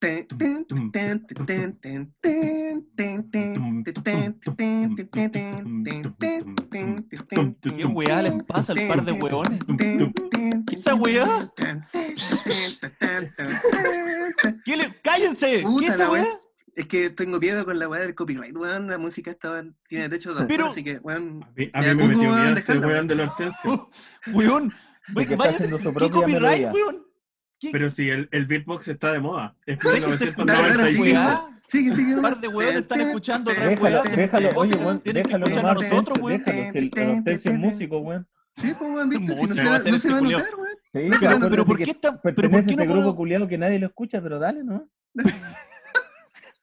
¿Qué 0.00 0.26
weá 7.86 8.22
les 8.22 8.42
pasa 8.44 8.72
al 8.72 8.88
par 8.88 9.04
de 9.04 9.12
weones? 9.12 9.60
¿Qué 9.78 10.10
esa 10.72 10.94
weá? 10.94 11.52
¿Qué 14.64 14.76
le... 14.76 14.94
¡Cállense! 15.02 15.64
¿Qué 15.78 15.86
es 15.86 15.94
esa 15.94 16.10
weá? 16.10 16.22
weá. 16.22 16.40
Es 16.76 16.86
que 16.86 17.10
tengo 17.10 17.38
miedo 17.38 17.64
con 17.64 17.78
la 17.78 17.88
weá 17.88 18.00
del 18.02 18.14
copyright, 18.14 18.56
weón. 18.56 18.86
La 18.88 18.98
música 18.98 19.30
estaba, 19.30 19.62
tiene 19.88 20.08
derecho 20.08 20.34
de 20.34 20.46
Pero- 20.46 20.68
así 20.68 20.82
que, 20.82 20.98
weón. 20.98 21.42
A 21.44 21.50
mí, 21.56 21.70
a 21.72 21.80
Me 21.80 21.94
mí 21.94 21.94
me 21.96 22.04
acuco, 22.04 22.08
metió 22.08 22.30
weón, 22.30 22.42
miedo 22.42 22.54
este 22.58 22.78
weón 22.78 23.08
weón. 23.66 23.86
Weón, 24.34 24.72
De 25.08 25.14
que 25.26 25.32
está 25.34 25.36
váyase. 25.36 25.56
haciendo 25.64 25.78
su 25.78 25.84
¿Qué 25.84 25.98
propia 25.98 26.20
copyright, 26.20 26.68
weón? 26.72 27.06
¿Qué 27.60 27.68
Pero 27.72 27.90
sí, 27.90 28.08
el, 28.08 28.26
el 28.32 28.46
beatbox 28.46 28.88
está 28.88 29.12
de 29.12 29.20
moda. 29.20 29.54
Es 29.66 29.78
Déjense 29.78 30.28
escuchar 30.30 30.56
Dale, 30.56 30.76
dale, 30.76 30.88
sigue, 30.88 31.04
1995. 31.04 31.04
weá? 31.04 31.44
Sigue, 31.66 31.94
sigue. 31.94 32.14
Un 32.16 32.22
par 32.22 32.40
de 32.40 32.48
weones 32.48 32.76
están 32.76 33.00
escuchando 33.02 33.50
otra 33.50 33.68
Déjalo, 33.68 34.02
déjalo, 34.16 34.50
oye, 34.56 34.74
weón, 34.76 35.00
tienen 35.00 35.22
que 35.22 35.28
déjalo 35.28 35.44
escuchar 35.46 35.66
a 35.70 35.74
nomás, 35.74 35.90
nosotros, 35.90 36.18
weón. 36.20 36.42
déjalo, 36.44 36.72
que 36.72 36.78
el, 36.78 36.90
es 37.26 37.58
músico, 37.58 37.98
weón. 37.98 38.26
Sí, 38.56 38.72
pues, 38.78 38.90
weón, 38.90 39.08
viste, 39.10 39.36
si 39.36 39.42
no 39.46 39.54
se 39.54 40.10
va 40.10 40.18
a 40.18 40.20
notar, 40.22 40.54
weón. 40.56 41.50
Pero 41.50 41.64
¿por 41.66 41.78
qué 41.78 41.90
está- 41.90 42.20
pero 42.20 42.34
por 42.34 42.34
pertenece 42.34 42.66
qué 42.66 42.72
a 42.72 42.76
no 42.76 42.82
ese 42.82 42.92
grupo 42.92 43.16
culiado 43.16 43.46
que 43.46 43.58
nadie 43.58 43.78
lo 43.78 43.86
escucha, 43.88 44.20
pero 44.22 44.38
dale, 44.38 44.64
¿no? 44.64 44.88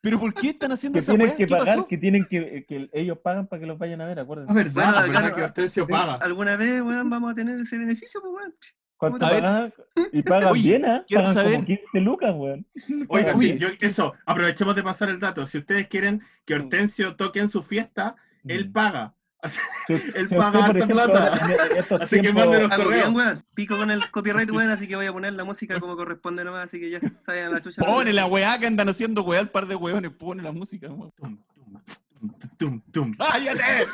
pero 0.02 0.20
por 0.20 0.34
qué 0.34 0.50
están 0.50 0.72
haciendo 0.74 0.96
Que 0.98 1.00
esa 1.02 1.14
tienen 1.16 1.36
que 1.36 1.46
¿Qué 1.46 1.52
pagar, 1.56 1.76
pasó? 1.78 1.88
que 1.88 1.98
tienen 1.98 2.26
que, 2.26 2.66
que 2.68 2.90
ellos 2.94 3.18
pagan 3.20 3.48
para 3.48 3.60
que 3.60 3.66
los 3.68 3.78
vayan 3.78 4.02
a 4.02 4.06
ver, 4.08 4.20
Ah, 4.20 4.24
acuérdense. 4.24 4.54
verdad, 4.54 4.74
Bueno, 4.74 4.92
verdad 4.94 5.12
claro, 5.12 5.36
que 5.36 5.44
Hortensio 5.44 5.86
sí. 5.86 5.92
paga. 5.92 6.16
Alguna 6.16 6.58
vez, 6.58 6.82
weón, 6.82 7.10
vamos 7.10 7.32
a 7.32 7.36
tener 7.36 7.60
ese 7.60 7.78
beneficio, 7.78 8.20
pues, 8.22 8.34
weón. 8.34 8.56
¿Cuánto 8.98 9.26
A 9.26 9.30
ver. 9.32 9.74
Y 10.14 10.22
pagan 10.24 10.50
Oye, 10.52 10.62
bien, 10.62 10.86
¿ah? 10.86 11.04
quiero 11.08 11.24
Pagan 11.24 11.34
saber- 11.36 11.54
como 11.56 11.66
15 11.66 12.00
lucas, 12.02 12.32
weón. 12.36 12.66
Oiga, 13.10 13.36
Oye. 13.36 13.54
sí, 13.54 13.60
yo, 13.60 13.68
eso, 13.80 14.14
aprovechemos 14.26 14.76
de 14.76 14.84
pasar 14.84 15.10
el 15.10 15.20
dato. 15.20 15.46
Si 15.48 15.58
ustedes 15.60 15.88
quieren 15.88 16.22
que 16.46 16.56
Hortensio 16.56 17.16
toque 17.16 17.40
en 17.40 17.50
su 17.50 17.62
fiesta, 17.64 18.16
él 18.48 18.70
Mm. 18.70 18.74
paga. 18.74 19.14
Él 19.88 20.28
si 20.30 20.36
paga 20.36 20.66
harta 20.66 20.78
ejemplo, 20.80 20.96
plata. 21.06 21.40
en- 21.72 21.78
estos 21.78 22.02
Así 22.02 22.16
que 22.18 22.22
tiempos- 22.24 22.46
mándenos 22.48 22.72
Algo 22.72 22.84
correo. 22.86 23.02
bien, 23.04 23.16
weón. 23.16 23.46
Pico 23.54 23.78
con 23.78 23.92
el 23.92 24.10
copyright, 24.12 24.52
weón, 24.52 24.70
así 24.72 24.88
que 24.88 24.96
voy 24.96 25.06
a 25.06 25.14
poner 25.14 25.34
la 25.34 25.44
música 25.46 25.80
como 25.80 25.96
corresponde 25.96 26.44
nomás, 26.44 26.66
así 26.66 26.80
que 26.80 26.90
ya 26.90 27.00
saben 27.22 27.46
a 27.46 27.50
la 27.50 27.62
chucha. 27.62 27.84
Pone 27.84 28.14
la 28.14 28.26
weá 28.26 28.58
que 28.60 28.66
andan 28.68 28.90
haciendo 28.90 29.22
weá 29.24 29.40
al 29.40 29.50
par 29.50 29.68
de 29.68 29.76
weones. 29.76 30.12
Pone 30.12 30.42
la 30.42 30.52
música, 30.52 30.88
weón. 30.90 31.12
Tum, 31.16 31.38
tum, 31.54 31.82
tum, 32.20 32.58
tum, 32.58 32.82
tum. 32.92 33.16
¡Cállate! 33.18 33.86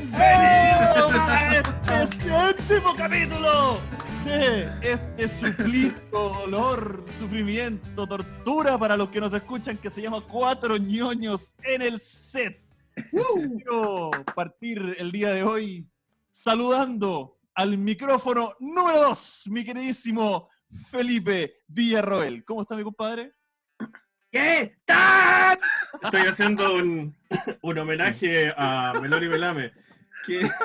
Bienvenidos 0.00 1.12
a 1.14 1.56
este 1.56 2.16
séptimo 2.16 2.94
capítulo 2.96 3.80
de 4.24 4.70
este 4.82 5.28
suplicio, 5.28 6.08
dolor, 6.10 7.04
sufrimiento, 7.18 8.06
tortura 8.06 8.78
para 8.78 8.96
los 8.96 9.10
que 9.10 9.20
nos 9.20 9.34
escuchan 9.34 9.76
que 9.76 9.90
se 9.90 10.00
llama 10.00 10.22
Cuatro 10.26 10.78
ñoños 10.78 11.54
en 11.64 11.82
el 11.82 12.00
set. 12.00 12.58
Quiero 13.10 14.10
partir 14.34 14.96
el 14.98 15.12
día 15.12 15.32
de 15.32 15.42
hoy 15.42 15.86
saludando 16.30 17.36
al 17.54 17.76
micrófono 17.76 18.54
número 18.58 19.00
2, 19.00 19.48
mi 19.50 19.64
queridísimo 19.64 20.48
Felipe 20.90 21.56
Villarroel. 21.68 22.44
¿Cómo 22.44 22.62
está 22.62 22.74
mi 22.74 22.84
compadre? 22.84 23.34
¿Qué 24.32 24.76
tal? 24.86 25.58
Estoy 26.02 26.22
haciendo 26.22 26.74
un, 26.76 27.14
un 27.62 27.78
homenaje 27.78 28.54
a 28.56 28.94
Meloni 29.02 29.28
Melame. 29.28 29.72
Que- 30.26 30.48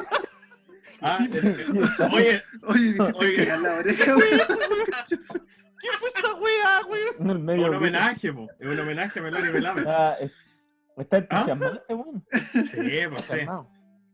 Ah, 1.02 1.20
eh, 1.22 1.40
eh, 1.44 1.66
oye, 2.14 2.42
Oye, 2.64 2.96
Oye. 3.16 3.36
cagar 3.36 3.60
la 3.60 3.76
oreja. 3.76 4.16
¿Qué 5.08 5.18
fue 6.00 6.10
esta 6.16 6.34
wea, 6.36 6.82
weón? 6.88 7.44
medio 7.46 7.68
un 7.68 7.76
homenaje, 7.76 8.32
po, 8.34 8.48
es 8.60 8.74
un 8.74 8.80
homenaje 8.80 9.20
a 9.20 9.24
Meloni 9.24 9.50
Melame. 9.52 9.82
Está, 9.82 10.14
es- 10.16 10.36
está 10.98 11.18
entusiasmado 11.18 11.76
este 11.76 11.94
weón. 11.94 12.24
Sí, 12.32 12.92
pues 13.10 13.26
sí. 13.26 13.38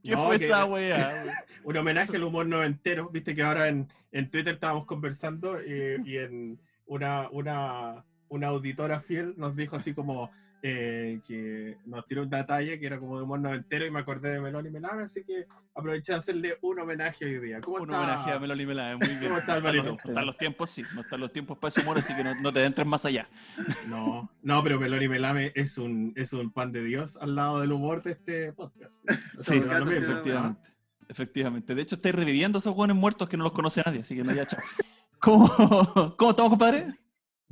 ¿Qué 0.04 0.12
No, 0.12 0.26
fue 0.26 0.40
que- 0.40 0.46
esa 0.48 0.66
wea? 0.66 1.46
un 1.64 1.78
homenaje 1.78 2.16
al 2.18 2.24
humor 2.24 2.48
noventero. 2.48 3.10
Viste 3.10 3.36
que 3.36 3.44
ahora 3.44 3.68
en, 3.68 3.88
en 4.12 4.32
Twitter 4.32 4.56
estábamos 4.56 4.86
conversando 4.88 5.60
eh, 5.60 5.98
y 6.04 6.18
en 6.18 6.60
una, 6.88 7.30
una, 7.30 8.04
una 8.30 8.48
auditora 8.48 9.00
fiel 9.02 9.36
nos 9.38 9.56
dijo 9.56 9.76
así 9.76 9.94
como 9.94 10.32
eh, 10.64 11.20
que 11.28 11.78
nos 11.86 12.06
tiró 12.06 12.24
una 12.24 12.46
talla 12.46 12.78
que 12.78 12.86
era 12.86 13.00
como 13.00 13.18
de 13.18 13.24
humor 13.24 13.40
noventero 13.40 13.86
y 13.86 13.92
me 13.92 14.00
acordé 14.00 14.30
de 14.34 14.40
Melón 14.40 14.68
y 14.68 14.70
Melame, 14.70 15.04
así 15.04 15.24
que 15.24 15.48
aproveché 15.74 16.12
de 16.12 16.18
hacerle 16.20 16.58
un 16.62 16.80
homenaje 16.80 17.26
hoy 17.26 17.40
día. 17.40 17.62
¿Cómo 17.62 17.78
Un 17.78 17.84
está? 17.84 17.98
homenaje 18.02 18.32
a 18.32 18.40
Meloni 18.40 18.66
Melame, 18.66 18.96
muy 18.98 19.08
bien. 19.16 19.24
¿Cómo 19.24 19.38
está, 19.40 19.54
No 19.54 19.58
están 19.58 19.76
los- 19.76 19.86
Alvarito? 19.86 20.04
no 20.06 20.10
están 20.12 20.26
los 20.26 20.38
tiempos, 20.38 20.70
sí. 20.70 20.84
No 20.94 21.02
están 21.02 21.20
los 21.20 21.32
tiempos 21.34 21.58
para 21.58 21.70
ese 21.70 21.82
humor, 21.82 21.98
así 21.98 22.16
que 22.16 22.24
no, 22.24 22.36
no 22.36 22.54
te 22.54 22.64
entres 22.64 22.88
más 22.88 23.06
allá. 23.06 23.28
No, 23.88 24.30
no, 24.44 24.64
pero 24.64 24.80
Melón 24.80 25.02
y 25.02 25.08
Melame 25.08 25.52
es 25.56 25.78
un, 25.78 26.14
es 26.16 26.32
un 26.34 26.52
pan 26.52 26.72
de 26.72 26.84
Dios 26.84 27.18
al 27.20 27.36
lado 27.36 27.60
del 27.62 27.72
humor 27.72 28.04
de 28.04 28.12
este 28.12 28.54
podcast. 28.54 28.94
Sí, 29.40 29.60
todo 29.60 29.70
caso, 29.70 29.90
sí, 29.90 29.96
efectivamente. 29.96 30.70
Efectivamente. 31.10 31.76
De 31.76 31.82
hecho, 31.82 31.96
estáis 31.96 32.16
reviviendo 32.16 32.60
esos 32.60 32.74
buenos 32.76 32.96
muertos 32.96 33.28
que 33.28 33.36
no 33.36 33.44
los 33.44 33.52
conoce 33.54 33.82
nadie, 33.86 34.00
así 34.02 34.16
que 34.16 34.24
no, 34.24 34.34
ya, 34.34 34.46
chao. 34.46 34.62
¿Cómo, 35.20 35.48
¿Cómo 36.18 36.32
estamos, 36.32 36.50
compadre? 36.52 36.96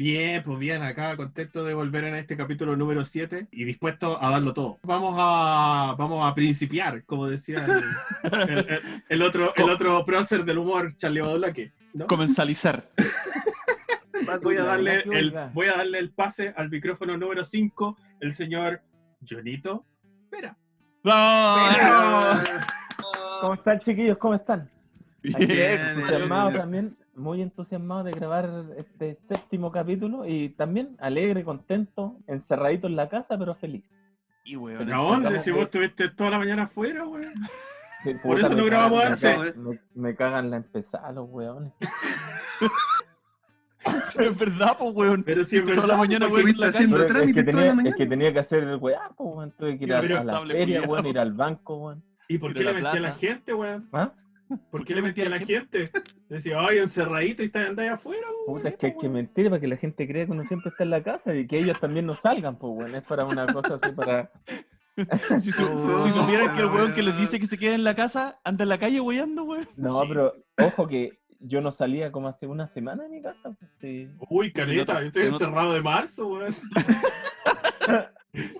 Bien, 0.03 0.41
pues 0.45 0.57
bien, 0.59 0.81
acá 0.81 1.17
contento 1.17 1.65
de 1.65 1.73
volver 1.73 2.05
en 2.05 2.15
este 2.15 2.37
capítulo 2.37 2.77
número 2.77 3.03
7 3.03 3.49
y 3.51 3.65
dispuesto 3.65 4.17
a 4.23 4.29
darlo 4.31 4.53
todo. 4.53 4.79
Vamos 4.83 5.15
a, 5.17 5.93
vamos 5.97 6.25
a 6.25 6.33
principiar, 6.33 7.03
como 7.03 7.27
decía 7.27 7.57
el, 7.65 8.49
el- 8.49 8.57
el- 8.69 8.79
el 9.09 9.21
otro, 9.21 9.53
el 9.57 9.69
otro 9.69 10.05
prócer 10.05 10.45
del 10.45 10.59
humor, 10.59 10.95
Charlie 10.95 11.19
Badulaque. 11.19 11.73
¿no? 11.93 12.07
Comenzalizar. 12.07 12.85
Voy 14.41 14.55
a, 14.55 14.63
darle 14.63 15.03
el, 15.11 15.33
voy 15.53 15.67
a 15.67 15.75
darle 15.75 15.99
el 15.99 16.11
pase 16.11 16.53
al 16.55 16.69
micrófono 16.69 17.17
número 17.17 17.43
5, 17.43 17.97
el 18.21 18.33
señor 18.33 18.81
Jonito. 19.29 19.83
Espera. 20.31 20.55
¡Ah! 21.03 22.41
¿Cómo 23.41 23.53
están, 23.55 23.79
chiquillos? 23.81 24.17
¿Cómo 24.17 24.35
están? 24.35 24.69
Aquí 25.35 25.45
Bien, 25.45 25.81
entusiasmado 25.89 26.49
bien. 26.51 26.61
también, 26.61 26.97
muy 27.19 27.41
entusiasmado 27.41 28.03
de 28.03 28.11
grabar 28.11 28.49
este 28.77 29.15
séptimo 29.27 29.71
capítulo 29.71 30.25
y 30.25 30.49
también 30.49 30.95
alegre, 30.99 31.43
contento, 31.43 32.17
encerradito 32.27 32.87
en 32.87 32.95
la 32.95 33.09
casa, 33.09 33.37
pero 33.37 33.55
feliz. 33.55 33.83
Y 34.45 34.55
weón, 34.55 34.91
¿A 34.91 34.97
dónde? 34.97 35.39
Si 35.41 35.51
vos 35.51 35.63
estuviste 35.63 36.09
toda 36.09 36.31
la 36.31 36.39
mañana 36.39 36.63
afuera, 36.63 37.05
weón. 37.05 37.33
Sí, 38.01 38.13
Por 38.23 38.39
eso 38.39 38.55
no 38.55 38.63
grabamos 38.63 39.03
antes. 39.03 39.57
Me, 39.57 39.77
me 39.93 40.15
cagan 40.15 40.49
la 40.49 40.55
empezada 40.55 41.11
los 41.11 41.27
weones. 41.29 41.73
es 44.19 44.39
verdad, 44.39 44.77
pues, 44.79 44.95
weón. 44.95 45.21
Pero 45.23 45.43
si 45.43 45.61
Toda 45.61 45.85
la 45.85 45.97
mañana, 45.97 46.27
weón, 46.27 46.47
estuviste 46.47 46.65
haciendo 46.65 47.05
trámites 47.05 47.43
que 47.43 47.51
toda 47.51 47.65
la 47.65 47.69
tenía, 47.69 47.69
es 47.71 47.75
mañana. 47.75 47.95
que 47.97 48.05
tenía 48.05 48.31
que 48.31 48.39
hacer 48.39 48.63
el 48.63 48.77
weá, 48.77 49.09
pues, 49.17 49.29
weón. 49.35 49.51
Tuve 49.51 49.77
que 49.77 49.83
ir 49.83 49.93
a, 49.93 49.99
a 49.99 50.23
la 50.23 50.41
feria, 50.45 50.81
weón, 50.83 51.07
ir 51.07 51.19
al 51.19 51.33
banco, 51.33 51.75
weón. 51.75 52.01
¿Y 52.29 52.37
por 52.37 52.53
qué 52.53 52.59
le 52.59 52.65
la 52.65 52.73
mentí 52.73 52.97
a 52.97 53.01
la 53.01 53.15
gente, 53.15 53.53
weón? 53.53 53.89
¿Ah? 53.91 54.13
¿Por 54.71 54.83
qué 54.85 54.95
le 54.95 55.01
mentí 55.01 55.21
a 55.21 55.29
la 55.29 55.39
gente? 55.39 55.91
Decía, 56.27 56.57
ay, 56.59 56.79
encerradito 56.79 57.43
y 57.43 57.47
está 57.47 57.65
andáis 57.67 57.91
afuera, 57.91 58.21
weón. 58.47 58.57
Puta, 58.59 58.69
es 58.69 58.77
que 58.77 58.87
hay 58.87 58.97
que 58.97 59.09
mentir 59.09 59.49
para 59.49 59.59
que 59.61 59.67
la 59.67 59.77
gente 59.77 60.07
crea 60.07 60.25
que 60.25 60.31
uno 60.31 60.43
siempre 60.45 60.69
está 60.71 60.83
en 60.83 60.89
la 60.89 61.03
casa 61.03 61.35
y 61.35 61.45
que 61.47 61.59
ellos 61.59 61.79
también 61.79 62.05
no 62.07 62.15
salgan, 62.21 62.57
pues, 62.57 62.73
weón. 62.75 62.95
Es 62.95 63.03
para 63.03 63.25
una 63.25 63.45
cosa 63.47 63.79
así, 63.81 63.91
para... 63.93 64.31
Si, 65.39 65.51
su- 65.53 65.63
Oh, 65.65 65.99
si 66.03 66.09
supieran 66.09 66.55
que 66.57 66.61
el 66.63 66.67
weón 66.69 66.93
que 66.93 67.01
les 67.03 67.17
dice 67.17 67.39
que 67.39 67.47
se 67.47 67.57
queda 67.57 67.73
en 67.73 67.85
la 67.85 67.95
casa 67.95 68.39
anda 68.43 68.63
en 68.63 68.69
la 68.69 68.77
calle 68.79 68.99
weyando, 68.99 69.43
weón. 69.45 69.65
No, 69.77 70.01
Sí. 70.01 70.07
pero 70.09 70.33
ojo 70.61 70.87
que 70.87 71.19
yo 71.39 71.61
no 71.61 71.71
salía 71.71 72.11
como 72.11 72.27
hace 72.27 72.47
una 72.47 72.67
semana 72.67 73.03
de 73.03 73.09
mi 73.09 73.21
casa. 73.21 73.55
sí. 73.79 74.09
Uy, 74.29 74.51
caleta, 74.51 74.99
yo 74.99 75.07
estoy 75.07 75.27
encerrado 75.27 75.73
de 75.73 75.81
marzo, 75.81 76.27
weón. 76.27 76.53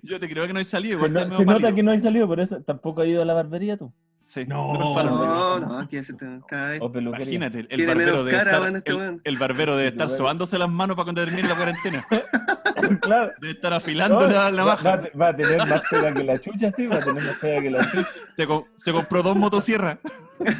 Yo 0.02 0.18
te 0.18 0.28
creo 0.28 0.46
que 0.46 0.52
no 0.52 0.58
hay 0.58 0.64
salido, 0.64 0.98
Se, 1.00 1.06
igual 1.06 1.28
no- 1.28 1.36
se 1.38 1.44
nota 1.44 1.74
que 1.74 1.82
no 1.82 1.92
hay 1.92 2.00
salido, 2.00 2.26
por 2.26 2.40
eso 2.40 2.60
tampoco 2.62 3.02
ha 3.02 3.06
ido 3.06 3.22
a 3.22 3.24
la 3.24 3.34
barbería 3.34 3.76
tú. 3.76 3.92
Sí, 4.32 4.44
No, 4.46 4.74
no 4.74 4.94
No, 5.02 5.58
no, 5.58 5.78
aquí 5.80 5.96
ese 5.96 6.12
te- 6.12 6.40
cada 6.46 6.70
vez. 6.70 6.80
O 6.80 6.92
peluquería. 6.92 7.34
Imagínate, 7.34 7.58
el 7.60 7.66
Tiene 7.66 7.86
barbero 7.86 8.22
debe 8.24 8.38
estar, 8.38 8.76
este 8.76 8.90
el, 8.92 9.20
el 9.24 9.38
barbero 9.38 9.76
debe 9.76 9.88
estar 9.88 10.08
sobándose 10.08 10.56
las 10.56 10.70
manos 10.70 10.94
para 10.94 11.04
cuando 11.06 11.24
termine 11.24 11.48
la 11.48 11.56
cuarentena. 11.56 12.06
claro. 13.00 13.32
Debe 13.40 13.54
estar 13.54 13.72
afilando 13.72 14.20
No, 14.20 14.26
la, 14.28 14.50
la 14.52 14.64
va, 14.64 14.74
baja. 14.76 14.88
va 14.88 14.94
a 14.94 15.00
te- 15.02 15.18
va 15.18 15.28
a 15.30 15.36
tener 15.36 15.66
más 15.66 15.82
pega 15.90 16.14
que 16.14 16.22
la 16.22 16.38
chucha, 16.38 16.72
sí, 16.76 16.86
va 16.86 16.96
a 16.96 17.00
tener 17.00 17.24
más 17.24 17.36
pega 17.40 17.60
que 17.60 17.70
la 17.70 17.78
chucha. 17.90 18.08
Se, 18.36 18.46
co- 18.46 18.68
se 18.76 18.92
compró 18.92 19.22
dos 19.24 19.36
motosierras. 19.36 19.98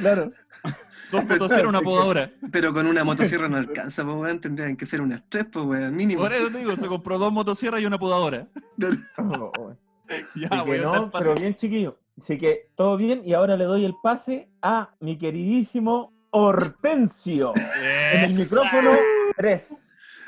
Claro. 0.00 0.32
Dos 1.12 1.25
motosierras, 1.25 1.67
una 1.69 1.81
podadora. 1.81 2.31
Pero 2.50 2.72
con 2.75 2.87
una 2.88 3.05
motosierra 3.05 3.49
no 3.49 3.56
alcanza, 3.56 4.02
pues, 4.05 4.17
weón. 4.17 4.40
Tendrían 4.40 4.76
que 4.76 4.84
ser 4.87 5.00
unas 5.00 5.22
tres, 5.28 5.46
pues, 5.52 5.64
weón, 5.64 5.94
mínimo. 5.94 6.22
Por 6.22 6.32
eso 6.32 6.50
te 6.50 6.58
digo, 6.58 6.75
se 6.75 6.88
compró 6.88 7.19
dos 7.19 7.32
motosierras 7.32 7.81
y 7.81 7.87
una 7.87 7.99
podadora. 7.99 8.49
Oh, 9.19 9.52
oh. 9.58 9.76
Ya, 10.34 10.49
Así 10.50 10.64
que 10.64 10.70
weón, 10.70 10.90
no, 10.90 11.11
pero 11.12 11.37
bien 11.37 11.55
chiquillo. 11.56 11.96
Así 12.18 12.38
que 12.38 12.68
todo 12.76 12.96
bien 12.96 13.22
y 13.24 13.34
ahora 13.34 13.56
le 13.56 13.64
doy 13.64 13.84
el 13.84 13.94
pase 14.02 14.48
a 14.62 14.90
mi 15.00 15.18
queridísimo 15.18 16.12
Hortensio. 16.30 17.52
En 18.12 18.24
el 18.24 18.34
micrófono 18.34 18.90
3. 19.36 19.62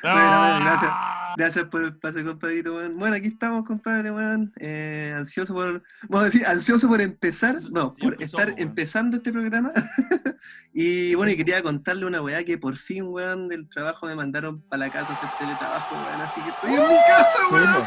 Bueno, 0.03 0.17
bueno, 0.17 0.65
gracias. 0.65 0.93
Gracias 1.37 1.65
por 1.67 1.83
el 1.83 1.97
pase, 1.97 2.25
compadrito, 2.25 2.75
weón. 2.75 2.99
Bueno, 2.99 3.17
aquí 3.17 3.29
estamos, 3.29 3.65
compadre, 3.65 4.11
weón. 4.11 4.53
Eh, 4.59 5.13
ansioso 5.17 5.55
por. 5.55 5.83
Vamos 6.09 6.23
a 6.23 6.25
decir, 6.25 6.47
ansioso 6.47 6.89
por 6.89 7.01
empezar. 7.01 7.55
No, 7.71 7.95
Sí, 7.97 8.03
por 8.03 8.15
empezó, 8.15 8.39
estar 8.39 8.61
empezando 8.61 9.17
este 9.17 9.33
programa. 9.33 9.73
y 10.75 11.15
bueno, 11.15 11.33
y 11.33 11.37
quería 11.37 11.63
contarle 11.63 12.05
una 12.05 12.21
weá 12.21 12.43
que 12.45 12.59
por 12.59 12.77
fin, 12.77 13.05
weón, 13.05 13.49
del 13.49 13.69
trabajo 13.69 14.07
me 14.07 14.17
mandaron 14.17 14.61
para 14.63 14.87
la 14.87 14.93
casa 14.93 15.13
a 15.13 15.17
hacer 15.17 15.29
teletrabajo, 15.39 15.95
weón. 15.95 16.21
Así 16.21 16.41
que 16.43 16.51
estoy 16.51 16.75
en 16.75 16.89
mi 16.89 16.97
casa, 17.07 17.39
weón. 17.51 17.85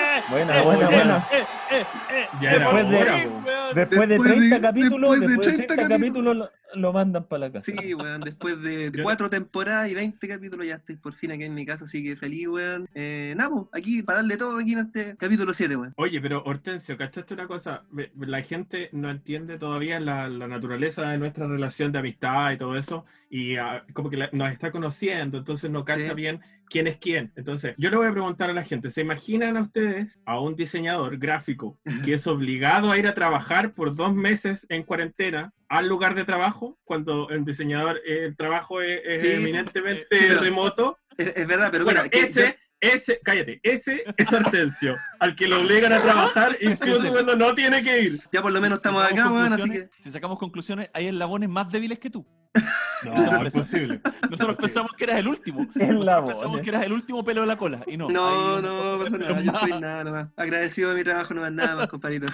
Buena, 0.30 0.58
Eh, 0.58 0.64
buena, 0.64 0.86
buena. 0.88 1.16
eh, 1.32 1.44
eh, 1.70 1.84
eh, 2.10 2.26
eh. 2.42 2.48
Después 2.48 2.88
de 2.90 3.74
Después 3.74 4.08
de- 4.08 4.16
30 4.18 4.60
capítulos, 4.60 5.10
después 5.10 5.20
de 5.20 5.26
después 5.26 5.46
de 5.46 5.52
30 5.52 5.74
30 5.74 5.76
capítulos. 5.76 5.98
capítulos 6.00 6.36
lo, 6.74 6.80
lo 6.80 6.92
mandan 6.92 7.24
para 7.24 7.40
la 7.46 7.52
casa. 7.52 7.72
Sí, 7.72 7.94
weón, 7.94 8.20
después 8.20 8.60
de 8.62 8.92
cuatro 9.02 9.28
temporadas 9.28 9.90
y 9.90 9.94
20 9.94 10.28
capítulos 10.28 10.66
ya 10.66 10.76
estoy 10.76 10.96
por 10.96 11.12
fin 11.12 11.32
aquí 11.32 11.44
en 11.44 11.54
mi 11.54 11.66
casa, 11.66 11.84
así 11.84 12.02
que 12.02 12.16
feliz, 12.16 12.48
weón. 12.48 12.88
Eh, 12.94 13.34
pues, 13.36 13.64
aquí 13.72 14.02
para 14.02 14.18
darle 14.18 14.36
todo 14.36 14.58
aquí 14.58 14.72
en 14.72 14.78
este 14.80 15.16
capítulo 15.16 15.52
7, 15.52 15.76
weón. 15.76 15.92
Oye, 15.96 16.20
pero 16.20 16.42
Hortensio, 16.44 16.96
¿cachaste 16.96 17.34
una 17.34 17.46
cosa? 17.46 17.82
La 18.18 18.42
gente 18.42 18.88
no 18.92 19.10
entiende 19.10 19.58
todavía 19.58 19.98
la, 20.00 20.28
la 20.28 20.46
naturaleza 20.48 21.02
de 21.02 21.18
nuestra 21.18 21.46
relación 21.46 21.92
de 21.92 21.98
amistad 21.98 22.52
y 22.52 22.58
todo 22.58 22.76
eso, 22.76 23.04
y 23.30 23.56
ah, 23.56 23.84
como 23.92 24.08
que 24.10 24.16
la- 24.16 24.30
nos 24.32 24.52
está 24.52 24.70
conociendo, 24.70 25.38
entonces 25.38 25.70
no 25.70 25.84
cacha 25.84 26.08
Sí. 26.10 26.14
bien 26.14 26.40
quién 26.68 26.86
es 26.86 26.96
quién. 26.98 27.32
Entonces, 27.36 27.74
yo 27.78 27.90
le 27.90 27.96
voy 27.96 28.06
a 28.06 28.12
preguntar 28.12 28.50
a 28.50 28.52
la 28.52 28.64
gente, 28.64 28.90
¿se 28.90 29.00
imaginan 29.00 29.56
a 29.56 29.62
ustedes 29.62 30.20
a 30.26 30.40
un 30.40 30.56
diseñador 30.56 31.18
gráfico 31.18 31.78
que 32.04 32.14
es 32.14 32.26
obligado 32.26 32.90
a 32.92 32.98
ir 32.98 33.06
a 33.06 33.14
trabajar 33.14 33.72
por 33.72 33.94
dos 33.94 34.14
meses 34.14 34.66
en 34.68 34.82
cuarentena 34.82 35.52
al 35.68 35.88
lugar 35.88 36.14
de 36.14 36.24
trabajo, 36.24 36.78
cuando 36.84 37.28
el 37.30 37.44
diseñador, 37.44 38.00
eh, 38.06 38.24
el 38.26 38.36
trabajo 38.36 38.80
es, 38.82 39.00
es 39.04 39.22
Sí, 39.22 39.28
eminentemente 39.32 40.06
pero- 40.08 40.40
remoto? 40.40 40.98
Es, 41.16 41.28
es 41.36 41.46
verdad, 41.46 41.68
pero 41.72 41.84
Bueno, 41.84 42.02
mira, 42.04 42.24
ese, 42.24 42.58
ese, 42.78 43.18
cállate, 43.24 43.58
ese 43.62 44.04
es 44.16 44.32
Hortensio, 44.32 44.94
al 45.20 45.34
que 45.36 45.46
lo 45.48 45.60
obligan 45.60 45.92
a 45.92 46.02
trabajar 46.02 46.56
incluso 46.60 47.02
sí. 47.02 47.08
cuando 47.08 47.36
no 47.36 47.54
tiene 47.54 47.82
que 47.82 48.02
ir. 48.02 48.20
ya 48.32 48.42
por 48.42 48.52
lo 48.52 48.60
menos 48.60 48.80
Si 48.80 48.88
estamos 48.88 49.04
acá, 49.04 49.30
weón, 49.30 49.52
así 49.52 49.70
que. 49.70 49.88
Si 49.98 50.10
sacamos 50.10 50.38
conclusiones, 50.38 50.90
hay 50.92 51.06
eslabones 51.08 51.48
más 51.48 51.70
débiles 51.70 51.98
que 51.98 52.10
tú. 52.10 52.26
No, 53.04 53.12
Esa 53.12 53.42
es 53.42 53.52
posible. 53.54 54.00
Nosotros 54.30 54.56
pensamos 54.56 54.92
que 54.94 55.04
eras 55.04 55.20
el 55.20 55.28
último. 55.28 55.66
Es 55.74 55.88
Nosotros 55.88 56.24
pensamos 56.28 56.52
voz. 56.56 56.60
que 56.62 56.70
eras 56.70 56.86
el 56.86 56.92
último 56.92 57.22
pelo 57.22 57.42
de 57.42 57.46
la 57.46 57.56
cola. 57.58 57.82
Y 57.86 57.98
no. 57.98 58.08
No, 58.08 58.60
no, 58.62 58.98
pasa 58.98 59.10
pero 59.18 59.28
nada, 59.34 59.40
yo 59.42 59.52
soy 59.54 59.78
nada 59.80 60.02
nomás. 60.04 60.28
Agradecido 60.34 60.88
de 60.90 60.96
mi 60.96 61.04
trabajo, 61.04 61.34
nomás 61.34 61.52
nada 61.52 61.76
más, 61.76 61.88
compadrito. 61.88 62.26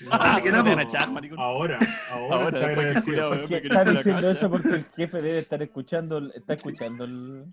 No, 0.00 0.12
Así 0.12 0.42
que 0.42 0.50
no 0.50 0.64
no. 0.64 0.70
Ahora, 1.38 1.78
ahora, 2.10 2.34
Ahora, 2.34 2.44
está 2.48 2.58
después 2.58 2.74
que 2.74 2.80
agradecido. 2.80 3.02
culiao, 3.04 3.30
weón, 3.30 3.40
¿Por 3.42 3.50
me 3.50 3.56
qué 3.56 3.62
quería 3.62 3.78
está 3.78 3.82
ir 3.82 3.88
a 3.88 3.92
la 3.92 4.02
diciendo 4.02 4.30
eso? 4.30 4.50
Porque 4.50 4.68
el 4.68 4.86
jefe 4.96 5.22
debe 5.22 5.38
estar 5.38 5.62
escuchando, 5.62 6.32
está 6.34 6.54
escuchando 6.54 7.04
el... 7.04 7.44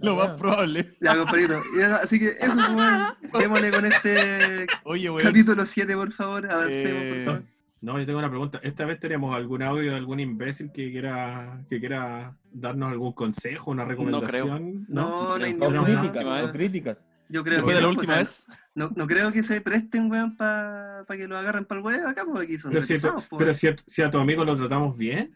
Lo 0.00 0.16
más 0.16 0.28
probable. 0.38 0.96
Ya, 1.00 1.16
compadrito. 1.16 1.62
Y 1.74 1.80
eso- 1.80 1.94
Así 1.96 2.18
que 2.18 2.36
eso, 2.38 2.54
weón. 2.54 3.14
Démosle 3.38 3.70
con 3.70 3.86
este 3.86 4.13
Oye, 4.84 5.10
weón. 5.10 5.22
capítulo 5.22 5.64
7, 5.66 5.94
por 5.94 6.12
favor. 6.12 6.50
Avancemos, 6.50 7.02
Eh, 7.02 7.22
por 7.24 7.34
favor. 7.34 7.48
No, 7.80 7.98
yo 7.98 8.06
tengo 8.06 8.18
una 8.18 8.30
pregunta. 8.30 8.60
¿Esta 8.62 8.86
vez 8.86 8.98
tenemos 8.98 9.34
algún 9.36 9.62
audio 9.62 9.90
de 9.90 9.96
algún 9.98 10.18
imbécil 10.18 10.72
que 10.72 10.90
quiera, 10.90 11.62
que 11.68 11.78
quiera 11.80 12.34
darnos 12.50 12.90
algún 12.90 13.12
consejo, 13.12 13.70
una 13.72 13.84
recomendación? 13.84 14.86
No, 14.88 15.36
no 15.38 15.44
hay 15.44 15.54
creo. 15.54 15.70
No, 15.70 15.84
críticas, 15.84 16.24
no, 16.24 16.46
no. 16.46 16.52
críticas. 16.52 16.96
Yo 17.28 17.42
creo 17.42 17.60
que 17.64 17.72
de 17.74 17.80
la 17.80 17.80
no, 17.82 17.88
última 17.90 18.02
o 18.04 18.06
sea, 18.06 18.18
vez. 18.18 18.46
No, 18.74 18.90
no 18.96 19.06
creo 19.06 19.32
que 19.32 19.42
se 19.42 19.60
presten, 19.60 20.10
weón, 20.10 20.34
para 20.36 21.04
que 21.10 21.26
lo 21.28 21.36
agarren 21.36 21.64
para 21.66 21.80
el 21.80 21.86
weón 21.86 22.06
acá, 22.06 22.24
porque 22.24 22.44
aquí 22.44 22.56
son 22.58 22.72
Pero, 22.72 22.82
si, 22.86 22.94
pero 23.38 23.54
si, 23.54 23.68
a, 23.68 23.76
si 23.86 24.02
a 24.02 24.10
tu 24.10 24.18
amigo 24.18 24.44
lo 24.46 24.56
tratamos 24.56 24.96
bien, 24.96 25.34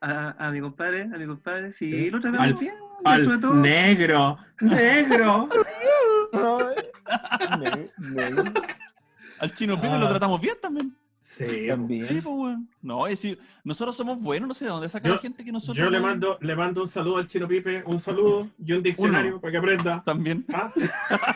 a, 0.00 0.46
a 0.46 0.50
mi 0.52 0.60
compadre, 0.60 1.02
a 1.02 1.18
mi 1.18 1.26
compadre, 1.26 1.72
sí, 1.72 1.90
Sí. 1.90 2.10
lo 2.10 2.20
tratamos 2.20 2.46
Al- 2.46 2.54
bien, 2.54 2.74
al 3.04 3.40
todo. 3.40 3.54
negro, 3.54 4.38
negro. 4.60 5.48
Al 9.40 9.52
chino 9.52 9.74
Pipe 9.76 9.88
Ah. 9.94 9.98
lo 9.98 10.08
tratamos 10.08 10.40
bien 10.40 10.54
también. 10.60 10.94
Sí, 11.22 11.44
Sí, 11.48 11.66
También. 11.68 12.22
pues. 12.22 12.56
No, 12.82 13.06
es 13.06 13.12
decir, 13.20 13.38
nosotros 13.64 13.96
somos 13.96 14.22
buenos, 14.22 14.46
no 14.46 14.54
sé 14.54 14.66
de 14.66 14.70
dónde 14.70 14.88
saca 14.88 15.08
Yo- 15.08 15.14
la 15.14 15.20
gente 15.20 15.44
que 15.44 15.50
nosotros. 15.50 15.78
yo 15.84 15.90
le 15.90 15.98
mando, 15.98 16.38
le 16.40 16.54
mando 16.54 16.82
un 16.82 16.88
saludo 16.88 17.16
al 17.16 17.26
chino 17.26 17.48
Pipe, 17.48 17.82
un 17.86 17.98
saludo 17.98 18.48
y 18.64 18.72
un 18.72 18.82
diccionario 18.84 19.32
Uno. 19.32 19.40
para 19.40 19.50
que 19.52 19.58
aprenda. 19.58 20.02
También. 20.04 20.44
¿Ah? 20.54 20.70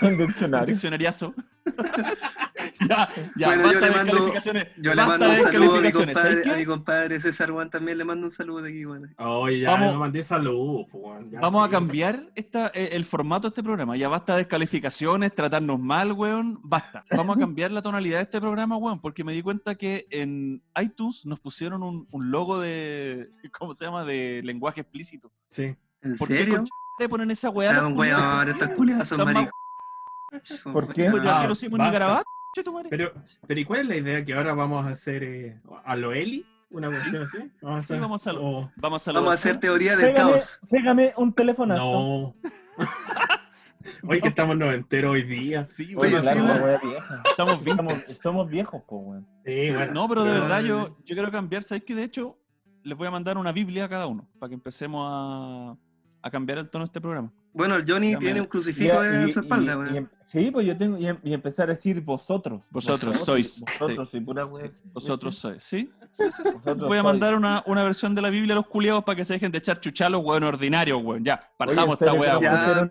Un 0.03 0.09
Un 0.21 0.27
diccionario. 0.29 0.67
diccionariazo. 0.67 1.35
ya, 2.89 3.09
ya, 3.37 3.47
Bueno, 3.49 3.63
yo 3.63 3.69
basta 3.69 3.81
le 3.81 3.91
mando- 3.97 4.13
descalificaciones. 4.13 4.67
Yo 4.79 4.91
le 4.95 4.97
basta 4.97 5.07
mando 5.07 5.27
un 5.29 5.37
saludo 5.37 5.75
a 5.75 5.77
mi 5.77 5.83
descalificaciones. 5.83 6.15
¿Sabes 6.17 6.35
compadre, 6.35 6.51
a 6.51 6.55
qué? 6.55 6.61
mi 6.61 6.67
compadre 6.67 7.21
César 7.21 7.51
Juan 7.51 7.71
también 7.71 7.99
le 7.99 8.05
mando 8.05 8.27
un 8.27 8.31
saludo 8.33 8.63
de 8.63 8.71
aquí, 8.71 8.85
weón. 8.87 9.15
Oye, 9.19 9.61
ya 9.61 9.71
Vamos- 9.73 9.93
no 9.95 9.99
mandé 10.01 10.23
saludos. 10.25 10.87
pues, 10.91 11.05
weón, 11.05 11.31
ya, 11.31 11.41
Vamos 11.41 11.67
a 11.67 11.71
cambiar 11.71 12.31
esta, 12.35 12.69
eh, 12.75 12.91
el 12.93 13.05
formato 13.05 13.49
de 13.49 13.49
este 13.49 13.63
programa. 13.63 13.97
Ya 13.97 14.09
basta 14.09 14.35
de 14.35 14.39
descalificaciones, 14.43 15.35
tratarnos 15.35 15.79
mal, 15.81 16.13
weón. 16.13 16.59
Basta. 16.63 17.05
Vamos 17.11 17.37
a 17.37 17.41
cambiar 17.41 17.71
la 17.73 17.83
tonalidad 17.83 18.19
de 18.19 18.23
este 18.25 18.41
programa, 18.41 18.77
weón, 18.77 19.01
porque 19.01 19.25
me 19.25 19.33
di 19.33 19.43
cuenta 19.43 19.75
que 19.75 20.07
en 20.11 20.63
iTunes 20.81 21.25
nos 21.27 21.41
pusieron 21.41 21.83
un, 21.83 22.07
un 22.11 22.31
logo 22.31 22.59
de, 22.59 23.29
¿cómo 23.59 23.75
se 23.75 23.85
llama? 23.85 24.05
De 24.05 24.41
lenguaje 24.45 24.81
explícito. 24.81 25.31
Sí. 25.51 25.75
¿En 26.03 26.17
¿Por 26.17 26.29
qué 26.29 26.39
serio? 26.39 26.57
con 26.57 26.65
le 27.01 27.09
ponen 27.09 27.31
esa 27.31 27.51
weá? 27.51 27.79
Ah, 27.79 27.87
un 27.87 27.97
weón, 27.97 28.49
estos 28.49 28.69
culiados 28.71 29.09
son 29.09 29.25
maricos. 29.25 29.51
¿Por 30.73 30.93
qué? 30.93 31.11
Pues 31.11 31.23
ya 31.23 31.47
hicimos 31.51 31.63
en 31.63 31.79
basta. 31.79 31.85
Nicaragua. 31.87 32.23
Pero, 32.91 33.13
pero 33.47 33.61
¿y 33.61 33.65
cuál 33.65 33.81
es 33.81 33.87
la 33.87 33.97
idea? 33.97 34.25
¿Que 34.25 34.35
ahora 34.35 34.55
vamos 34.55 34.87
a 34.87 34.91
hacer 34.91 35.23
eh, 35.25 35.61
a 35.85 35.97
lo 35.97 36.13
Eli? 36.13 36.45
¿Una 36.71 36.89
cuestión 36.89 37.23
así? 37.23 37.39
Vamos 37.63 37.79
a 37.79 37.83
Sí, 37.83 37.85
hacer, 37.95 38.01
vamos 38.01 38.27
a 38.27 38.33
o- 38.35 38.73
Vamos 38.77 39.09
a. 39.09 39.13
Vamos 39.13 39.31
a 39.31 39.35
hacer 39.35 39.57
teoría 39.59 39.97
del 39.97 40.13
Pégame, 40.13 40.33
caos. 40.33 40.61
pégame 40.71 41.13
un 41.17 41.33
telefonazo. 41.33 41.83
No. 41.83 42.35
Hoy 44.09 44.21
que 44.21 44.29
estamos 44.29 44.57
noventeros 44.57 45.13
hoy 45.13 45.23
día. 45.23 45.63
Sí, 45.65 45.95
Oye, 45.97 46.11
bueno, 46.11 46.19
sí, 46.23 46.29
claro, 46.39 46.79
vieja. 46.83 47.23
estamos. 47.31 47.67
Estamos, 47.67 47.95
somos 48.23 48.51
viejos, 48.51 48.83
po, 48.87 48.97
weón. 48.99 49.27
Sí, 49.47 49.71
bueno. 49.71 49.93
No, 49.95 50.09
pero 50.09 50.25
de 50.25 50.35
No, 50.35 50.41
verdad 50.43 50.61
no, 50.61 50.67
yo, 50.67 50.97
yo 51.05 51.15
quiero 51.15 51.31
cambiar. 51.31 51.63
¿Sabéis 51.63 51.85
que 51.85 51.95
de 51.95 52.03
hecho 52.05 52.39
les 52.83 52.97
voy 52.99 53.07
a 53.07 53.11
mandar 53.11 53.39
una 53.39 53.51
Biblia 53.53 53.85
a 53.85 53.89
cada 53.89 54.07
uno 54.07 54.29
para 54.39 54.49
que 54.51 54.55
empecemos 54.55 55.07
a, 55.09 55.77
a 56.23 56.31
cambiar 56.31 56.59
el 56.59 56.69
tono 56.69 56.85
de 56.85 56.89
este 56.89 57.01
programa? 57.01 57.33
Bueno, 57.55 57.77
el 57.77 57.85
Johnny 57.91 58.15
tiene 58.17 58.43
un 58.43 58.47
crucifijo 58.47 59.03
en 59.03 59.33
su 59.33 59.41
espalda, 59.41 59.79
weón. 59.79 60.11
Sí, 60.33 60.51
pues 60.51 60.67
yo 60.67 60.77
tengo. 60.77 60.97
Y, 60.99 61.07
em- 61.07 61.19
y 61.23 61.33
empezar 61.35 61.69
a 61.71 61.75
decir 61.75 62.01
vosotros. 62.01 62.63
Vosotros 62.71 63.17
sois, 63.17 63.61
Vosotros, 63.61 64.09
sí, 64.13 64.21
pura 64.21 64.47
Sí, 64.51 64.57
wea. 64.63 64.71
vosotros 64.93 65.35
sois, 65.39 65.63
¿sí? 65.63 65.91
Sí, 66.11 66.25
sí, 66.31 66.43
sí. 66.43 66.51
Vosotros 66.53 66.89
Voy 66.89 66.99
a 66.99 67.03
mandar 67.03 67.35
una, 67.35 67.63
una 67.67 67.83
versión 67.85 68.15
de 68.15 68.23
la 68.23 68.31
Biblia 68.31 68.55
a 68.55 68.57
los 68.57 68.67
culiados 68.67 69.05
para 69.05 69.17
que 69.17 69.25
se 69.25 69.35
dejen 69.35 69.53
de 69.53 69.59
echar 69.59 69.81
chuchalos, 69.81 70.23
weón, 70.25 70.45
ordinarios, 70.45 71.03
weón. 71.03 71.25
Ya, 71.25 71.41
partamos 71.57 71.97
Oye, 72.01 72.11
¿en 72.11 72.15
esta 72.17 72.21
weá, 72.21 72.41
Ya. 72.41 72.73
weón. 72.75 72.89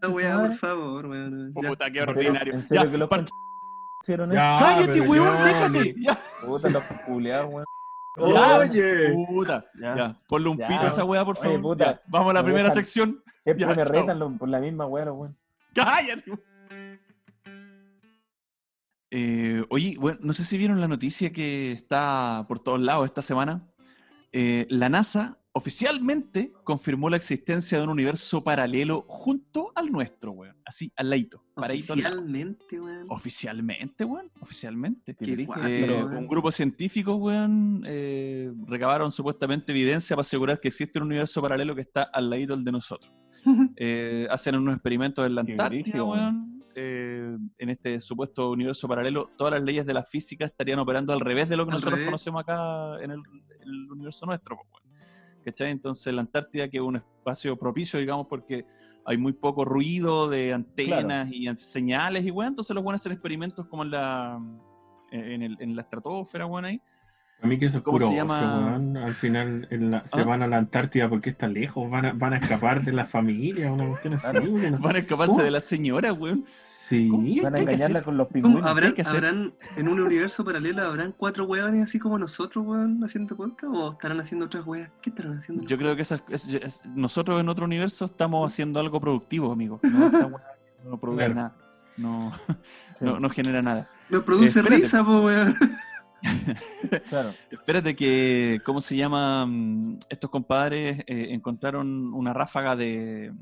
Esta 0.00 0.08
weá, 0.14 0.40
por 0.40 0.52
favor, 0.54 1.06
weón. 1.06 1.54
Ya. 1.62 1.68
Puta, 1.68 1.90
qué 1.90 2.02
ordinario. 2.02 2.54
¿En 2.54 2.62
serio 2.68 3.08
Ya? 3.08 4.32
Ya, 4.32 4.56
¡Cállate, 4.58 5.00
weón! 5.02 5.44
¡Déjate! 5.44 5.94
Ya, 5.98 6.18
Puta, 6.46 6.70
los 6.70 6.82
culiados, 7.06 7.50
weón. 7.52 7.64
Oye. 8.20 9.14
puta. 9.28 9.64
Ya. 9.80 9.94
Ya, 9.96 10.16
ponle 10.28 10.48
un 10.50 10.58
Ya. 10.58 10.66
pito 10.66 10.82
a 10.82 10.88
esa 10.88 11.04
weá, 11.04 11.24
por 11.24 11.36
Oye, 11.38 11.44
favor. 11.44 11.60
puta, 11.62 11.84
Ya, 11.92 12.00
Vamos 12.08 12.30
a 12.30 12.34
la 12.34 12.40
me 12.42 12.46
primera 12.46 12.72
sección. 12.74 13.22
Siempre 13.44 13.60
Ya, 13.66 13.68
me 13.68 13.82
chao. 13.82 13.92
retan 13.92 14.18
lo- 14.18 14.36
por 14.36 14.48
la 14.48 14.58
misma 14.60 14.86
weá, 14.86 15.12
weón. 15.12 15.36
¡Cállate! 15.74 16.24
Eh, 19.10 19.64
oye, 19.70 19.96
bueno, 19.98 20.18
no 20.22 20.32
sé 20.32 20.44
si 20.44 20.58
vieron 20.58 20.80
la 20.80 20.88
noticia 20.88 21.32
que 21.32 21.72
está 21.72 22.44
por 22.48 22.58
todos 22.60 22.80
lados 22.80 23.06
esta 23.06 23.22
semana. 23.22 23.66
Eh, 24.32 24.66
la 24.68 24.88
NASA 24.88 25.38
oficialmente 25.52 26.52
confirmó 26.62 27.10
la 27.10 27.16
existencia 27.16 27.78
de 27.78 27.84
un 27.84 27.90
universo 27.90 28.44
paralelo 28.44 29.04
junto 29.08 29.72
al 29.74 29.90
nuestro, 29.90 30.32
weón. 30.32 30.56
Así, 30.64 30.92
al 30.96 31.10
ladito. 31.10 31.42
Oficialmente, 31.56 32.80
weón. 32.80 33.06
Oficialmente, 33.08 34.04
weón. 34.04 34.30
Oficialmente. 34.40 35.14
Qué 35.16 35.44
guapo, 35.44 35.62
Eh, 35.66 35.86
weón. 35.88 36.16
un 36.16 36.28
grupo 36.28 36.48
de 36.48 36.52
científicos, 36.52 37.16
weón, 37.18 37.82
eh, 37.86 38.52
recabaron 38.66 39.10
supuestamente 39.10 39.72
evidencia 39.72 40.14
para 40.14 40.22
asegurar 40.22 40.60
que 40.60 40.68
existe 40.68 40.98
un 41.00 41.06
universo 41.06 41.40
paralelo 41.42 41.74
que 41.74 41.80
está 41.80 42.02
al 42.02 42.30
ladito 42.30 42.54
del 42.54 42.64
de 42.64 42.72
nosotros. 42.72 43.12
Eh, 43.76 44.26
hacen 44.30 44.56
unos 44.56 44.74
experimentos 44.74 45.26
en 45.26 45.34
la 45.34 45.40
Antártida, 45.40 46.04
weón. 46.04 46.57
Eh, 46.80 47.36
en 47.58 47.70
este 47.70 47.98
supuesto 47.98 48.50
universo 48.50 48.86
paralelo, 48.86 49.30
todas 49.36 49.52
las 49.54 49.62
leyes 49.64 49.84
de 49.84 49.94
la 49.94 50.04
física 50.04 50.44
estarían 50.44 50.78
operando 50.78 51.12
al 51.12 51.18
revés 51.20 51.48
de 51.48 51.56
lo 51.56 51.64
que 51.66 51.72
nosotros 51.72 51.94
revés. 51.94 52.06
conocemos 52.06 52.40
acá 52.42 53.02
en 53.02 53.10
el, 53.10 53.20
el 53.62 53.90
universo 53.90 54.26
nuestro. 54.26 54.54
weón. 54.56 55.42
¿Cachai? 55.44 55.70
Entonces 55.72 56.12
la 56.14 56.20
Antártida 56.20 56.68
que 56.68 56.76
es 56.76 56.82
un 56.82 56.94
espacio 56.96 57.56
propicio, 57.56 57.98
digamos, 57.98 58.26
porque 58.28 58.64
hay 59.04 59.16
muy 59.18 59.32
poco 59.32 59.64
ruido 59.64 60.28
de 60.28 60.52
antenas 60.52 61.28
y 61.32 61.48
an- 61.48 61.58
señales 61.58 62.24
y 62.24 62.30
weón, 62.30 62.50
entonces 62.52 62.74
los 62.74 62.84
buenos 62.84 63.00
hacen 63.00 63.12
experimentos 63.12 63.66
como 63.66 63.82
en 63.82 63.90
la 63.90 64.38
en, 65.10 65.42
el- 65.42 65.56
en 65.60 65.74
la 65.74 65.82
estratosfera, 65.82 66.46
weón, 66.46 66.64
ahí. 66.66 66.80
A 67.40 67.46
mí 67.46 67.58
que 67.58 67.66
eso 67.66 67.78
es 67.78 67.84
¿Cómo 67.84 67.98
puro 67.98 68.08
se 68.08 68.12
ocio, 68.20 68.22
llama? 68.24 68.66
weón. 68.70 68.96
Al 68.96 69.14
final 69.14 69.68
en 69.70 69.90
la- 69.92 70.06
se 70.06 70.20
¿Ah? 70.20 70.24
van 70.24 70.42
a 70.42 70.48
la 70.48 70.56
Antártida 70.56 71.08
porque 71.08 71.30
está 71.30 71.46
lejos, 71.46 71.88
van 71.88 72.04
a, 72.06 72.12
van 72.12 72.32
a 72.32 72.38
escapar 72.38 72.82
de 72.84 72.92
la 72.92 73.06
familia, 73.06 73.72
una 73.72 73.86
cuestión 73.86 74.14
así. 74.14 74.26
Van 74.80 74.96
a 74.96 74.98
escaparse 74.98 75.32
¿Cómo? 75.32 75.44
de 75.44 75.50
la 75.52 75.60
señora, 75.60 76.12
weón. 76.12 76.44
Sí. 76.88 77.10
Van 77.42 77.54
a 77.54 77.60
engañarla 77.60 78.02
con 78.02 78.16
los 78.16 78.28
pingüinos. 78.28 78.64
¿Habrán, 78.66 78.94
habrán- 79.04 79.52
en 79.76 79.88
un 79.88 80.00
universo 80.00 80.42
paralelo, 80.44 80.82
¿habrán 80.82 81.12
cuatro 81.16 81.44
hueones 81.44 81.84
así 81.84 81.98
como 81.98 82.18
nosotros, 82.18 82.64
weón, 82.66 83.04
haciendo 83.04 83.36
podcast? 83.36 83.72
¿O 83.74 83.92
estarán 83.92 84.18
haciendo 84.20 84.46
otras 84.46 84.66
weas? 84.66 84.90
¿Qué 85.02 85.10
estarán 85.10 85.36
haciendo? 85.36 85.64
Yo 85.64 85.76
creo 85.78 85.94
que 85.94 86.02
esas- 86.02 86.22
es- 86.30 86.48
es- 86.54 86.82
nosotros 86.86 87.40
en 87.40 87.48
otro 87.50 87.66
universo 87.66 88.06
estamos 88.06 88.50
haciendo 88.52 88.80
algo 88.80 89.00
productivo, 89.00 89.52
amigo. 89.52 89.78
No, 89.82 90.98
produce 90.98 91.26
Claro. 91.26 91.34
nada. 91.34 91.56
No, 91.98 92.32
no, 93.00 93.20
no 93.20 93.28
genera 93.30 93.60
nada. 93.60 93.88
Nos 94.08 94.22
produce 94.22 94.62
risa, 94.62 95.04
po, 95.04 95.20
weón. 95.20 95.56
Claro. 97.08 97.30
Espérate 97.50 97.94
que, 97.96 98.60
¿cómo 98.64 98.80
se 98.80 98.96
llama? 98.96 99.46
Mm, 99.46 99.98
Estos 100.10 100.30
compadres 100.30 101.00
eh, 101.06 101.28
encontraron 101.30 102.12
una 102.14 102.32
ráfaga 102.32 102.76
de, 102.76 103.32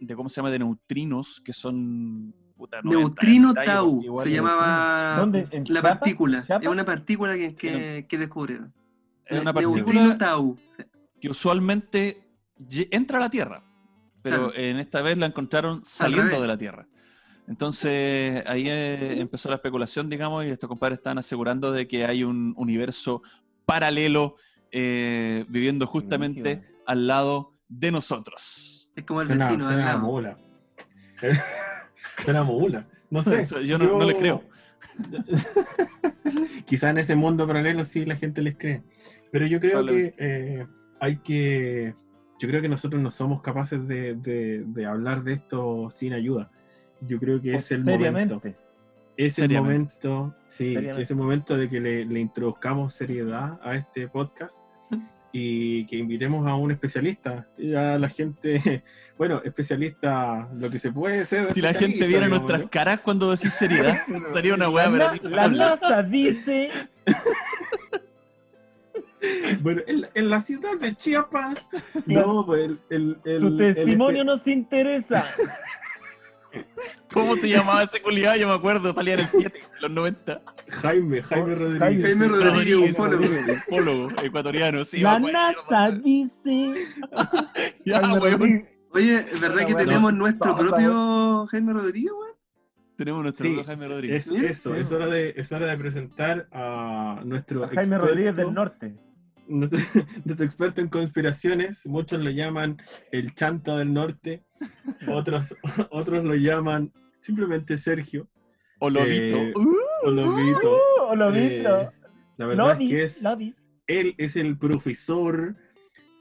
de, 0.00 0.16
¿cómo 0.16 0.28
se 0.28 0.36
llama? 0.36 0.50
De 0.50 0.58
neutrinos 0.58 1.40
que 1.40 1.52
son... 1.52 2.34
puta, 2.56 2.80
90 2.82 2.98
Neutrino 2.98 3.54
Tau 3.54 4.02
se 4.22 4.30
llamaba 4.30 5.16
¿Dónde? 5.18 5.48
¿En 5.50 5.64
la 5.68 5.82
partícula. 5.82 6.44
Es 6.60 6.68
una 6.68 6.84
partícula 6.84 7.34
que, 7.34 7.54
que, 7.54 8.06
que 8.08 8.18
descubrieron. 8.18 8.72
Es 9.26 9.40
una 9.40 9.52
Neutrino 9.52 9.84
partícula 9.84 10.18
Tau. 10.18 10.58
Sí. 10.76 10.84
que 11.20 11.28
usualmente 11.30 12.20
entra 12.90 13.18
a 13.18 13.20
la 13.22 13.30
Tierra, 13.30 13.62
pero 14.22 14.50
Claro. 14.50 14.52
en 14.56 14.78
esta 14.78 15.02
vez 15.02 15.18
la 15.18 15.26
encontraron 15.26 15.84
saliendo 15.84 16.40
de 16.40 16.46
la 16.48 16.56
Tierra. 16.56 16.86
Entonces 17.46 18.42
ahí 18.46 18.68
eh, 18.68 19.20
empezó 19.20 19.48
la 19.50 19.56
especulación, 19.56 20.08
digamos, 20.08 20.44
y 20.44 20.48
estos 20.48 20.68
compadres 20.68 20.98
están 20.98 21.18
asegurando 21.18 21.72
de 21.72 21.86
que 21.86 22.04
hay 22.06 22.24
un 22.24 22.54
universo 22.56 23.20
paralelo 23.66 24.36
eh, 24.72 25.44
viviendo 25.48 25.86
justamente 25.86 26.62
al 26.86 27.06
lado 27.06 27.52
de 27.68 27.92
nosotros. 27.92 28.90
Es 28.96 29.04
como 29.04 29.20
el 29.20 29.26
Suena, 29.26 29.46
vecino. 29.48 29.66
al 29.68 29.72
suena 29.74 29.90
a 29.90 29.94
lado. 29.96 30.06
mula. 30.06 30.38
suena 32.24 32.40
a 32.40 32.44
mula. 32.44 32.86
No 33.10 33.22
sé. 33.22 33.40
Eso, 33.40 33.60
yo 33.60 33.78
no, 33.78 33.98
no 33.98 34.06
le 34.06 34.16
creo. 34.16 34.42
Quizá 36.66 36.90
en 36.90 36.98
ese 36.98 37.14
mundo 37.14 37.46
paralelo 37.46 37.84
sí 37.84 38.04
la 38.04 38.16
gente 38.16 38.42
les 38.42 38.56
cree. 38.56 38.82
Pero 39.30 39.46
yo 39.46 39.60
creo 39.60 39.84
que 39.84 40.14
eh, 40.18 40.66
hay 41.00 41.18
que. 41.18 41.94
Yo 42.40 42.48
creo 42.48 42.60
que 42.62 42.68
nosotros 42.68 43.00
no 43.00 43.10
somos 43.10 43.42
capaces 43.42 43.86
de, 43.86 44.14
de- 44.14 44.64
de 44.66 44.86
hablar 44.86 45.22
de 45.24 45.34
esto 45.34 45.88
sin 45.90 46.12
ayuda. 46.12 46.50
Yo 47.06 47.18
creo 47.18 47.40
que 47.40 47.54
es 47.54 47.70
el 47.72 47.84
momento. 47.84 48.40
Seriamente. 48.40 48.56
Es 49.16 49.38
el 49.38 49.52
momento, 49.52 50.34
sí, 50.48 50.74
que 50.74 51.02
es 51.02 51.10
el 51.10 51.16
momento 51.16 51.56
de 51.56 51.68
que 51.70 51.80
le, 51.80 52.04
le 52.04 52.18
introduzcamos 52.18 52.94
seriedad 52.94 53.60
a 53.62 53.76
este 53.76 54.08
podcast 54.08 54.58
y 55.30 55.86
que 55.86 55.96
invitemos 55.96 56.46
a 56.48 56.54
un 56.56 56.72
especialista. 56.72 57.46
Y 57.56 57.74
a 57.74 57.96
la 57.96 58.08
gente, 58.08 58.82
bueno, 59.18 59.40
especialista, 59.44 60.48
lo 60.60 60.68
que 60.68 60.78
se 60.80 60.90
puede 60.90 61.24
ser. 61.26 61.44
Si 61.52 61.60
la 61.60 61.72
gente 61.74 62.06
viera 62.08 62.26
digamos, 62.26 62.38
nuestras 62.40 62.62
¿no? 62.62 62.70
caras 62.70 63.00
cuando 63.00 63.30
decís 63.30 63.52
seriedad, 63.52 64.02
sería 64.34 64.54
una 64.54 64.64
La, 64.64 64.70
weá 64.70 64.88
na- 64.88 65.12
pero 65.22 65.28
la 65.36 65.48
NASA 65.48 66.02
dice. 66.02 66.68
Bueno, 69.62 69.80
en, 69.86 70.06
en 70.12 70.28
la 70.28 70.38
ciudad 70.38 70.76
de 70.78 70.94
Chiapas, 70.96 71.58
no, 72.04 72.44
pues 72.44 72.64
el, 72.66 72.78
el, 72.90 73.16
el- 73.24 73.40
Tu 73.40 73.62
el 73.64 73.74
testimonio 73.74 74.22
espe- 74.22 74.26
nos 74.26 74.46
interesa. 74.46 75.24
¿Cómo 77.12 77.36
te 77.36 77.48
llamaba 77.48 77.82
ese 77.82 78.00
culiado? 78.00 78.36
Yo 78.36 78.48
me 78.48 78.54
acuerdo, 78.54 78.92
salía 78.92 79.14
en 79.14 79.20
el 79.20 79.26
7, 79.26 79.58
en 79.58 79.82
los 79.82 79.90
90. 79.90 80.42
Jaime, 80.68 81.22
Jaime 81.22 81.54
Rodríguez. 81.54 82.04
Jaime 82.04 82.28
Rodríguez, 82.28 82.76
un 82.76 82.94
follow. 82.94 83.20
Ufólogo 83.68 84.08
ecuatoriano, 84.22 84.84
sí. 84.84 85.00
la. 85.00 85.18
NASA 85.18 85.90
dice. 86.02 86.74
Ya, 87.84 88.00
weón. 88.00 88.68
Oye, 88.92 89.16
¿es 89.18 89.40
verdad 89.40 89.66
que 89.66 89.72
bueno. 89.72 89.78
tenemos 89.78 90.14
nuestro 90.14 90.56
propio 90.56 91.46
Jaime 91.46 91.72
Rodríguez, 91.72 92.12
weón? 92.12 92.34
Tenemos 92.96 93.22
nuestro 93.22 93.44
Sí, 93.44 93.48
amigo 93.48 93.64
Jaime 93.64 93.88
Rodríguez. 93.88 94.26
Es, 94.26 94.42
eso, 94.42 94.74
es 94.74 94.92
hora, 94.92 95.08
de, 95.08 95.34
es 95.36 95.50
hora 95.50 95.66
de 95.66 95.76
presentar 95.76 96.48
a 96.52 97.20
nuestro 97.24 97.64
A 97.64 97.68
Jaime 97.68 97.82
experto, 97.82 98.06
Rodríguez 98.06 98.36
del 98.36 98.54
Norte. 98.54 98.94
Nuestro, 99.46 99.78
nuestro 100.24 100.46
experto 100.46 100.80
en 100.80 100.88
conspiraciones. 100.88 101.86
Muchos 101.86 102.20
lo 102.20 102.30
llaman 102.30 102.78
el 103.12 103.34
chanta 103.34 103.76
del 103.76 103.92
norte, 103.92 104.42
otros, 105.08 105.54
otros 105.90 106.24
lo 106.24 106.34
llaman 106.34 106.92
simplemente 107.20 107.78
Sergio 107.78 108.28
O 108.80 108.90
lo 108.90 109.00
Eh, 109.00 109.06
visto. 109.06 109.60
o 110.02 110.10
Lobito. 110.10 110.72
Uh, 110.72 111.02
o 111.10 111.16
lo 111.16 111.34
Eh, 111.34 111.62
la 112.36 112.46
verdad 112.46 112.82
es 112.82 112.88
que 112.88 113.02
es, 113.04 113.24
él 113.86 114.14
es 114.18 114.36
el 114.36 114.58
profesor 114.58 115.54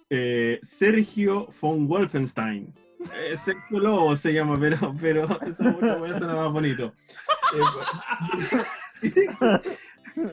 eh, 0.09 0.59
Sergio 0.61 1.47
von 1.59 1.87
Wolfenstein. 1.87 2.73
Eh, 2.99 3.35
Sergio 3.37 3.79
Lobo 3.79 4.15
se 4.15 4.31
llama, 4.33 4.57
pero, 4.59 4.95
pero 5.01 5.23
otra 5.25 5.97
wea 5.99 6.17
suena 6.17 6.35
más 6.35 6.51
bonito. 6.51 6.93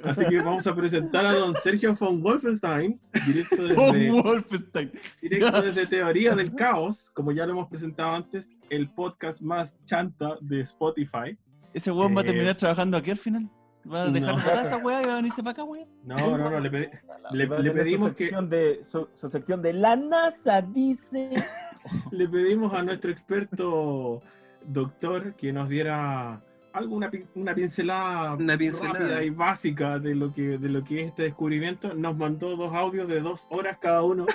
Así 0.04 0.24
que 0.26 0.36
vamos 0.42 0.66
a 0.66 0.74
presentar 0.74 1.24
a 1.26 1.32
don 1.34 1.54
Sergio 1.56 1.94
von 1.94 2.22
Wolfenstein, 2.22 3.00
directo 3.26 3.56
Von 3.74 3.92
desde, 3.92 4.10
Wolfenstein. 4.22 4.92
directo 5.22 5.62
desde 5.62 5.86
Teoría 5.86 6.34
del 6.34 6.54
Caos, 6.54 7.10
como 7.14 7.32
ya 7.32 7.46
lo 7.46 7.52
hemos 7.52 7.68
presentado 7.68 8.14
antes, 8.14 8.54
el 8.68 8.88
podcast 8.90 9.40
más 9.40 9.76
chanta 9.84 10.36
de 10.40 10.60
Spotify. 10.60 11.36
Ese 11.74 11.90
weón 11.92 12.14
va 12.16 12.20
a 12.20 12.24
Eh, 12.24 12.26
terminar 12.26 12.56
trabajando 12.56 12.96
aquí 12.96 13.10
al 13.12 13.16
final. 13.18 13.48
Va 13.90 14.02
a 14.02 14.10
dejar 14.10 14.36
no. 14.36 14.44
de 14.44 14.62
esa 14.66 14.76
weá 14.76 15.02
y 15.02 15.06
va 15.06 15.12
a 15.14 15.16
venirse 15.16 15.42
para 15.42 15.52
acá, 15.52 15.64
weón. 15.64 15.88
No, 16.04 16.16
no, 16.36 16.50
no, 16.50 16.60
le 16.60 17.46
su 17.46 17.72
pedimos 17.74 18.10
que- 18.14 18.24
sección 18.24 18.50
De, 18.50 18.84
su, 18.92 19.08
su 19.20 19.30
sección 19.30 19.62
de 19.62 19.72
la 19.72 19.96
NASA 19.96 20.60
dice. 20.62 21.30
Le 22.10 22.28
pedimos 22.28 22.74
a 22.74 22.82
nuestro 22.82 23.10
experto 23.10 24.20
doctor 24.66 25.34
que 25.36 25.50
nos 25.50 25.68
diera 25.70 26.42
alguna 26.72 27.10
pin- 27.10 27.26
una 27.34 27.54
pincelada, 27.54 28.34
Una 28.34 28.56
pincelada. 28.56 28.98
rápida 28.98 29.24
y 29.24 29.30
básica 29.30 29.98
de 29.98 30.14
lo 30.14 30.32
que 30.32 30.58
de 30.58 30.68
lo 30.68 30.84
que 30.84 31.02
es 31.02 31.08
este 31.08 31.22
descubrimiento. 31.24 31.94
Nos 31.94 32.16
mandó 32.16 32.56
dos 32.56 32.74
audios 32.74 33.08
de 33.08 33.20
dos 33.20 33.46
horas 33.50 33.78
cada 33.80 34.02
uno. 34.02 34.26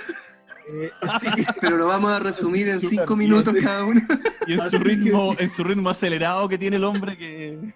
Eh, 0.68 0.90
así 1.02 1.30
que 1.30 1.44
Pero 1.60 1.76
lo 1.76 1.86
vamos 1.86 2.10
a 2.10 2.18
resumir 2.18 2.66
en 2.68 2.80
cinco 2.80 3.14
minutos 3.16 3.54
sí. 3.56 3.60
cada 3.62 3.84
uno. 3.84 4.00
Y 4.48 4.54
en 4.54 4.60
su 4.62 4.78
ritmo, 4.78 5.36
en 5.38 5.48
su 5.48 5.62
ritmo 5.62 5.88
acelerado 5.90 6.48
que 6.48 6.58
tiene 6.58 6.76
el 6.76 6.82
hombre 6.82 7.16
que 7.16 7.72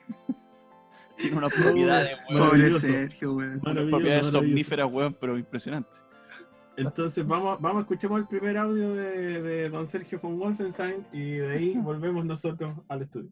tiene 1.17 1.37
unas 1.37 1.53
propiedades, 1.55 2.17
weón. 2.29 2.49
Pobre. 2.49 2.81
Sergio, 2.81 3.35
weón. 3.35 3.61
Unas 3.65 3.85
propiedades 3.85 4.27
somníferas, 4.27 4.89
weón, 4.91 5.17
pero 5.21 5.39
impresionante. 5.39 5.91
Entonces 6.77 7.25
vamos, 7.25 7.61
vamos 7.61 7.79
a 7.79 7.83
escuchar 7.83 8.11
el 8.19 8.27
primer 8.27 8.57
audio 8.57 8.93
de, 8.95 9.41
de 9.43 9.69
don 9.71 9.89
Sergio 9.89 10.19
von 10.21 10.37
Wolfenstein 10.39 11.07
y 11.13 11.35
de 11.35 11.53
ahí 11.53 11.75
volvemos 11.77 12.25
nosotros 12.25 12.75
al 12.89 13.03
estudio. 13.03 13.31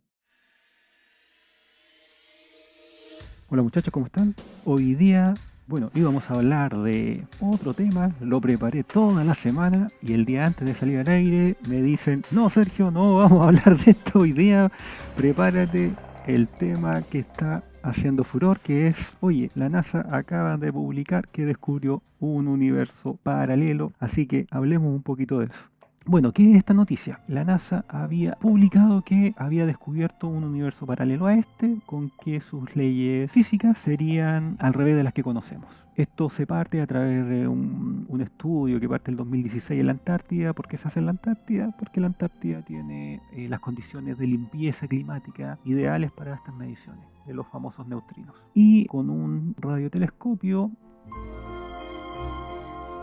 Hola 3.50 3.62
muchachos, 3.62 3.90
¿cómo 3.90 4.04
están? 4.04 4.34
Hoy 4.66 4.94
día, 4.94 5.32
bueno, 5.68 5.90
íbamos 5.94 6.30
a 6.30 6.34
hablar 6.34 6.76
de 6.76 7.24
otro 7.40 7.72
tema, 7.72 8.14
lo 8.20 8.42
preparé 8.42 8.84
toda 8.84 9.24
la 9.24 9.34
semana 9.34 9.86
y 10.02 10.12
el 10.12 10.26
día 10.26 10.44
antes 10.44 10.68
de 10.68 10.74
salir 10.74 10.98
al 10.98 11.08
aire 11.08 11.56
me 11.66 11.80
dicen, 11.80 12.24
no 12.30 12.50
Sergio, 12.50 12.90
no 12.90 13.16
vamos 13.16 13.40
a 13.42 13.46
hablar 13.46 13.78
de 13.78 13.92
esto 13.92 14.18
hoy 14.18 14.32
día, 14.32 14.70
prepárate 15.16 15.92
el 16.26 16.46
tema 16.46 17.00
que 17.00 17.20
está 17.20 17.62
haciendo 17.82 18.22
furor, 18.22 18.60
que 18.60 18.88
es, 18.88 19.14
oye, 19.20 19.50
la 19.54 19.70
NASA 19.70 20.06
acaba 20.10 20.58
de 20.58 20.70
publicar 20.70 21.26
que 21.28 21.46
descubrió 21.46 22.02
un 22.20 22.48
universo 22.48 23.18
paralelo, 23.22 23.92
así 23.98 24.26
que 24.26 24.46
hablemos 24.50 24.94
un 24.94 25.02
poquito 25.02 25.38
de 25.38 25.46
eso. 25.46 25.77
Bueno, 26.08 26.32
¿qué 26.32 26.50
es 26.50 26.56
esta 26.56 26.72
noticia? 26.72 27.20
La 27.28 27.44
NASA 27.44 27.84
había 27.86 28.32
publicado 28.36 29.02
que 29.02 29.34
había 29.36 29.66
descubierto 29.66 30.26
un 30.26 30.42
universo 30.42 30.86
paralelo 30.86 31.26
a 31.26 31.34
este, 31.34 31.80
con 31.84 32.10
que 32.24 32.40
sus 32.40 32.74
leyes 32.74 33.30
físicas 33.30 33.78
serían 33.78 34.56
al 34.58 34.72
revés 34.72 34.96
de 34.96 35.02
las 35.02 35.12
que 35.12 35.22
conocemos. 35.22 35.68
Esto 35.96 36.30
se 36.30 36.46
parte 36.46 36.80
a 36.80 36.86
través 36.86 37.28
de 37.28 37.46
un, 37.46 38.06
estudio 38.22 38.80
que 38.80 38.88
parte 38.88 39.10
del 39.10 39.18
2016 39.18 39.80
en 39.80 39.86
la 39.86 39.92
Antártida. 39.92 40.54
¿Por 40.54 40.66
qué 40.66 40.78
se 40.78 40.88
hace 40.88 40.98
en 40.98 41.04
la 41.04 41.10
Antártida? 41.10 41.76
Porque 41.78 42.00
la 42.00 42.06
Antártida 42.06 42.62
tiene 42.62 43.20
eh, 43.32 43.46
las 43.46 43.60
condiciones 43.60 44.16
de 44.16 44.28
limpieza 44.28 44.88
climática 44.88 45.58
ideales 45.66 46.10
para 46.10 46.36
estas 46.36 46.54
mediciones 46.54 47.04
de 47.26 47.34
los 47.34 47.46
famosos 47.48 47.86
neutrinos. 47.86 48.34
Y 48.54 48.86
con 48.86 49.10
un 49.10 49.54
radiotelescopio 49.58 50.70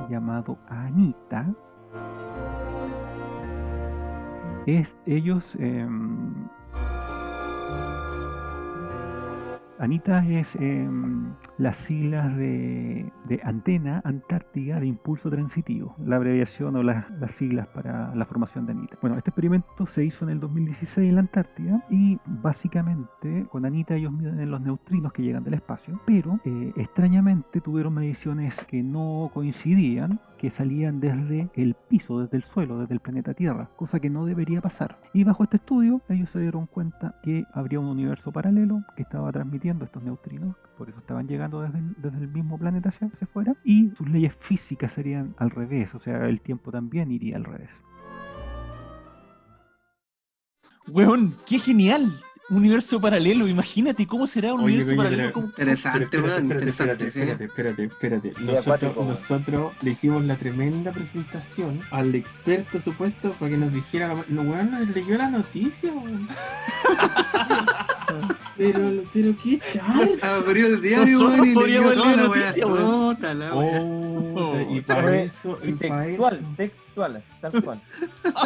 llamado 0.10 0.58
ANITA, 0.70 1.54
es, 4.66 4.88
ellos 5.06 5.44
em, 5.60 6.48
Anita 9.80 10.26
es 10.28 10.56
em, 10.56 11.34
las 11.58 11.78
siglas 11.78 12.36
de, 12.36 13.12
de 13.28 13.42
Antena 13.44 14.02
Antártica 14.04 14.80
de 14.80 14.88
Impulso 14.88 15.30
Transitivo, 15.30 15.96
la 16.04 16.18
abreviación 16.18 16.76
o 16.76 16.84
las, 16.84 17.10
las 17.20 17.32
siglas 17.32 17.68
para 17.68 18.14
la 18.16 18.26
formación 18.26 18.66
de 18.66 18.74
Anita. 18.74 18.98
Bueno, 19.02 19.18
este 19.18 19.30
experimento 19.30 19.86
se 19.88 20.04
hizo 20.04 20.26
en 20.26 20.32
el 20.32 20.40
2016 20.40 21.10
en 21.10 21.16
la 21.16 21.22
Antártida 21.22 21.84
y 21.90 22.20
básicamente 22.26 23.46
con 23.50 23.66
Anita 23.66 23.96
ellos 23.96 24.12
miden 24.12 24.50
los 24.50 24.62
neutrinos 24.62 25.14
que 25.14 25.24
llegan 25.24 25.44
del 25.44 25.56
espacio, 25.56 26.00
pero 26.06 26.40
eh, 26.44 26.74
extrañamente 26.76 27.62
tuvieron 27.62 27.94
mediciones 27.94 28.64
que 28.66 28.84
no 28.84 29.32
coincidían 29.34 30.20
que 30.38 30.52
salían 30.52 31.00
desde 31.00 31.50
el 31.56 31.76
piso, 31.76 32.20
desde 32.20 32.38
el 32.38 32.44
suelo, 32.44 32.80
desde 32.80 32.94
el 32.94 33.00
planeta 33.00 33.34
Tierra, 33.34 33.70
cosa 33.76 34.00
que 34.00 34.10
no 34.10 34.26
debería 34.26 34.62
pasar. 34.62 34.98
Y 35.14 35.24
bajo 35.24 35.44
este 35.44 35.58
estudio 35.58 36.02
ellos 36.10 36.30
se 36.30 36.40
dieron 36.40 36.68
cuenta 36.68 37.16
que 37.24 37.46
habría 37.54 37.80
un 37.80 37.88
universo 37.88 38.32
paralelo 38.32 38.84
que 38.96 39.04
estaba 39.04 39.32
transmitiendo 39.32 39.86
estos 39.86 40.04
neutrinos, 40.04 40.56
por 40.78 40.90
eso 40.90 41.00
estaban 41.00 41.28
llegando 41.28 41.45
desde 41.50 41.78
el, 41.80 41.96
desde 41.98 42.18
el 42.18 42.28
mismo 42.28 42.58
planeta 42.58 42.90
hacia, 42.90 43.08
hacia 43.08 43.26
afuera, 43.26 43.56
y 43.64 43.90
sus 43.98 44.10
leyes 44.10 44.34
físicas 44.42 44.92
serían 44.94 45.36
al 45.38 45.50
revés, 45.52 45.94
o 45.96 46.00
sea, 46.00 46.28
el 46.28 46.42
tiempo 46.42 46.72
también 46.72 47.12
iría 47.12 47.38
al 47.38 47.44
revés. 47.46 47.70
Weón, 50.88 51.36
qué 51.48 51.60
genial. 51.60 52.14
Un 52.48 52.58
universo 52.58 53.02
paralelo, 53.02 53.48
imagínate 53.48 54.06
cómo 54.06 54.28
será 54.28 54.54
un 54.54 54.60
Oye, 54.62 54.76
universo 54.76 54.96
paralelo. 54.96 55.22
pero- 55.24 55.34
¿Cómo- 55.34 55.48
Interesante, 55.48 56.04
Espérate, 56.04 56.28
weón, 56.30 56.52
espérate, 56.52 56.54
interesante. 56.70 57.08
espérate, 57.08 57.44
espérate, 57.46 57.84
espérate, 57.86 58.32
Nosotros, 58.46 58.96
nosotros 59.08 59.74
le 59.82 59.92
hicimos 59.92 60.24
la 60.26 60.36
tremenda 60.36 60.92
presentación 60.92 61.80
al 61.90 62.14
experto 62.14 62.80
supuesto 62.80 63.32
para 63.40 63.50
que 63.50 63.58
nos 63.58 63.74
dijera. 63.74 64.14
No, 64.30 64.44
weón, 64.44 64.70
nos 64.70 64.88
leyó 64.90 65.18
la 65.18 65.32
noticia, 65.32 65.92
weón. 65.92 66.28
pero, 68.58 69.04
pero 69.14 69.34
qué 69.42 69.60
char. 69.60 70.10
Abrió 70.22 70.68
el 70.68 70.82
diario, 70.82 71.20
Nosotros 71.20 71.48
y 71.48 71.54
podríamos 71.54 71.96
leer 71.96 72.18
la 72.18 72.24
noticia, 72.24 72.68
weón. 72.68 73.18
Weá. 73.22 73.82
Oh, 73.82 74.58
y 74.70 74.82
para 74.82 75.22
eso, 75.22 75.60
y 75.64 75.72
para 75.74 76.06
Textual, 76.06 76.40
textual, 76.58 77.24
tal 77.42 77.64
cual. 77.64 77.82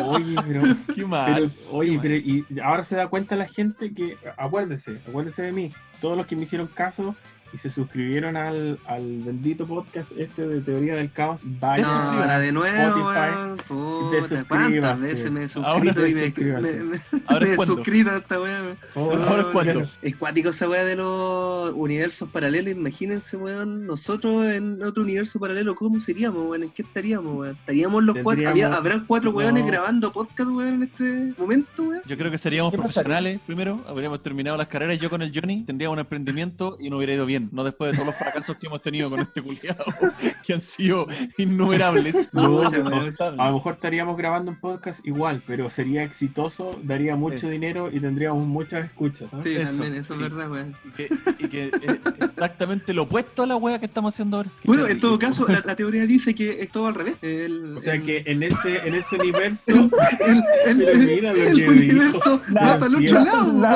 Oye, 0.06 0.36
pero 0.48 0.62
Qué 0.94 1.06
mal. 1.06 1.34
Pero, 1.34 1.72
oye, 1.78 1.92
Qué 1.92 2.00
pero 2.02 2.16
y 2.16 2.46
ahora 2.64 2.86
se 2.86 2.96
da 2.96 3.08
cuenta 3.08 3.36
la 3.36 3.48
gente 3.48 3.94
que, 3.94 4.18
acuérdese, 4.38 5.00
acuérdese 5.08 5.44
de 5.44 5.52
mí, 5.52 5.74
todos 6.02 6.18
los 6.18 6.28
que 6.28 6.36
me 6.36 6.44
hicieron 6.44 6.68
caso 6.68 7.16
y 7.54 7.58
se 7.58 7.70
suscribieron 7.70 8.38
al, 8.38 8.78
al 8.88 9.20
bendito 9.20 9.66
podcast 9.66 10.12
este 10.18 10.48
de 10.48 10.62
Teoría 10.62 10.96
del 10.96 11.12
Caos, 11.12 11.40
vayan. 11.44 11.86
No, 11.88 11.92
ahora 12.22 12.40
de 12.40 12.52
nuevo, 12.52 13.12
Spotify. 13.12 14.44
¿cuántas 14.48 15.02
veces 15.02 15.32
me 15.32 15.46
he 15.46 15.48
Ahora 15.56 15.80
suscrito 15.94 16.08
y 16.08 16.14
me, 16.14 16.22
desuscríbase. 16.22 16.74
me, 16.74 16.84
me- 16.84 17.02
Ahora 17.28 17.46
me 17.46 17.54
es 17.54 17.60
he 17.60 17.66
suscrito 17.66 18.10
a 18.12 18.18
esta 18.18 18.42
weá? 18.42 18.76
Oh, 18.96 19.12
Ahora 19.14 19.42
es 19.42 19.48
cuando. 19.48 19.88
Es 20.02 20.16
cuático 20.16 20.50
esa 20.50 20.70
weá 20.70 20.84
de 20.86 20.96
los 20.96 21.72
universos 21.76 22.30
paralelos. 22.30 22.72
Imagínense, 22.74 23.38
weón, 23.38 23.86
nosotros 23.86 24.46
en 24.48 24.82
otro 24.84 25.04
universo 25.04 25.40
paralelo, 25.40 25.76
¿cómo 25.76 26.00
seríamos, 26.02 26.48
weón? 26.50 26.64
¿En 26.64 26.70
qué 26.70 26.82
estaríamos, 26.82 27.36
weón? 27.38 27.56
¿Estaríamos 27.56 28.04
los 28.04 28.18
cuatro? 28.24 28.50
¿Había- 28.50 28.74
¿Habrán 28.74 29.06
cuatro 29.06 29.32
No. 29.32 29.38
weones 29.38 29.66
grabando 29.66 30.12
podcast, 30.12 30.50
weón, 30.50 30.76
en 30.76 30.84
este 30.84 31.34
momento, 31.38 31.84
weón? 31.84 32.02
Yo 32.06 32.18
creo 32.18 32.32
que 32.32 32.38
seríamos 32.38 32.74
profesionales 32.74 33.40
primero, 33.46 33.80
habríamos 33.88 34.22
terminado 34.22 34.58
las 34.58 34.68
carreras 34.68 35.00
yo 35.00 35.10
con 35.10 35.22
el 35.22 35.32
Johnny, 35.34 35.64
tendríamos 35.64 35.96
un 35.96 36.00
emprendimiento 36.00 36.78
y 36.80 36.90
no 36.90 36.98
hubiera 36.98 37.14
ido 37.14 37.26
bien, 37.26 37.39
no 37.52 37.64
después 37.64 37.92
de 37.92 37.98
todos 37.98 38.08
los 38.08 38.16
fracasos 38.16 38.58
que 38.58 38.68
hemos 38.68 38.82
tenido 38.82 39.10
con 39.10 39.20
este 39.20 39.42
culiado, 39.42 39.84
que 40.46 40.54
han 40.54 40.62
sido 40.62 41.08
innumerables. 41.38 42.30
No, 42.34 42.70
no, 42.70 42.70
a 42.70 43.48
lo 43.48 43.54
mejor 43.54 43.74
estaríamos 43.74 44.18
grabando 44.18 44.52
un 44.52 44.58
podcast 44.60 45.06
igual, 45.06 45.42
pero 45.46 45.70
sería 45.70 46.04
exitoso, 46.04 46.80
daría 46.84 47.16
mucho 47.16 47.38
Eso. 47.38 47.50
dinero 47.50 47.90
y 47.92 48.00
tendríamos 48.00 48.46
muchas 48.46 48.86
escuchas. 48.86 49.32
¿no? 49.34 49.42
Sí, 49.42 49.56
Eso. 49.56 49.66
también, 49.78 49.96
eso 49.96 50.14
es 50.16 50.20
verdad, 50.20 50.50
weón. 50.52 50.76
Y 50.86 50.92
que, 50.92 51.10
y 51.40 51.48
que 51.48 51.64
es 51.82 52.00
exactamente 52.22 52.94
lo 52.94 53.04
opuesto 53.04 53.44
a 53.44 53.48
la 53.48 53.56
wea 53.56 53.80
que 53.80 53.86
estamos 53.86 54.14
haciendo 54.14 54.38
ahora. 54.38 54.50
Bueno, 54.64 54.88
en 54.88 55.00
todo 55.00 55.18
caso, 55.20 55.46
la, 55.48 55.62
la 55.66 55.76
teoría 55.76 56.06
dice 56.06 56.34
que 56.36 56.62
es 56.62 56.70
todo 56.70 56.88
al 56.88 56.96
revés. 56.96 57.16
El, 57.22 57.78
O 57.78 57.82
sea 57.82 57.96
el- 57.96 58.06
que 58.06 58.24
en 58.26 58.44
ese, 58.44 58.88
en 58.88 58.96
ese 58.96 59.16
universo, 59.20 59.72
el, 59.72 60.38
el- 60.66 60.78
pero 60.86 60.92
el- 60.92 61.06
mira 61.08 61.34
lo 61.34 61.44
el 61.44 61.58
que 61.58 61.70
universo 61.70 62.42
va 62.56 62.78
para 62.80 62.86
el 62.88 62.96
otro 62.96 63.20
la- 63.20 63.26
lado. 63.26 63.54
La 63.60 63.70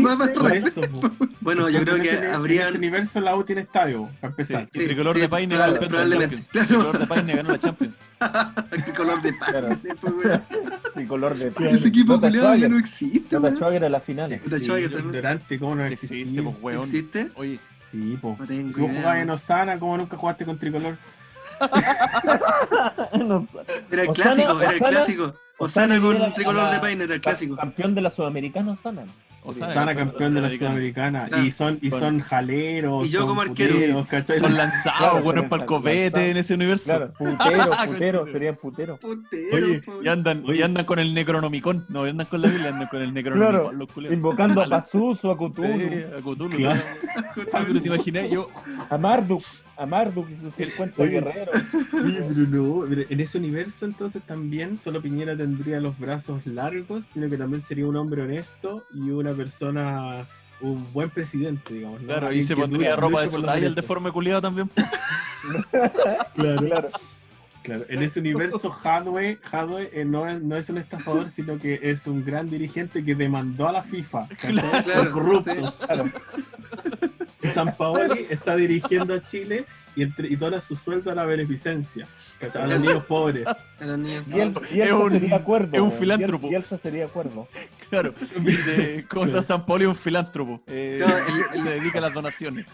Va 0.00 0.32
para 0.34 0.56
eso. 0.56 0.80
Bueno, 1.40 1.68
yo 1.68 1.80
creo 1.82 2.00
que 2.00 2.10
habrían. 2.26 2.79
Universo 2.80 3.20
la 3.20 3.34
U 3.36 3.44
tiene 3.44 3.62
estadio, 3.62 4.08
para 4.20 4.32
Sí, 4.34 4.40
empezar. 4.42 4.68
y 4.72 4.78
Sí, 4.78 4.84
Tricolor 4.84 5.14
sí, 5.14 5.20
de 5.20 5.28
Paine 5.28 5.56
ganó 5.56 5.78
Champions. 5.78 6.48
claro. 6.48 6.66
Tricolor 6.68 6.98
de 6.98 7.06
Paine 7.06 7.34
ganó 7.36 7.50
la 7.52 7.58
Champions. 7.58 7.94
El 8.70 8.94
color 8.94 9.22
de 9.22 9.32
página, 9.32 9.78
pues, 10.00 10.14
weón. 10.14 10.42
el 10.96 11.06
color 11.06 11.34
de 11.36 11.52
Ese 11.70 11.88
equipo 11.88 12.20
culiado 12.20 12.54
ya 12.54 12.68
no 12.68 12.78
existe, 12.78 13.36
Jota 13.36 13.48
weón. 13.48 13.56
Schwager 13.56 13.84
a 13.84 13.88
la 13.88 14.00
final. 14.00 14.40
Sí, 14.44 14.58
Schwager 14.64 14.92
ignorante, 14.92 15.58
¿cómo 15.58 15.74
no 15.76 15.84
Existe, 15.86 16.20
existe? 16.20 16.42
pues, 16.42 16.56
weón. 16.60 16.82
¿Existe? 16.84 17.30
Oye, 17.36 17.58
Sí. 17.92 18.18
No 18.22 18.36
tengo 18.46 18.72
Tú 18.72 18.86
jugabas 18.88 19.18
en 19.18 19.30
Osana, 19.30 19.76
¿cómo 19.78 19.96
nunca 19.96 20.16
jugaste 20.16 20.44
con 20.44 20.58
Tricolor? 20.58 20.96
No, 23.18 23.46
Era 23.90 24.02
el 24.02 24.08
Osana- 24.08 24.14
clásico, 24.14 24.60
era 24.60 24.70
el 24.70 24.76
Osana- 24.80 24.90
clásico. 24.90 25.34
Osana 25.58 25.94
llega 25.98 26.08
a 26.08 26.18
con 26.24 26.34
tricolor 26.34 26.70
de 26.72 26.78
Paine 26.80 27.04
era 27.04 27.14
el 27.14 27.20
clásico. 27.20 27.56
Campeón 27.56 27.94
de 27.94 28.00
la 28.00 28.10
Sudamericana, 28.10 28.72
Osana. 28.72 29.02
Osana, 29.42 29.68
Osana 29.70 29.94
campeón 29.94 30.34
de 30.34 30.40
la 30.42 30.50
Sudamericana. 30.50 31.24
Claro. 31.26 31.44
Y 31.44 31.50
son, 31.50 31.78
y 31.80 31.90
Son- 31.90 32.20
jaleros. 32.20 33.06
Y 33.06 33.08
yo 33.08 33.20
son 33.20 33.28
como 33.30 33.40
arquero. 33.40 34.04
puteros, 34.04 34.38
son 34.38 34.54
lanzados, 34.56 35.22
buenos 35.22 35.44
para 35.46 35.62
el 35.62 35.66
copete 35.66 36.30
en 36.30 36.36
ese 36.36 36.54
universo. 36.54 36.84
Claro, 36.90 37.12
putero, 37.14 37.70
putero, 37.86 38.26
serían 38.32 38.56
putero. 38.56 38.96
Putero, 38.98 39.66
Oye, 39.66 39.82
Y 40.02 40.08
andan, 40.08 40.44
y 40.46 40.60
andan 40.62 40.84
con 40.84 40.98
el 40.98 41.14
Necronomicon. 41.14 41.86
No 41.88 42.02
andan 42.02 42.26
con 42.26 42.42
la 42.42 42.48
Biblia, 42.48 42.68
andan 42.68 42.88
con 42.88 43.00
el 43.02 43.14
Necronomicon. 43.14 43.86
Claro. 43.96 44.12
Invocando 44.12 44.62
a 44.62 44.68
Pazuzu, 44.68 45.30
a 45.30 45.36
Cthulhu, 45.36 45.78
Sí, 45.78 46.04
a 46.16 46.20
Cthulhu. 46.20 46.56
Claro. 46.56 46.80
Ah, 47.52 47.64
pero 47.66 47.80
te 47.80 47.88
imaginé 47.88 48.28
yo. 48.28 48.48
a 48.90 48.98
Marduk, 48.98 49.42
a 49.80 49.86
Marduk 49.86 50.28
y 50.30 50.36
sus 50.36 50.54
50 50.54 51.02
Oye. 51.02 51.10
guerreros. 51.12 51.54
Oye, 51.94 52.22
pero 52.28 52.46
no, 52.48 52.84
pero 52.88 53.02
en 53.08 53.20
ese 53.20 53.38
universo 53.38 53.86
entonces 53.86 54.20
también 54.22 54.78
solo 54.84 55.00
Piñera 55.00 55.34
tendría 55.36 55.80
los 55.80 55.98
brazos 55.98 56.44
largos, 56.46 57.04
sino 57.14 57.30
que 57.30 57.38
también 57.38 57.62
sería 57.66 57.86
un 57.86 57.96
hombre 57.96 58.20
honesto 58.22 58.84
y 58.92 59.10
una 59.10 59.32
persona, 59.32 60.26
un 60.60 60.86
buen 60.92 61.08
presidente, 61.08 61.72
digamos. 61.72 62.02
¿no? 62.02 62.08
Claro, 62.08 62.30
y 62.32 62.42
se 62.42 62.54
pondría 62.54 62.94
ropa 62.96 63.22
de 63.22 63.28
por 63.30 63.40
su 63.40 63.46
talla, 63.46 63.66
el 63.66 63.74
deforme 63.74 64.12
culiado 64.12 64.42
también. 64.42 64.68
Claro, 66.34 66.58
Claro. 66.66 66.88
claro. 67.62 67.84
En 67.88 68.02
ese 68.02 68.20
universo, 68.20 68.70
Hadwe, 68.84 69.38
Hadwe 69.50 69.90
eh, 69.94 70.04
no, 70.04 70.28
es, 70.28 70.42
no 70.42 70.56
es 70.56 70.68
un 70.68 70.76
estafador, 70.76 71.30
sino 71.30 71.56
que 71.58 71.78
es 71.82 72.06
un 72.06 72.22
gran 72.24 72.50
dirigente 72.50 73.02
que 73.02 73.14
demandó 73.14 73.68
a 73.68 73.72
la 73.72 73.82
FIFA. 73.82 74.28
Claro, 74.38 74.92
por 74.94 75.10
corruptos. 75.10 75.74
Claro. 75.76 76.10
San 77.54 77.74
Paoli 77.76 78.26
está 78.30 78.56
dirigiendo 78.56 79.14
a 79.14 79.20
Chile 79.28 79.64
y, 79.96 80.02
entre- 80.02 80.28
y 80.28 80.36
dona 80.36 80.60
su 80.60 80.76
sueldo 80.76 81.10
a 81.10 81.14
la 81.14 81.24
beneficencia, 81.24 82.06
a 82.54 82.66
los 82.66 82.80
niños 82.80 83.04
pobres. 83.06 83.44
A 83.46 83.84
los 83.84 83.98
niños. 83.98 84.24
Y 84.32 84.38
él, 84.40 84.54
y 84.72 84.80
Es 84.82 84.92
un- 84.92 85.10
sería 85.12 85.42
cuerdo. 85.42 85.70
es 85.72 85.80
un 85.80 85.90
filántropo. 85.92 86.48
Y 86.50 86.54
Elsa 86.54 86.78
sería 86.78 87.08
cuerdo. 87.08 87.48
Claro. 87.88 88.14
Y 88.36 88.40
de, 88.52 89.04
¿Cómo 89.08 89.24
se 89.26 89.32
llama? 89.32 89.42
San 89.42 89.66
Pablo 89.66 89.82
es 89.84 89.88
un 89.88 89.94
filántropo. 89.96 90.62
Eh, 90.68 91.00
Claro, 91.04 91.16
el- 91.26 91.58
el- 91.58 91.62
se 91.64 91.70
dedica 91.70 91.98
a 91.98 92.02
las 92.02 92.14
donaciones. 92.14 92.66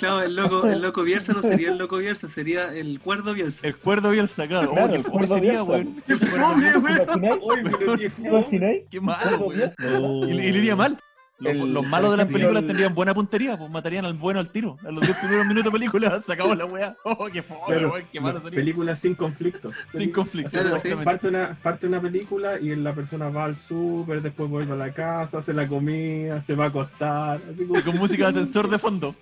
Claro, 0.00 0.22
el 0.22 0.34
loco, 0.34 0.66
el 0.66 0.82
loco 0.82 1.02
Bielsa 1.04 1.32
no 1.32 1.42
sería 1.42 1.68
el 1.70 1.78
loco 1.78 1.98
Bielsa, 1.98 2.28
sería 2.28 2.72
el 2.74 2.98
cuerdo 2.98 3.34
Bielsa. 3.34 3.64
El 3.66 3.76
cuerdo 3.76 4.10
Bielsa, 4.10 4.48
claro. 4.48 4.72
Claro, 4.72 4.86
oh, 4.86 4.90
qué 4.90 4.96
el 4.96 5.04
cuerdo 5.04 5.34
sería, 5.34 5.62
weón. 5.62 6.02
¡Qué 6.06 6.16
fome, 6.16 6.72
¿Te 6.72 6.78
weón! 6.78 6.98
imagináis? 7.06 7.36
Uy, 7.40 7.56
pero 7.62 7.96
qué 7.98 8.10
¿Te 8.10 8.26
imagináis? 8.26 8.82
Qué 8.90 9.00
Cuerdo 9.00 9.46
weón. 9.46 10.28
Y, 10.28 10.32
y 10.32 10.34
le 10.52 10.58
iría 10.58 10.74
mal. 10.74 10.98
Los, 11.38 11.52
El- 11.52 11.74
los 11.74 11.86
malos 11.88 12.12
de 12.12 12.16
las 12.18 12.26
películas 12.26 12.62
el- 12.62 12.66
tendrían 12.68 12.94
buena 12.94 13.12
puntería, 13.12 13.58
pues 13.58 13.68
matarían 13.68 14.04
al 14.04 14.14
bueno 14.14 14.38
al 14.38 14.50
tiro. 14.50 14.78
A 14.86 14.90
los 14.92 15.00
10 15.02 15.16
primeros 15.18 15.44
minutos 15.46 15.64
de 15.72 15.78
película 15.78 16.20
se 16.22 16.32
acabó 16.32 16.54
la 16.54 16.64
weá. 16.64 16.96
Oh, 17.04 17.26
qué 17.32 17.42
fome, 17.42 17.60
Claro, 17.66 17.92
weón, 17.92 18.04
qué 18.12 18.20
malo 18.20 18.40
sería. 18.40 18.56
película 18.56 18.94
sin 18.96 19.14
conflicto. 19.16 19.70
Sin 19.92 20.12
conflicto, 20.12 20.50
Claro, 20.50 20.68
sí. 20.68 20.74
exactamente. 20.88 21.04
Parte 21.04 21.28
una, 21.28 21.56
parte 21.62 21.86
una 21.88 22.00
película 22.00 22.60
y 22.60 22.76
la 22.76 22.92
persona 22.92 23.28
va 23.30 23.44
al 23.44 23.56
súper, 23.56 24.22
después 24.22 24.48
vuelve 24.48 24.72
a 24.72 24.76
la 24.76 24.92
casa, 24.92 25.38
hace 25.38 25.52
la 25.52 25.66
comida, 25.66 26.40
se 26.46 26.54
va 26.54 26.66
a 26.66 26.68
acostar, 26.68 27.40
así 27.52 27.66
como 27.66 27.80
Y 27.80 27.82
con 27.82 27.98
música 27.98 28.24
de 28.24 28.30
ascensor 28.30 28.68
de 28.70 28.78
fondo. 28.78 29.14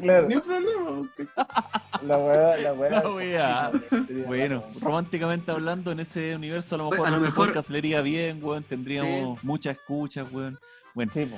Claro, 0.00 0.28
ni 0.28 0.34
un 0.36 0.40
problema. 0.42 1.08
la 2.06 2.18
weá, 2.18 2.56
la 2.58 2.72
weá. 2.74 2.90
La 2.90 3.08
weá. 3.10 3.70
Bueno, 4.26 4.64
románticamente 4.80 5.50
hablando, 5.50 5.92
en 5.92 6.00
ese 6.00 6.36
universo 6.36 6.74
a 6.74 6.78
lo 6.78 6.90
mejor 6.90 7.08
a 7.08 7.10
lo 7.12 7.20
mejor- 7.20 7.46
podcast 7.46 7.70
le 7.70 7.78
iría 7.78 8.02
bien, 8.02 8.38
weón. 8.42 8.62
Tendríamos 8.64 9.42
muchas 9.44 9.76
escuchas, 9.76 10.30
weón. 10.32 10.58
Bueno, 10.94 11.12
Sí, 11.14 11.30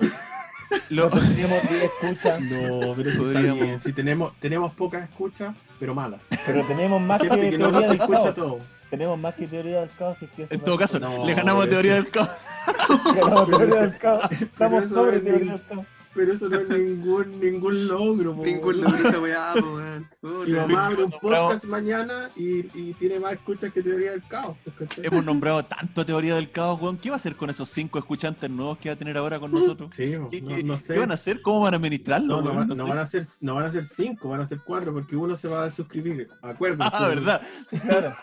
lo- 0.88 1.04
Nosotros 1.04 1.28
teníamos 1.28 1.68
10 1.68 1.82
escuchas, 1.84 2.40
No, 2.40 2.94
pero 2.96 3.10
Podríamos- 3.18 3.82
tenemos, 3.94 4.32
tenemos 4.40 4.72
pocas 4.72 5.08
escuchas, 5.08 5.54
pero 5.78 5.94
malas. 5.94 6.20
pero 6.46 6.64
tenemos 6.66 7.00
más 7.02 7.20
que 7.20 7.28
no 7.28 7.34
teoría 7.34 7.50
se 7.50 7.86
del 7.88 8.00
escucha 8.00 8.22
caos. 8.22 8.34
todo. 8.34 8.58
Tenemos 8.90 9.18
más 9.18 9.34
que 9.34 9.46
teoría 9.46 9.80
del 9.80 9.90
caos. 9.98 10.16
que 10.18 10.24
es 10.26 10.30
que 10.48 10.54
en 10.54 10.60
todo 10.60 10.78
caso, 10.78 10.98
No, 10.98 11.26
le 11.26 11.34
ganamos 11.34 11.68
teoría 11.68 11.94
del 11.94 12.10
caos. 12.10 12.30
Ganamos 13.14 13.48
teoría 13.50 13.80
del 13.82 13.98
caos. 13.98 14.22
Estamos 14.32 14.88
sobre 14.88 15.20
teoría 15.20 15.52
del 15.52 15.62
caos. 15.62 15.84
Pero 16.14 16.34
eso 16.34 16.46
no 16.48 16.58
es 16.60 16.68
ningún, 16.68 17.40
ningún 17.40 17.88
logro. 17.88 18.34
po. 18.36 18.44
Ningún 18.44 18.80
logro 18.82 19.08
esa 19.08 19.18
weá, 19.20 19.54
weón. 19.54 20.08
Mi 20.46 20.52
mamá 20.52 20.86
abre 20.86 21.04
un 21.04 21.10
podcast 21.10 21.64
mañana 21.64 22.28
y, 22.36 22.58
y 22.78 22.94
tiene 22.98 23.18
más 23.18 23.32
escuchas 23.32 23.72
que 23.72 23.82
teoría 23.82 24.10
del 24.12 24.22
caos. 24.28 24.56
pues, 24.62 24.76
¿cachai? 24.90 25.06
Hemos 25.06 25.24
nombrado 25.24 25.64
tanto 25.64 26.04
teoría 26.04 26.34
del 26.36 26.50
caos, 26.50 26.80
weón. 26.80 26.98
¿Qué 26.98 27.08
va 27.10 27.16
a 27.16 27.16
hacer 27.16 27.34
con 27.34 27.48
esos 27.50 27.68
cinco 27.70 27.98
escuchantes 27.98 28.48
nuevos 28.50 28.76
que 28.78 28.90
va 28.90 28.94
a 28.94 28.98
tener 28.98 29.16
ahora 29.16 29.40
con 29.40 29.50
nosotros? 29.52 29.90
Sí, 29.96 30.02
¿Qué, 30.12 30.18
no, 30.18 30.28
qué- 30.28 30.62
no 30.64 30.76
qué 30.78 30.80
sé. 30.84 30.98
van 30.98 31.10
a 31.10 31.14
hacer? 31.14 31.40
¿Cómo 31.42 31.60
van 31.62 31.72
a 31.74 31.76
administrarlo, 31.78 32.42
No, 32.42 32.64
no, 32.64 32.74
sé. 32.76 32.82
van 32.82 32.98
a 32.98 33.06
ser, 33.06 33.26
no 33.40 33.54
van 33.54 33.64
a 33.64 33.72
ser 33.72 33.86
cinco, 33.86 34.28
van 34.28 34.42
a 34.42 34.46
ser 34.48 34.60
cuatro, 34.64 34.92
porque 34.92 35.16
uno 35.16 35.36
se 35.36 35.48
va 35.48 35.64
a 35.64 35.70
suscribir. 35.70 36.28
Acuérdense. 36.42 36.90
Ah, 36.94 37.08
¿verdad? 37.08 37.42
Claro. 37.82 38.12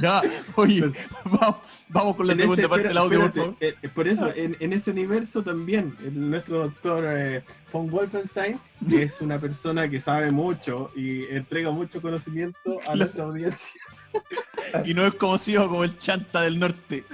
Ya, 0.00 0.20
oye, 0.56 0.92
vamos, 1.24 1.56
vamos 1.88 2.16
con 2.16 2.26
la 2.26 2.32
En 2.32 2.40
segunda 2.40 2.62
ese- 2.62 2.68
parte 2.68 2.88
del 2.88 2.98
audio, 2.98 3.20
por 3.20 3.32
favor. 3.32 3.54
eh, 3.60 3.74
eh, 3.82 3.88
por 3.88 4.08
eso, 4.08 4.28
en, 4.34 4.56
en 4.60 4.72
ese 4.72 4.90
universo 4.90 5.42
también 5.42 5.71
bien. 5.72 5.96
El- 6.04 6.30
nuestro 6.30 6.58
doctor 6.64 7.04
eh, 7.08 7.42
von 7.72 7.90
Wolfenstein 7.90 8.58
es 8.92 9.20
una 9.22 9.38
persona 9.38 9.88
que 9.88 10.00
sabe 10.00 10.30
mucho 10.30 10.90
y 10.94 11.24
entrega 11.34 11.70
mucho 11.70 12.00
conocimiento 12.02 12.78
a 12.86 12.94
nuestra 12.94 13.24
audiencia. 13.24 13.80
Y 14.84 14.92
no 14.92 15.06
es 15.06 15.14
conocido 15.14 15.66
como 15.68 15.84
el 15.84 15.96
chanta 15.96 16.42
del 16.42 16.58
norte. 16.58 17.04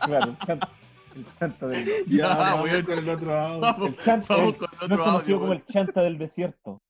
Claro, 0.00 0.30
el 0.30 0.38
chanta, 0.46 0.68
el 1.16 1.24
chanta 1.38 1.66
del, 1.66 2.04
Ya, 2.06 2.28
vamos 2.36 2.70
weón. 2.70 2.82
con 2.86 2.98
el 2.98 3.08
otro 3.10 3.38
audio. 3.38 3.60
Vamos, 3.60 3.86
el 3.88 3.96
chanta, 4.04 4.34
vamos 4.36 4.52
el- 4.54 4.56
con 4.58 4.68
no 4.70 4.84
otro 4.84 4.94
es 4.94 5.00
conocido 5.02 5.14
audio. 5.36 5.38
como 5.40 5.52
el 5.52 5.64
chanta 5.66 6.00
del 6.00 6.18
desierto. 6.18 6.80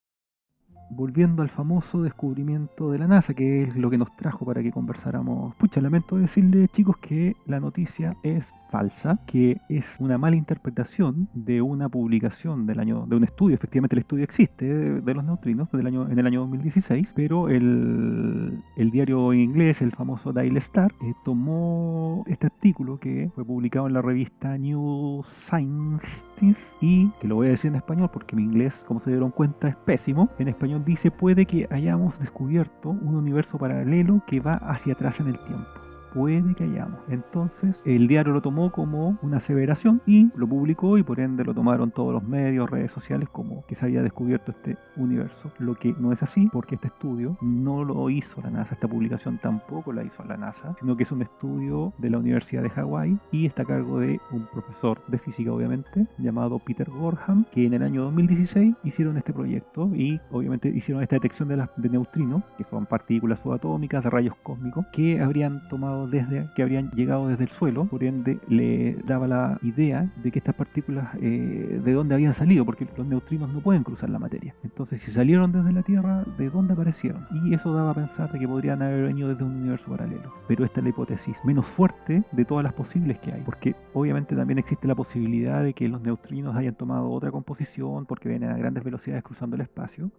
Volviendo 0.91 1.43
al 1.43 1.49
famoso 1.49 2.03
descubrimiento 2.03 2.91
de 2.91 2.99
la 2.99 3.07
NASA, 3.07 3.35
que 3.35 3.65
es 3.65 3.77
lo 3.77 3.91
que 3.91 3.99
nos 3.99 4.15
trajo 4.17 4.45
para 4.47 4.63
que 4.63 4.73
conversáramos. 4.73 5.55
Pucha, 5.57 5.81
lamento 5.81 6.17
decirles, 6.17 6.71
chicos, 6.73 6.97
que 6.99 7.37
la 7.47 7.61
noticia 7.61 8.17
es 8.23 8.55
falsa, 8.71 9.19
que 9.27 9.61
es 9.69 9.97
una 9.99 10.19
mala 10.19 10.37
interpretación 10.37 11.29
de 11.35 11.63
una 11.63 11.89
publicación 11.89 12.67
del 12.67 12.81
año, 12.81 13.07
de 13.07 13.17
un 13.17 13.25
estudio. 13.25 13.55
Efectivamente, 13.55 13.97
el 13.97 14.01
estudio 14.01 14.25
existe 14.25 14.67
de, 14.67 15.15
los 15.15 15.25
neutrinos 15.25 15.71
del 15.73 15.87
año, 15.87 16.09
en 16.09 16.19
el 16.19 16.27
año 16.27 16.41
2016, 16.41 17.09
pero 17.15 17.49
el, 17.49 18.63
el 18.77 18.91
diario 18.91 19.33
inglés, 19.33 19.83
el 19.83 19.93
famoso 19.93 20.33
Daily 20.33 20.59
Star, 20.59 20.93
eh, 21.03 21.13
tomó 21.25 22.25
este 22.27 22.47
artículo 22.47 22.99
que 22.99 23.31
fue 23.35 23.45
publicado 23.45 23.87
en 23.87 23.95
la 23.95 24.03
revista 24.03 24.57
New 24.59 25.23
Scientist 25.29 26.77
y 26.81 27.11
que 27.21 27.29
lo 27.29 27.37
voy 27.37 27.49
a 27.49 27.51
decir 27.51 27.71
en 27.71 27.77
español 27.77 28.11
porque 28.13 28.37
mi 28.37 28.43
inglés, 28.43 28.83
como 28.87 29.01
se 29.01 29.11
dieron 29.11 29.31
cuenta, 29.31 29.69
es 29.69 29.77
pésimo. 29.77 30.29
En 30.39 30.49
español 30.49 30.78
dice, 30.85 31.11
puede 31.11 31.47
que 31.47 31.67
hayamos 31.71 32.19
descubierto 32.19 32.91
un 32.91 33.15
universo 33.15 33.59
paralelo 33.59 34.23
que 34.27 34.41
va 34.41 34.55
hacia 34.55 34.95
atrás 34.95 35.21
en 35.21 35.29
el 35.29 35.39
tiempo. 35.39 35.88
Puede 36.13 36.55
que 36.55 36.65
hayamos. 36.65 37.01
Entonces, 37.09 37.83
el 37.85 38.09
diario 38.09 38.33
lo 38.33 38.43
tomó 38.43 38.71
como 38.73 39.19
una 39.23 39.39
aseveración 39.39 40.01
y 40.07 40.31
lo 40.37 40.47
publicó 40.47 40.99
y 40.99 41.03
por 41.03 41.21
ende 41.21 41.45
lo 41.45 41.55
tomaron 41.55 41.91
todos 41.91 42.13
los 42.13 42.23
medios, 42.23 42.71
redes 42.71 42.93
sociales 42.93 43.29
como 43.31 43.65
que 43.67 43.75
se 43.75 43.87
había 43.87 44.03
descubierto 44.03 44.53
este 44.53 44.77
universo. 44.97 45.51
Lo 45.59 45.75
que 45.75 45.95
no 45.99 46.13
es 46.13 46.23
así 46.23 46.49
porque 46.53 46.77
este 46.77 46.89
estudio 46.89 47.37
no 47.41 47.85
lo 47.85 48.09
hizo 48.11 48.41
la 48.41 48.51
NASA, 48.51 48.75
esta 48.75 48.89
publicación 48.89 49.39
tampoco 49.39 49.93
la 49.93 50.05
hizo 50.05 50.25
la 50.25 50.37
NASA, 50.37 50.75
sino 50.81 50.97
que 50.97 51.03
es 51.03 51.13
un 51.13 51.23
estudio 51.23 51.93
de 51.99 52.11
la 52.11 52.19
Universidad 52.19 52.63
de 52.63 52.71
Hawái 52.71 53.19
y 53.33 53.47
está 53.47 53.63
a 53.63 53.67
cargo 53.67 54.01
de 54.01 54.21
un 54.31 54.47
profesor 54.47 55.01
de 55.09 55.19
física 55.19 55.53
obviamente 55.53 56.07
llamado 56.19 56.59
Peter 56.59 56.89
Gorham 56.89 57.45
que 57.53 57.67
en 57.67 57.75
el 57.75 57.83
año 57.83 58.03
2016 58.05 58.75
hicieron 58.85 59.17
este 59.17 59.33
proyecto 59.33 59.91
y 59.95 60.21
obviamente 60.31 60.69
hicieron 60.69 61.03
esta 61.03 61.17
detección 61.17 61.49
de, 61.49 61.67
de 61.77 61.89
neutrinos 61.89 62.43
que 62.57 62.65
son 62.65 62.87
partículas 62.87 63.41
subatómicas 63.41 64.05
de 64.05 64.11
rayos 64.11 64.35
cósmicos 64.43 64.87
que 64.93 65.21
habrían 65.21 65.69
tomado 65.69 65.98
desde 66.07 66.49
que 66.55 66.63
habrían 66.63 66.91
llegado 66.91 67.29
desde 67.29 67.45
el 67.45 67.51
suelo 67.51 67.87
por 67.87 68.05
ende 68.05 68.39
le 68.49 68.95
daba 69.07 69.27
la 69.27 69.59
idea 69.63 70.11
de 70.23 70.31
que 70.31 70.39
estas 70.39 70.55
partículas 70.55 71.15
eh, 71.21 71.81
de 71.83 71.93
dónde 71.93 72.15
habían 72.15 72.35
salido 72.35 72.65
porque 72.65 72.87
los 72.97 73.07
neutrinos 73.07 73.53
no 73.53 73.61
pueden 73.61 73.83
cruzar 73.83 74.11
la 74.11 74.19
materia. 74.19 74.55
Entonces 74.63 75.03
si 75.03 75.11
salieron 75.11 75.53
desde 75.53 75.73
la 75.73 75.83
Tierra 75.83 76.25
de 76.37 76.51
dónde 76.51 76.75
aparecieron 76.75 77.27
y 77.31 77.55
eso 77.55 77.73
daba 77.73 77.91
a 77.91 77.95
pensar 77.95 78.31
de 78.33 78.39
que 78.39 78.49
podrían 78.49 78.83
haber 78.83 79.05
venido 79.05 79.29
desde 79.29 79.45
un 79.45 79.57
universo 79.57 79.91
paralelo. 79.91 80.33
Pero 80.47 80.65
esta 80.65 80.81
es 80.81 80.85
la 80.85 80.91
hipótesis 80.91 81.37
menos 81.45 81.67
fuerte 81.67 82.23
de 82.33 82.45
todas 82.45 82.65
las 82.65 82.73
posibles 82.73 83.19
que 83.19 83.33
hay 83.33 83.43
porque 83.43 83.75
obviamente 83.95 84.37
también 84.37 84.59
existe 84.59 84.87
la 84.87 84.95
posibilidad 84.95 85.63
de 85.63 85.73
que 85.75 85.89
los 85.89 86.01
neutrinos 86.01 86.57
hayan 86.57 86.75
tomado 86.75 87.11
otra 87.11 87.31
composición 87.31 88.07
porque 88.07 88.29
vienen 88.29 88.51
a 88.51 88.57
grandes 88.57 88.85
velocidades 88.85 89.25
cruzando 89.25 89.57
el 89.57 89.63
espacio 89.63 90.11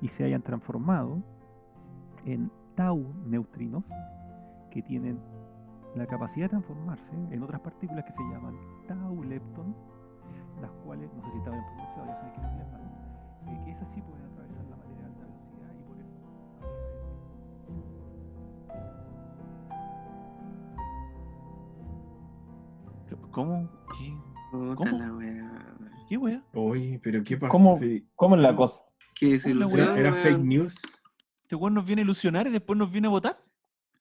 y 0.00 0.08
se 0.08 0.24
hayan 0.24 0.42
transformado 0.42 1.22
en 2.24 2.50
tau 2.74 3.14
neutrinos 3.26 3.84
que 4.76 4.82
tienen 4.82 5.18
la 5.94 6.06
capacidad 6.06 6.44
de 6.44 6.50
transformarse 6.50 7.14
en 7.30 7.42
otras 7.42 7.62
partículas 7.62 8.04
que 8.04 8.12
se 8.12 8.22
llaman 8.30 8.54
tau 8.86 9.24
lepton, 9.24 9.74
las 10.60 10.70
cuales, 10.84 11.08
no 11.14 11.22
sé 11.24 11.30
si 11.32 11.38
está 11.38 11.50
bien 11.50 11.64
pronunciado, 11.64 12.06
yo 12.06 12.12
sé 12.20 12.26
que 12.34 12.40
no 12.42 12.48
llaman, 12.58 12.82
eh, 13.48 13.60
que 13.64 13.70
esas 13.70 13.88
sí 13.94 14.02
pueden 14.02 14.26
atravesar 14.26 14.64
la 14.66 14.76
materia 14.76 15.04
a 15.04 15.08
alta 15.08 15.24
velocidad 15.24 15.72
y 15.72 15.82
por 15.88 15.96
eso 15.98 16.12
¿Cómo? 23.30 23.70
¿Qué? 23.98 24.14
¿Cómo? 24.74 24.98
la 24.98 25.12
wea. 25.14 25.76
¿Qué 26.06 26.18
wea? 26.18 26.42
Uy, 26.52 27.00
pero 27.02 27.24
¿qué 27.24 27.38
pasó? 27.38 27.50
¿Cómo? 27.50 27.80
¿Cómo 28.14 28.36
es 28.36 28.42
la 28.42 28.54
cosa? 28.54 28.78
Qué 29.14 29.30
desilusión, 29.30 29.80
¿Era, 29.80 29.98
era 29.98 30.12
weón. 30.12 30.22
fake 30.22 30.44
news? 30.44 30.74
Este 31.44 31.56
weón 31.56 31.72
nos 31.72 31.86
viene 31.86 32.02
a 32.02 32.04
ilusionar 32.04 32.46
y 32.46 32.50
después 32.50 32.78
nos 32.78 32.92
viene 32.92 33.06
a 33.06 33.10
votar. 33.10 33.45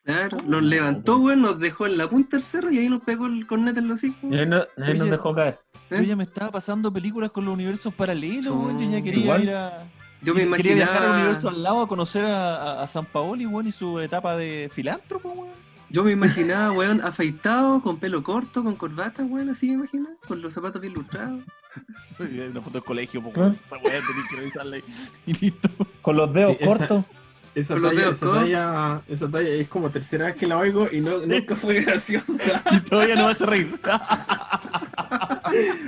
Claro, 0.06 0.38
nos 0.46 0.62
levantó, 0.63 1.18
weón, 1.18 1.41
nos 1.41 1.58
dejó 1.60 1.88
en 1.88 1.98
la 1.98 2.08
punta 2.08 2.38
del 2.38 2.44
cerro 2.44 2.70
y 2.72 2.78
ahí 2.78 2.89
nos 2.89 3.02
pegó 3.02 3.26
el 3.26 3.48
cornet 3.48 3.76
en 3.78 3.88
los 3.88 4.04
hijos. 4.04 4.20
Y 4.32 4.36
ahí, 4.38 4.46
no- 4.46 4.63
ahí 4.86 4.98
nos 4.98 5.10
dejó 5.10 5.34
caer. 5.34 5.60
Yo 5.89 5.98
¿Eh? 5.98 6.06
ya 6.06 6.15
me 6.15 6.24
estaba 6.24 6.52
pasando 6.52 6.94
películas 6.94 7.32
con 7.32 7.44
los 7.46 7.54
universos 7.56 7.91
paralelos, 7.94 8.56
weón. 8.56 8.78
Yo 8.80 8.89
ya 8.91 9.02
quería 9.04 9.24
Igual. 9.24 9.44
ir 9.44 9.50
a. 9.52 9.80
Yo 10.22 10.34
me 10.34 10.46
Quería 10.58 10.76
viajar 10.76 10.98
al 10.98 11.04
imaginaba, 11.04 11.15
universo 11.20 11.50
al 11.50 11.63
lado 11.63 11.82
a 11.82 11.88
conocer 11.88 12.26
a, 12.26 12.56
a- 12.56 12.84
a 12.84 12.88
San 12.88 13.06
Paoli, 13.06 13.46
weón, 13.48 13.68
y 13.68 13.72
su 13.72 14.00
etapa 14.00 14.36
de 14.38 14.70
filántropo, 14.72 15.30
weón. 15.30 15.50
yo 15.89 16.04
me 16.04 16.12
imaginaba, 16.12 16.72
weón, 16.72 17.02
afeitado, 17.02 17.82
con 17.82 17.98
pelo 17.98 18.22
corto, 18.24 18.63
con 18.63 18.76
corbata, 18.76 19.24
weón, 19.24 19.50
así 19.50 19.68
me 19.68 19.74
imaginaba, 19.74 20.15
con 20.28 20.41
los 20.41 20.54
zapatos 20.54 20.82
bien 20.82 20.94
lustrados. 20.94 21.41
Una 22.20 22.62
foto 22.62 22.74
del 22.80 22.84
colegio, 22.84 23.22
po, 23.22 23.30
weón. 23.30 23.58
Esa 23.65 23.78
weá 23.78 24.00
tenés 24.02 24.28
que 24.30 24.36
revisarla 24.38 24.78
y, 24.78 24.84
y 25.28 25.34
listo. 25.34 25.70
Con 26.02 26.15
los 26.18 26.32
dedos 26.34 26.56
Sí, 26.60 26.65
cortos. 26.65 27.04
Esa 27.04 27.25
Talla, 27.56 28.10
esa, 28.10 28.15
talla, 28.20 29.02
esa 29.08 29.28
talla 29.30 29.50
es 29.50 29.68
como 29.70 29.89
tercera 29.89 30.26
vez 30.26 30.36
que 30.38 30.46
la 30.46 30.58
oigo 30.58 30.88
y 30.91 31.00
no, 31.00 31.20
nunca 31.26 31.56
fue 31.56 31.82
graciosa. 31.82 32.62
Y 32.72 32.80
todavía 32.82 33.15
no 33.15 33.26
me 33.28 33.32
hace 33.32 33.46
reír. 33.46 33.80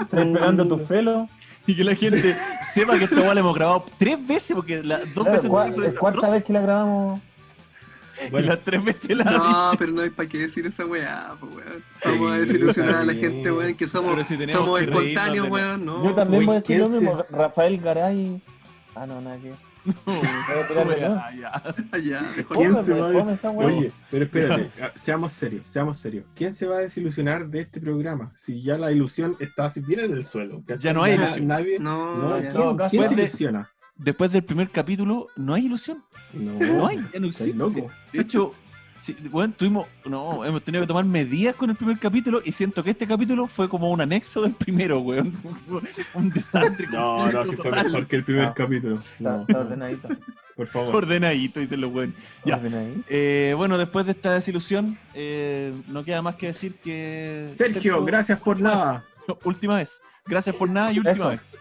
Estás 0.02 0.26
esperando 0.26 0.68
tu 0.68 0.84
pelo. 0.86 1.28
y 1.66 1.76
que 1.76 1.84
la 1.84 1.96
gente 1.96 2.38
sepa 2.62 2.98
que 2.98 3.04
esta 3.06 3.18
weá 3.20 3.34
la 3.34 3.40
hemos 3.42 3.56
grabado 3.56 3.86
tres 3.98 4.26
veces, 4.26 4.56
porque 4.56 4.82
la- 4.84 5.00
dos 5.00 5.26
Claro, 5.26 5.32
veces 5.32 5.50
cua- 5.50 5.66
nos 5.68 5.76
dijo 5.76 5.88
es 5.88 5.98
cuarta 5.98 6.18
desastroso, 6.22 6.32
vez 6.34 6.44
que 6.46 6.54
la 6.54 6.62
grabamos. 6.62 7.22
y 8.32 8.40
las 8.42 8.60
tres 8.62 8.84
veces 8.86 9.18
la 9.18 9.24
No, 9.26 9.32
dicho. 9.48 9.72
pero 9.80 9.92
no 9.92 10.02
hay 10.02 10.10
para 10.10 10.30
qué 10.30 10.38
decir 10.40 10.66
esa 10.68 10.86
weá, 10.86 11.34
pues, 11.40 11.54
weón. 11.54 11.84
Vamos 12.06 12.32
a 12.32 12.38
desilusionar 12.40 12.96
a 12.96 13.04
la 13.04 13.14
gente, 13.14 13.52
weón, 13.52 13.76
que 13.76 13.88
somos, 13.88 14.14
Pero 14.16 14.26
si 14.26 14.38
tenemos 14.38 14.64
somos 14.64 14.80
que 14.80 14.86
espontáneos, 14.86 15.50
weón, 15.50 15.86
no. 15.86 16.04
Yo 16.06 16.16
también 16.16 16.40
Uy, 16.40 16.46
voy 16.46 16.56
a 16.56 16.60
decir 16.60 16.80
lo 16.80 16.88
¿quién 16.90 17.00
mismo. 17.04 17.26
Rafael 17.30 17.78
Garay. 17.82 18.42
Ah, 18.96 19.06
no, 19.06 19.20
nada 19.22 19.38
que. 19.38 19.52
Voy 20.06 20.16
a 20.18 20.68
tirar 20.68 20.88
de 20.88 20.96
nuevo. 21.00 21.00
Ya, 21.00 21.32
ya. 21.40 21.52
Ah, 21.92 21.98
ya, 21.98 22.22
mejor 22.36 22.58
¿Quién 22.58 22.72
no. 22.72 22.84
se 22.84 22.92
Fome, 22.94 23.02
va 23.02 23.10
a- 23.10 23.14
fome 23.14 23.34
esa 23.34 23.50
weá. 23.52 23.68
Oye, 23.68 23.92
pero 24.12 24.26
espérate, 24.26 24.70
seamos 25.04 25.34
serios, 25.34 25.64
seamos 25.70 25.98
serios. 25.98 26.26
¿Quién 26.36 26.54
se 26.54 26.66
va 26.66 26.78
a 26.78 26.80
desilusionar 26.80 27.48
de 27.48 27.62
este 27.62 27.80
programa? 27.80 28.32
Si 28.36 28.62
ya 28.62 28.78
la 28.78 28.92
ilusión 28.92 29.36
está 29.40 29.66
así 29.66 29.80
bien 29.82 30.00
en 30.02 30.12
el 30.12 30.24
suelo. 30.26 30.62
¿cachai? 30.66 30.84
Ya 30.84 30.94
no 30.94 31.04
hay 31.04 31.14
ilusión. 31.16 31.48
Nadie. 31.48 31.80
No, 31.80 32.16
No, 32.18 32.38
¿quién, 32.38 32.52
quién 32.52 32.54
se 32.54 32.98
Después 32.98 33.16
de- 33.16 33.24
ilusiona? 33.24 33.70
Después 33.96 34.32
del 34.32 34.44
primer 34.44 34.70
capítulo, 34.70 35.28
no 35.38 35.54
hay 35.56 35.66
ilusión. 35.66 36.04
No, 36.34 36.54
No 36.60 36.88
hay, 36.88 36.98
ya 37.14 37.20
no 37.20 37.28
existe. 37.28 37.58
loco. 37.58 37.90
De 38.14 38.22
hecho, 38.22 38.54
sí, 39.14 39.30
bueno, 39.32 39.54
tuvimos, 39.58 39.88
no, 40.06 40.44
hemos 40.46 40.62
tenido 40.64 40.84
que 40.84 40.88
tomar 40.88 41.06
medidas 41.06 41.56
con 41.56 41.70
el 41.70 41.76
primer 41.76 41.98
capítulo 42.00 42.42
y 42.44 42.52
siento 42.52 42.84
que 42.84 42.92
este 42.92 43.08
capítulo 43.08 43.48
fue 43.48 43.68
como 43.70 43.90
un 43.92 44.02
anexo 44.02 44.42
del 44.42 44.54
primero, 44.54 45.00
weón. 45.00 45.34
un 46.14 46.30
desastre. 46.30 46.88
No, 46.92 47.32
no, 47.32 47.44
si 47.46 47.56
fue 47.56 47.72
mejor 47.72 48.08
que 48.08 48.16
el 48.18 48.24
primer 48.24 48.46
Ah. 48.46 48.54
capítulo. 48.56 48.96
Está, 48.96 49.38
No, 49.38 49.42
está 49.42 49.60
ordenadito. 49.60 50.10
por 50.56 50.68
favor. 50.68 50.96
Ordenadito, 50.96 51.60
dicen 51.60 51.82
los 51.82 51.92
weón. 51.94 52.14
Ya. 52.46 52.62
Eh, 53.10 53.54
bueno, 53.58 53.78
después 53.78 54.06
de 54.06 54.12
esta 54.14 54.34
desilusión, 54.34 54.98
eh, 55.14 55.74
no 55.88 56.04
queda 56.04 56.22
más 56.22 56.36
que 56.36 56.48
decir 56.48 56.76
que. 56.76 57.50
Sergio, 57.58 58.04
gracias 58.06 58.40
por 58.40 58.60
nada. 58.60 59.04
Última 59.44 59.78
vez. 59.78 60.02
Gracias 60.26 60.56
por 60.56 60.70
nada 60.70 60.92
y 60.92 61.00
última 61.00 61.14
Eso. 61.14 61.30
vez. 61.30 61.58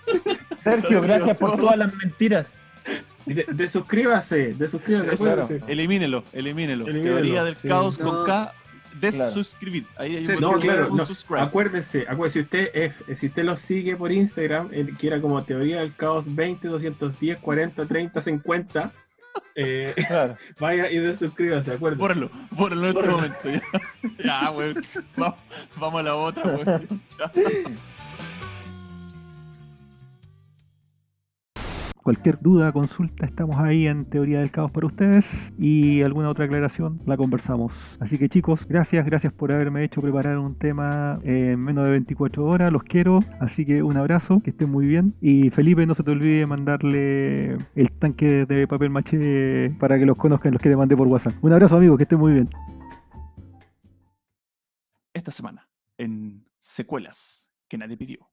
Sergio, 0.64 1.00
gracias 1.02 1.36
por 1.38 1.56
todas 1.56 1.76
las 1.78 1.94
mentiras. 1.94 2.46
De, 3.26 3.44
de 3.48 3.68
suscríbase, 3.68 4.54
de 4.54 4.68
suscríbase, 4.68 5.14
Eso. 5.14 5.30
acuérdese. 5.30 5.64
Elimínelo, 5.70 6.22
elimínelo. 6.32 6.86
Elimínelo, 6.86 7.16
Teoría 7.16 7.44
del 7.44 7.56
sí. 7.56 7.68
caos 7.68 7.98
No. 7.98 8.06
con 8.10 8.26
K. 8.26 8.52
Desuscribir. 9.00 9.84
Ahí 9.98 10.16
hay 10.16 10.26
un 10.26 10.40
No, 10.40 10.52
claro, 10.58 10.88
un 10.90 10.96
no. 10.96 11.04
Acuérdese, 11.38 12.06
acuérdese, 12.08 12.32
si 12.38 12.40
usted, 12.44 12.70
es- 12.72 13.18
si 13.18 13.26
usted 13.26 13.44
lo 13.44 13.56
sigue 13.58 13.94
por 13.94 14.10
Instagram, 14.10 14.70
que 14.70 15.06
era 15.06 15.20
como 15.20 15.42
teoría 15.42 15.80
del 15.80 15.94
caos 15.94 16.24
20, 16.34 16.68
210, 16.68 17.38
40, 17.40 17.84
30, 17.84 18.22
50, 18.22 18.92
eh, 19.54 19.92
Claro. 20.08 20.36
vaya 20.60 20.90
y 20.90 20.96
desuscríbase, 20.96 21.74
acuérdese. 21.74 22.00
Bórralo, 22.00 22.30
bórralo 22.52 22.88
en 22.88 22.96
este 22.96 23.10
momento. 23.10 23.38
Ya, 23.44 23.60
ya 24.44 24.50
weón. 24.52 24.82
Vamos, 25.16 25.38
vamos 25.76 26.00
a 26.00 26.02
la 26.02 26.14
otra, 26.14 26.42
weón. 26.44 26.88
Chao. 27.18 27.30
Cualquier 32.06 32.38
duda, 32.40 32.70
consulta, 32.70 33.26
estamos 33.26 33.56
ahí 33.56 33.88
en 33.88 34.04
Teoría 34.04 34.38
del 34.38 34.52
Caos 34.52 34.70
para 34.70 34.86
ustedes 34.86 35.52
y 35.58 36.02
alguna 36.02 36.28
otra 36.28 36.44
aclaración 36.44 37.00
la 37.04 37.16
conversamos. 37.16 37.98
Así 37.98 38.16
que 38.16 38.28
chicos, 38.28 38.64
gracias, 38.68 39.04
gracias 39.04 39.32
por 39.32 39.50
haberme 39.50 39.82
hecho 39.82 40.00
preparar 40.00 40.38
un 40.38 40.54
tema 40.54 41.18
en 41.24 41.58
menos 41.58 41.84
de 41.84 41.90
24 41.90 42.44
horas, 42.44 42.72
los 42.72 42.84
quiero, 42.84 43.18
así 43.40 43.66
que 43.66 43.82
un 43.82 43.96
abrazo, 43.96 44.40
que 44.44 44.50
estén 44.50 44.70
muy 44.70 44.86
bien 44.86 45.16
y 45.20 45.50
Felipe 45.50 45.84
no 45.84 45.96
se 45.96 46.04
te 46.04 46.12
olvide 46.12 46.46
mandarle 46.46 47.54
el 47.74 47.90
tanque 47.98 48.46
de 48.46 48.68
papel 48.68 48.90
maché 48.90 49.70
para 49.80 49.98
que 49.98 50.06
los 50.06 50.16
conozcan 50.16 50.52
los 50.52 50.62
que 50.62 50.68
te 50.68 50.76
mandé 50.76 50.96
por 50.96 51.08
WhatsApp. 51.08 51.34
Un 51.42 51.54
abrazo 51.54 51.76
amigo, 51.76 51.96
que 51.96 52.04
estén 52.04 52.20
muy 52.20 52.34
bien. 52.34 52.48
Esta 55.12 55.32
semana, 55.32 55.68
en 55.98 56.46
secuelas 56.60 57.50
que 57.66 57.78
nadie 57.78 57.96
pidió. 57.96 58.28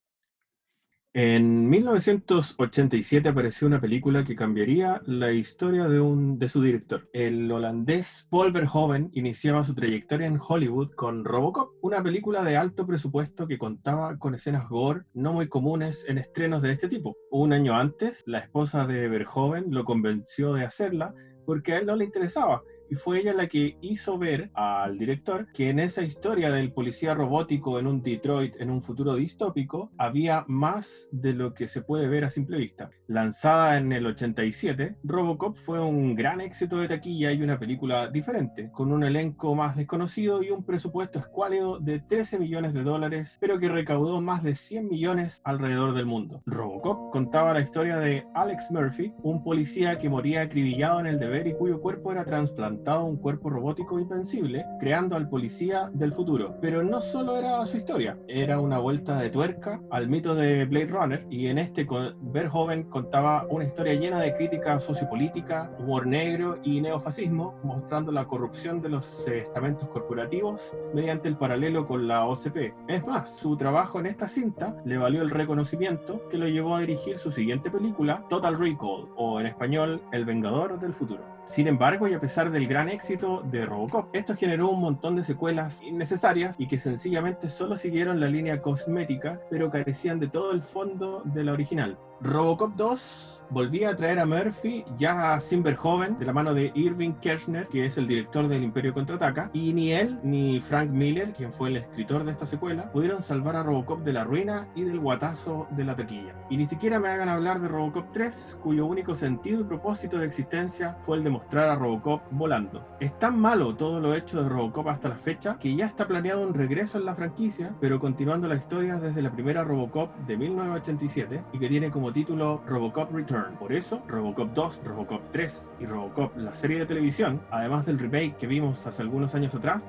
En 1.15 1.69
1987 1.69 3.29
apareció 3.29 3.67
una 3.67 3.79
película 3.79 4.23
que 4.23 4.35
cambiaría 4.35 4.99
la 5.05 5.31
historia 5.31 5.87
de, 5.87 5.99
un, 5.99 6.39
de 6.39 6.49
su 6.49 6.59
director. 6.59 7.07
El 7.13 7.51
holandés 7.51 8.25
Paul 8.31 8.51
Verhoeven 8.51 9.11
iniciaba 9.13 9.63
su 9.63 9.75
trayectoria 9.75 10.25
en 10.25 10.39
Hollywood 10.41 10.95
con 10.95 11.23
Robocop, 11.23 11.69
una 11.81 12.01
película 12.01 12.43
de 12.43 12.57
alto 12.57 12.87
presupuesto 12.87 13.45
que 13.45 13.59
contaba 13.59 14.17
con 14.17 14.33
escenas 14.33 14.67
gore 14.67 15.03
no 15.13 15.33
muy 15.33 15.47
comunes 15.47 16.03
en 16.07 16.17
estrenos 16.17 16.63
de 16.63 16.71
este 16.71 16.89
tipo. 16.89 17.15
Un 17.29 17.53
año 17.53 17.75
antes, 17.75 18.23
la 18.25 18.39
esposa 18.39 18.87
de 18.87 19.07
Verhoeven 19.07 19.65
lo 19.69 19.85
convenció 19.85 20.55
de 20.55 20.65
hacerla 20.65 21.13
porque 21.45 21.73
a 21.73 21.77
él 21.77 21.85
no 21.85 21.95
le 21.95 22.05
interesaba 22.05 22.63
y 22.93 22.95
fue 22.95 23.21
ella 23.21 23.33
la 23.33 23.47
que 23.47 23.75
hizo 23.81 24.19
ver 24.19 24.51
al 24.53 24.99
director 24.99 25.47
que 25.51 25.71
en 25.71 25.79
esa 25.79 26.03
historia 26.03 26.51
del 26.51 26.73
policía 26.73 27.15
robótico 27.15 27.79
en 27.79 27.87
un 27.87 28.03
Detroit 28.03 28.55
en 28.59 28.69
un 28.69 28.83
futuro 28.83 29.15
distópico 29.15 29.91
había 29.97 30.45
más 30.47 31.09
de 31.11 31.33
lo 31.33 31.55
que 31.55 31.67
se 31.67 31.81
puede 31.81 32.07
ver 32.07 32.23
a 32.23 32.29
simple 32.29 32.57
vista. 32.57 32.91
Lanzada 33.07 33.79
en 33.79 33.91
el 33.93 34.05
87, 34.05 34.97
Robocop 35.03 35.57
fue 35.57 35.79
un 35.79 36.13
gran 36.13 36.39
éxito 36.39 36.77
de 36.77 36.87
taquilla 36.87 37.31
y 37.31 37.41
una 37.41 37.57
película 37.57 38.09
diferente, 38.09 38.69
con 38.71 38.91
un 38.91 39.03
elenco 39.03 39.55
más 39.55 39.75
desconocido 39.75 40.43
y 40.43 40.51
un 40.51 40.63
presupuesto 40.63 41.17
escuálido 41.17 41.79
de 41.79 41.99
13 41.99 42.37
millones 42.37 42.75
de 42.75 42.83
dólares, 42.83 43.39
pero 43.41 43.57
que 43.57 43.69
recaudó 43.69 44.21
más 44.21 44.43
de 44.43 44.53
100 44.53 44.87
millones 44.87 45.41
alrededor 45.45 45.95
del 45.95 46.05
mundo. 46.05 46.43
Robocop 46.45 47.11
contaba 47.11 47.53
la 47.53 47.61
historia 47.61 47.97
de 47.97 48.23
Alex 48.35 48.69
Murphy, 48.69 49.11
un 49.23 49.43
policía 49.43 49.97
que 49.97 50.09
moría 50.09 50.43
acribillado 50.43 50.99
en 50.99 51.07
el 51.07 51.17
deber 51.17 51.47
y 51.47 51.53
cuyo 51.53 51.81
cuerpo 51.81 52.11
era 52.11 52.23
trasplantado 52.23 52.82
un 52.91 53.17
cuerpo 53.17 53.49
robótico 53.49 53.99
invencible, 53.99 54.65
creando 54.79 55.15
al 55.15 55.29
policía 55.29 55.89
del 55.93 56.13
futuro. 56.13 56.57
Pero 56.61 56.83
no 56.83 57.01
solo 57.01 57.37
era 57.37 57.65
su 57.65 57.77
historia, 57.77 58.17
era 58.27 58.59
una 58.59 58.77
vuelta 58.77 59.17
de 59.19 59.29
tuerca 59.29 59.81
al 59.89 60.09
mito 60.09 60.35
de 60.35 60.65
Blade 60.65 60.87
Runner, 60.87 61.25
y 61.29 61.47
en 61.47 61.57
este 61.57 61.87
Verhoeven 62.21 62.83
contaba 62.83 63.45
una 63.49 63.65
historia 63.65 63.93
llena 63.93 64.19
de 64.19 64.35
crítica 64.35 64.79
sociopolítica, 64.79 65.71
humor 65.79 66.05
negro 66.05 66.59
y 66.63 66.81
neofascismo, 66.81 67.55
mostrando 67.63 68.11
la 68.11 68.25
corrupción 68.25 68.81
de 68.81 68.89
los 68.89 69.27
estamentos 69.27 69.87
corporativos 69.89 70.75
mediante 70.93 71.27
el 71.27 71.37
paralelo 71.37 71.87
con 71.87 72.07
la 72.07 72.25
OCP. 72.25 72.73
Es 72.87 73.05
más, 73.05 73.35
su 73.37 73.55
trabajo 73.55 73.99
en 73.99 74.07
esta 74.07 74.27
cinta 74.27 74.75
le 74.85 74.97
valió 74.97 75.21
el 75.21 75.29
reconocimiento 75.29 76.27
que 76.29 76.37
lo 76.37 76.47
llevó 76.47 76.75
a 76.75 76.81
dirigir 76.81 77.17
su 77.17 77.31
siguiente 77.31 77.71
película, 77.71 78.25
Total 78.29 78.55
Recall, 78.55 79.09
o 79.15 79.39
en 79.39 79.47
español, 79.47 80.01
El 80.11 80.25
Vengador 80.25 80.79
del 80.79 80.93
Futuro. 80.93 81.23
Sin 81.45 81.67
embargo, 81.67 82.07
y 82.07 82.13
a 82.13 82.19
pesar 82.19 82.49
del 82.51 82.67
gran 82.67 82.89
éxito 82.89 83.43
de 83.43 83.65
Robocop, 83.65 84.15
esto 84.15 84.35
generó 84.35 84.69
un 84.69 84.81
montón 84.81 85.15
de 85.15 85.23
secuelas 85.23 85.81
innecesarias 85.83 86.55
y 86.57 86.67
que 86.67 86.79
sencillamente 86.79 87.49
solo 87.49 87.77
siguieron 87.77 88.19
la 88.19 88.27
línea 88.27 88.61
cosmética, 88.61 89.39
pero 89.49 89.69
carecían 89.69 90.19
de 90.19 90.29
todo 90.29 90.51
el 90.51 90.63
fondo 90.63 91.21
de 91.25 91.43
la 91.43 91.53
original. 91.53 91.97
Robocop 92.21 92.75
2 92.75 93.33
volvía 93.53 93.91
a 93.91 93.95
traer 93.95 94.19
a 94.19 94.25
Murphy 94.25 94.83
ya 94.97 95.39
sin 95.39 95.63
joven, 95.75 96.17
de 96.17 96.25
la 96.25 96.33
mano 96.33 96.53
de 96.53 96.71
Irving 96.73 97.13
Kirchner, 97.21 97.67
que 97.67 97.85
es 97.85 97.97
el 97.97 98.07
director 98.07 98.47
del 98.47 98.63
Imperio 98.63 98.93
Contraataca, 98.93 99.49
y 99.53 99.73
ni 99.73 99.93
él 99.93 100.19
ni 100.23 100.59
Frank 100.59 100.89
Miller, 100.89 101.33
quien 101.33 101.53
fue 101.53 101.69
el 101.69 101.77
escritor 101.77 102.23
de 102.23 102.31
esta 102.31 102.45
secuela, 102.45 102.91
pudieron 102.91 103.21
salvar 103.21 103.55
a 103.55 103.63
Robocop 103.63 104.01
de 104.03 104.13
la 104.13 104.23
ruina 104.23 104.67
y 104.75 104.81
del 104.81 104.99
guatazo 104.99 105.67
de 105.71 105.85
la 105.85 105.95
taquilla. 105.95 106.33
Y 106.49 106.57
ni 106.57 106.65
siquiera 106.65 106.99
me 106.99 107.09
hagan 107.09 107.29
hablar 107.29 107.61
de 107.61 107.67
Robocop 107.67 108.11
3, 108.11 108.57
cuyo 108.61 108.85
único 108.85 109.13
sentido 109.13 109.61
y 109.61 109.65
propósito 109.65 110.17
de 110.17 110.25
existencia 110.25 110.97
fue 111.05 111.17
el 111.17 111.23
de 111.23 111.29
mostrar 111.29 111.69
a 111.69 111.75
Robocop 111.75 112.23
volando. 112.31 112.83
Es 112.99 113.17
tan 113.19 113.39
malo 113.39 113.75
todo 113.75 113.99
lo 113.99 114.15
hecho 114.15 114.41
de 114.41 114.49
Robocop 114.49 114.87
hasta 114.87 115.09
la 115.09 115.15
fecha 115.15 115.57
que 115.59 115.75
ya 115.75 115.85
está 115.85 116.07
planeado 116.07 116.41
un 116.41 116.53
regreso 116.53 116.97
en 116.97 117.05
la 117.05 117.15
franquicia, 117.15 117.73
pero 117.79 117.99
continuando 117.99 118.47
la 118.47 118.55
historia 118.55 118.95
desde 118.95 119.21
la 119.21 119.31
primera 119.31 119.63
Robocop 119.63 120.15
de 120.27 120.37
1987 120.37 121.43
y 121.53 121.59
que 121.59 121.69
tiene 121.69 121.91
como 121.91 122.02
título 122.11 122.61
Robocop 122.65 123.11
Return 123.13 123.55
por 123.55 123.71
eso, 123.71 124.01
Robocop 124.07 124.49
2, 124.53 124.81
Robocop 124.83 125.21
3 125.31 125.71
y 125.79 125.85
Robocop, 125.85 126.35
la 126.35 126.53
serie 126.53 126.79
de 126.79 126.85
televisión, 126.85 127.39
además 127.51 127.85
del 127.85 127.99
remake 127.99 128.35
que 128.37 128.47
vimos 128.47 128.85
hace 128.85 129.01
algunos 129.01 129.35
años 129.35 129.53
atrás, 129.55 129.83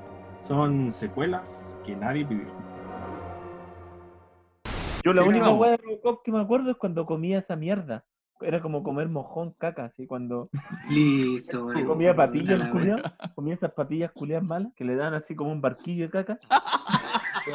son 0.47 0.93
secuelas 0.93 1.49
que 1.85 1.97
nadie 1.97 2.25
pidió. 2.25 2.47
Yo 5.05 5.13
la 5.13 5.23
única 5.25 5.53
hueá 5.53 5.73
de 5.73 5.77
Robocop 5.79 6.23
que 6.23 6.33
me 6.33 6.41
acuerdo 6.41 6.71
es 6.71 6.77
cuando 6.77 7.05
comía 7.07 7.39
esa 7.39 7.57
mierda. 7.57 8.05
Era 8.41 8.61
como 8.61 8.83
comer 8.83 9.09
mojón 9.09 9.55
caca, 9.59 9.87
así 9.87 10.07
cuando. 10.07 10.51
Listo, 10.91 11.69
comía 11.87 12.15
patillas 12.15 12.69
culiadas, 12.69 13.15
comía 13.35 13.55
esas 13.55 13.73
patillas 13.73 14.13
culiadas 14.13 14.45
malas 14.45 14.73
que 14.77 14.85
le 14.85 14.97
dan 14.97 15.15
así 15.15 15.35
como 15.35 15.53
un 15.53 15.61
barquillo 15.61 16.05
de 16.05 16.11
caca. 16.11 16.39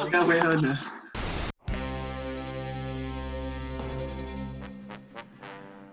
Una 0.06 0.24
weona. 0.24 1.09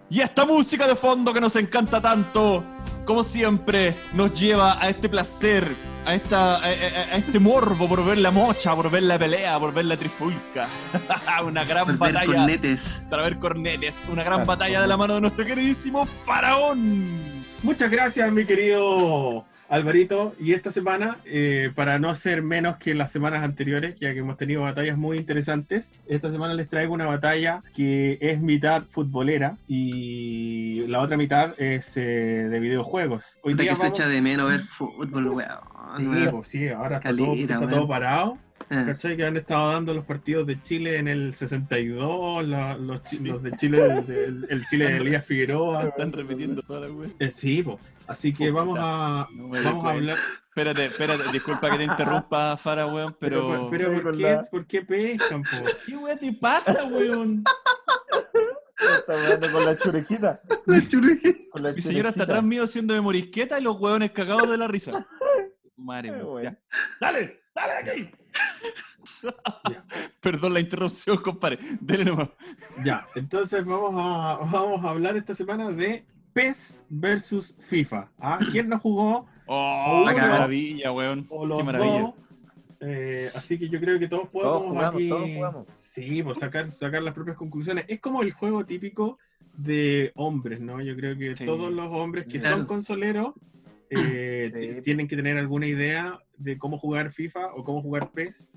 Y 0.10 0.22
esta 0.22 0.46
música 0.46 0.88
de 0.88 0.96
fondo 0.96 1.34
que 1.34 1.42
nos 1.42 1.56
encanta 1.58 2.00
tanto, 2.02 2.64
como 3.06 3.26
siempre, 3.26 3.94
nos 4.14 4.40
lleva 4.40 4.82
a 4.82 4.90
este 4.90 5.10
placer, 5.10 5.76
a, 6.06 6.16
esta, 6.16 6.64
a, 6.64 7.18
este 7.18 7.40
morbo 7.40 7.90
por 7.90 8.06
ver 8.06 8.20
la 8.20 8.32
mocha, 8.32 8.74
por 8.74 8.90
ver 8.90 9.04
la 9.04 9.20
pelea, 9.20 9.60
por 9.60 9.74
ver 9.74 9.86
la 9.86 9.98
trifulca. 9.98 10.70
una 11.44 11.66
gran 11.66 11.98
batalla. 11.98 12.20
Ver 12.22 12.36
cornetes. 12.36 13.02
Para 13.10 13.24
ver 13.24 13.38
cornetes. 13.38 13.96
Una 14.10 14.24
gran 14.24 14.46
batalla 14.46 14.82
de 14.82 14.88
la 14.88 14.96
mano 14.96 15.16
de 15.16 15.22
nuestro 15.22 15.46
queridísimo 15.46 16.06
faraón. 16.06 17.44
Muchas 17.62 17.92
gracias, 17.92 18.32
mi 18.32 18.46
querido 18.46 19.44
Alvarito, 19.70 20.34
y 20.40 20.54
esta 20.54 20.72
semana, 20.72 21.18
eh, 21.26 21.72
para 21.76 22.00
no 22.00 22.16
ser 22.16 22.42
menos 22.42 22.78
que 22.78 22.94
las 22.94 23.12
semanas 23.12 23.44
anteriores, 23.44 24.00
ya 24.00 24.14
que 24.14 24.20
hemos 24.20 24.38
tenido 24.38 24.62
batallas 24.62 24.98
muy 24.98 25.18
interesantes, 25.18 25.92
esta 26.08 26.32
semana 26.32 26.54
les 26.54 26.70
traigo 26.70 26.94
una 26.94 27.06
batalla 27.06 27.62
que 27.76 28.18
es 28.22 28.40
mitad 28.40 28.84
futbolera 28.90 29.58
y 29.68 30.86
la 30.88 31.02
otra 31.02 31.18
mitad 31.18 31.60
es 31.60 31.98
eh, 31.98 32.02
de 32.50 32.60
videojuegos. 32.60 33.38
Hoy 33.44 33.56
día 33.56 33.72
que 33.72 33.76
se 33.76 33.88
echa 33.88 34.08
de 34.08 34.22
menos 34.22 34.50
ver 34.50 34.62
fútbol, 34.62 35.28
weón. 35.28 35.50
Sí, 35.98 36.28
pues 36.32 36.48
sí, 36.48 36.70
ahora 36.70 36.98
está, 36.98 37.16
todo, 37.16 37.88
parado. 37.88 38.38
Eh. 38.70 38.84
¿Cachai? 38.86 39.16
Que 39.16 39.26
han 39.26 39.38
estado 39.38 39.72
dando 39.72 39.94
los 39.94 40.06
partidos 40.06 40.46
de 40.46 40.62
Chile 40.62 40.98
en 40.98 41.08
el 41.08 41.34
62, 41.34 42.46
los, 42.46 42.80
los, 42.80 43.44
de 43.44 43.52
Chile, 43.54 44.04
el, 44.50 44.68
Chile 44.70 44.92
de 44.92 44.98
Elías 44.98 45.26
Figueroa. 45.26 45.88
Están 45.88 46.12
repitiendo 46.12 46.62
toda 46.62 46.82
la 46.82 46.88
web. 46.88 47.12
sí, 47.36 47.64
pues. 47.64 47.78
Así 48.08 48.32
que 48.32 48.52
vamos 48.52 48.78
a, 48.80 49.28
vamos 49.32 49.86
a 49.86 49.90
hablar. 49.90 50.18
Espérate, 50.48 50.86
espérate, 50.86 51.32
disculpa 51.32 51.70
que 51.70 51.78
te 51.78 51.84
interrumpa, 51.84 52.58
Fara, 52.58 52.88
weón, 52.88 53.16
pero. 53.20 53.70
Pero, 53.70 54.02
¿por, 54.02 54.18
qué, 54.18 54.40
¿por 54.50 54.66
qué 54.66 54.82
pescan, 54.82 55.44
po? 55.44 55.50
¿Qué 55.86 55.98
weón 55.98 56.18
te 56.18 56.34
pasa, 56.34 56.86
weón? 56.86 57.44
Está 58.80 59.14
hablando 59.14 59.52
con 59.52 59.66
la 59.66 59.78
churequita. 59.78 60.40
La 60.66 60.88
churequita. 60.88 61.72
Mi 61.76 61.82
señora 61.82 62.10
está 62.10 62.24
atrás 62.24 62.44
mío 62.44 62.64
haciéndome 62.64 63.02
morisqueta 63.02 63.60
y 63.60 63.64
los 63.64 63.80
weones 63.80 64.12
cagados 64.12 64.50
de 64.50 64.58
la 64.58 64.68
risa. 64.68 65.06
Madre 65.76 66.12
mía. 66.12 66.60
Dale, 67.00 67.42
dale 67.56 67.74
aquí. 67.74 68.12
Perdón 70.22 70.54
la 70.54 70.60
interrupción, 70.60 71.18
compadre. 71.18 71.60
Dele 71.82 72.06
nomás. 72.06 72.30
Ya, 72.84 73.08
entonces 73.16 73.66
vamos 73.66 73.94
a, 73.96 74.46
vamos 74.46 74.84
a 74.86 74.90
hablar 74.90 75.18
esta 75.18 75.36
semana 75.36 75.72
de 75.72 76.06
PES 76.38 76.86
versus 76.88 77.56
FIFA. 77.68 78.12
¿Ah? 78.20 78.38
¿Quién 78.52 78.70
no 78.70 78.78
jugó? 78.78 79.26
Oh, 79.48 80.06
qué 80.08 80.22
maravilla, 80.22 80.92
weón. 80.92 81.28
Qué 81.28 81.64
maravilla. 81.64 82.14
Eh, 82.80 83.32
así 83.34 83.58
que 83.58 83.68
yo 83.70 83.80
creo 83.80 83.98
que 83.98 84.08
todos 84.08 84.30
podemos 84.30 84.78
aquí. 84.78 85.10
sí, 85.78 86.22
pues 86.22 86.38
sacar, 86.38 86.70
sacar 86.70 87.02
las 87.02 87.16
propias 87.16 87.38
conclusiones. 87.38 87.86
Es 87.88 88.00
como 88.00 88.22
el 88.22 88.34
juego 88.34 88.66
típico 88.68 89.18
de 89.58 90.12
hombres, 90.14 90.60
¿no? 90.60 90.80
Yo 90.80 90.96
creo 90.96 91.18
que 91.18 91.32
todos 91.44 91.74
los 91.74 91.92
hombres 91.92 92.28
que 92.28 92.40
son 92.40 92.68
consoleros 92.68 93.34
eh, 93.90 94.82
tienen 94.84 95.08
que 95.08 95.16
tener 95.16 95.40
alguna 95.40 95.66
idea 95.66 96.20
de 96.38 96.60
cómo 96.60 96.78
jugar 96.78 97.12
FIFA 97.12 97.56
o 97.56 97.64
cómo 97.64 97.82
jugar 97.82 98.12
PES. 98.12 98.48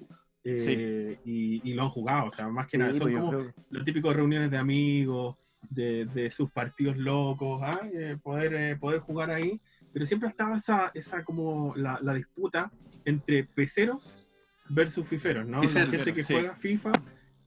Eh, 0.44 1.18
y, 1.24 1.72
lo 1.72 1.84
han 1.84 1.90
jugado, 1.90 2.26
o 2.26 2.30
sea, 2.30 2.48
más 2.48 2.66
que 2.66 2.76
nada, 2.76 2.92
son 2.92 3.00
pues 3.00 3.14
como 3.14 3.52
los 3.70 3.84
típicos 3.84 4.14
reuniones 4.14 4.50
de 4.50 4.56
amigos, 4.58 5.36
de, 5.68 6.30
sus 6.30 6.50
partidos 6.50 6.96
locos, 6.96 7.60
¿ah? 7.62 7.80
eh, 7.92 8.16
poder, 8.22 8.54
eh, 8.54 8.76
poder 8.76 9.00
jugar 9.00 9.30
ahí. 9.30 9.60
Pero 9.92 10.06
siempre 10.06 10.28
estaba 10.28 10.56
esa, 10.56 10.90
esa 10.94 11.24
como 11.24 11.74
la, 11.76 11.98
disputa 12.14 12.70
entre 13.04 13.44
peceros 13.44 14.26
versus 14.68 15.06
fiferos, 15.06 15.46
¿no? 15.46 15.62
la 15.62 15.86
gente 15.86 16.14
que 16.14 16.22
juega 16.22 16.54
FIFA 16.54 16.92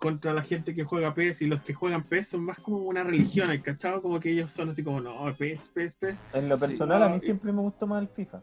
contra 0.04 0.34
la 0.34 0.44
gente 0.44 0.76
que 0.76 0.84
juega 0.84 1.14
PES 1.14 1.44
y 1.44 1.48
los 1.48 1.62
que 1.62 1.74
juegan 1.74 2.04
PES 2.04 2.28
son 2.28 2.44
más 2.44 2.60
como 2.60 2.80
una 2.80 3.06
religión, 3.06 3.58
¿cachado? 3.62 4.02
Como 4.02 4.20
que 4.20 4.32
ellos 4.32 4.52
son 4.52 4.70
así 4.70 4.84
como, 4.84 5.00
no, 5.00 5.34
PES, 5.38 5.72
PES, 5.74 5.96
PES. 5.96 6.22
En 6.34 6.50
lo 6.50 6.60
personal, 6.60 7.04
a 7.04 7.08
mí 7.08 7.22
siempre 7.22 7.54
me 7.54 7.62
gustó 7.62 7.88
más 7.88 8.02
el 8.02 8.10
FIFA. 8.10 8.42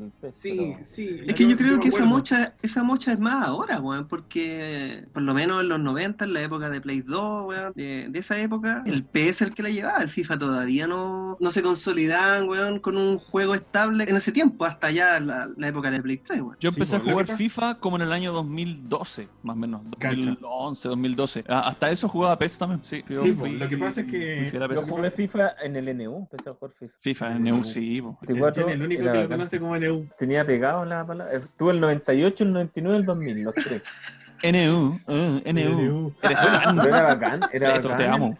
El 0.00 0.10
PES. 0.12 0.34
Sí, 0.40 0.54
pero- 0.56 0.84
sí. 0.84 1.20
Es 1.26 1.34
que 1.34 1.48
yo 1.48 1.56
creo 1.56 1.80
que 1.80 1.88
esa 1.88 2.04
mocha, 2.04 2.54
esa 2.62 2.82
mocha 2.82 3.12
es 3.12 3.18
más 3.18 3.46
ahora, 3.46 3.80
weón, 3.80 4.06
porque 4.08 5.04
por 5.12 5.22
lo 5.22 5.34
menos 5.34 5.62
en 5.62 5.68
los 5.68 5.80
90, 5.80 6.24
en 6.24 6.32
la 6.32 6.42
época 6.42 6.70
de 6.70 6.80
Play 6.80 7.02
2, 7.02 7.46
weón, 7.48 7.72
de, 7.74 8.06
de 8.08 8.18
esa 8.18 8.38
época, 8.40 8.82
el 8.86 9.04
PS 9.04 9.28
es 9.30 9.42
el 9.42 9.54
que 9.54 9.62
la 9.62 9.70
llevaba, 9.70 9.98
el 10.02 10.08
FIFA 10.08 10.38
todavía 10.38 10.86
no, 10.86 11.36
no 11.40 11.50
se 11.50 11.62
consolidaban, 11.62 12.48
weón, 12.48 12.78
con 12.80 12.96
un 12.96 13.18
juego 13.18 13.54
estable 13.54 14.04
en 14.08 14.16
ese 14.16 14.32
tiempo, 14.32 14.64
hasta 14.64 14.90
ya 14.90 15.20
la, 15.20 15.50
la 15.56 15.68
época 15.68 15.90
de 15.90 16.02
Play 16.02 16.18
3, 16.18 16.40
weón. 16.40 16.56
Yo 16.60 16.70
Sí, 16.70 16.76
empecé 16.76 16.92
pues, 16.96 17.02
a 17.02 17.04
lo 17.06 17.10
jugar 17.12 17.26
pasa- 17.26 17.36
FIFA 17.38 17.74
como 17.78 17.96
en 17.96 18.02
el 18.02 18.12
año 18.12 18.32
2012, 18.32 19.28
más 19.42 19.56
o 19.56 19.58
menos. 19.58 19.82
Cacha. 19.98 20.14
2011, 20.16 20.88
2012. 20.88 21.44
Ah, 21.48 21.68
hasta 21.68 21.90
eso 21.90 22.08
jugaba 22.08 22.38
PES 22.38 22.58
también. 22.58 22.80
Sí, 22.84 23.02
yo 23.08 23.22
Sí, 23.22 23.32
fui- 23.32 23.50
pues, 23.50 23.52
lo 23.54 23.68
que 23.68 23.76
pasa 23.78 24.00
es 24.00 24.06
que- 24.06 24.46
fui 24.50 24.58
Yo 24.58 24.82
jugué 24.82 25.10
FIFA 25.10 25.50
en 25.64 25.76
el 25.76 25.96
NU, 25.96 26.16
empecé 26.30 26.50
a 26.50 26.52
jugar 26.54 26.72
FIFA. 26.78 26.94
FIFA, 27.00 27.34
NU, 27.38 27.64
sí. 27.64 28.00
po. 28.02 28.18
El 28.22 28.26
24 28.28 28.62
Jenny, 28.68 28.72
el 28.74 28.82
único 28.82 29.02
que 29.04 29.08
lo 29.22 29.28
conoce 29.28 29.58
como 29.60 29.76
Tenía 30.18 30.44
pegado 30.44 30.84
la 30.84 31.04
palabra. 31.06 31.34
Estuve 31.34 31.72
el 31.72 31.80
98, 31.80 32.44
el 32.44 32.52
99 32.52 32.96
y 32.96 33.00
el 33.00 33.06
2000, 33.06 33.42
los 33.42 33.54
tres. 33.54 33.82
NU, 34.42 35.00
uh, 35.06 35.52
NU. 35.52 36.12
Pero 36.20 36.84
era 36.88 37.02
bacán, 37.02 37.40
era 37.52 37.72
Beto, 37.74 37.88
bacán. 37.90 37.96
te 38.06 38.10
amo. 38.12 38.38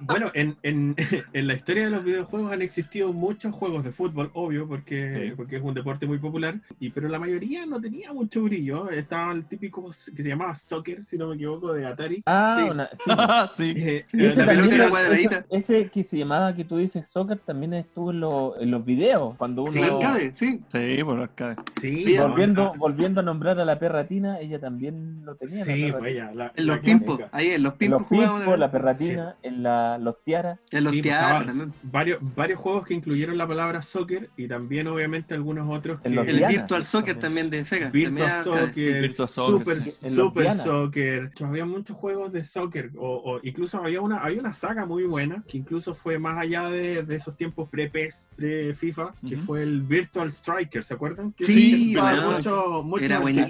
Bueno, 0.00 0.30
en, 0.34 0.56
en, 0.62 0.94
en 1.32 1.46
la 1.46 1.54
historia 1.54 1.84
de 1.84 1.90
los 1.90 2.04
videojuegos 2.04 2.52
han 2.52 2.62
existido 2.62 3.12
muchos 3.12 3.54
juegos 3.54 3.84
de 3.84 3.92
fútbol, 3.92 4.30
obvio, 4.34 4.66
porque, 4.66 5.00
Sí. 5.30 5.32
porque 5.36 5.56
es 5.56 5.62
un 5.62 5.74
deporte 5.74 6.06
muy 6.06 6.18
popular, 6.18 6.54
y 6.78 6.90
pero 6.90 7.08
la 7.08 7.18
mayoría 7.18 7.66
no 7.66 7.80
tenía 7.80 8.12
mucho 8.12 8.42
brillo. 8.42 8.88
Estaba 8.90 9.32
el 9.32 9.44
típico 9.44 9.90
que 10.14 10.22
se 10.22 10.28
llamaba 10.28 10.54
soccer, 10.54 11.04
si 11.04 11.18
no 11.18 11.28
me 11.28 11.34
equivoco, 11.34 11.72
de 11.72 11.86
Atari. 11.86 12.22
Ah, 12.26 12.56
Sí. 12.64 12.70
una, 12.70 12.88
sí. 13.48 13.72
sí. 13.72 13.78
Eh, 13.78 14.04
Ese 14.12 14.36
la 14.36 14.46
pelota 14.46 14.74
era 14.74 14.74
era- 14.84 14.90
cuadradita. 14.90 15.44
Ese, 15.50 15.80
ese 15.80 15.90
que 15.90 16.04
se 16.04 16.16
llamaba 16.18 16.54
que 16.54 16.64
tú 16.64 16.76
dices 16.78 17.08
soccer 17.08 17.38
también 17.38 17.74
estuvo 17.74 18.10
en, 18.10 18.20
los- 18.20 18.54
en 18.60 18.70
los 18.70 18.84
videos. 18.84 19.36
Cuando 19.36 19.62
uno. 19.64 19.72
Sí, 19.72 19.82
arcade, 19.82 20.34
sí. 20.34 20.60
Sí, 20.72 21.04
por 21.04 21.20
arcade. 21.20 21.56
sí, 21.80 22.16
volviendo, 22.18 22.72
volviendo 22.76 23.20
a 23.20 23.22
nombrar 23.22 23.58
a 23.60 23.64
la 23.64 23.78
perratina, 23.78 24.40
ella 24.40 24.58
también 24.60 24.99
lo 25.24 25.34
tenía. 25.36 25.58
la 25.58 25.64
Sí, 25.64 25.70
perratina. 25.70 25.98
pues 25.98 26.10
ella, 26.12 26.30
la- 26.34 26.52
En 26.56 26.66
los 26.66 26.78
pimpos, 26.78 27.20
ahí 27.32 27.50
en 27.50 27.62
los 27.62 27.74
pimpos 27.74 28.00
los 28.00 28.08
jugábamos 28.08 28.40
pimpos, 28.40 28.52
de- 28.54 28.58
la 28.58 28.70
perratina, 28.70 29.36
en 29.42 29.62
la, 29.62 29.98
los 29.98 30.22
tiaras. 30.24 30.58
en 30.70 30.84
los 30.84 30.92
Sí, 30.92 31.02
pues, 31.02 31.14
también. 31.14 31.72
varios, 31.82 32.18
varios 32.36 32.58
juegos 32.60 32.86
que 32.86 32.94
incluyeron 32.94 33.36
la 33.38 33.46
palabra 33.46 33.82
soccer 33.82 34.30
y 34.36 34.48
también 34.48 34.86
obviamente 34.88 35.34
algunos 35.34 35.68
otros 35.68 36.00
que 36.00 36.08
El 36.08 36.24
Diana. 36.26 36.48
Virtual 36.48 36.84
Soccer 36.84 37.18
también 37.18 37.50
de 37.50 37.64
Sega. 37.64 37.90
Virtual. 37.90 38.44
Soccer, 38.44 39.00
Virtua 39.02 39.26
Soccer, 39.28 39.76
Super, 40.10 40.52
sí. 40.52 40.58
Soccer. 40.64 41.30
Había 41.44 41.64
muchos 41.64 41.96
juegos 41.96 42.32
de 42.32 42.44
soccer. 42.44 42.90
O, 42.96 43.16
o 43.34 43.40
incluso 43.42 43.78
había 43.78 44.00
una, 44.00 44.18
había 44.18 44.40
una 44.40 44.54
saga 44.54 44.86
muy 44.86 45.04
buena 45.04 45.42
que 45.46 45.58
incluso 45.58 45.94
fue 45.94 46.18
más 46.18 46.38
allá 46.38 46.68
de, 46.70 47.02
de 47.02 47.16
esos 47.16 47.36
tiempos 47.36 47.68
pre-PES, 47.68 48.28
pre-FIFA, 48.36 49.12
que 49.28 49.36
fue 49.36 49.62
el 49.62 49.82
Virtual 49.82 50.28
Striker. 50.32 50.84
¿Se 50.84 50.94
acuerdan? 50.94 51.32
Que 51.32 51.44
Sí, 51.44 51.94
mucho- 51.96 52.82
mucho- 52.84 53.04
Era 53.04 53.20
weá. 53.20 53.46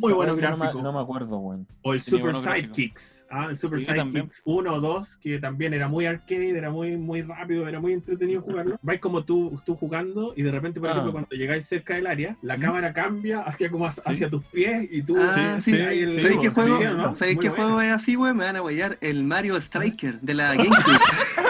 Muy 0.00 0.12
buenos 0.12 0.36
No 0.36 0.42
No 0.58 0.92
me 0.92 1.00
acuerdo, 1.00 1.38
weón. 1.38 1.66
O 1.82 1.94
el 1.94 2.02
Tenía 2.02 2.32
Super. 2.32 2.54
Sidekicks. 2.56 3.24
Ah, 3.30 3.46
el 3.50 3.58
Super 3.58 3.80
Sí. 3.80 3.84
Sidekicks 3.86 4.42
1 4.44 4.72
o 4.72 4.80
2, 4.80 5.16
que 5.18 5.38
también 5.38 5.74
era 5.74 5.86
muy 5.88 6.06
arcade, 6.06 6.56
era 6.56 6.70
muy, 6.70 6.96
muy 6.96 7.22
rápido, 7.22 7.68
era 7.68 7.78
muy 7.80 7.92
entretenido 7.92 8.40
jugarlo. 8.42 8.78
Vais 8.82 9.00
como 9.00 9.24
tú, 9.24 9.60
tú 9.66 9.76
jugando 9.76 10.32
y 10.36 10.42
de 10.42 10.50
repente, 10.50 10.80
por 10.80 10.88
Ah. 10.88 10.92
ejemplo, 10.92 11.12
cuando 11.12 11.30
llegáis 11.36 11.66
cerca 11.66 11.94
del 11.94 12.06
área, 12.06 12.36
la 12.42 12.56
¿Mm? 12.56 12.60
cámara 12.60 12.92
cambia 12.92 13.40
hacia, 13.40 13.70
como 13.70 13.86
hacia, 13.86 14.02
hacia 14.06 14.30
tus 14.30 14.42
pies 14.44 14.88
y 14.90 15.02
tú... 15.02 15.16
Ah, 15.18 15.56
Sí, 15.60 15.72
sí. 15.72 15.76
sí, 15.78 15.82
ahí 15.86 15.98
el- 16.00 16.20
¿Sabéis 16.20 16.38
qué 16.40 16.48
juego? 16.48 16.78
¿no? 16.94 17.14
¿Sabéis 17.14 17.38
qué 17.38 17.48
buena. 17.50 17.64
juego 17.64 17.80
es 17.82 17.92
así, 17.92 18.16
weón? 18.16 18.36
Me 18.36 18.44
van 18.44 18.56
a 18.56 18.62
huellar. 18.62 18.98
El 19.00 19.24
Mario 19.24 19.56
Striker 19.56 20.20
de 20.20 20.34
la 20.34 20.54
GameCube. 20.54 20.72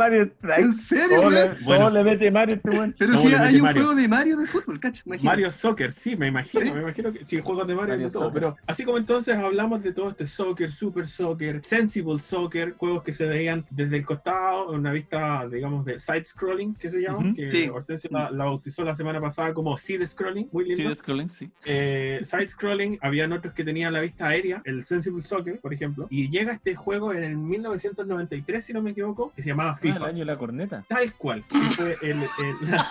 Mario 0.00 0.22
Strike. 0.24 0.58
¿En 0.60 0.72
serio, 0.74 1.20
weón? 1.28 1.56
Bueno. 1.64 1.90
le 1.90 2.04
mete 2.04 2.30
Mario 2.30 2.54
este 2.56 2.70
weón. 2.70 2.94
Pero 2.98 3.12
¿Cómo 3.12 3.24
mete 3.24 3.36
hay 3.36 3.54
un 3.56 3.62
Mario? 3.62 3.82
juego 3.84 4.00
de 4.00 4.08
Mario 4.08 4.36
de 4.38 4.46
fútbol, 4.46 4.80
cacha. 4.80 5.02
Imagínate. 5.06 5.26
Mario 5.26 5.52
Soccer, 5.52 5.92
sí, 5.92 6.16
me 6.16 6.26
imagino, 6.28 6.64
¿Sí? 6.64 6.72
me 6.72 6.80
imagino 6.80 7.12
que 7.12 7.24
sí, 7.26 7.40
juegos 7.40 7.66
de 7.66 7.74
Mario, 7.74 7.92
Mario 7.94 8.06
de 8.06 8.12
todo, 8.12 8.24
Soccer. 8.24 8.40
pero 8.42 8.56
así 8.66 8.84
como 8.84 8.98
entonces 8.98 9.36
hablamos 9.36 9.82
de 9.82 9.92
todo 9.92 10.08
este 10.10 10.26
soccer, 10.26 10.70
super 10.70 11.06
soccer, 11.06 11.62
sensible 11.64 12.18
soccer, 12.18 12.74
juegos 12.76 13.02
que 13.02 13.12
se 13.12 13.26
veían 13.26 13.64
desde 13.70 13.98
el 13.98 14.04
costado, 14.06 14.70
una 14.72 14.92
vista, 14.92 15.46
digamos, 15.48 15.84
de 15.84 16.00
side 16.00 16.24
scrolling, 16.24 16.74
que 16.74 16.90
se 16.90 17.00
llama, 17.00 17.18
Ujú. 17.18 17.34
que 17.34 17.50
Sí. 17.50 17.68
Hortensio 17.68 18.08
la, 18.12 18.30
la 18.30 18.44
bautizó 18.46 18.84
la 18.84 18.94
semana 18.94 19.20
pasada 19.20 19.52
como 19.54 19.76
side 19.76 20.06
scrolling, 20.06 20.48
muy 20.52 20.64
lindo. 20.64 20.82
Sí, 20.82 20.88
de 20.88 20.94
scrolling, 20.94 21.28
sí. 21.28 21.50
eh, 21.64 22.20
side 22.24 22.48
scrolling, 22.48 22.98
habían 23.02 23.32
otros 23.32 23.52
que 23.54 23.64
tenían 23.64 23.92
la 23.92 24.00
vista 24.00 24.28
aérea, 24.28 24.62
el 24.64 24.82
Sensible 24.84 25.22
Soccer, 25.22 25.60
por 25.60 25.74
ejemplo, 25.74 26.06
y 26.10 26.30
llega 26.30 26.52
este 26.52 26.74
juego 26.74 27.12
en 27.12 27.22
el 27.24 27.36
1993, 27.36 28.64
si 28.64 28.72
no 28.72 28.82
me 28.82 28.90
equivoco, 28.90 29.32
que 29.34 29.42
se 29.42 29.48
llamaba 29.50 29.76
Ah, 29.90 29.94
el 29.96 29.98
FIFA. 29.98 30.06
año 30.08 30.18
de 30.20 30.24
la 30.24 30.36
corneta. 30.38 30.84
Tal 30.88 31.12
cual. 31.14 31.44
Y 31.50 31.56
fue 31.56 31.96
el- 32.02 32.10
el- 32.22 32.70
la- 32.70 32.88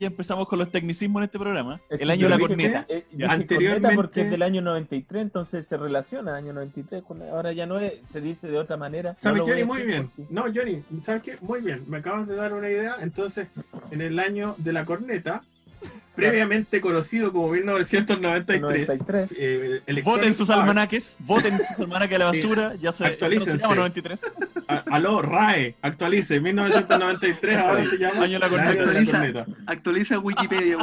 Ya 0.00 0.08
empezamos 0.08 0.48
con 0.48 0.58
los 0.58 0.68
tecnicismos 0.68 1.20
en 1.20 1.24
este 1.26 1.38
programa. 1.38 1.80
El 1.88 1.98
que 2.00 2.10
año 2.10 2.24
de 2.24 2.28
la 2.30 2.38
corneta. 2.40 2.86
Eh, 2.88 3.04
Ya. 3.12 3.16
dije 3.18 3.30
Anteriormente- 3.30 3.80
corneta 3.82 3.94
porque 4.02 4.20
es 4.22 4.30
del 4.32 4.42
año 4.42 4.60
93, 4.60 5.22
entonces 5.22 5.64
se 5.68 5.76
relaciona 5.76 6.34
año 6.34 6.52
93 6.52 7.04
con 7.04 7.22
ahora 7.22 7.52
ya 7.52 7.66
no 7.66 7.78
es, 7.78 7.92
se 8.12 8.20
dice 8.20 8.48
de 8.48 8.58
otra 8.58 8.76
manera. 8.76 9.12
No 9.12 9.16
¿Sabes, 9.20 9.42
voy 9.42 9.50
Johnny? 9.50 9.64
Muy 9.64 9.82
bien. 9.82 10.08
porque- 10.16 10.32
No, 10.34 10.42
Johnny, 10.52 10.82
¿sabes 11.04 11.22
qué? 11.22 11.36
Muy 11.40 11.60
bien. 11.60 11.84
Me 11.86 11.98
acabas 11.98 12.26
de 12.26 12.34
dar 12.34 12.52
una 12.52 12.68
idea. 12.68 12.96
Entonces, 13.00 13.46
en 13.92 14.00
el 14.00 14.18
año 14.18 14.56
de 14.58 14.72
la 14.72 14.84
corneta, 14.84 15.44
previamente 16.16 16.80
conocido 16.80 17.32
como 17.32 17.48
1993, 17.50 18.60
93. 18.60 19.30
eh, 19.36 20.02
Voten 20.04 20.34
sus 20.34 20.50
almanaques, 20.50 21.16
voten 21.20 21.58
sus 21.58 21.78
almanaques 21.78 22.16
a 22.16 22.18
la 22.18 22.24
basura, 22.26 22.74
ya 22.80 22.92
se, 22.92 23.04
ya 23.18 23.28
no 23.28 23.44
se 23.46 23.58
llama 23.58 23.74
93. 23.76 24.20
a- 24.68 24.84
aló, 24.90 25.22
RAE, 25.22 25.74
actualice, 25.82 26.40
1993 26.40 27.58
ahora 27.58 27.84
se 27.86 27.98
llama 27.98 28.22
Año 28.24 28.32
de 28.34 28.38
la 28.38 28.48
corneta. 28.48 28.82
Actualiza. 28.82 29.46
Actualiza 29.66 30.18
Wikipedia. 30.18 30.78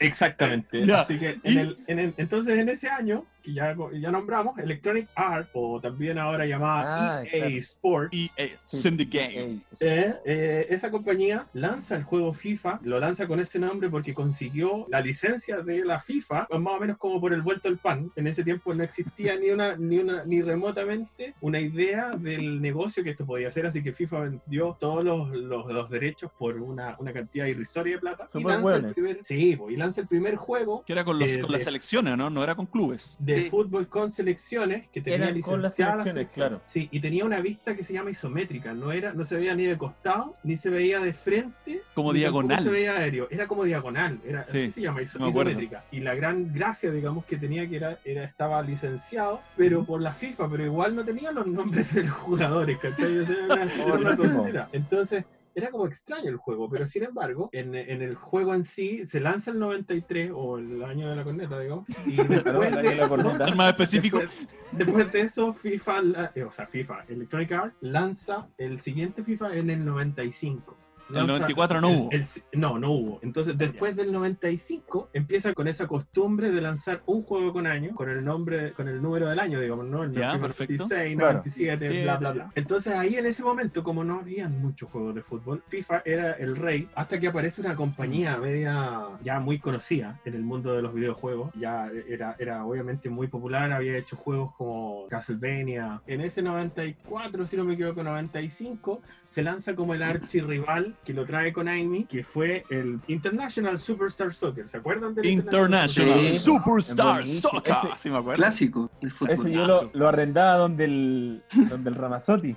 Exactamente. 0.00 0.84
Ya. 0.86 1.02
Así 1.02 1.18
que 1.18 1.38
en 1.44 1.58
el, 1.58 1.78
en 1.86 1.98
el- 1.98 2.14
entonces 2.16 2.58
en 2.58 2.68
ese 2.68 2.88
año 2.88 3.24
que 3.42 3.52
ya, 3.52 3.76
ya 3.94 4.10
nombramos, 4.10 4.58
Electronic 4.58 5.08
Arts, 5.14 5.50
o 5.52 5.80
también 5.80 6.18
ahora 6.18 6.46
llamada 6.46 7.18
Ah, 7.18 7.24
EA 7.24 7.30
claro. 7.30 7.56
Sports, 7.58 8.14
Y 8.14 8.30
eh, 8.36 8.56
Send 8.66 8.98
the 8.98 9.04
Game. 9.04 9.60
Eh, 9.80 10.14
eh, 10.24 10.66
esa 10.70 10.90
compañía 10.90 11.46
lanza 11.52 11.96
el 11.96 12.04
juego 12.04 12.32
FIFA, 12.32 12.80
lo 12.84 12.98
lanza 13.00 13.26
con 13.26 13.40
ese 13.40 13.58
nombre 13.58 13.88
porque 13.90 14.14
consiguió 14.14 14.86
la 14.90 15.00
licencia 15.00 15.58
de 15.60 15.84
la 15.84 16.00
FIFA, 16.00 16.46
pues 16.48 16.60
más 16.60 16.74
o 16.76 16.80
menos 16.80 16.96
como 16.98 17.20
por 17.20 17.32
el 17.32 17.42
vuelto 17.42 17.68
al 17.68 17.78
pan. 17.78 18.10
En 18.16 18.26
ese 18.26 18.44
tiempo 18.44 18.72
no 18.74 18.82
existía 18.84 19.36
ni 19.36 19.50
una, 19.50 19.76
ni 19.76 19.98
una, 19.98 20.24
ni 20.24 20.40
remotamente 20.42 21.34
una 21.40 21.60
idea 21.60 22.10
del 22.16 22.60
negocio 22.60 23.02
que 23.02 23.10
esto 23.10 23.26
podía 23.26 23.48
hacer, 23.48 23.66
así 23.66 23.82
que 23.82 23.92
FIFA 23.92 24.20
vendió 24.20 24.76
todos 24.80 25.04
los, 25.04 25.30
los, 25.30 25.66
los 25.72 25.90
derechos 25.90 26.30
por 26.38 26.56
una, 26.60 26.96
una 26.98 27.12
cantidad 27.12 27.46
irrisoria 27.46 27.94
de 27.94 28.00
plata. 28.00 28.28
Y 28.34 28.38
lanza, 28.42 28.54
el 28.56 28.62
buenos. 28.62 28.92
primer, 28.94 29.20
sí, 29.24 29.56
pues, 29.56 29.74
y 29.74 29.76
lanza 29.76 30.00
el 30.00 30.06
primer 30.06 30.36
juego 30.36 30.82
Que 30.86 30.92
era 30.92 31.04
con, 31.04 31.18
los, 31.18 31.30
Eh, 31.30 31.40
con 31.40 31.48
de- 31.50 31.56
las 31.58 31.64
selecciones, 31.64 32.16
¿no? 32.16 32.30
No 32.30 32.42
era 32.44 32.54
con 32.54 32.66
clubes. 32.66 33.16
de 33.18 33.31
Sí. 33.36 33.50
fútbol 33.50 33.88
con 33.88 34.12
selecciones 34.12 34.86
que 34.88 35.00
tenía 35.00 35.28
Eran 35.28 35.40
con 35.40 35.62
las 35.62 35.78
la 35.78 35.90
selecciones, 35.92 36.32
claro. 36.32 36.60
Sí, 36.66 36.88
y 36.90 37.00
tenía 37.00 37.24
una 37.24 37.40
vista 37.40 37.74
que 37.74 37.84
se 37.84 37.92
llama 37.92 38.10
isométrica, 38.10 38.72
no 38.74 38.92
era, 38.92 39.12
no 39.12 39.24
se 39.24 39.36
veía 39.36 39.54
ni 39.54 39.64
de 39.66 39.76
costado, 39.78 40.36
ni 40.44 40.56
se 40.56 40.70
veía 40.70 41.00
de 41.00 41.12
frente, 41.12 41.82
Como 41.94 42.12
diagonal. 42.12 42.62
se 42.62 42.70
veía 42.70 42.96
aéreo, 42.96 43.28
era 43.30 43.46
como 43.46 43.64
diagonal, 43.64 44.18
era 44.26 44.44
Sí, 44.44 44.58
así 44.62 44.70
se 44.72 44.80
llama 44.82 45.00
iso- 45.02 45.18
isométrica. 45.18 45.84
Y 45.90 46.00
la 46.00 46.14
gran 46.14 46.52
gracia, 46.52 46.90
digamos, 46.90 47.24
que 47.24 47.36
tenía 47.36 47.68
que 47.68 47.76
era, 47.76 47.98
era 48.04 48.24
estaba 48.24 48.62
licenciado, 48.62 49.40
pero 49.56 49.84
por 49.84 50.00
la 50.02 50.12
FIFA, 50.12 50.48
pero 50.48 50.64
igual 50.64 50.94
no 50.94 51.04
tenía 51.04 51.32
los 51.32 51.46
nombres 51.46 51.92
de 51.94 52.04
los 52.04 52.12
jugadores, 52.14 52.78
¿cachai? 52.78 53.18
O 53.18 53.26
sea, 53.26 53.44
era- 53.44 53.64
era 53.86 53.94
una 53.94 54.16
tontera. 54.16 54.68
Entonces, 54.72 55.24
era 55.54 55.70
como 55.70 55.86
extraño 55.86 56.28
el 56.30 56.36
juego, 56.36 56.68
pero 56.70 56.86
sin 56.86 57.04
embargo, 57.04 57.48
en, 57.52 57.74
en 57.74 58.02
el 58.02 58.14
juego 58.14 58.54
en 58.54 58.64
sí 58.64 59.06
se 59.06 59.20
lanza 59.20 59.50
el 59.50 59.58
93 59.58 60.30
o 60.34 60.58
el 60.58 60.82
año 60.82 61.10
de 61.10 61.16
la 61.16 61.24
corneta, 61.24 61.58
digamos, 61.60 61.86
y 62.06 62.16
Perdón, 62.16 62.28
después 62.44 62.72
el 62.72 62.78
año 62.78 62.88
de 62.90 62.96
eso, 62.96 63.08
corneta. 63.08 63.46
Ser 63.46 63.56
más 63.56 63.68
específico. 63.70 64.18
Después, 64.18 64.48
después 64.72 65.12
de 65.12 65.20
eso, 65.20 65.54
FIFA, 65.54 66.02
la- 66.02 66.32
eh, 66.34 66.44
o 66.44 66.52
sea, 66.52 66.66
FIFA, 66.66 67.04
Electronic 67.08 67.52
Arts 67.52 67.76
lanza 67.80 68.48
el 68.58 68.80
siguiente 68.80 69.22
FIFA 69.22 69.56
en 69.56 69.70
el 69.70 69.84
95. 69.84 70.76
El 71.12 71.26
Lanza 71.26 71.32
94 71.34 71.80
no 71.80 71.88
hubo. 71.90 72.10
el- 72.10 72.24
no, 72.52 72.78
no 72.78 72.90
hubo. 72.90 73.18
Entonces, 73.22 73.56
después 73.58 73.94
del 73.96 74.12
95, 74.12 75.10
empieza 75.12 75.52
con 75.54 75.68
esa 75.68 75.86
costumbre 75.86 76.50
de 76.50 76.60
lanzar 76.60 77.02
un 77.06 77.22
juego 77.22 77.52
con 77.52 77.66
año, 77.66 77.94
con 77.94 78.08
el 78.08 78.24
nombre, 78.24 78.72
con 78.72 78.88
el 78.88 79.00
número 79.02 79.28
del 79.28 79.38
año, 79.38 79.60
digamos, 79.60 79.86
¿no? 79.86 80.02
El 80.04 80.12
Ya, 80.12 80.38
perfecto. 80.40 80.74
96, 80.84 81.16
Claro. 81.16 81.32
97, 81.34 82.02
bla, 82.04 82.16
bla, 82.16 82.32
bla. 82.32 82.50
Entonces, 82.54 82.92
ahí 82.94 83.16
en 83.16 83.26
ese 83.26 83.42
momento, 83.42 83.82
como 83.84 84.04
no 84.04 84.20
habían 84.20 84.60
muchos 84.60 84.88
juegos 84.90 85.14
de 85.14 85.22
fútbol, 85.22 85.62
FIFA 85.68 86.02
era 86.04 86.32
el 86.32 86.56
rey, 86.56 86.88
hasta 86.94 87.18
que 87.20 87.28
aparece 87.28 87.60
una 87.60 87.76
compañía 87.76 88.36
media 88.38 89.00
ya 89.22 89.40
muy 89.40 89.58
conocida 89.58 90.20
en 90.24 90.34
el 90.34 90.42
mundo 90.42 90.74
de 90.74 90.82
los 90.82 90.94
videojuegos. 90.94 91.50
Ya 91.54 91.90
era, 92.08 92.36
era 92.38 92.64
obviamente 92.64 93.08
muy 93.10 93.26
popular, 93.28 93.72
había 93.72 93.96
hecho 93.98 94.16
juegos 94.16 94.54
como 94.56 95.06
Castlevania. 95.08 96.00
En 96.06 96.20
ese 96.20 96.42
94, 96.42 97.46
si 97.46 97.56
no 97.56 97.64
me 97.64 97.74
equivoco, 97.74 98.02
95, 98.02 99.02
se 99.32 99.42
lanza 99.42 99.74
como 99.74 99.94
el 99.94 100.02
archirrival 100.02 100.94
que 101.04 101.12
lo 101.14 101.24
trae 101.24 101.52
con 101.52 101.68
Amy, 101.68 102.04
que 102.04 102.22
fue 102.22 102.64
el 102.70 103.00
International 103.06 103.80
Superstar 103.80 104.32
Soccer. 104.34 104.68
¿Se 104.68 104.76
acuerdan 104.76 105.14
del 105.14 105.26
International 105.26 106.20
Sí. 106.28 106.38
Superstar 106.38 107.06
Buenísimo. 107.14 107.50
Soccer. 107.52 107.74
Ese- 107.84 107.96
Sí, 107.96 108.10
me 108.10 108.18
acuerdo. 108.18 108.36
Clásico 108.36 108.90
de 109.00 109.10
fútbol. 109.10 109.30
Ese 109.34 109.50
yo 109.50 109.66
lo, 109.66 109.90
lo 109.92 110.08
arrendaba 110.08 110.56
donde 110.58 110.84
el, 110.84 111.42
donde 111.70 111.90
el 111.90 111.96
Ramazotti. 111.96 112.56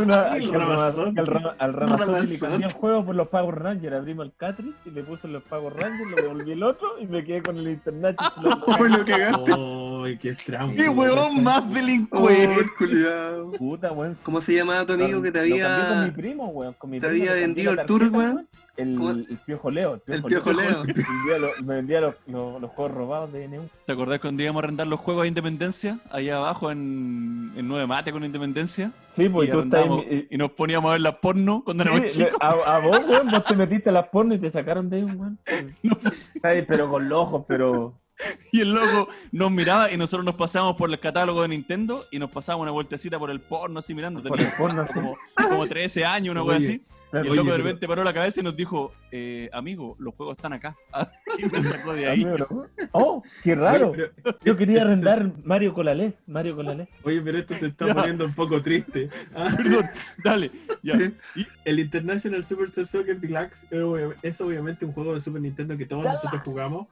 Una- 0.00 0.28
El 0.36 0.48
que 0.50 0.54
al 0.56 0.60
Rama- 0.62 0.74
Ramazzotti. 0.76 1.14
que 1.14 1.20
al 1.20 1.26
Rama- 1.26 1.56
al 1.58 1.72
Ramazzotti 1.72 2.26
le 2.28 2.38
cambié 2.38 2.66
el 2.66 2.72
juego 2.72 3.04
por 3.04 3.14
los 3.16 3.28
Power 3.28 3.54
Rangers. 3.56 3.96
Abrimos 3.96 4.26
el 4.26 4.32
Catrice 4.36 4.78
y 4.84 4.90
le 4.90 5.02
puse 5.02 5.26
los 5.28 5.42
Power 5.42 5.72
Rangers, 5.74 6.10
lo 6.10 6.16
devolví 6.16 6.52
el 6.52 6.62
otro 6.62 6.88
y 7.00 7.06
me 7.06 7.24
quedé 7.24 7.42
con 7.42 7.56
el 7.58 7.68
internet. 7.68 8.16
Oh, 8.70 8.84
lo 8.84 9.04
cagaste. 9.04 10.18
Qué 10.20 10.34
trampa. 10.34 10.74
¡Qué 10.76 10.88
huevón 10.88 11.42
más 11.42 11.62
Oh, 11.66 11.74
delincuente! 11.74 12.66
Puta, 13.58 13.92
weón. 13.92 14.16
¿Cómo 14.22 14.40
se 14.40 14.54
llamaba 14.54 14.86
tu 14.86 14.92
amigo 14.92 15.20
que 15.20 15.32
te 15.32 15.38
Lo 15.40 15.44
con 15.88 16.04
mi 16.04 16.10
primo, 16.10 16.48
weón. 16.48 16.74
Con 16.74 16.90
mi 16.90 17.00
te 17.00 17.08
primo 17.08 17.30
había 17.30 17.40
vendido 17.46 17.72
el 17.72 17.86
tour, 17.86 18.08
weón? 18.12 18.48
El, 18.76 19.26
el 19.28 19.38
piojo 19.44 19.72
Leo. 19.72 20.00
El 20.06 20.22
Piojo 20.22 20.52
Leo. 20.52 20.84
Me 20.84 20.92
vendía, 20.94 21.38
lo- 21.40 21.64
me 21.64 21.74
vendía 21.74 22.00
los, 22.00 22.14
los- 22.28 22.60
los 22.60 22.70
juegos 22.70 22.94
robados 22.94 23.32
de 23.32 23.48
NU. 23.48 23.68
¿Te 23.84 23.92
acordás 23.92 24.20
cuando 24.20 24.40
íbamos 24.40 24.62
a 24.62 24.66
arrendar 24.66 24.86
los 24.86 25.00
juegos 25.00 25.24
a 25.24 25.26
Independencia? 25.26 25.98
Allá 26.12 26.36
abajo 26.36 26.70
en, 26.70 27.52
en 27.56 27.66
Nueve 27.66 27.88
Mate 27.88 28.12
con 28.12 28.22
Independencia. 28.24 28.92
Sí, 29.16 29.28
pues 29.28 29.48
y, 29.48 29.52
tú 29.52 29.60
estás 29.62 29.84
en- 29.84 30.28
y 30.30 30.36
nos 30.36 30.52
poníamos 30.52 30.90
a 30.90 30.92
ver 30.92 31.00
las 31.00 31.16
porno 31.16 31.62
cuando 31.64 31.82
éramos 31.82 32.02
Sí, 32.12 32.20
le- 32.20 32.26
chicos. 32.26 32.38
a, 32.40 32.50
a 32.76 32.78
vos, 32.78 33.00
weón, 33.08 33.26
vos 33.26 33.44
te 33.44 33.56
metiste 33.56 33.88
a 33.90 33.92
las 33.92 34.08
porno 34.10 34.34
y 34.34 34.38
te 34.38 34.48
sacaron 34.50 34.88
de 34.88 34.98
ahí, 34.98 35.02
weón. 35.02 35.38
No, 35.82 35.96
pues, 35.96 36.30
Ay, 36.44 36.62
pero 36.62 36.88
con 36.88 37.08
los 37.08 37.18
ojos, 37.20 37.44
pero. 37.48 37.94
Y 38.52 38.60
el 38.60 38.72
loco 38.72 39.08
nos 39.32 39.50
miraba 39.50 39.92
y 39.92 39.96
nosotros 39.96 40.24
nos 40.24 40.34
pasábamos 40.34 40.76
por 40.76 40.90
el 40.90 40.98
catálogo 40.98 41.42
de 41.42 41.48
Nintendo 41.48 42.06
y 42.10 42.18
nos 42.18 42.30
pasábamos 42.30 42.64
una 42.64 42.72
vueltecita 42.72 43.18
por 43.18 43.30
el 43.30 43.40
porno 43.40 43.78
así 43.78 43.94
mirando. 43.94 44.22
Por 44.22 44.40
el 44.40 44.52
porno, 44.52 44.86
como, 44.92 45.16
como 45.36 45.66
13 45.66 46.04
años, 46.04 46.32
una 46.32 46.42
wea 46.42 46.58
Oye, 46.58 46.80
Y 47.12 47.16
el 47.16 47.22
loco 47.28 47.36
de 47.36 47.44
pero- 47.44 47.56
repente 47.64 47.88
paró 47.88 48.04
la 48.04 48.12
cabeza 48.12 48.40
y 48.40 48.44
nos 48.44 48.54
dijo, 48.56 48.92
eh, 49.10 49.48
amigo, 49.52 49.96
los 49.98 50.14
juegos 50.14 50.36
están 50.36 50.52
acá. 50.52 50.76
y 51.38 51.46
me 51.46 51.62
sacó 51.62 51.94
de 51.94 52.06
ahí. 52.08 52.26
Oh, 52.92 53.22
qué 53.42 53.54
raro. 53.54 53.92
Pero, 53.92 54.12
Yo 54.44 54.56
quería 54.56 54.82
arrendar 54.84 55.32
Mario 55.44 55.72
Colales. 55.72 56.14
Mario 56.26 56.54
Colales. 56.56 56.88
oye, 57.04 57.20
pero 57.22 57.38
esto 57.38 57.54
se 57.54 57.66
está 57.68 57.86
Ya. 57.88 57.94
poniendo 57.94 58.24
un 58.26 58.34
poco 58.34 58.60
triste. 58.60 59.08
Ah, 59.34 59.48
Perdón, 59.56 59.86
dale. 60.22 60.50
Ya. 60.82 60.98
El 61.64 61.78
International 61.80 62.44
Superstar 62.44 62.86
Soccer 62.86 63.18
Deluxe 63.18 63.64
es 63.70 63.80
obvia- 63.82 64.14
es 64.22 64.40
obviamente 64.40 64.84
un 64.84 64.92
juego 64.92 65.14
de 65.14 65.20
Super 65.20 65.40
Nintendo 65.40 65.76
que 65.78 65.86
todos 65.86 66.04
nosotros 66.04 66.42
jugamos 66.44 66.86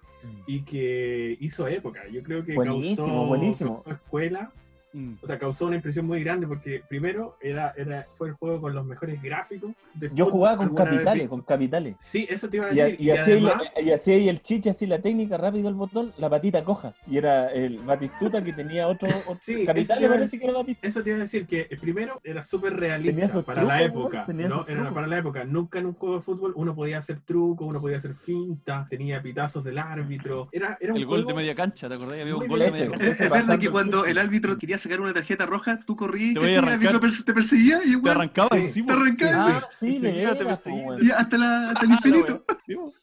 y 0.47 0.63
que 0.63 1.37
hizo 1.41 1.69
época. 1.69 2.01
Yo 2.11 2.23
creo 2.23 2.45
que 2.45 2.55
Buenísimo, 2.55 3.07
causó, 3.07 3.27
buenísimo. 3.27 3.75
causó 3.85 3.91
escuela, 4.03 4.51
Mm. 4.97 5.17
o 5.21 5.27
sea, 5.27 5.39
causó 5.39 5.67
una 5.67 5.77
impresión 5.77 6.07
muy 6.07 6.25
grande 6.25 6.47
porque 6.47 6.83
primero 6.89 7.37
era, 7.43 7.75
era 7.77 8.07
fue 8.17 8.29
el 8.29 8.35
juego 8.35 8.63
con 8.63 8.75
los 8.75 8.87
mejores 8.87 9.21
gráficos. 9.23 9.73
de 9.93 10.11
Yo 10.15 10.31
jugaba 10.31 10.57
con 10.57 10.75
vez 10.75 10.85
capitales, 10.85 11.29
con 11.29 11.43
capitales. 11.43 11.97
Sí, 12.01 12.27
eso 12.31 12.49
te 12.49 12.57
iba 12.57 12.67
a 12.67 12.73
Y, 12.73 12.77
decir. 12.77 13.01
y 13.01 13.11
así 13.11 13.31
además, 13.33 13.63
la- 13.75 13.83
y 13.83 13.91
así 13.93 14.13
ahí 14.13 14.29
el 14.31 14.43
chiche, 14.43 14.71
así 14.71 14.87
la 14.87 14.99
técnica, 15.03 15.37
rápido 15.37 15.69
el 15.69 15.75
botón, 15.75 16.13
la 16.17 16.31
patita 16.31 16.65
coja. 16.65 16.95
Y 17.07 17.19
era 17.19 17.53
el 17.53 17.77
Batistuta 17.81 18.43
que 18.43 18.55
tenía 18.55 18.89
otro. 18.89 19.09
otro 19.27 19.39
Sí, 19.43 19.53
eso 19.53 19.67
capitales 19.67 19.99
te 19.99 20.05
iba 20.05 20.15
a 20.15 20.17
parece 20.17 20.39
que 20.39 20.45
era 20.47 20.55
Batistuta. 20.59 20.89
Eso 20.89 21.03
te 21.03 21.11
iba 21.11 21.19
a 21.19 21.23
decir 21.23 21.47
que 21.47 21.61
eh, 21.71 21.77
primero 21.79 22.19
era 22.25 22.43
súper 22.43 22.75
realista 22.75 23.43
para 23.43 23.65
la 23.65 23.83
época, 23.83 24.27
¿no? 24.33 24.65
Era 24.67 24.91
para 24.95 25.07
la 25.07 25.19
época. 25.19 25.45
Nunca 25.45 25.79
en 25.79 25.87
un 25.87 25.93
juego 25.93 26.17
de 26.17 26.23
fútbol 26.23 26.53
uno 26.57 26.75
podía 26.75 26.99
hacer 26.99 27.21
trucos, 27.21 27.69
uno 27.69 27.81
podía 27.83 27.99
hacer 27.99 28.15
finta, 28.15 28.87
tenía 28.89 29.21
pitazos 29.23 29.63
del 29.63 29.77
árbitro. 29.79 30.49
Era, 30.53 30.79
era 30.81 30.93
un 30.95 30.99
El 30.99 31.05
gol 31.07 31.27
de 31.27 31.35
media 31.35 31.55
cancha, 31.55 31.89
¿te 31.89 31.95
acordás? 31.95 32.21
Había 32.21 32.33
un 32.35 32.39
Muy 32.41 32.49
gol 32.49 32.59
de 32.61 32.71
media 32.73 32.91
cancha. 32.91 33.07
Es, 33.27 33.33
verdad 33.33 33.59
que 33.59 33.69
cuando 33.69 34.05
el 34.07 34.17
árbitro 34.19 34.57
quería 34.57 34.79
sacar 34.87 35.01
una 35.01 35.13
tarjeta 35.13 35.47
roja, 35.47 35.79
tú 35.85 35.97
corrías 35.97 36.31
y 36.31 36.35
Te 36.35 36.41
te, 36.41 36.47
voy 36.47 36.55
a 36.55 36.59
arrancar. 36.59 37.01
te 37.01 37.35
perseguía 37.35 37.81
y, 37.85 37.91
Te 37.91 37.97
weón, 37.97 38.17
arrancaba 38.17 38.49
Sí, 38.53 38.57
encima. 38.65 38.87
te 38.87 38.93
arrancaba. 38.93 39.59
Ah, 39.59 39.69
sí, 39.81 40.01
te 40.01 40.45
perseguía. 40.45 40.87
y 41.03 41.11
hasta, 41.11 41.39
la, 41.39 41.71
hasta 41.71 41.85
el 41.85 41.91
infinito. 41.93 42.45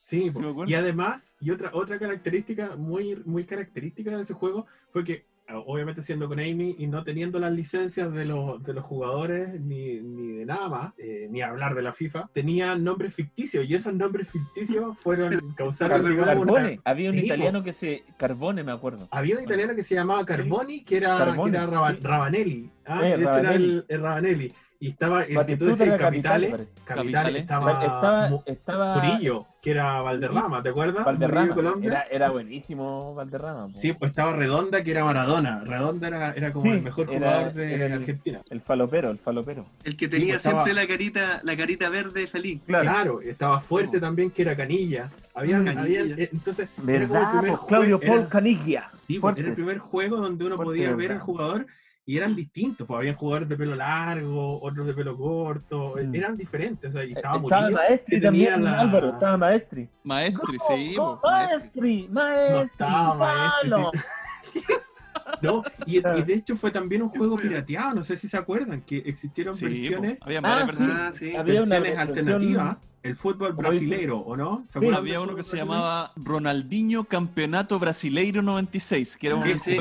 Sí, 0.05 0.27
y 0.67 0.73
además, 0.73 1.35
y 1.39 1.51
otra, 1.51 1.71
otra 1.73 1.97
característica 1.99 2.75
muy, 2.75 3.15
muy 3.25 3.45
característica 3.45 4.11
de 4.15 4.21
ese 4.21 4.33
juego 4.33 4.65
fue 4.91 5.03
que, 5.03 5.25
ah, 5.25 5.32
obviamente 5.61 6.01
siendo 6.01 6.27
con 6.27 6.39
Amy 6.39 6.75
y 6.79 6.87
no 6.87 7.03
teniendo 7.03 7.39
las 7.39 7.51
licencias 7.51 8.11
de 8.13 8.25
los, 8.25 8.61
de 8.63 8.73
los 8.73 8.83
jugadores 8.83 9.59
ni, 9.61 9.99
ni 10.01 10.33
de 10.37 10.45
nada 10.45 10.67
más, 10.69 10.93
eh, 10.97 11.27
ni 11.29 11.41
hablar 11.41 11.75
de 11.75 11.81
la 11.81 11.91
FIFA, 11.93 12.29
tenía 12.33 12.75
nombres 12.75 13.13
ficticios 13.13 13.65
y 13.67 13.75
esos 13.75 13.93
nombres 13.93 14.29
ficticios 14.29 14.97
fueron 14.99 15.31
causaron 15.57 15.99
digamos, 16.09 16.35
una- 16.35 16.53
Carbone. 16.53 16.79
Había 16.83 17.09
un 17.09 17.15
Sí, 17.15 17.21
po. 17.21 17.25
italiano 17.27 17.63
que 17.63 17.73
se. 17.73 18.03
Carbone, 18.17 18.63
me 18.63 18.71
acuerdo. 18.71 19.07
Había 19.11 19.37
un 19.37 19.43
italiano 19.43 19.75
que 19.75 19.83
se 19.83 19.95
llamaba 19.95 20.25
Carboni, 20.25 20.83
que 20.83 20.97
era, 20.97 21.17
Carboni, 21.17 21.51
que 21.51 21.57
era 21.57 21.67
Raba- 21.67 21.91
sí. 21.95 21.99
Rabanelli. 22.01 22.69
Ah, 22.85 23.01
Eh, 23.07 23.13
ese 23.13 23.21
era 23.23 23.31
Rabanelli. 23.41 23.65
el, 23.65 23.85
el 23.87 24.01
Rabanelli. 24.01 24.53
Y 24.83 24.89
estaba 24.89 25.23
el 25.23 25.45
que 25.45 25.55
tú 25.55 25.67
decías, 25.67 25.97
Capitales. 25.97 26.67
Capitales, 26.83 27.35
estaba, 27.43 27.71
Estaba. 27.85 28.29
Estaba 28.45 28.95
Murillo, 29.01 29.45
que 29.61 29.71
era 29.71 30.01
Valderrama, 30.01 30.61
¿te 30.61 30.69
acuerdas? 30.69 31.05
Valderrama. 31.05 31.55
Colombia. 31.55 31.89
Era, 31.89 32.01
era 32.11 32.29
buenísimo 32.31 33.15
Valderrama. 33.15 33.67
po. 33.69 33.79
Sí, 33.79 33.93
pues 33.93 34.09
estaba 34.09 34.33
Redonda, 34.33 34.83
que 34.83 34.91
era 34.91 35.05
Maradona. 35.05 35.63
Redonda 35.65 36.09
era, 36.09 36.33
era 36.33 36.51
como 36.51 36.65
Sí, 36.65 36.71
el 36.71 36.81
mejor 36.81 37.09
era- 37.09 37.17
jugador 37.31 37.53
de 37.53 37.85
el- 37.85 37.93
Argentina. 37.93 38.41
El 38.49 38.59
falopero, 38.59 39.09
el 39.11 39.19
falopero. 39.19 39.65
El 39.85 39.95
que 39.95 40.05
Sí, 40.07 40.11
tenía 40.11 40.33
pues, 40.33 40.45
estaba- 40.45 40.65
siempre 40.65 40.81
la 40.83 40.85
carita, 40.85 41.39
la 41.43 41.55
carita 41.55 41.87
verde 41.87 42.27
feliz. 42.27 42.61
Claro, 42.67 43.21
estaba 43.21 43.61
fuerte 43.61 44.01
también, 44.01 44.31
que 44.31 44.41
era 44.41 44.53
Canilla. 44.57 45.09
Había, 45.33 45.63
Canilla. 45.63 45.81
había- 46.01 46.01
eh, 46.25 46.29
entonces, 46.33 46.67
era 46.67 46.75
como 46.75 46.91
el 46.91 46.99
¿Verdad? 47.07 47.39
primer? 47.39 47.59
Claudio 47.69 47.99
Paul 48.01 48.19
era- 48.19 48.27
Caniglia. 48.27 48.83
Sí, 49.07 49.13
pues, 49.13 49.21
Fuerte. 49.21 49.41
era 49.43 49.49
el 49.51 49.55
primer 49.55 49.77
juego 49.77 50.17
donde 50.17 50.43
uno 50.45 50.57
Fuerte, 50.57 50.71
podía 50.71 50.87
ver 50.89 50.97
¿verdad? 50.97 51.15
al 51.15 51.21
jugador 51.23 51.67
y 52.05 52.17
eran 52.17 52.35
distintos, 52.35 52.85
pues 52.85 52.97
habían 52.97 53.15
jugadores 53.15 53.47
de 53.47 53.55
pelo 53.55 53.75
largo, 53.75 54.61
otros 54.61 54.85
de 54.87 54.93
pelo 54.93 55.15
corto, 55.15 55.97
eh, 55.97 56.03
Mm. 56.05 56.15
eran 56.15 56.35
diferentes, 56.35 56.89
o 56.89 56.93
sea, 56.93 57.05
y 57.05 57.11
Eh, 57.11 57.13
estaba 57.15 57.37
Estaba 57.37 57.69
Maestri 57.69 58.21
también, 58.21 58.63
la- 58.63 58.79
Álvaro, 58.81 59.09
estaba 59.11 59.37
Maestri. 59.37 59.89
Maestri, 60.03 60.57
Go, 60.57 60.65
sí. 60.67 60.93
po, 60.97 61.19
maestri. 61.23 61.61
Maestri, 61.61 62.07
Maestri, 62.09 62.53
No 62.55 62.61
estaba 62.61 63.15
Maestri, 63.15 63.69
palo. 63.69 63.91
¿no? 65.41 65.63
Y, 65.85 65.97
y 65.97 66.01
de 66.23 66.33
hecho 66.33 66.55
fue 66.55 66.71
también 66.71 67.01
un 67.03 67.09
juego 67.09 67.37
pirateado, 67.37 67.95
no 67.95 68.03
sé 68.03 68.15
si 68.15 68.29
se 68.29 68.37
acuerdan, 68.37 68.81
que 68.81 68.97
existieron 69.05 69.53
Sí, 69.55 69.65
versiones, 69.65 70.17
po, 70.19 70.25
había 70.25 70.39
Ah, 70.39 70.41
varias 70.41 70.61
sí. 70.61 70.67
versiones. 70.85 70.97
Ah, 70.99 71.13
sí. 71.13 71.35
Había 71.35 71.63
una 71.63 71.79
versiones 71.79 71.81
versión- 71.97 71.99
alternativas, 72.09 72.77
el 73.03 73.15
fútbol 73.17 73.51
brasilero, 73.51 74.19
¿o 74.19 74.37
no? 74.37 74.65
¿Se 74.71 74.79
Sí. 74.79 74.87
Había 74.87 75.19
uno 75.19 75.35
que 75.35 75.43
se 75.43 75.57
brasileiro? 75.57 75.65
llamaba 75.75 76.11
Ronaldinho 76.15 77.03
Campeonato 77.03 77.77
Brasileiro 77.77 78.41
96, 78.41 79.17
que 79.17 79.27
era 79.27 79.35
un 79.35 79.41
juego 79.41 79.59
sí, 79.59 79.75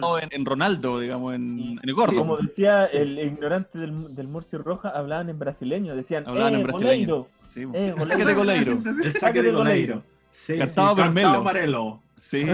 como 0.00 0.18
en, 0.18 0.28
en 0.30 0.46
Ronaldo, 0.46 0.98
digamos, 0.98 1.34
en, 1.34 1.60
en 1.60 1.80
el 1.82 1.94
gordo. 1.94 2.16
Como 2.16 2.38
decía 2.38 2.86
el 2.86 3.18
ignorante 3.18 3.78
del, 3.78 4.14
del 4.14 4.28
Murcio 4.28 4.58
Roja, 4.62 4.88
hablaban 4.88 5.28
en 5.28 5.38
brasileño, 5.38 5.94
decían, 5.94 6.24
Hablaban 6.26 6.54
eh, 6.54 6.56
en 6.56 6.62
brasileño. 6.62 7.16
goleiro. 7.16 7.28
Sí, 7.46 7.66
po. 7.66 7.72
Eh, 7.74 7.94
Saque 7.98 8.24
de 8.24 8.34
goleiro. 8.34 8.82
El 9.04 9.12
Saque 9.14 9.42
de 9.42 9.52
goleiro. 9.52 10.02
Sí. 10.46 10.58
Cartaba 10.58 10.94
Varelo. 11.40 12.02
Sí, 12.18 12.46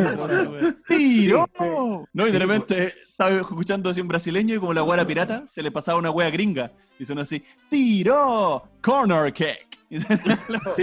¡Tiro! 0.89 1.45
No, 2.15 2.27
y 2.27 2.33
de 2.33 2.39
repente 2.39 2.87
estaba 3.11 3.31
escuchando 3.33 3.91
así 3.91 4.01
en 4.01 4.09
brasileño 4.09 4.55
y 4.55 4.59
como 4.59 4.73
la 4.73 4.81
guara 4.81 5.07
pirata, 5.07 5.47
se 5.47 5.63
le 5.63 5.71
pasaba 5.71 5.99
una 5.99 6.11
wea 6.11 6.31
gringa. 6.31 6.73
Y 6.99 7.05
son 7.05 7.19
así, 7.19 7.43
¡Tiro! 7.69 8.67
¡Corner 8.81 9.33
kick! 9.33 9.67
Y 9.91 10.01
Sí, 10.01 10.07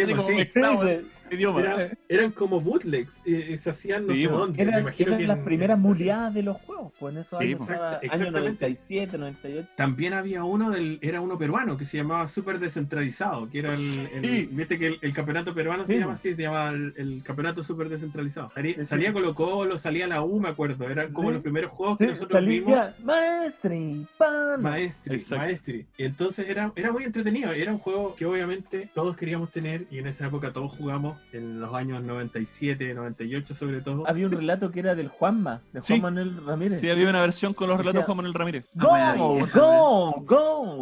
así 0.01 0.13
pues 0.13 0.15
como 0.15 0.83
sí. 0.83 1.07
El 1.30 1.38
idioma. 1.38 1.59
Era- 1.61 1.89
eran 2.09 2.32
como 2.32 2.61
bootlegs, 2.61 3.13
eh, 3.26 3.47
eh, 3.53 3.57
se 3.57 3.69
hacían 3.71 4.07
no 4.07 4.13
Sí, 4.13 4.23
sé 4.23 4.30
dónde. 4.30 4.63
me 4.63 4.69
Eran, 4.69 4.82
imagino 4.82 5.07
eran 5.09 5.19
que 5.19 5.28
las 5.28 5.38
en- 5.39 5.45
primeras 5.45 5.80
muleadas 5.80 6.34
de 6.34 6.43
los 6.43 6.57
juegos, 6.61 6.93
pues 6.99 7.15
en 7.15 7.21
esos 7.21 7.39
Sí, 7.39 7.45
años, 7.45 7.61
Exacta- 7.61 7.88
año 7.88 7.99
exactamente. 8.01 8.39
97, 8.41 9.17
98. 9.17 9.67
También 9.76 10.13
había 10.13 10.43
uno 10.43 10.71
del, 10.71 10.99
era 11.01 11.21
uno 11.21 11.38
peruano 11.38 11.78
que 11.78 11.86
se 11.86 11.97
llamaba 11.97 12.28
Super 12.28 12.59
Descentralizado, 12.59 13.49
que 13.49 13.59
era 13.59 13.73
el, 13.73 13.80
el- 14.15 14.26
Sí. 14.26 14.49
viste 14.51 14.78
que 14.78 14.88
el, 14.88 14.97
el 15.01 15.13
campeonato 15.13 15.53
peruano 15.53 15.86
Sí. 15.86 15.93
se 15.93 15.99
llama 15.99 16.13
así, 16.13 16.36
se 16.36 16.41
llama 16.41 16.69
el, 16.69 16.93
el 16.97 17.21
campeonato 17.23 17.63
Super 17.63 17.89
Descentralizado. 17.89 18.49
Salía, 18.51 18.86
salía 18.86 19.13
Colo 19.13 19.34
Colo, 19.36 19.78
salía 19.78 20.07
la 20.07 20.21
U, 20.21 20.39
me 20.39 20.49
acuerdo, 20.49 20.88
eran 20.89 21.11
como 21.13 21.30
Sí. 21.30 21.34
los 21.34 21.43
primeros 21.43 21.71
juegos 21.71 21.97
que 21.97 22.05
Sí, 22.05 22.09
nosotros 22.11 22.45
vimos. 22.45 22.71
salía 22.73 22.95
Maestri, 23.03 24.05
pan. 24.17 24.61
Maestri, 24.61 25.15
Exacto. 25.15 25.43
Maestri. 25.45 25.86
Y 25.97 26.03
entonces 26.05 26.47
era, 26.47 26.71
era 26.76 26.91
muy 26.91 27.03
entretenido. 27.03 27.51
Era 27.51 27.71
un 27.71 27.80
juego 27.80 28.15
que 28.15 28.26
obviamente 28.26 28.89
todos 28.93 29.15
queríamos 29.17 29.51
tener 29.51 29.86
y 29.91 29.99
en 29.99 30.07
esa 30.07 30.28
época 30.28 30.51
todos 30.51 30.71
jugamos, 30.78 31.14
en 31.34 31.59
los 31.59 31.74
años 31.74 32.03
97, 32.03 32.93
98 32.93 33.53
sobre 33.55 33.82
todo. 33.82 34.07
Había 34.07 34.26
un 34.28 34.32
relato 34.32 34.72
que 34.72 34.80
era 34.80 34.95
del 34.95 35.07
Juanma, 35.07 35.61
de 35.74 35.80
Juan 35.82 35.84
Sí. 35.84 36.01
Manuel 36.01 36.45
Ramírez. 36.45 36.80
Sí, 36.82 36.89
había 36.89 37.09
una 37.09 37.22
versión 37.22 37.53
con 37.53 37.68
los 37.70 37.78
relatos 37.78 38.01
de 38.01 38.05
Juan 38.05 38.18
Manuel 38.18 38.34
Ramírez. 38.34 38.66
Go, 38.74 38.89
Ah, 38.93 39.16
go, 39.53 40.13
go. 40.26 40.82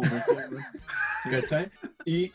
¿Cachai? 1.30 1.70
Y 2.04 2.30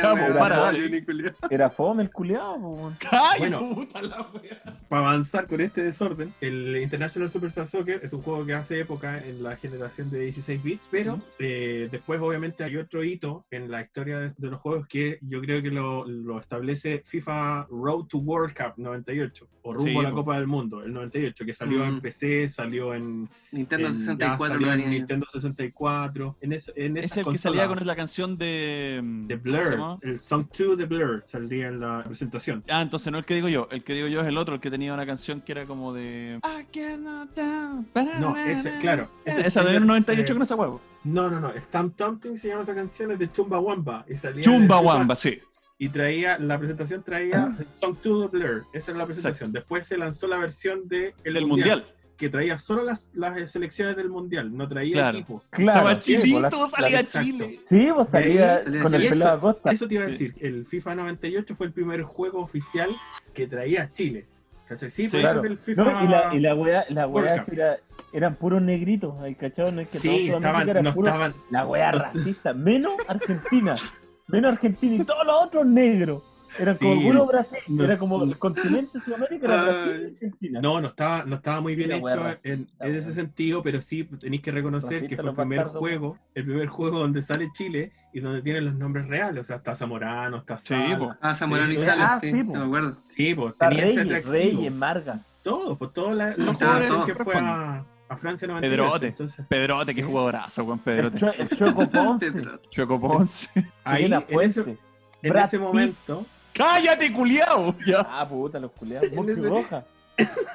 Chamo, 0.00 0.22
para, 0.38 0.58
dale. 0.58 1.04
Era 1.50 1.70
fome 1.70 2.04
el. 2.04 2.92
¡Ay, 3.10 3.40
Bueno. 3.40 3.58
puta 3.74 4.02
la 4.02 4.20
wea! 4.32 4.60
para 4.88 5.02
avanzar 5.08 5.48
con 5.48 5.60
este 5.60 5.82
desorden, 5.82 6.32
el 6.40 6.76
International 6.76 7.32
Superstar 7.32 7.66
Soccer 7.66 8.00
es 8.04 8.12
un 8.12 8.22
juego 8.22 8.46
que 8.46 8.54
hace 8.54 8.78
época 8.78 9.18
en 9.18 9.42
la 9.42 9.56
generación 9.56 10.08
de 10.10 10.20
16 10.20 10.62
bits, 10.62 10.86
pero 10.90 11.18
eh, 11.40 11.88
después 11.90 12.20
obviamente 12.20 12.62
hay 12.62 12.76
otro 12.76 13.02
hito 13.02 13.44
en 13.50 13.70
la 13.70 13.82
historia 13.82 14.20
de, 14.20 14.32
de 14.36 14.48
los 14.48 14.60
juegos 14.60 14.86
que 14.86 15.18
yo 15.22 15.40
creo 15.40 15.60
que 15.60 15.70
lo, 15.70 16.04
lo 16.06 16.38
establece 16.38 16.73
FIFA 16.76 17.66
Road 17.70 18.04
to 18.06 18.18
World 18.18 18.54
Cup 18.56 18.74
98 18.76 19.46
o 19.62 19.72
rumbo 19.72 19.88
Sí, 19.88 19.96
a 19.98 20.02
la 20.02 20.10
po. 20.10 20.16
Copa 20.16 20.36
del 20.36 20.46
Mundo, 20.46 20.82
el 20.82 20.92
98, 20.92 21.44
que 21.44 21.54
salió 21.54 21.78
Mm. 21.84 21.88
en 21.88 22.00
PC, 22.00 22.48
salió 22.48 22.94
en, 22.94 23.28
Nintendo 23.52 23.88
en- 23.88 23.92
ya 23.94 23.98
64 23.98 24.46
salió 24.54 24.66
lo 24.66 24.72
en 24.72 24.78
tenía 24.80 24.92
yo. 24.92 24.98
Nintendo 24.98 25.26
64, 25.32 26.36
en, 26.40 26.52
es, 26.52 26.72
en 26.76 26.96
Es 26.96 27.04
esa 27.06 27.20
el 27.20 27.26
que 27.28 27.38
salía 27.38 27.66
con 27.68 27.86
la 27.86 27.96
canción 27.96 28.36
de. 28.36 29.00
de 29.26 29.38
¿cómo 29.40 29.62
se 29.62 29.70
Blur, 29.76 29.98
el 30.02 30.20
Song 30.20 30.46
2 30.56 30.76
de 30.78 30.84
Blur 30.86 31.24
saldría 31.26 31.68
en 31.68 31.80
la 31.80 32.04
presentación. 32.04 32.62
Ah, 32.68 32.82
entonces 32.82 33.10
no 33.10 33.18
el 33.18 33.24
que 33.24 33.34
digo 33.34 33.48
yo. 33.48 33.68
El 33.70 33.82
que 33.84 33.94
digo 33.94 34.08
yo 34.08 34.20
es 34.20 34.26
el 34.26 34.36
otro, 34.36 34.54
el 34.56 34.60
que 34.60 34.70
tenía 34.70 34.92
una 34.92 35.06
canción 35.06 35.40
que 35.40 35.52
era 35.52 35.66
como 35.66 35.92
de. 35.94 36.40
I 36.42 36.64
cannot 36.72 37.34
down, 37.34 37.86
No, 38.20 38.36
ese, 38.36 38.78
claro. 38.80 39.08
ese- 39.24 39.46
Esa 39.46 39.62
de 39.64 39.76
ese- 39.76 39.80
98 39.86 40.32
con 40.34 40.42
esa 40.42 40.54
huevo. 40.56 40.80
No, 41.04 41.30
no, 41.30 41.38
no. 41.40 41.52
Stamp 41.68 41.96
Thumping 41.96 42.38
se 42.38 42.48
llama 42.48 42.62
esa 42.62 42.74
canción, 42.74 43.10
es 43.12 43.18
de 43.18 43.30
Chumbawamba. 43.30 44.06
Y 44.08 44.16
salía 44.16 44.40
Chumbawamba, 44.42 45.14
sí. 45.16 45.38
Y 45.78 45.88
traía, 45.88 46.38
la 46.38 46.56
presentación 46.58 47.02
traía 47.02 47.52
Song 47.80 47.96
to 48.02 48.28
the 48.28 48.38
Blur. 48.38 48.64
Esa 48.72 48.92
era 48.92 48.98
la 48.98 49.06
presentación. 49.06 49.52
Después 49.52 49.86
se 49.86 49.96
lanzó 49.96 50.28
la 50.28 50.36
versión 50.38 50.86
de 50.88 51.14
el 51.24 51.34
Del 51.34 51.46
mundial. 51.46 51.84
que 52.16 52.28
traía 52.28 52.58
solo 52.58 52.84
las, 52.84 53.08
las 53.12 53.50
selecciones 53.50 53.96
del 53.96 54.08
mundial, 54.08 54.56
no 54.56 54.68
traía 54.68 54.92
Claro. 54.94 55.18
equipos. 55.18 55.42
Claro, 55.50 55.70
Estaba 55.88 56.00
sí, 56.00 56.16
chilito, 56.16 56.40
pues, 56.42 56.52
la- 56.52 56.68
salía 56.68 57.00
exacto. 57.00 57.26
Chile. 57.28 57.60
Sí, 57.68 57.88
pues 57.92 58.08
salía 58.08 58.62
con 58.64 58.94
el 58.94 59.00
Chile. 59.00 59.10
pelado 59.10 59.36
Acosta. 59.36 59.70
Eso 59.72 59.88
te 59.88 59.94
iba 59.94 60.04
a 60.04 60.06
Sí. 60.06 60.12
decir, 60.12 60.34
el 60.40 60.64
FIFA 60.66 60.94
98 60.94 61.56
fue 61.56 61.66
el 61.66 61.72
primer 61.72 62.02
juego 62.02 62.38
oficial 62.40 62.90
que 63.34 63.48
traía 63.48 63.82
a 63.82 63.90
Chile. 63.90 64.26
¿Cachai? 64.68 64.90
Sí, 64.90 65.08
Sí. 65.08 65.10
pues 65.10 65.22
Claro. 65.22 65.42
del 65.42 65.58
FIFA. 65.58 65.82
No, 65.82 66.04
y 66.04 66.08
la, 66.08 66.34
y 66.36 66.40
la 66.40 66.54
weá, 66.54 66.84
la 66.88 67.06
weá 67.08 67.44
era, 67.52 67.76
eran 68.12 68.36
puros 68.36 68.62
negritos, 68.62 69.18
¿hay 69.20 69.34
cachado? 69.34 69.72
No 69.72 69.80
es 69.80 69.90
que 69.90 69.98
sí, 69.98 70.30
estaban, 70.30 70.66
no 70.84 70.90
estaban. 70.90 71.34
La 71.50 71.66
weá 71.66 71.90
racista, 71.90 72.54
menos 72.54 72.92
Argentina. 73.08 73.74
Menos 74.28 74.52
Argentina 74.52 74.94
y 74.94 75.04
todos 75.04 75.26
los 75.26 75.44
otros 75.44 75.66
negros. 75.66 76.22
Era 76.56 76.76
como 76.76 76.94
Sí. 76.94 77.00
puro 77.06 77.26
Brasil. 77.26 77.58
No. 77.66 77.82
Era 77.84 77.98
como 77.98 78.22
el 78.22 78.38
continente 78.38 79.00
Sudamérica 79.00 79.46
era 79.46 79.64
Brasil 79.64 80.02
y 80.02 80.14
Argentina. 80.14 80.60
No, 80.60 80.80
no 80.80 80.88
estaba, 80.88 81.24
no 81.24 81.34
estaba 81.36 81.60
muy 81.60 81.74
bien 81.74 81.90
hecho 81.90 82.28
en, 82.44 82.66
en 82.78 82.94
ese 82.94 83.12
sentido, 83.12 83.60
pero 83.62 83.80
sí 83.80 84.04
tenéis 84.04 84.40
que 84.42 84.52
reconocer 84.52 85.02
Racista 85.02 85.08
que 85.16 85.22
fue 85.22 85.30
el 85.30 85.36
primer 85.36 85.58
bastardos, 85.58 85.80
juego, 85.80 86.18
el 86.34 86.44
primer 86.44 86.68
juego 86.68 86.98
donde 87.00 87.22
sale 87.22 87.50
Chile 87.54 87.90
y 88.12 88.20
donde 88.20 88.40
tienen 88.42 88.66
los 88.66 88.74
nombres 88.76 89.08
reales. 89.08 89.42
O 89.42 89.44
sea, 89.44 89.56
está 89.56 89.74
Zamorano, 89.74 90.36
está 90.38 90.56
Sí, 90.58 90.74
Sala. 90.74 90.98
po. 90.98 91.14
Ah, 91.20 91.34
Zamorano 91.34 91.72
y 91.72 91.78
Sí. 91.78 91.84
Sala, 91.84 92.12
Ah, 92.12 92.16
sí, 92.18 92.30
sí, 92.30 92.36
no 92.44 92.60
me 92.60 92.64
acuerdo. 92.66 92.96
Sí, 93.08 93.34
pues 93.34 93.58
tenía 93.58 93.78
ese 93.86 93.86
Reyes, 93.86 94.04
atractivo. 94.06 94.32
Reyes, 94.60 94.72
Marga. 94.72 95.20
Todo, 95.42 95.76
pues 95.76 95.92
todos 95.92 96.14
la- 96.14 96.36
los 96.36 96.56
jugadores 96.56 96.88
todos 96.88 97.06
que 97.06 97.14
fue 97.16 97.34
a, 97.36 97.84
a 98.08 98.16
Francia 98.16 98.46
98. 98.46 98.82
Pedrote. 98.82 99.06
Entonces, 99.08 99.46
Pedrote, 99.48 99.94
qué 99.94 100.02
jugadorazo, 100.02 100.72
El, 100.72 100.78
Pedrote. 100.80 101.18
El 101.38 101.48
Choco 101.56 101.88
Ponce. 101.90 102.32
Chueco 102.70 103.00
Ponce. 103.00 103.48
ahí, 103.84 104.04
en 104.28 104.40
ese, 104.40 104.76
en 105.22 105.36
ese 105.36 105.58
momento, 105.58 106.26
¡Cállate, 106.52 107.12
culiao! 107.12 107.74
Ya. 107.84 108.06
Ah, 108.08 108.28
puta, 108.28 108.60
los 108.60 108.70
culiados. 108.72 109.08
Ese- 109.12 109.48
Roja. 109.48 109.84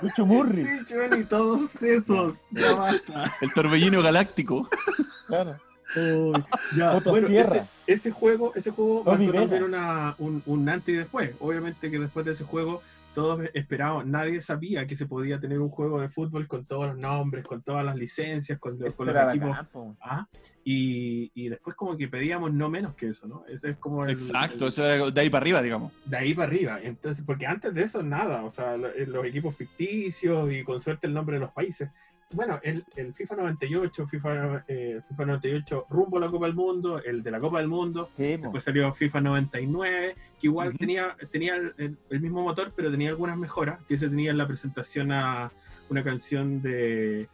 Lucho 0.02 0.26
Murri. 0.26 0.66
Sí, 0.66 0.86
Johnny, 0.90 1.26
todos 1.26 1.76
esos. 1.82 2.38
Ya 2.52 2.74
basta. 2.76 3.34
El 3.42 3.52
torbellino 3.54 4.02
galáctico. 4.02 4.70
Claro. 5.28 5.58
Ya, 6.78 7.00
bueno, 7.00 7.28
ese, 7.28 7.64
ese 7.88 8.12
juego, 8.12 8.54
ese 8.56 8.72
juego 8.72 9.04
marcó 9.04 9.12
también 9.12 9.50
Vega. 9.50 9.66
una, 9.66 10.16
un, 10.20 10.42
un 10.46 10.70
antes 10.70 10.94
y 10.94 10.98
después. 11.00 11.32
Obviamente 11.40 11.92
que 11.92 12.00
después 12.00 12.26
de 12.26 12.34
ese 12.34 12.44
juego 12.46 12.82
todos 13.14 13.46
esperaban, 13.54 14.12
nadie 14.12 14.42
sabía 14.42 14.86
que 14.88 14.96
se 14.96 15.06
podía 15.06 15.40
tener 15.40 15.60
un 15.60 15.70
juego 15.70 16.00
de 16.00 16.10
fútbol 16.10 16.48
con 16.48 16.66
todos 16.66 16.88
los 16.88 16.98
nombres, 16.98 17.44
con 17.46 17.62
todas 17.64 17.84
las 17.84 17.96
licencias, 17.96 18.60
con, 18.60 18.78
con 18.78 19.08
los 19.08 19.16
equipos. 19.34 19.58
Ah, 20.02 20.28
y, 20.64 21.32
y 21.34 21.50
después 21.50 21.76
como 21.76 21.98
que 21.98 22.08
pedíamos 22.08 22.54
no 22.54 22.70
menos 22.70 22.96
que 22.96 23.08
eso, 23.10 23.28
¿no? 23.28 23.44
Ese 23.48 23.72
es 23.72 23.78
como 23.78 24.04
el- 24.04 24.12
Exacto, 24.12 24.66
el- 24.66 24.70
eso 24.70 24.86
era 24.86 25.10
de 25.10 25.22
ahí 25.22 25.30
para 25.30 25.42
arriba, 25.44 25.62
digamos. 25.62 25.92
de 26.06 26.18
ahí 26.18 26.34
para 26.34 26.48
arriba. 26.48 26.80
Entonces, 26.82 27.24
porque 27.26 27.46
antes 27.48 27.74
de 27.74 27.84
eso 27.84 28.04
nada, 28.04 28.44
o 28.44 28.52
sea, 28.52 28.78
lo- 28.78 28.90
eh, 28.94 29.06
los 29.08 29.26
equipos 29.26 29.56
ficticios 29.56 30.52
y 30.52 30.64
con 30.64 30.80
suerte 30.80 31.08
el 31.08 31.14
nombre 31.14 31.36
de 31.38 31.42
los 31.42 31.52
países. 31.52 31.90
Bueno, 32.32 32.60
el, 32.62 32.86
el 32.96 33.14
FIFA 33.16 33.36
98, 33.38 34.08
FIFA, 34.08 34.64
eh, 34.68 35.02
FIFA 35.10 35.26
98 35.26 35.88
rumbo 35.90 36.18
a 36.18 36.20
la 36.22 36.28
Copa 36.28 36.46
del 36.46 36.54
Mundo, 36.56 37.02
el 37.04 37.24
de 37.24 37.32
la 37.32 37.40
Copa 37.40 37.58
del 37.58 37.68
Mundo, 37.68 38.10
Sí, 38.18 38.38
después 38.38 38.64
salió 38.64 38.94
FIFA 38.94 39.22
99, 39.22 40.16
que 40.40 40.48
igual 40.48 40.78
tenía, 40.78 41.16
tenía 41.32 41.56
el, 41.56 41.98
mismo 42.22 42.44
motor, 42.44 42.72
pero 42.76 42.92
tenía 42.92 43.10
algunas 43.10 43.36
mejoras, 43.36 43.80
que 43.88 43.98
se 43.98 44.10
tenía 44.10 44.30
en 44.30 44.38
la 44.38 44.48
presentación 44.48 45.12
a 45.12 45.52
una 45.90 46.04
canción 46.04 46.62
de, 46.62 47.28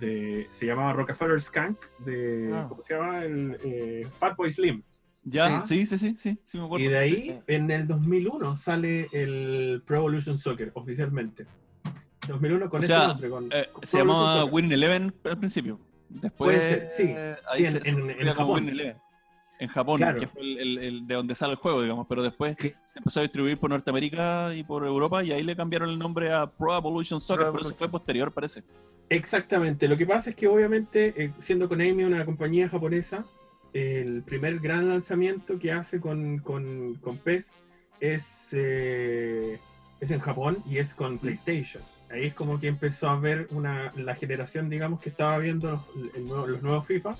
de 0.00 0.46
se 0.50 0.66
llamaba 0.66 0.92
Rockefeller 0.92 1.40
Skank, 1.40 1.78
de, 2.04 2.50
Ah. 2.52 2.66
¿cómo 2.68 2.82
se 2.82 2.94
llama? 2.94 3.24
El 3.24 3.58
eh, 3.64 4.06
Fatboy 4.18 4.52
Slim. 4.52 4.82
Ya, 5.24 5.46
Ah. 5.58 5.62
sí, 5.64 5.86
sí, 5.86 5.96
sí, 5.96 6.14
sí, 6.18 6.38
sí 6.42 6.58
me 6.58 6.64
acuerdo. 6.66 6.84
Y 6.84 6.88
de 6.88 6.98
ahí, 6.98 7.14
Sí. 7.14 7.38
en 7.46 7.70
el 7.70 7.86
2001, 7.88 8.54
sale 8.54 9.08
el 9.12 9.82
Pro 9.86 9.96
Evolution 9.96 10.36
Soccer 10.36 10.72
oficialmente. 10.74 11.46
2001 12.26 12.70
con 12.70 12.80
O 12.80 12.84
ese 12.84 12.92
nombre. 12.96 13.30
Con, 13.30 13.48
Eh, 13.52 13.68
con 13.72 13.82
se 13.86 13.98
llamaba. 13.98 14.44
Winning 14.44 14.72
Eleven 14.72 15.14
al 15.24 15.38
principio. 15.38 15.78
Después, 16.08 16.56
Puede 16.58 16.88
ser, 16.96 17.36
sí. 17.36 17.42
ahí 17.50 17.64
Sí, 17.64 17.70
se, 17.70 17.76
en- 17.78 17.82
se 17.84 17.90
en- 17.90 18.10
en 18.28 18.34
como. 18.34 18.54
Winning 18.54 18.70
Eleven. 18.74 18.96
En 19.58 19.68
Japón, 19.68 19.96
Claro. 19.96 20.20
que 20.20 20.26
fue 20.26 20.42
el, 20.42 20.58
el- 20.58 20.78
el 20.78 21.06
de 21.06 21.14
donde 21.14 21.34
sale 21.34 21.52
el 21.52 21.58
juego, 21.58 21.80
digamos. 21.82 22.06
Pero 22.08 22.22
después 22.22 22.56
se 22.84 22.98
empezó 22.98 23.20
a 23.20 23.22
distribuir 23.22 23.56
por 23.56 23.70
Norteamérica 23.70 24.54
y 24.54 24.62
por 24.62 24.84
Europa 24.86 25.24
y 25.24 25.32
ahí 25.32 25.42
le 25.42 25.56
cambiaron 25.56 25.88
el 25.88 25.98
nombre 25.98 26.30
a 26.32 26.46
Pro 26.46 26.76
Evolution 26.76 27.20
Soccer, 27.20 27.44
Pro 27.46 27.52
pero 27.54 27.66
eso 27.66 27.74
fue 27.74 27.88
posterior, 27.88 28.30
parece. 28.32 28.62
Exactamente. 29.08 29.88
Lo 29.88 29.96
que 29.96 30.04
pasa 30.04 30.30
es 30.30 30.36
que 30.36 30.46
obviamente, 30.46 31.14
eh, 31.16 31.32
siendo 31.40 31.68
Konami 31.68 32.04
una 32.04 32.24
compañía 32.26 32.68
japonesa, 32.68 33.24
el 33.72 34.22
primer 34.24 34.58
gran 34.58 34.88
lanzamiento 34.88 35.58
que 35.58 35.72
hace 35.72 36.00
con, 36.00 36.38
con, 36.40 36.94
con 36.96 37.16
PES 37.18 37.46
es, 38.00 38.26
eh, 38.52 39.58
es 40.00 40.10
en 40.10 40.20
Japón 40.20 40.58
y 40.68 40.78
es 40.78 40.92
con 40.94 41.18
PlayStation. 41.18 41.82
Ahí 42.10 42.26
es 42.26 42.34
como 42.34 42.60
que 42.60 42.68
empezó 42.68 43.08
a 43.08 43.18
ver 43.18 43.48
una, 43.50 43.92
la 43.96 44.14
generación, 44.14 44.68
digamos, 44.70 45.00
que 45.00 45.08
estaba 45.10 45.38
viendo 45.38 45.70
los, 45.70 46.14
el 46.14 46.24
nuevo- 46.26 46.46
los 46.46 46.62
nuevos 46.62 46.86
FIFA. 46.86 47.14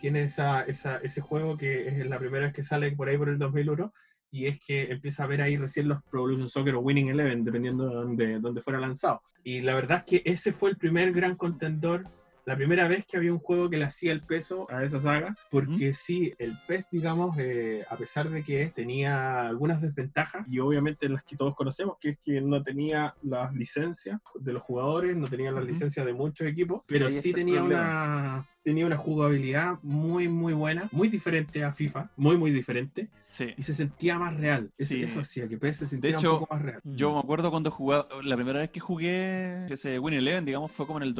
Tiene 0.00 0.22
esa, 0.24 0.62
esa- 0.62 0.96
ese 0.98 1.20
juego 1.20 1.58
que 1.58 1.86
es 1.88 2.06
la 2.06 2.18
primera 2.18 2.46
vez 2.46 2.54
que 2.54 2.62
sale 2.62 2.92
por 2.92 3.08
ahí 3.08 3.18
por 3.18 3.28
el 3.28 3.38
2001 3.38 3.92
y 4.30 4.46
es 4.46 4.58
que 4.58 4.84
empieza 4.90 5.24
a 5.24 5.26
ver 5.26 5.42
ahí 5.42 5.58
recién 5.58 5.88
los 5.88 6.02
Pro 6.04 6.20
Evolution 6.20 6.48
Soccer 6.48 6.74
o 6.74 6.80
Winning 6.80 7.08
Eleven, 7.10 7.44
dependiendo 7.44 7.86
de 7.86 7.94
dónde, 7.94 8.38
dónde 8.40 8.62
fuera 8.62 8.80
lanzado. 8.80 9.20
Y 9.44 9.60
la 9.60 9.74
verdad 9.74 9.98
es 9.98 10.04
que 10.22 10.30
ese 10.30 10.52
fue 10.52 10.70
el 10.70 10.78
primer 10.78 11.12
gran 11.12 11.36
contendor, 11.36 12.04
la 12.44 12.56
primera 12.56 12.88
vez 12.88 13.04
que 13.06 13.16
había 13.16 13.32
un 13.32 13.38
juego 13.38 13.70
que 13.70 13.76
le 13.76 13.84
hacía 13.84 14.12
el 14.12 14.22
peso 14.22 14.66
a 14.70 14.84
esa 14.84 15.00
saga, 15.00 15.36
porque 15.50 15.94
sí, 15.94 16.32
el 16.38 16.54
PES, 16.66 16.88
digamos, 16.90 17.36
eh, 17.38 17.84
a 17.88 17.96
pesar 17.96 18.28
de 18.30 18.42
que 18.42 18.66
tenía 18.74 19.46
algunas 19.46 19.80
desventajas, 19.80 20.46
y 20.48 20.58
obviamente 20.58 21.08
las 21.08 21.22
que 21.24 21.36
todos 21.36 21.54
conocemos, 21.54 21.96
que 22.00 22.10
es 22.10 22.18
que 22.18 22.40
no 22.40 22.62
tenía 22.62 23.14
las 23.22 23.54
licencias 23.54 24.20
de 24.34 24.52
los 24.52 24.62
jugadores, 24.62 25.16
no 25.16 25.28
tenía 25.28 25.52
las 25.52 25.64
licencias 25.64 26.04
de 26.04 26.12
muchos 26.12 26.46
equipos, 26.46 26.82
pero 26.86 27.08
sí 27.10 27.32
tenía 27.32 27.60
problema. 27.60 27.80
una, 27.82 28.46
tenía 28.64 28.86
una 28.86 28.96
jugabilidad 28.96 29.78
muy, 29.82 30.28
muy 30.28 30.52
buena, 30.52 30.88
muy 30.92 31.08
diferente 31.08 31.64
a 31.64 31.72
FIFA, 31.72 32.10
muy, 32.16 32.36
muy 32.36 32.50
diferente, 32.50 33.08
Sí. 33.20 33.54
y 33.56 33.62
se 33.62 33.74
sentía 33.74 34.18
más 34.18 34.36
real. 34.36 34.70
Eso, 34.76 34.88
Sí. 34.94 35.02
eso 35.02 35.20
hacía 35.20 35.48
que 35.48 35.58
PES 35.58 35.76
se 35.88 36.08
hecho, 36.08 36.34
un 36.34 36.40
poco 36.40 36.54
más 36.54 36.62
real. 36.62 36.80
Yo 36.84 37.12
me 37.12 37.20
acuerdo 37.20 37.50
cuando 37.50 37.70
jugaba, 37.70 38.08
la 38.22 38.36
primera 38.36 38.58
vez 38.60 38.70
que 38.70 38.80
jugué 38.80 39.64
ese 39.72 39.98
Winning 39.98 40.20
Eleven, 40.20 40.44
digamos, 40.44 40.72
fue 40.72 40.86
como 40.86 40.98
en 40.98 41.04
el 41.04 41.14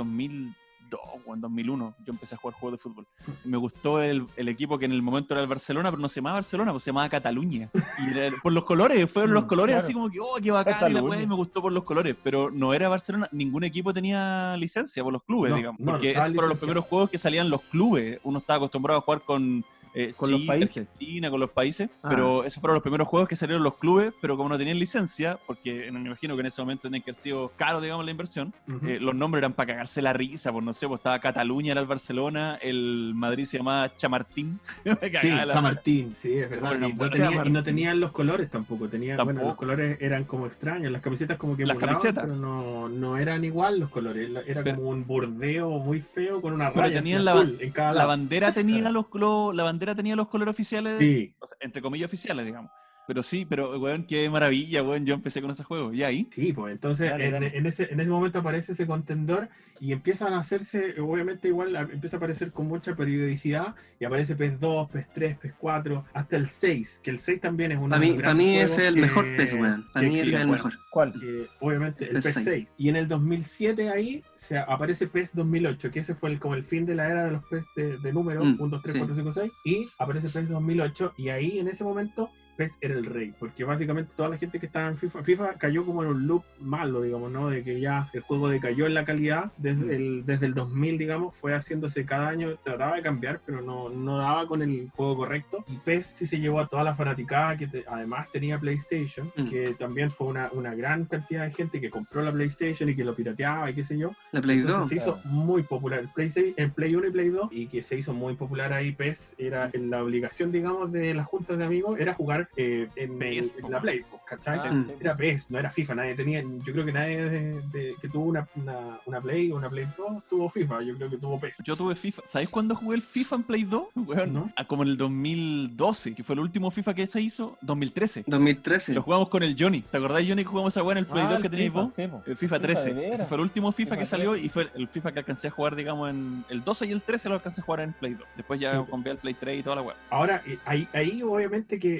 2002 0.96 1.22
o 1.26 1.34
en 1.34 1.40
2001. 1.40 1.94
Yo 2.04 2.12
empecé 2.12 2.34
a 2.34 2.38
jugar 2.38 2.54
juegos 2.58 2.78
de 2.78 2.82
fútbol. 2.82 3.06
Me 3.44 3.56
gustó 3.56 4.00
el, 4.02 4.26
el 4.36 4.48
equipo 4.48 4.78
que 4.78 4.84
en 4.86 4.92
el 4.92 5.02
momento 5.02 5.34
era 5.34 5.40
el 5.42 5.48
Barcelona, 5.48 5.90
pero 5.90 6.00
no 6.00 6.08
se 6.08 6.16
llamaba 6.16 6.34
Barcelona, 6.34 6.72
pues 6.72 6.84
se 6.84 6.90
llamaba 6.90 7.08
Cataluña. 7.08 7.70
Y 7.98 8.16
era- 8.18 8.36
por 8.42 8.52
los 8.52 8.64
colores, 8.64 9.10
fueron 9.10 9.34
los 9.34 9.44
Mm, 9.44 9.48
colores 9.48 9.74
claro. 9.74 9.84
así 9.84 9.94
como 9.94 10.10
que, 10.10 10.18
oh, 10.20 10.36
qué 10.42 10.50
bacán, 10.50 10.90
y 10.90 10.94
la 10.94 11.22
y 11.22 11.26
me 11.26 11.34
gustó 11.34 11.62
por 11.62 11.72
los 11.72 11.84
colores. 11.84 12.16
Pero 12.22 12.50
no 12.50 12.74
era 12.74 12.88
Barcelona, 12.88 13.28
ningún 13.32 13.64
equipo 13.64 13.92
tenía 13.92 14.56
licencia 14.58 15.02
por 15.02 15.12
los 15.12 15.22
clubes, 15.24 15.50
No, 15.50 15.56
digamos. 15.56 15.80
no, 15.80 15.86
no 15.86 15.92
porque 15.92 16.08
estaba 16.10 16.26
esos 16.26 16.34
fueron 16.34 16.50
los 16.50 16.58
primeros 16.58 16.84
juegos 16.84 17.10
que 17.10 17.18
salían 17.18 17.50
los 17.50 17.62
clubes. 17.62 18.20
Uno 18.22 18.38
estaba 18.38 18.58
acostumbrado 18.58 18.98
a 18.98 19.02
jugar 19.02 19.22
con. 19.22 19.64
Eh, 19.94 20.14
Con 20.16 20.30
los 20.30 20.40
Chile, 20.40 20.48
países. 20.52 20.68
Argentina, 20.70 21.30
con 21.30 21.40
los 21.40 21.50
países, 21.50 21.88
Ah. 22.02 22.08
pero 22.08 22.44
esos 22.44 22.60
fueron 22.60 22.74
los 22.76 22.82
primeros 22.82 23.06
juegos 23.08 23.28
que 23.28 23.36
salieron 23.36 23.62
los 23.62 23.76
clubes, 23.76 24.12
pero 24.20 24.36
como 24.36 24.48
no 24.48 24.58
tenían 24.58 24.78
licencia, 24.78 25.38
porque 25.46 25.90
me 25.92 26.00
imagino 26.00 26.34
que 26.34 26.40
en 26.40 26.46
ese 26.46 26.62
momento 26.62 26.82
tenían 26.82 27.02
que 27.02 27.10
haber 27.10 27.20
sido 27.22 27.52
caro, 27.56 27.80
digamos, 27.80 28.04
la 28.04 28.10
inversión, 28.10 28.52
Ujú. 28.68 28.86
eh, 28.86 28.98
los 29.00 29.14
nombres 29.14 29.40
eran 29.40 29.52
para 29.52 29.72
cagarse 29.72 30.00
la 30.02 30.12
risa, 30.12 30.50
pues 30.52 30.64
no 30.64 30.72
sé, 30.72 30.86
pues 30.88 30.98
estaba 31.00 31.18
Cataluña, 31.20 31.72
era 31.72 31.80
el 31.80 31.86
Barcelona, 31.86 32.58
el 32.62 33.12
Madrid 33.14 33.44
se 33.44 33.58
llamaba 33.58 33.94
Chamartín. 33.96 34.58
Sí, 35.02 35.10
cagaba 35.10 35.46
la 35.46 35.52
San 35.54 35.62
Martín, 35.62 36.14
sí, 36.20 36.32
es 36.38 36.48
verdad. 36.50 36.72
Y, 36.74 36.92
no 36.94 37.10
tenía- 37.10 37.42
y 37.44 37.50
no 37.50 37.62
tenían 37.62 38.00
los 38.00 38.12
colores 38.12 38.50
tampoco. 38.50 38.88
Tenía, 38.88 39.16
bueno, 39.16 39.32
los 39.32 39.40
Tampoco. 39.40 39.56
colores 39.56 39.98
eran 40.00 40.24
como 40.24 40.46
extraños. 40.46 40.90
Las 40.92 41.02
camisetas 41.02 41.36
como 41.38 41.56
que 41.56 41.66
Las 41.66 41.74
volaban, 41.76 41.94
camisetas. 41.96 42.24
pero 42.24 42.36
no, 42.36 42.88
no 42.88 43.18
eran 43.18 43.44
igual 43.44 43.78
los 43.80 43.90
colores. 43.90 44.30
Era 44.46 44.62
Pero- 44.62 44.76
como 44.76 44.90
un 44.90 45.06
bordeo 45.06 45.70
muy 45.78 46.00
feo 46.00 46.40
con 46.40 46.52
una 46.54 46.70
Pero 46.70 46.82
raya 46.82 46.94
tenían 46.98 47.24
la 47.24 47.32
azul 47.32 47.58
en 47.60 47.70
cada 47.72 47.92
La 47.92 48.06
bandera 48.06 48.52
tenía 48.52 48.90
los, 48.90 49.06
colo- 49.06 49.52
la 49.52 49.64
bandera 49.64 49.81
tenía 49.94 50.16
los 50.16 50.28
colores 50.28 50.52
oficiales, 50.52 50.98
Sí, 50.98 51.34
o 51.40 51.46
sea, 51.46 51.56
entre 51.60 51.82
comillas 51.82 52.06
oficiales, 52.06 52.46
digamos. 52.46 52.70
Pero 53.06 53.22
sí, 53.22 53.44
pero 53.48 53.78
weón, 53.78 54.04
qué 54.04 54.28
maravilla, 54.30 54.82
weón, 54.82 55.04
yo 55.04 55.14
empecé 55.14 55.42
con 55.42 55.50
ese 55.50 55.64
juego. 55.64 55.92
¿Y 55.92 56.02
ahí? 56.02 56.28
sí, 56.32 56.52
pues 56.52 56.72
entonces 56.72 57.10
Dale, 57.10 57.26
en, 57.26 57.32
dale. 57.32 57.56
en 57.56 57.66
ese, 57.66 57.92
en 57.92 58.00
ese 58.00 58.10
momento 58.10 58.38
aparece 58.38 58.72
ese 58.72 58.86
contendor 58.86 59.48
y 59.80 59.92
empiezan 59.92 60.32
a 60.34 60.38
hacerse, 60.38 60.94
obviamente 61.00 61.48
igual 61.48 61.74
empieza 61.74 62.16
a 62.16 62.18
aparecer 62.18 62.52
con 62.52 62.68
mucha 62.68 62.94
periodicidad 62.94 63.74
y 63.98 64.04
aparece 64.04 64.36
PES 64.36 64.60
2, 64.60 64.90
PES 64.90 65.06
3, 65.12 65.38
PES 65.38 65.52
4, 65.58 66.04
hasta 66.14 66.36
el 66.36 66.48
6, 66.48 67.00
que 67.02 67.10
el 67.10 67.18
6 67.18 67.40
también 67.40 67.72
es 67.72 67.78
una 67.78 67.96
Para 67.96 68.00
mí, 68.08 68.12
para 68.14 68.34
mí 68.34 68.56
es 68.58 68.78
el 68.78 68.96
mejor 68.96 69.26
PES, 69.36 69.54
weón. 69.54 69.84
Para 69.92 70.08
mí 70.08 70.20
es 70.20 70.28
el 70.28 70.32
bueno. 70.32 70.52
mejor. 70.52 70.72
¿Cuál? 70.92 71.12
que 71.18 71.48
obviamente 71.60 72.04
el 72.04 72.12
PES 72.14 72.24
PES 72.24 72.34
6. 72.34 72.44
6 72.46 72.68
y 72.78 72.88
en 72.90 72.96
el 72.96 73.08
2007 73.08 73.90
ahí 73.90 74.22
se 74.36 74.58
aparece 74.58 75.08
PES 75.08 75.30
2008 75.34 75.90
que 75.90 76.00
ese 76.00 76.14
fue 76.14 76.30
el, 76.30 76.38
como 76.38 76.54
el 76.54 76.62
fin 76.64 76.86
de 76.86 76.94
la 76.94 77.08
era 77.08 77.24
de 77.24 77.30
los 77.32 77.44
PES 77.46 77.64
de, 77.74 77.98
de 77.98 78.12
número 78.12 78.44
Mm, 78.44 78.56
1, 78.60 78.68
2, 78.68 78.82
3, 78.82 78.92
sí. 78.92 78.98
4, 79.00 79.16
5, 79.16 79.32
6 79.32 79.52
y 79.64 79.88
aparece 79.98 80.28
PES 80.28 80.48
2008 80.48 81.14
y 81.16 81.28
ahí 81.30 81.58
en 81.58 81.66
ese 81.66 81.82
momento 81.82 82.30
PES 82.56 82.72
era 82.80 82.94
el 82.94 83.06
rey, 83.06 83.32
porque 83.38 83.64
básicamente 83.64 84.12
toda 84.16 84.28
la 84.28 84.36
gente 84.38 84.58
que 84.60 84.66
estaba 84.66 84.88
en 84.88 84.96
FIFA, 84.98 85.22
FIFA 85.24 85.54
cayó 85.54 85.84
como 85.84 86.02
en 86.02 86.10
un 86.10 86.26
loop 86.26 86.44
malo, 86.60 87.02
digamos, 87.02 87.30
¿no? 87.30 87.48
De 87.50 87.62
que 87.64 87.80
ya 87.80 88.08
el 88.12 88.20
juego 88.20 88.48
decayó 88.48 88.86
en 88.86 88.94
la 88.94 89.04
calidad 89.04 89.52
desde 89.56 89.96
el, 89.96 90.24
desde 90.26 90.46
el 90.46 90.54
2000, 90.54 90.98
digamos, 90.98 91.34
fue 91.36 91.54
haciéndose 91.54 92.04
cada 92.04 92.28
año, 92.28 92.56
trataba 92.64 92.96
de 92.96 93.02
cambiar, 93.02 93.40
pero 93.44 93.60
no, 93.62 93.88
no 93.88 94.18
daba 94.18 94.46
con 94.46 94.62
el 94.62 94.90
juego 94.94 95.16
correcto. 95.16 95.64
Y 95.68 95.76
PES 95.78 96.06
sí 96.16 96.26
se 96.26 96.38
llevó 96.40 96.60
a 96.60 96.66
toda 96.68 96.84
la 96.84 96.94
fanaticada 96.94 97.56
que 97.56 97.66
te- 97.66 97.84
además 97.88 98.28
tenía 98.32 98.58
PlayStation, 98.58 99.30
Mm. 99.36 99.44
que 99.48 99.74
también 99.78 100.10
fue 100.10 100.26
una, 100.28 100.50
una 100.52 100.74
gran 100.74 101.04
cantidad 101.06 101.44
de 101.44 101.52
gente 101.52 101.80
que 101.80 101.90
compró 101.90 102.22
la 102.22 102.32
PlayStation 102.32 102.88
y 102.88 102.94
que 102.96 103.04
lo 103.04 103.14
pirateaba 103.14 103.70
y 103.70 103.74
qué 103.74 103.84
sé 103.84 103.96
yo. 103.98 104.12
La 104.32 104.40
Play 104.40 104.58
Entonces 104.58 104.80
2. 104.80 104.88
se 104.88 104.94
hizo 104.96 105.28
muy 105.28 105.62
popular 105.62 106.00
el 106.00 106.08
Play, 106.08 106.30
6 106.30 106.54
en 106.56 106.70
Play 106.72 106.94
1 106.94 107.08
y 107.08 107.10
Play 107.10 107.28
2 107.30 107.48
y 107.50 107.66
que 107.66 107.82
se 107.82 107.96
hizo 107.96 108.12
muy 108.14 108.34
popular 108.34 108.72
ahí 108.72 108.92
PES 108.92 109.34
era 109.38 109.70
la 109.74 110.02
obligación 110.02 110.52
digamos 110.52 110.92
de 110.92 111.14
las 111.14 111.26
juntas 111.26 111.58
de 111.58 111.64
amigos 111.64 111.98
era 112.00 112.14
jugar 112.14 112.41
eh, 112.56 112.88
en, 112.96 113.18
PES, 113.18 113.54
en 113.62 113.70
la 113.70 113.80
Play 113.80 114.04
¿cachai? 114.26 114.58
Ah, 114.62 114.70
Mm. 114.72 114.90
era 115.00 115.16
PES, 115.16 115.50
no 115.50 115.58
era 115.58 115.70
FIFA, 115.70 115.94
nadie 115.96 116.14
tenía, 116.14 116.42
yo 116.42 116.72
creo 116.72 116.84
que 116.84 116.92
nadie 116.92 117.24
de- 117.24 117.60
de- 117.72 117.94
que 118.00 118.08
tuvo 118.08 118.24
una, 118.24 118.48
una, 118.56 119.00
una 119.06 119.20
Play 119.20 119.50
o 119.52 119.56
una 119.56 119.68
Play 119.70 119.86
2 119.96 120.22
tuvo 120.30 120.48
FIFA, 120.48 120.82
yo 120.82 120.96
creo 120.96 121.10
que 121.10 121.18
tuvo 121.18 121.38
PES. 121.40 121.56
Yo 121.64 121.76
tuve 121.76 121.94
FIFA. 121.96 122.22
¿Sabéis 122.24 122.48
cuándo 122.50 122.74
jugué 122.74 122.96
el 122.96 123.02
FIFA 123.02 123.36
en 123.36 123.42
Play 123.42 123.64
2? 123.64 123.84
Weón, 123.96 124.32
¿No? 124.32 124.52
ah, 124.56 124.64
como 124.66 124.82
en 124.84 124.88
el 124.90 124.96
2012, 124.96 126.14
que 126.14 126.22
fue 126.22 126.34
el 126.34 126.40
último 126.40 126.70
FIFA 126.70 126.94
que 126.94 127.06
se 127.06 127.20
hizo, 127.20 127.56
2013. 127.62 128.24
2013. 128.26 128.94
Lo 128.94 129.02
jugamos 129.02 129.28
con 129.28 129.42
el 129.42 129.54
Johnny. 129.58 129.82
¿Te 129.82 129.96
acordás, 129.98 130.22
Johnny, 130.26 130.42
que 130.42 130.48
jugamos 130.48 130.72
esa 130.72 130.82
weá 130.82 130.92
en 130.92 130.98
el 130.98 131.06
Play 131.06 131.22
Ah, 131.24 131.28
2 131.28 131.36
el 131.36 131.42
que 131.42 131.48
tenéis 131.50 131.72
vos? 131.72 131.90
El 132.26 132.36
FIFA 132.36 132.58
de 132.58 132.62
13. 132.62 132.92
veras. 132.92 133.20
Ese 133.20 133.26
fue 133.26 133.36
el 133.36 133.42
último 133.42 133.70
FIFA, 133.72 133.82
FIFA 133.82 133.98
que 133.98 134.04
salió 134.04 134.30
13. 134.32 134.46
y 134.46 134.48
fue 134.48 134.68
el 134.74 134.88
FIFA 134.88 135.12
que 135.12 135.18
alcancé 135.20 135.48
a 135.48 135.50
jugar, 135.50 135.76
digamos, 135.76 136.10
en 136.10 136.44
el 136.48 136.62
12 136.64 136.86
y 136.86 136.92
el 136.92 137.02
13 137.02 137.28
lo 137.28 137.34
alcancé 137.36 137.60
a 137.60 137.64
jugar 137.64 137.80
en 137.80 137.92
Play 137.92 138.14
2. 138.14 138.26
Después 138.36 138.60
ya 138.60 138.78
Sí. 138.80 138.86
compré 138.90 139.12
el 139.12 139.18
Play 139.18 139.34
3 139.34 139.60
y 139.60 139.62
toda 139.62 139.76
la 139.76 139.82
weá. 139.82 139.96
Ahora, 140.10 140.42
eh, 140.46 140.58
ahí, 140.64 140.86
ahí 140.92 141.22
obviamente 141.22 141.78
que 141.78 141.98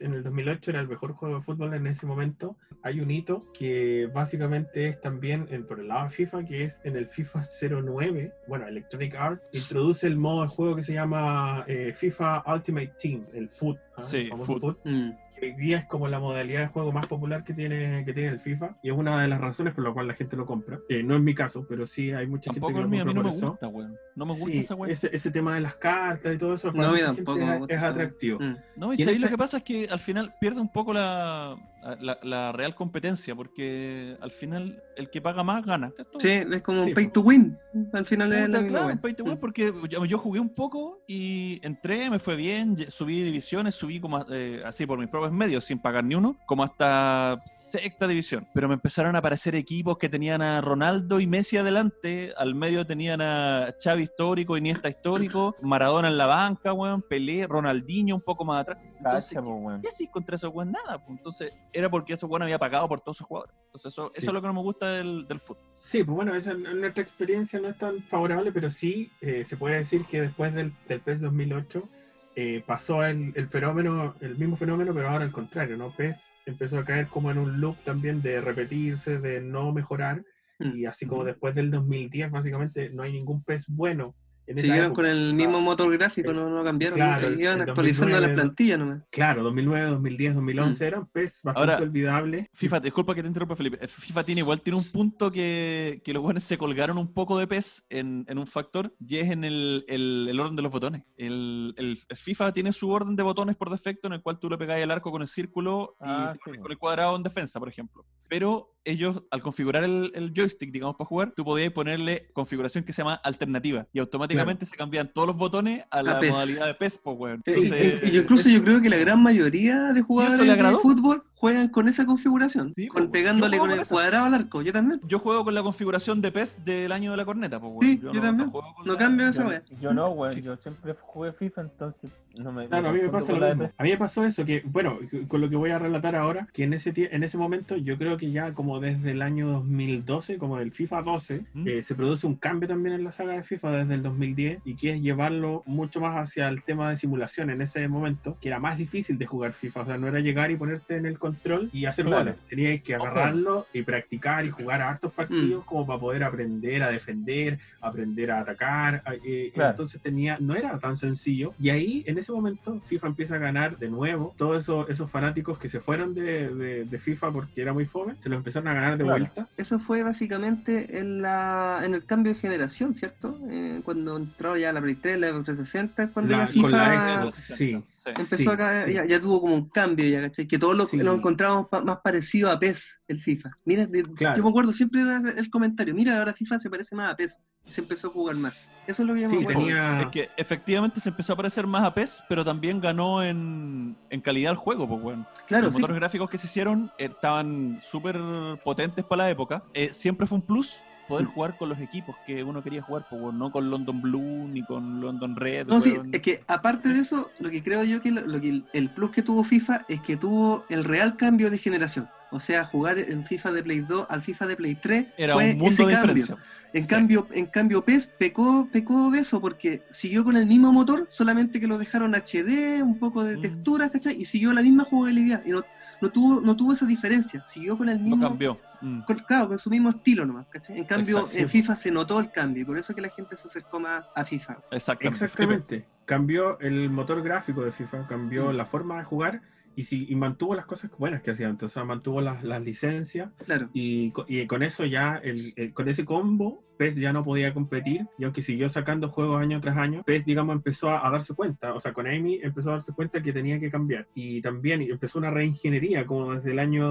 En 0.00 0.14
el 0.14 0.22
2008 0.22 0.70
era 0.70 0.80
el 0.80 0.88
mejor 0.88 1.12
juego 1.12 1.36
de 1.36 1.42
fútbol 1.42 1.74
en 1.74 1.86
ese 1.86 2.06
momento. 2.06 2.56
Hay 2.82 3.00
un 3.00 3.10
hito 3.10 3.46
que 3.52 4.08
básicamente 4.12 4.88
es 4.88 5.00
también 5.00 5.46
en, 5.50 5.66
por 5.66 5.80
el 5.80 5.88
lado 5.88 6.04
de 6.04 6.10
FIFA, 6.10 6.44
que 6.44 6.64
es 6.64 6.76
en 6.84 6.96
el 6.96 7.06
FIFA 7.06 7.42
09, 7.82 8.32
bueno, 8.48 8.66
Electronic 8.66 9.14
Arts, 9.14 9.48
introduce 9.52 10.06
el 10.06 10.16
modo 10.16 10.42
de 10.42 10.48
juego 10.48 10.76
que 10.76 10.82
se 10.82 10.92
llama 10.94 11.64
eh, 11.66 11.92
FIFA 11.94 12.42
Ultimate 12.46 12.92
Team, 13.00 13.26
el 13.34 13.48
FUT. 13.48 13.76
¿ah? 13.96 14.02
Sí, 14.02 14.28
El 14.32 14.40
FUT. 14.40 14.78
Mm. 14.84 15.10
que 15.38 15.46
hoy 15.46 15.52
día 15.54 15.78
es 15.78 15.84
como 15.86 16.06
la 16.08 16.18
modalidad 16.20 16.60
de 16.60 16.66
juego 16.68 16.92
más 16.92 17.06
popular 17.06 17.44
que 17.44 17.54
tiene, 17.54 18.04
que 18.04 18.12
tiene 18.12 18.28
el 18.28 18.40
FIFA 18.40 18.76
y 18.82 18.90
es 18.90 18.96
una 18.96 19.22
de 19.22 19.28
las 19.28 19.40
razones 19.40 19.72
por 19.74 19.84
la 19.84 19.92
cual 19.92 20.06
la 20.08 20.14
gente 20.14 20.36
lo 20.36 20.44
compra. 20.46 20.78
Eh, 20.90 21.02
no 21.02 21.14
es 21.16 21.22
mi 21.22 21.34
caso, 21.34 21.64
pero 21.68 21.86
sí 21.86 22.12
hay 22.12 22.26
mucha 22.26 22.50
Tampoco 22.50 22.74
gente 22.78 22.82
el 22.82 22.86
que 22.86 22.90
mío, 22.90 23.02
a 23.02 23.04
lo 23.06 23.12
mí 23.12 23.14
no 23.14 23.22
compra 23.22 23.32
me 23.32 23.38
por 23.38 23.38
eso. 23.38 23.50
gusta, 23.52 23.68
weón. 23.68 23.98
No 24.20 24.26
me 24.26 24.32
gusta 24.34 24.52
Sí, 24.52 24.58
esa 24.58 24.74
weá. 24.74 24.92
ese, 24.92 25.08
ese 25.16 25.30
tema 25.30 25.54
de 25.54 25.62
las 25.62 25.76
cartas 25.76 26.34
y 26.34 26.38
todo 26.38 26.52
eso 26.54 26.70
No, 26.72 26.92
mí 26.92 27.00
tampoco 27.00 27.38
me 27.38 27.52
es- 27.54 27.58
gusta 27.60 27.74
es 27.74 27.78
esa- 27.80 27.88
atractivo. 27.88 28.38
Mm. 28.38 28.56
No, 28.76 28.92
y 28.92 28.96
Y 29.00 29.04
sabéis 29.04 29.20
lo 29.22 29.28
que 29.30 29.38
pasa 29.38 29.56
es 29.58 29.62
que 29.62 29.88
al 29.90 29.98
final 30.00 30.34
pierde 30.38 30.60
un 30.60 30.68
poco 30.70 30.92
la, 30.92 31.56
la, 32.00 32.18
la 32.22 32.52
real 32.52 32.74
competencia, 32.74 33.34
porque 33.34 34.16
al 34.20 34.30
final 34.30 34.82
el 34.96 35.08
que 35.08 35.22
paga 35.22 35.42
más 35.42 35.64
gana. 35.64 35.90
Sí, 36.18 36.28
es 36.28 36.62
como 36.62 36.82
Sí, 36.84 36.88
un 36.90 36.94
pay 36.94 37.06
po. 37.06 37.12
to 37.12 37.20
win. 37.22 37.58
Al 37.94 38.04
final 38.04 38.32
es 38.34 38.48
la 38.50 38.66
claro, 38.66 38.86
un 38.92 38.98
pay 38.98 39.14
to 39.14 39.24
win, 39.24 39.34
Mm. 39.34 39.40
porque 39.40 39.72
yo, 39.88 40.04
yo 40.04 40.18
jugué 40.18 40.38
un 40.40 40.50
poco 40.54 41.02
y 41.08 41.58
entré, 41.62 42.10
me 42.10 42.18
fue 42.18 42.36
bien, 42.36 42.76
subí 42.90 43.22
divisiones, 43.22 43.74
subí 43.74 44.00
como 44.00 44.26
eh, 44.30 44.60
así 44.66 44.84
por 44.84 44.98
mis 44.98 45.08
propios 45.08 45.32
medios, 45.32 45.64
sin 45.64 45.78
pagar 45.78 46.04
ni 46.04 46.14
uno, 46.14 46.36
como 46.46 46.62
hasta 46.62 47.40
sexta 47.50 48.06
división. 48.06 48.46
Pero 48.52 48.68
me 48.68 48.74
empezaron 48.74 49.16
a 49.16 49.20
aparecer 49.20 49.54
equipos 49.54 49.96
que 49.96 50.08
tenían 50.10 50.42
a 50.42 50.60
Ronaldo 50.60 51.20
y 51.20 51.26
Messi 51.26 51.56
adelante, 51.56 52.32
al 52.36 52.54
medio 52.54 52.84
tenían 52.84 53.20
a 53.22 53.68
Xavi 53.82 54.09
histórico, 54.10 54.56
Iniesta 54.56 54.88
histórico, 54.88 55.56
Maradona 55.62 56.08
en 56.08 56.18
la 56.18 56.26
banca, 56.26 56.72
weón, 56.72 57.02
Pelé, 57.02 57.46
Ronaldinho 57.46 58.14
un 58.14 58.20
poco 58.20 58.44
más 58.44 58.62
atrás. 58.62 58.78
Entonces, 58.98 59.38
Cacha. 59.38 59.80
¿qué 59.80 59.88
haces 59.88 60.08
contra 60.10 60.36
esos 60.36 60.52
weón? 60.52 60.72
Nada, 60.72 60.98
pues. 60.98 61.18
Entonces, 61.18 61.52
era 61.72 61.90
porque 61.90 62.14
esos 62.14 62.28
weón 62.28 62.42
había 62.42 62.58
pagado 62.58 62.88
por 62.88 63.00
todos 63.00 63.16
esos 63.18 63.26
jugadores. 63.26 63.54
Entonces, 63.66 63.92
eso, 63.92 64.12
eso 64.14 64.26
es 64.26 64.32
lo 64.32 64.40
que 64.40 64.46
no 64.48 64.54
me 64.54 64.62
gusta 64.62 64.90
del, 64.92 65.26
del 65.26 65.40
fútbol. 65.40 65.64
Sí, 65.74 66.04
pues 66.04 66.14
bueno, 66.14 66.34
esa, 66.34 66.54
nuestra 66.54 67.02
experiencia 67.02 67.60
no 67.60 67.68
es 67.68 67.78
tan 67.78 68.00
favorable, 68.02 68.52
pero 68.52 68.70
sí 68.70 69.10
eh, 69.20 69.44
se 69.48 69.56
puede 69.56 69.78
decir 69.78 70.04
que 70.06 70.20
después 70.22 70.54
del, 70.54 70.72
del 70.88 71.00
PES 71.00 71.20
2008 71.20 71.88
eh, 72.36 72.62
pasó 72.66 73.04
el, 73.04 73.32
el 73.34 73.48
fenómeno, 73.48 74.14
el 74.20 74.36
mismo 74.36 74.56
fenómeno, 74.56 74.92
pero 74.94 75.08
ahora 75.08 75.24
al 75.24 75.32
contrario, 75.32 75.76
¿no? 75.76 75.90
PES 75.90 76.16
empezó 76.46 76.78
a 76.78 76.84
caer 76.84 77.06
como 77.06 77.30
en 77.30 77.38
un 77.38 77.60
loop 77.60 77.76
también 77.84 78.22
de 78.22 78.40
repetirse, 78.40 79.18
de 79.18 79.40
no 79.40 79.72
mejorar. 79.72 80.22
Y 80.60 80.84
así 80.86 81.06
como 81.06 81.24
después 81.24 81.54
del 81.54 81.70
2010 81.70 82.30
básicamente 82.30 82.90
no 82.90 83.02
hay 83.02 83.12
ningún 83.12 83.42
PES 83.42 83.64
bueno. 83.68 84.14
En 84.46 84.58
Siguieron 84.58 84.86
época. 84.86 85.02
con 85.02 85.06
el 85.06 85.32
mismo 85.34 85.60
motor 85.60 85.96
gráfico, 85.96 86.32
no, 86.32 86.50
no 86.50 86.64
cambiaron. 86.64 86.96
Claro, 86.96 87.20
nunca. 87.20 87.34
el- 87.34 87.40
Iban 87.40 87.60
el 87.60 87.68
actualizando 87.68 88.16
2009, 88.16 88.26
la 88.26 88.34
plantilla 88.42 88.78
nomás. 88.78 89.02
Claro, 89.10 89.42
2009, 89.44 89.86
2010, 89.90 90.34
2011 90.34 90.84
Mm. 90.84 90.86
eran 90.88 91.06
PES 91.06 91.40
bastante 91.44 91.72
Ahora, 91.72 91.84
olvidables. 91.84 92.46
FIFA, 92.54 92.80
disculpa 92.80 93.14
que 93.14 93.22
te 93.22 93.28
interrumpa, 93.28 93.54
Felipe. 93.54 93.78
El 93.80 93.88
FIFA 93.88 94.24
tiene 94.24 94.40
igual 94.40 94.60
tiene 94.60 94.76
un 94.78 94.84
punto 94.90 95.30
que, 95.30 96.02
que 96.04 96.12
los 96.12 96.20
buenos 96.24 96.42
se 96.42 96.58
colgaron 96.58 96.98
un 96.98 97.12
poco 97.14 97.38
de 97.38 97.46
PES 97.46 97.86
en, 97.90 98.24
en 98.28 98.38
un 98.38 98.46
factor 98.48 98.92
y 99.06 99.18
es 99.18 99.30
en 99.30 99.44
el, 99.44 99.84
el- 99.86 100.26
el 100.28 100.40
orden 100.40 100.56
de 100.56 100.62
los 100.62 100.72
botones. 100.72 101.04
El, 101.16 101.72
el- 101.76 101.96
el 102.08 102.16
FIFA 102.16 102.52
tiene 102.52 102.72
su 102.72 102.90
orden 102.90 103.14
de 103.14 103.22
botones 103.22 103.54
por 103.54 103.70
defecto 103.70 104.08
en 104.08 104.14
el 104.14 104.20
cual 104.22 104.40
tú 104.40 104.50
le 104.50 104.58
pegáis 104.58 104.82
el 104.82 104.90
arco 104.90 105.12
con 105.12 105.22
el 105.22 105.28
círculo 105.28 105.94
y 106.00 106.04
Ah, 106.08 106.32
sí, 106.34 106.58
con 106.58 106.72
el 106.72 106.78
cuadrado 106.78 107.14
en 107.14 107.22
defensa, 107.22 107.60
por 107.60 107.68
ejemplo. 107.68 108.04
Pero 108.30 108.70
ellos, 108.84 109.24
al 109.32 109.42
configurar 109.42 109.82
el, 109.82 110.12
el 110.14 110.32
joystick, 110.34 110.70
digamos, 110.70 110.96
para 110.96 111.06
jugar, 111.06 111.32
tú 111.34 111.44
podías 111.44 111.72
ponerle 111.72 112.30
configuración 112.32 112.84
que 112.84 112.92
se 112.92 113.02
llama 113.02 113.14
alternativa 113.14 113.86
y 113.92 113.98
automáticamente 113.98 114.64
se 114.66 114.76
cambian 114.76 115.12
todos 115.12 115.28
los 115.28 115.36
botones 115.36 115.84
a 115.90 116.02
la 116.02 116.20
PES. 116.20 116.30
modalidad 116.30 116.66
de 116.66 116.74
PES, 116.74 116.98
pues, 117.02 117.16
weón. 117.18 117.42
Entonces, 117.44 118.12
y, 118.12 118.16
incluso 118.16 118.48
yo 118.48 118.62
creo 118.62 118.80
que 118.80 118.88
la 118.88 118.98
gran 118.98 119.20
mayoría 119.20 119.92
de 119.92 120.00
jugadores 120.00 120.46
de 120.46 120.78
fútbol 120.78 121.24
juegan 121.40 121.68
con 121.68 121.88
esa 121.88 122.04
configuración, 122.04 122.74
Sí, 122.76 122.86
con, 122.88 123.10
pegándole 123.10 123.56
yo 123.56 123.62
juego 123.62 123.76
con 123.76 123.78
con 123.78 123.80
el 123.80 123.88
cuadrado 123.88 124.26
al 124.26 124.34
arco. 124.34 124.60
Yo 124.60 124.72
también. 124.74 125.00
yo 125.08 125.18
juego 125.18 125.42
con 125.44 125.54
la 125.54 125.62
configuración 125.62 126.20
de 126.20 126.30
PES 126.32 126.64
del 126.66 126.92
año 126.92 127.10
de 127.12 127.16
la 127.16 127.24
corneta, 127.24 127.58
pues. 127.58 127.72
Sí, 127.80 127.98
yo 128.02 128.12
no- 128.12 128.20
también. 128.20 128.50
juego 128.50 128.74
con 128.74 128.86
No 128.86 128.92
la- 128.92 128.98
cambio 128.98 129.26
esa 129.28 129.42
Yo, 129.44 129.48
wea. 129.48 129.62
yo 129.80 129.94
no, 129.94 130.10
weón. 130.10 130.34
Yo 130.42 130.56
siempre 130.58 130.94
jugué 131.00 131.32
FIFA, 131.32 131.62
entonces 131.62 132.10
no 132.38 132.52
me. 132.52 132.68
Claro, 132.68 132.90
a 132.90 132.92
mí 132.92 133.00
me 133.00 133.08
pasa 133.08 133.32
lo 133.32 133.46
mismo. 133.48 133.62
de 133.64 133.72
A 133.78 133.82
mí 133.82 133.90
me 133.90 133.96
pasó 133.96 134.24
eso, 134.24 134.44
que, 134.44 134.62
bueno, 134.66 134.98
con 135.28 135.40
lo 135.40 135.48
que 135.48 135.56
voy 135.56 135.70
a 135.70 135.78
relatar 135.78 136.14
ahora, 136.14 136.46
que 136.52 136.64
en 136.64 136.74
ese, 136.74 136.92
en 136.94 137.24
ese 137.24 137.38
momento, 137.38 137.74
yo 137.76 137.96
creo 137.96 138.18
que 138.18 138.30
ya 138.30 138.52
como 138.52 138.78
desde 138.78 139.12
el 139.12 139.22
año 139.22 139.48
2012, 139.48 140.36
como 140.36 140.58
del 140.58 140.72
FIFA 140.72 141.02
12, 141.02 141.44
¿Mm? 141.54 141.68
eh, 141.68 141.82
se 141.82 141.94
produce 141.94 142.26
un 142.26 142.34
cambio 142.36 142.68
también 142.68 142.94
en 142.96 143.04
la 143.04 143.12
saga 143.12 143.32
de 143.32 143.44
FIFA 143.44 143.70
desde 143.72 143.94
el 143.94 144.02
2010 144.02 144.60
y 144.66 144.74
que 144.76 144.92
es 144.92 145.00
llevarlo 145.00 145.62
mucho 145.64 146.02
más 146.02 146.16
hacia 146.28 146.48
el 146.48 146.62
tema 146.62 146.90
de 146.90 146.98
simulación 146.98 147.48
en 147.48 147.62
ese 147.62 147.88
momento, 147.88 148.36
que 148.42 148.48
era 148.48 148.58
más 148.60 148.76
difícil 148.76 149.16
de 149.16 149.24
jugar 149.24 149.54
FIFA, 149.54 149.80
o 149.80 149.86
sea, 149.86 149.96
no 149.96 150.06
era 150.06 150.20
llegar 150.20 150.50
y 150.50 150.56
ponerte 150.56 150.96
en 150.96 151.06
el 151.06 151.14
control 151.18 151.29
y 151.72 151.84
hacer 151.86 152.04
Claro. 152.06 152.24
goles, 152.24 152.36
tenías 152.48 152.80
que 152.82 152.94
agarrarlo 152.94 153.66
y 153.72 153.82
practicar 153.82 154.44
y 154.44 154.50
jugar 154.50 154.82
a 154.82 154.90
hartos 154.90 155.12
partidos 155.12 155.64
como 155.64 155.86
para 155.86 155.98
poder 156.00 156.24
aprender 156.24 156.82
a 156.82 156.90
defender, 156.90 157.58
aprender 157.80 158.30
a 158.30 158.40
atacar, 158.40 159.02
a- 159.04 159.14
eh, 159.24 159.50
Claro. 159.54 159.70
entonces 159.70 160.00
tenía, 160.00 160.36
no 160.40 160.54
era 160.54 160.78
tan 160.78 160.96
sencillo, 160.96 161.54
y 161.58 161.70
ahí 161.70 162.04
en 162.06 162.18
ese 162.18 162.32
momento 162.32 162.80
FIFA 162.86 163.06
empieza 163.08 163.34
a 163.36 163.38
ganar 163.38 163.78
de 163.78 163.88
nuevo, 163.90 164.34
todos 164.36 164.62
esos, 164.62 164.88
esos 164.90 165.10
fanáticos 165.10 165.58
que 165.58 165.68
se 165.68 165.80
fueron 165.80 166.14
de, 166.14 166.48
de- 166.54 166.84
de 166.84 166.98
FIFA 166.98 167.30
porque 167.32 167.62
era 167.62 167.72
muy 167.72 167.86
fome, 167.86 168.14
se 168.18 168.28
los 168.28 168.36
empezaron 168.38 168.68
a 168.68 168.74
ganar 168.74 168.98
de 168.98 169.04
Claro. 169.04 169.18
vuelta, 169.18 169.48
Eso 169.56 169.78
fue 169.78 170.02
básicamente 170.02 170.98
en, 170.98 171.22
la, 171.22 171.80
en 171.84 171.94
el 171.94 172.04
cambio 172.04 172.32
de 172.34 172.38
generación, 172.38 172.94
¿cierto? 172.94 173.38
Eh, 173.50 173.80
cuando 173.84 174.16
entró 174.16 174.56
ya 174.56 174.72
la 174.72 174.80
Play 174.80 174.94
3, 174.94 175.18
la 175.20 175.28
Xbox 175.30 175.44
360, 175.46 176.08
cuando 176.12 176.32
La- 176.36 176.42
ya 176.44 176.48
FIFA 176.48 176.62
con 176.62 176.72
la 176.72 177.20
Xbox 177.22 177.34
sí. 177.34 177.42
360, 177.54 177.86
sí. 177.90 178.10
empezó 178.22 178.36
Sí, 178.42 178.48
acá, 178.48 178.84
sí. 178.86 178.92
ya, 178.94 179.04
ya 179.06 179.20
tuvo 179.20 179.40
como 179.40 179.54
un 179.54 179.68
cambio, 179.68 180.06
ya, 180.08 180.20
¿cachai? 180.22 180.46
Que 180.46 180.58
todos 180.58 180.76
lo, 180.76 180.86
Sí. 180.86 180.96
Encontramos 181.20 181.68
pa- 181.68 181.80
más 181.80 181.98
parecido 182.02 182.50
a 182.50 182.58
PES, 182.58 183.00
el 183.08 183.18
FIFA. 183.20 183.50
Mira, 183.64 183.86
de- 183.86 184.02
Claro. 184.02 184.36
yo 184.36 184.42
me 184.42 184.50
acuerdo 184.50 184.72
siempre 184.72 185.00
era 185.02 185.18
el 185.36 185.48
comentario, 185.50 185.94
mira, 185.94 186.18
ahora 186.18 186.32
FIFA 186.32 186.58
se 186.58 186.68
parece 186.68 186.94
más 186.96 187.12
a 187.12 187.16
PES, 187.16 187.38
y 187.64 187.70
se 187.70 187.80
empezó 187.82 188.08
a 188.08 188.10
jugar 188.10 188.36
más. 188.36 188.68
Eso 188.86 189.02
es 189.02 189.08
lo 189.08 189.14
que 189.14 189.20
yo 189.22 189.28
me 189.28 189.36
acuerdo. 189.38 189.60
tenía... 189.60 190.00
Es 190.00 190.06
que 190.08 190.28
efectivamente 190.36 190.98
se 191.00 191.10
empezó 191.10 191.34
a 191.34 191.36
parecer 191.36 191.66
más 191.66 191.84
a 191.84 191.94
PES, 191.94 192.24
pero 192.28 192.44
también 192.44 192.80
ganó 192.80 193.22
en, 193.22 193.96
en 194.10 194.20
calidad 194.20 194.50
el 194.52 194.56
juego, 194.58 194.88
pues, 194.88 195.00
weón. 195.02 195.26
Claro, 195.46 195.66
Los 195.66 195.74
sí. 195.74 195.80
motores 195.80 195.96
gráficos 196.00 196.28
que 196.30 196.38
se 196.38 196.46
hicieron 196.46 196.90
eh, 196.98 197.04
estaban 197.06 197.78
súper 197.82 198.18
potentes 198.64 199.04
para 199.04 199.24
la 199.24 199.30
época. 199.30 199.62
Eh, 199.74 199.90
siempre 199.92 200.26
fue 200.26 200.38
un 200.38 200.42
plus 200.46 200.82
poder 201.10 201.26
jugar 201.26 201.56
con 201.56 201.68
los 201.68 201.80
equipos 201.80 202.14
que 202.24 202.44
uno 202.44 202.62
quería 202.62 202.82
jugar, 202.82 203.04
pues, 203.10 203.34
no 203.34 203.50
con 203.50 203.68
London 203.68 204.00
Blue 204.00 204.46
ni 204.48 204.62
con 204.62 205.00
London 205.00 205.34
Red. 205.34 205.66
No, 205.66 205.80
sí, 205.80 205.96
es 206.12 206.20
que 206.20 206.44
aparte 206.46 206.88
de 206.88 207.00
eso, 207.00 207.30
lo 207.40 207.50
que 207.50 207.62
creo 207.64 207.82
yo 207.82 208.00
que, 208.00 208.12
lo, 208.12 208.20
lo 208.20 208.40
que 208.40 208.62
el 208.72 208.90
plus 208.90 209.10
que 209.10 209.22
tuvo 209.22 209.42
FIFA 209.42 209.86
es 209.88 210.00
que 210.00 210.16
tuvo 210.16 210.64
el 210.68 210.84
real 210.84 211.16
cambio 211.16 211.50
de 211.50 211.58
generación. 211.58 212.08
O 212.32 212.38
sea, 212.40 212.64
jugar 212.64 212.98
en 212.98 213.24
FIFA 213.26 213.50
de 213.52 213.62
Play 213.62 213.80
2 213.80 214.06
al 214.08 214.22
FIFA 214.22 214.46
de 214.46 214.56
Play 214.56 214.74
3 214.76 215.06
Era 215.16 215.34
fue 215.34 215.50
un 215.52 215.58
mundo 215.58 215.72
ese 215.72 215.86
de 215.86 215.92
cambio. 215.94 216.14
diferencia. 216.14 216.46
En 216.72 216.82
Sí. 216.84 216.88
cambio, 216.88 217.26
en 217.32 217.46
cambio 217.46 217.84
PES 217.84 218.06
pecó, 218.16 218.68
pecó 218.70 219.10
de 219.10 219.18
eso 219.18 219.40
porque 219.40 219.82
siguió 219.90 220.22
con 220.22 220.36
el 220.36 220.46
mismo 220.46 220.72
motor, 220.72 221.06
solamente 221.08 221.58
que 221.58 221.66
lo 221.66 221.78
dejaron 221.78 222.14
HD, 222.14 222.80
un 222.82 222.96
poco 223.00 223.24
de 223.24 223.36
Mm. 223.36 223.40
texturas, 223.42 223.90
¿cachai? 223.90 224.20
Y 224.20 224.24
siguió 224.24 224.52
la 224.52 224.62
misma 224.62 224.84
jugabilidad. 224.84 225.42
Y 225.44 225.50
no, 225.50 225.64
no 226.00 226.08
tuvo, 226.10 226.40
no 226.40 226.54
tuvo 226.54 226.72
esa 226.72 226.86
diferencia. 226.86 227.44
Siguió 227.44 227.76
con 227.76 227.88
el 227.88 227.98
No 227.98 228.04
mismo. 228.04 228.28
cambió. 228.28 228.60
Mm. 228.82 229.00
con- 229.02 229.18
claro, 229.18 229.48
con 229.48 229.58
su 229.58 229.68
mismo 229.68 229.90
estilo 229.90 230.24
nomás, 230.24 230.46
¿cachai? 230.48 230.78
En 230.78 230.84
cambio, 230.84 231.28
en 231.34 231.48
FIFA 231.50 231.76
se 231.76 231.90
notó 231.90 232.18
el 232.18 232.30
cambio 232.30 232.62
y 232.62 232.64
por 232.64 232.78
eso 232.78 232.94
que 232.94 233.02
la 233.02 233.10
gente 233.10 233.36
se 233.36 233.46
acercó 233.46 233.78
más 233.78 234.06
a 234.14 234.24
FIFA. 234.24 234.56
Exactamente. 234.70 235.24
Exactamente. 235.26 235.84
Cambió 236.06 236.58
el 236.60 236.88
motor 236.88 237.22
gráfico 237.22 237.62
de 237.62 237.72
FIFA, 237.72 238.06
cambió 238.06 238.50
Mm. 238.52 238.56
la 238.56 238.64
forma 238.64 238.96
de 238.96 239.04
jugar 239.04 239.42
y, 239.76 239.84
si, 239.84 240.06
y 240.08 240.14
mantuvo 240.16 240.54
las 240.54 240.66
cosas 240.66 240.90
buenas 240.98 241.22
que 241.22 241.30
hacía 241.30 241.48
antes, 241.48 241.66
o 241.66 241.68
sea, 241.68 241.84
mantuvo 241.84 242.20
las, 242.20 242.42
las 242.42 242.60
licencias 242.62 243.30
Claro. 243.44 243.70
y, 243.72 244.12
y 244.28 244.46
con 244.46 244.62
eso 244.62 244.84
ya, 244.84 245.16
el, 245.22 245.52
el- 245.56 245.72
con 245.72 245.88
ese 245.88 246.04
combo, 246.04 246.64
PES 246.80 246.96
ya 246.96 247.12
no 247.12 247.22
podía 247.22 247.52
competir 247.52 248.06
y 248.18 248.24
aunque 248.24 248.40
siguió 248.42 248.70
sacando 248.70 249.10
juegos 249.10 249.38
año 249.42 249.60
tras 249.60 249.76
año, 249.76 250.02
PES, 250.02 250.24
digamos, 250.24 250.56
empezó 250.56 250.88
a, 250.88 251.06
a 251.06 251.10
darse 251.10 251.34
cuenta, 251.34 251.74
o 251.74 251.80
sea, 251.80 251.92
con 251.92 252.06
Amy 252.06 252.40
empezó 252.42 252.70
a 252.70 252.72
darse 252.74 252.94
cuenta 252.94 253.20
que 253.20 253.34
tenía 253.34 253.60
que 253.60 253.70
cambiar. 253.70 254.08
Y 254.14 254.40
también 254.40 254.80
empezó 254.80 255.18
una 255.18 255.30
reingeniería, 255.30 256.06
como 256.06 256.34
desde 256.34 256.52
el 256.52 256.58
año 256.58 256.88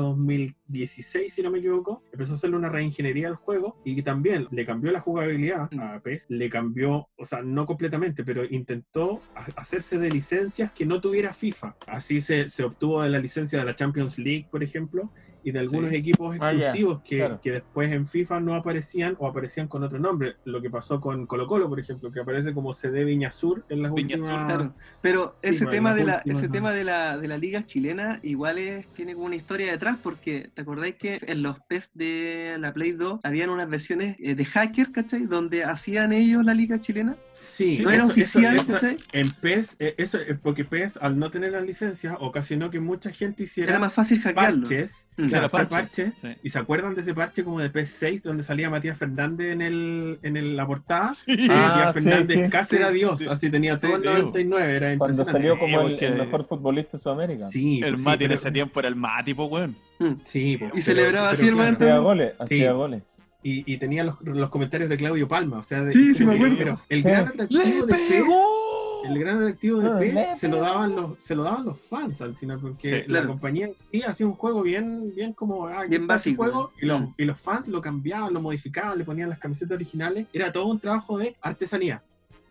2016, 0.67 1.33
si 1.33 1.41
no 1.41 1.49
me 1.49 1.57
equivoco, 1.59 2.03
empezó 2.11 2.33
a 2.33 2.35
hacerle 2.35 2.57
una 2.57 2.69
reingeniería 2.69 3.27
al 3.29 3.35
juego 3.35 3.77
y 3.83 3.99
también 4.03 4.47
le 4.51 4.65
cambió 4.65 4.91
la 4.91 4.99
jugabilidad 5.01 5.69
a 5.79 5.99
PES, 6.01 6.27
le 6.29 6.49
cambió, 6.49 7.07
o 7.17 7.25
sea, 7.25 7.41
no 7.41 7.65
completamente, 7.65 8.23
pero 8.23 8.43
intentó 8.45 9.21
ha- 9.35 9.59
hacerse 9.59 9.97
de 9.97 10.11
licencias 10.11 10.71
que 10.71 10.85
no 10.85 11.01
tuviera 11.01 11.33
FIFA. 11.33 11.75
Así 11.87 12.21
se, 12.21 12.47
se 12.49 12.63
obtuvo 12.63 13.01
de 13.01 13.09
la 13.09 13.19
licencia 13.19 13.57
de 13.59 13.65
la 13.65 13.75
Champions 13.75 14.19
League, 14.19 14.47
por 14.51 14.63
ejemplo, 14.63 15.11
y 15.43 15.51
de 15.51 15.59
algunos 15.59 15.89
Sí. 15.91 15.95
equipos 15.97 16.37
Ah, 16.39 16.51
exclusivos 16.51 17.01
que, 17.03 17.17
claro. 17.17 17.39
que 17.41 17.51
después 17.51 17.91
en 17.91 18.07
FIFA 18.07 18.39
no 18.39 18.55
aparecían 18.55 19.15
o 19.19 19.27
aparecían 19.27 19.67
con 19.67 19.83
otro 19.83 19.99
nombre. 19.99 20.35
Lo 20.45 20.61
que 20.61 20.69
pasó 20.69 20.99
con 20.99 21.25
Colo 21.27 21.47
Colo, 21.47 21.69
por 21.69 21.79
ejemplo, 21.79 22.11
que 22.11 22.19
aparece 22.19 22.53
como 22.53 22.73
CD 22.73 23.03
Viñasur 23.05 23.63
en 23.69 23.81
las 23.83 23.93
Viñasur, 23.93 24.21
últimas... 24.29 24.45
Claro. 24.45 24.73
Pero 25.01 25.35
Sí, 25.41 25.47
ese 25.49 25.65
tema 25.65 25.93
de 25.93 26.05
la, 26.05 26.21
ese 26.25 26.47
¿no? 26.47 26.51
tema 26.53 26.71
de 26.71 26.83
la, 26.83 27.17
de 27.17 27.27
la 27.27 27.37
liga 27.37 27.65
chilena 27.65 28.19
igual 28.23 28.57
es, 28.57 28.87
tiene 28.93 29.13
como 29.13 29.25
una 29.27 29.35
historia 29.35 29.71
detrás 29.71 29.97
porque 30.01 30.49
¿te 30.53 30.61
acordáis 30.61 30.95
que 30.95 31.19
en 31.25 31.41
los 31.41 31.59
PES 31.67 31.91
de 31.93 32.57
la 32.59 32.73
Play 32.73 32.91
2 32.91 33.19
habían 33.23 33.49
unas 33.49 33.69
versiones 33.69 34.15
eh, 34.19 34.35
de 34.35 34.45
hacker, 34.45 34.91
¿cachai? 34.91 35.25
Donde 35.25 35.63
hacían 35.63 36.13
ellos 36.13 36.43
la 36.43 36.53
liga 36.53 36.79
chilena. 36.79 37.15
Sí, 37.35 37.79
no 37.81 37.89
era 37.89 38.03
eso- 38.03 38.11
oficial, 38.11 38.57
eso- 38.57 38.77
en 39.13 39.31
PES, 39.31 39.77
eh, 39.79 39.95
eso 39.97 40.17
es 40.19 40.37
porque 40.39 40.65
PES, 40.65 40.97
al 41.01 41.17
no 41.17 41.31
tener 41.31 41.53
las 41.53 41.63
licencias, 41.65 42.17
ocasionó 42.19 42.69
que 42.69 42.81
mucha 42.81 43.11
gente 43.11 43.43
hiciera 43.43 43.69
Era 43.71 43.79
más 43.79 43.93
fácil 43.93 44.19
hackearlo. 44.19 44.61
parches. 44.63 45.07
Mm. 45.17 45.25
Claro, 45.29 45.45
Era 45.45 45.57
hacer 45.59 45.69
parches, 45.69 45.95
parches. 46.13 46.19
sí. 46.21 46.39
¿Y 46.43 46.49
se 46.49 46.59
acuerdan 46.59 46.95
de 46.95 47.01
ese 47.01 47.13
parche 47.13 47.43
como 47.43 47.59
de 47.59 47.71
PS6 47.71 48.21
donde 48.23 48.43
salía 48.43 48.69
Matías 48.69 48.97
Fernández 48.97 49.51
en, 49.53 49.61
el, 49.61 50.19
en 50.23 50.37
el- 50.37 50.55
la 50.57 50.65
portada? 50.65 51.13
Sí. 51.13 51.47
Ah, 51.49 51.69
Matías 51.69 51.87
sí, 51.87 51.93
Fernández 51.93 52.37
sí. 52.45 52.49
casi 52.51 52.75
era. 52.75 52.89
Dios, 52.91 53.19
Sí. 53.19 53.27
así 53.29 53.49
tenía 53.49 53.77
todo 53.77 53.95
el 53.95 54.01
Sí, 54.03 54.07
99, 54.09 54.73
era 54.75 54.97
Cuando 54.97 55.25
salió 55.25 55.57
como 55.59 55.81
el, 55.81 55.89
porque- 55.91 56.05
el 56.07 56.15
mejor 56.15 56.47
futbolista 56.47 56.97
de 56.97 57.03
Sudamérica. 57.03 57.49
Sí, 57.49 57.75
El 57.83 57.91
pues 57.91 57.97
sí, 58.01 58.05
Mati 58.05 58.25
en 58.25 58.31
ese 58.31 58.51
tiempo 58.51 58.79
era 58.79 58.89
el 58.89 58.95
Mati, 58.95 59.33
po, 59.33 59.45
weón. 59.45 59.75
Mm. 59.99 60.13
Sí, 60.25 60.57
pues, 60.57 60.69
Y 60.69 60.73
pero- 60.73 60.83
celebraba 60.83 61.29
pero 61.31 61.33
así 61.33 61.47
el 61.47 61.53
claro, 61.55 61.59
weón 61.71 61.75
Hacía 61.81 61.97
goles, 61.99 62.31
Sí. 62.37 62.43
hacía 62.43 62.71
goles. 62.71 63.03
y, 63.41 63.73
y 63.73 63.77
tenía 63.77 64.03
los, 64.03 64.19
los 64.21 64.49
comentarios 64.49 64.89
de 64.89 64.97
Claudio 64.97 65.27
Palma, 65.27 65.59
o 65.59 65.63
sea, 65.63 65.81
de, 65.81 65.93
Sí, 65.93 66.13
sí 66.13 66.25
me 66.25 66.35
acuerdo. 66.35 66.55
pero 66.57 66.81
el 66.89 67.03
gran 67.03 67.27
atractivo 67.29 67.85
de 67.85 67.95
pegó! 68.09 68.58
El 69.05 69.17
gran 69.19 69.37
atractivo 69.37 69.79
de 69.79 69.89
PES 70.11 70.39
se 70.39 70.47
lo 70.47 70.59
daban 70.61 70.95
los 70.95 71.17
se 71.19 71.35
lo 71.35 71.43
daban 71.43 71.65
los 71.65 71.79
fans 71.79 72.21
al 72.21 72.35
final 72.35 72.59
porque 72.59 72.81
Sí, 72.81 72.91
la 73.01 73.05
claro. 73.05 73.27
compañía 73.29 73.69
sí 73.91 74.01
hacía 74.03 74.25
un 74.27 74.33
juego 74.33 74.61
bien 74.61 75.13
bien 75.15 75.33
como 75.33 75.67
ah, 75.67 75.81
Bien 75.87 76.01
este 76.01 76.05
básico, 76.05 76.43
juego 76.43 76.71
y 76.81 76.85
los, 76.85 77.01
Mm. 77.01 77.13
y 77.17 77.25
los 77.25 77.39
fans 77.39 77.67
lo 77.67 77.81
cambiaban, 77.81 78.33
lo 78.33 78.41
modificaban, 78.41 78.97
le 78.97 79.05
ponían 79.05 79.29
las 79.29 79.39
camisetas 79.39 79.75
originales, 79.75 80.27
era 80.33 80.51
todo 80.51 80.65
un 80.67 80.79
trabajo 80.79 81.17
de 81.17 81.35
artesanía. 81.41 82.01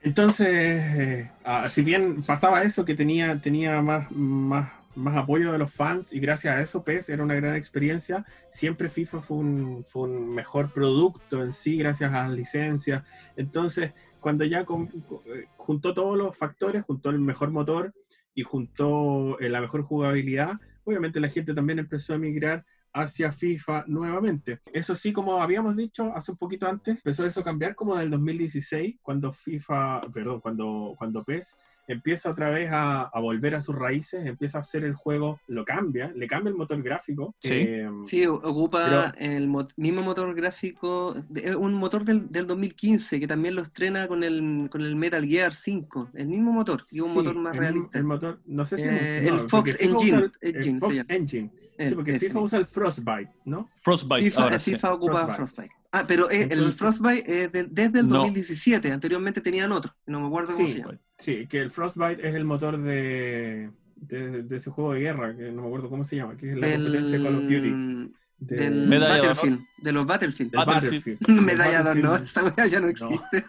Entonces, 0.03 0.47
eh, 0.49 1.31
ah, 1.45 1.69
si 1.69 1.83
bien 1.83 2.23
pasaba 2.23 2.63
eso 2.63 2.85
que 2.85 2.95
tenía 2.95 3.41
tenía 3.41 3.83
más 3.83 4.11
más 4.13 4.73
más 4.95 5.17
apoyo 5.17 5.53
de 5.53 5.59
los 5.59 5.73
fans 5.73 6.13
y 6.13 6.19
gracias 6.19 6.57
a 6.57 6.61
eso 6.61 6.83
PES 6.83 7.09
era 7.11 7.23
una 7.23 7.35
gran 7.35 7.55
experiencia. 7.55 8.25
Siempre 8.51 8.89
FIFA 8.89 9.21
fue 9.21 9.37
un, 9.37 9.85
fue 9.89 10.09
un 10.09 10.35
mejor 10.35 10.73
producto 10.73 11.45
en 11.45 11.53
sí 11.53 11.77
gracias 11.77 12.13
a 12.13 12.27
las 12.27 12.33
licencias. 12.33 13.05
Entonces, 13.37 13.93
cuando 14.21 14.45
ya 14.45 14.65
con- 14.65 14.89
eh, 15.27 15.47
juntó 15.57 15.95
todos 15.95 16.17
los 16.17 16.37
factores, 16.37 16.85
juntó 16.85 17.11
el 17.11 17.19
mejor 17.21 17.51
motor 17.51 17.93
y 18.35 18.43
juntó 18.43 19.39
eh, 19.41 19.49
la 19.49 19.61
mejor 19.61 19.83
jugabilidad, 19.83 20.55
obviamente 20.85 21.21
la 21.21 21.29
gente 21.29 21.55
también 21.55 21.79
empezó 21.79 22.15
a 22.15 22.19
migrar 22.19 22.65
hacia 22.93 23.31
FIFA 23.33 23.85
nuevamente. 23.87 24.61
Eso 24.73 24.95
sí, 24.95 25.13
como 25.13 25.43
habíamos 25.43 25.77
dicho 25.77 26.13
hace 26.15 26.33
un 26.33 26.39
poquito 26.39 26.67
antes, 26.67 26.97
empezó 26.97 27.25
eso 27.27 27.41
a 27.41 27.45
cambiar 27.45 27.75
como 27.75 27.97
del 27.97 28.11
2016, 28.11 28.97
cuando 29.03 29.33
FIFA, 29.33 30.01
perdón, 30.13 30.41
cuando, 30.41 30.95
cuando 30.97 31.23
PES 31.25 31.57
empieza 31.89 32.31
otra 32.31 32.51
vez 32.51 32.69
a, 32.71 33.03
a 33.03 33.21
volver 33.21 33.55
a 33.55 33.61
sus 33.61 33.75
raíces, 33.75 34.25
empieza 34.27 34.59
a 34.59 34.61
hacer 34.61 34.85
el 34.85 34.95
juego, 34.95 35.41
lo 35.49 35.65
cambia, 35.65 36.13
le 36.15 36.27
cambia 36.29 36.51
el 36.51 36.57
motor 36.57 36.83
gráfico. 36.83 37.35
Sí. 37.41 37.55
eh, 37.55 37.91
Sí, 38.07 38.27
ocupa 38.27 39.15
el 39.19 39.49
mo- 39.49 39.67
mismo 39.77 40.03
motor 40.03 40.35
gráfico, 40.35 41.17
de- 41.29 41.57
un 41.57 41.75
motor 41.75 42.05
del, 42.05 42.31
del 42.31 42.47
2015 42.47 43.19
que 43.21 43.27
también 43.27 43.55
lo 43.55 43.63
estrena 43.63 44.07
con 44.07 44.23
el, 44.23 44.69
con 44.71 44.83
el 44.83 44.95
Metal 44.97 45.25
Gear 45.25 45.55
5, 45.55 46.11
el 46.15 46.29
mismo 46.29 46.53
motor, 46.53 46.87
y 46.91 47.01
un 47.01 47.11
sí, 47.11 47.15
motor 47.17 47.35
más 47.37 47.55
el- 47.55 47.61
realista. 47.61 47.99
El 47.99 48.05
motor, 48.05 48.41
no 48.47 48.67
sé 48.67 48.77
si 48.77 48.83
Eh, 48.87 49.27
no, 49.29 49.41
el 49.43 49.49
Fox 49.49 49.77
Engine, 49.81 50.19
el- 50.19 50.33
el 50.43 50.57
Engine 50.57 50.81
se 50.81 50.87
Fox. 50.87 51.05
Engine. 51.09 51.51
Sí, 51.79 51.95
porque 51.95 52.11
ese. 52.17 52.27
FIFA 52.27 52.41
usa 52.41 52.59
el 52.59 52.67
Frostbite, 52.67 53.31
¿no? 53.45 53.71
Frostbite, 53.83 54.23
FIFA, 54.25 54.43
ahora 54.43 54.59
sí. 54.59 54.73
FIFA 54.73 54.95
ocupa 54.95 55.13
Frostbite. 55.13 55.37
Frostbite. 55.37 55.75
Ah, 55.93 56.05
pero 56.09 56.29
eh, 56.29 56.49
el 56.51 56.73
Frostbite 56.73 57.45
es 57.45 57.53
desde 57.53 58.01
el 58.01 58.09
No. 58.09 58.17
2017. 58.17 58.91
Anteriormente 58.91 59.41
tenían 59.41 59.71
otro. 59.71 59.95
No 60.07 60.21
me 60.21 60.27
acuerdo 60.27 60.55
cómo 60.55 60.67
Sí, 60.67 60.73
se 60.75 60.79
llama. 60.81 60.99
Sí, 61.19 61.47
que 61.49 61.61
el 61.61 61.71
Frostbite 61.71 62.27
es 62.27 62.35
el 62.35 62.45
motor 62.45 62.79
de, 62.81 63.71
de, 63.97 64.43
de 64.45 64.57
ese 64.57 64.71
juego 64.71 64.93
de 64.95 65.01
guerra, 65.01 65.37
que 65.37 65.51
no 65.51 65.63
me 65.63 65.67
acuerdo 65.69 65.89
cómo 65.91 66.05
se 66.05 66.17
llama, 66.17 66.37
que 66.37 66.53
es 66.53 66.59
la 66.59 66.73
competencia 66.73 67.19
de 67.19 67.25
Call 67.25 67.35
of 67.37 67.43
Duty. 67.43 68.15
Del, 68.41 68.89
de- 68.89 68.99
del. 68.99 69.01
Battlefield. 69.01 69.61
De 69.83 69.93
los 69.93 70.07
Battlefield. 70.07 70.51
del 70.53 70.65
Battlefield. 70.67 71.19
Battlefield. 71.19 71.43
Medalla 71.43 71.83
de 71.83 71.89
Del 71.95 71.99
honor. 72.07 72.21
Battlefield. 72.21 72.25
Esa 72.25 72.45
weá 72.57 72.67
ya 72.69 72.81
no 72.81 72.89
existe. 72.89 73.45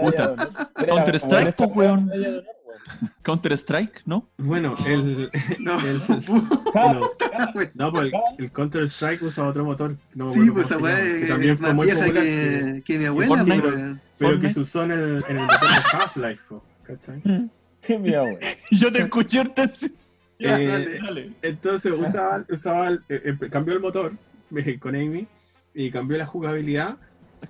Puta. 0.00 0.34
Era 0.78 0.86
Counter-Strike, 0.94 1.56
como 1.56 1.72
po, 1.74 1.78
weón. 1.80 2.08
weón. 2.10 2.42
Counter-Strike, 3.22 4.02
¿no? 4.06 4.28
Bueno, 4.38 4.74
el, 4.86 5.30
No. 5.58 5.78
el- 5.80 6.00
no, 6.74 7.00
no, 7.74 7.92
pues 7.92 8.12
el, 8.38 8.44
el 8.44 8.52
Counter-Strike 8.52 9.22
usa 9.22 9.48
otro 9.48 9.64
motor. 9.64 9.96
No 10.14 10.32
sí, 10.32 10.48
pues 10.52 10.66
esa 10.66 10.78
weá 10.78 10.96
que 10.96 11.26
también 11.26 11.52
es 11.54 11.58
fue 11.58 11.66
más 11.68 11.74
muy 11.74 11.86
vieja 11.86 12.00
popular. 12.00 12.22
que, 12.24 12.82
que 12.84 12.98
mi 12.98 13.04
abuela. 13.06 13.98
Pero 14.18 14.40
que 14.40 14.50
se 14.50 14.60
usó 14.60 14.84
en 14.84 14.90
el, 14.92 15.22
en 15.28 15.36
el 15.36 15.42
motor 15.44 15.68
de 15.68 15.96
Half-Life, 15.96 16.42
¿cachai? 16.82 17.22
Qué 17.82 17.98
miedo, 17.98 18.24
weón. 18.24 18.38
Yo 18.70 18.92
te 18.92 18.98
escuché 19.00 19.38
ahorita. 19.38 19.68
sí. 19.68 19.94
Ya, 20.40 20.56
Eh, 20.60 20.66
dale. 20.68 20.98
Dale. 21.00 21.32
Entonces 21.42 21.90
usaba, 21.92 22.44
usaba 22.48 22.86
el- 22.88 23.00
eh, 23.08 23.34
eh, 23.42 23.48
cambió 23.50 23.74
el 23.74 23.80
motor 23.80 24.12
con 24.78 24.94
Amy 24.94 25.26
y 25.74 25.90
cambió 25.90 26.16
la 26.16 26.26
jugabilidad. 26.26 26.96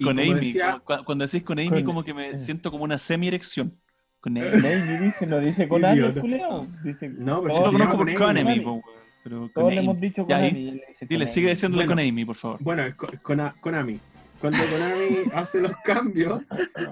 Con 0.02 0.18
Amy. 0.18 0.32
decía- 0.32 0.80
Cuando 1.04 1.26
decís 1.26 1.42
con 1.42 1.58
Amy, 1.58 1.68
Con- 1.68 1.82
como 1.84 2.02
que 2.02 2.14
me 2.14 2.30
eh. 2.30 2.38
siento 2.38 2.70
como 2.70 2.84
una 2.84 2.96
semi-erección. 2.96 3.74
Con 4.20 4.36
Amy. 4.38 5.04
Dice, 5.04 5.26
no 5.26 5.38
dice 5.38 5.68
con 5.68 5.82
Idiota. 5.84 6.18
culiao. 6.20 6.66
Dice, 6.82 7.10
No, 7.10 7.42
pero 7.42 7.56
lo 7.66 7.72
conozco 7.72 7.96
por 7.98 8.14
con 8.14 8.38
Amy. 8.38 8.60
po, 8.60 8.82
pero 9.22 9.36
Todos 9.40 9.52
con 9.52 9.66
le 9.74 9.80
Amy. 9.80 9.86
hemos 9.86 10.00
dicho 10.00 10.22
con 10.22 10.28
Ya, 10.30 10.36
Ani. 10.38 10.46
ahí- 10.46 10.56
y 10.56 10.68
él 10.68 10.74
le 10.76 10.86
dice 10.88 11.06
Dile, 11.06 11.24
con 11.26 11.34
sigue 11.34 11.50
diciéndole 11.50 11.84
Bueno. 11.84 12.00
con 12.02 12.08
Amy, 12.08 12.24
por 12.24 12.36
favor. 12.36 12.58
Bueno, 12.62 12.82
es 12.84 12.94
co- 12.94 13.06
Kona- 13.22 13.54
Konami. 13.60 14.00
Cuando 14.40 14.58
Konami 14.70 15.16
hace 15.34 15.60
los 15.60 15.76
cambios, 15.84 16.42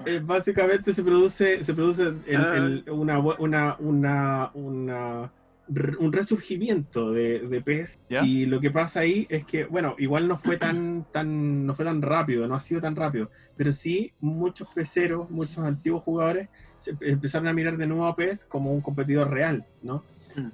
eh, 0.05 0.19
básicamente 0.23 0.93
se 0.93 1.01
produce, 1.03 1.63
se 1.63 1.73
produce 1.73 2.03
el- 2.03 2.35
Ah. 2.35 2.53
el- 2.57 2.83
una, 2.89 3.19
bu- 3.19 3.35
una, 3.39 3.75
una, 3.79 4.51
un 4.53 6.11
resurgimiento 6.13 7.11
de, 7.11 7.39
de 7.39 7.61
PES. 7.61 7.99
¿Ya? 8.09 8.23
Y 8.25 8.45
lo 8.45 8.59
que 8.59 8.71
pasa 8.71 9.01
ahí 9.01 9.25
es 9.29 9.45
que, 9.45 9.65
bueno, 9.65 9.95
igual 9.97 10.27
no 10.27 10.37
fue 10.37 10.57
tan, 10.57 11.05
tan, 11.11 11.65
no 11.65 11.73
fue 11.75 11.85
tan 11.85 12.01
rápido, 12.01 12.47
no 12.47 12.55
ha 12.55 12.59
sido 12.59 12.81
tan 12.81 12.95
rápido, 12.95 13.29
pero 13.55 13.71
sí 13.73 14.13
muchos 14.19 14.67
peceros, 14.73 15.29
muchos 15.29 15.59
antiguos 15.59 16.03
jugadores 16.03 16.49
se 16.79 16.95
empezaron 17.01 17.47
a 17.47 17.53
mirar 17.53 17.75
de 17.77 17.87
nuevo 17.87 18.05
a 18.07 18.15
PES 18.15 18.45
como 18.45 18.71
un 18.73 18.81
competidor 18.81 19.29
real, 19.29 19.65
¿no? 19.81 20.03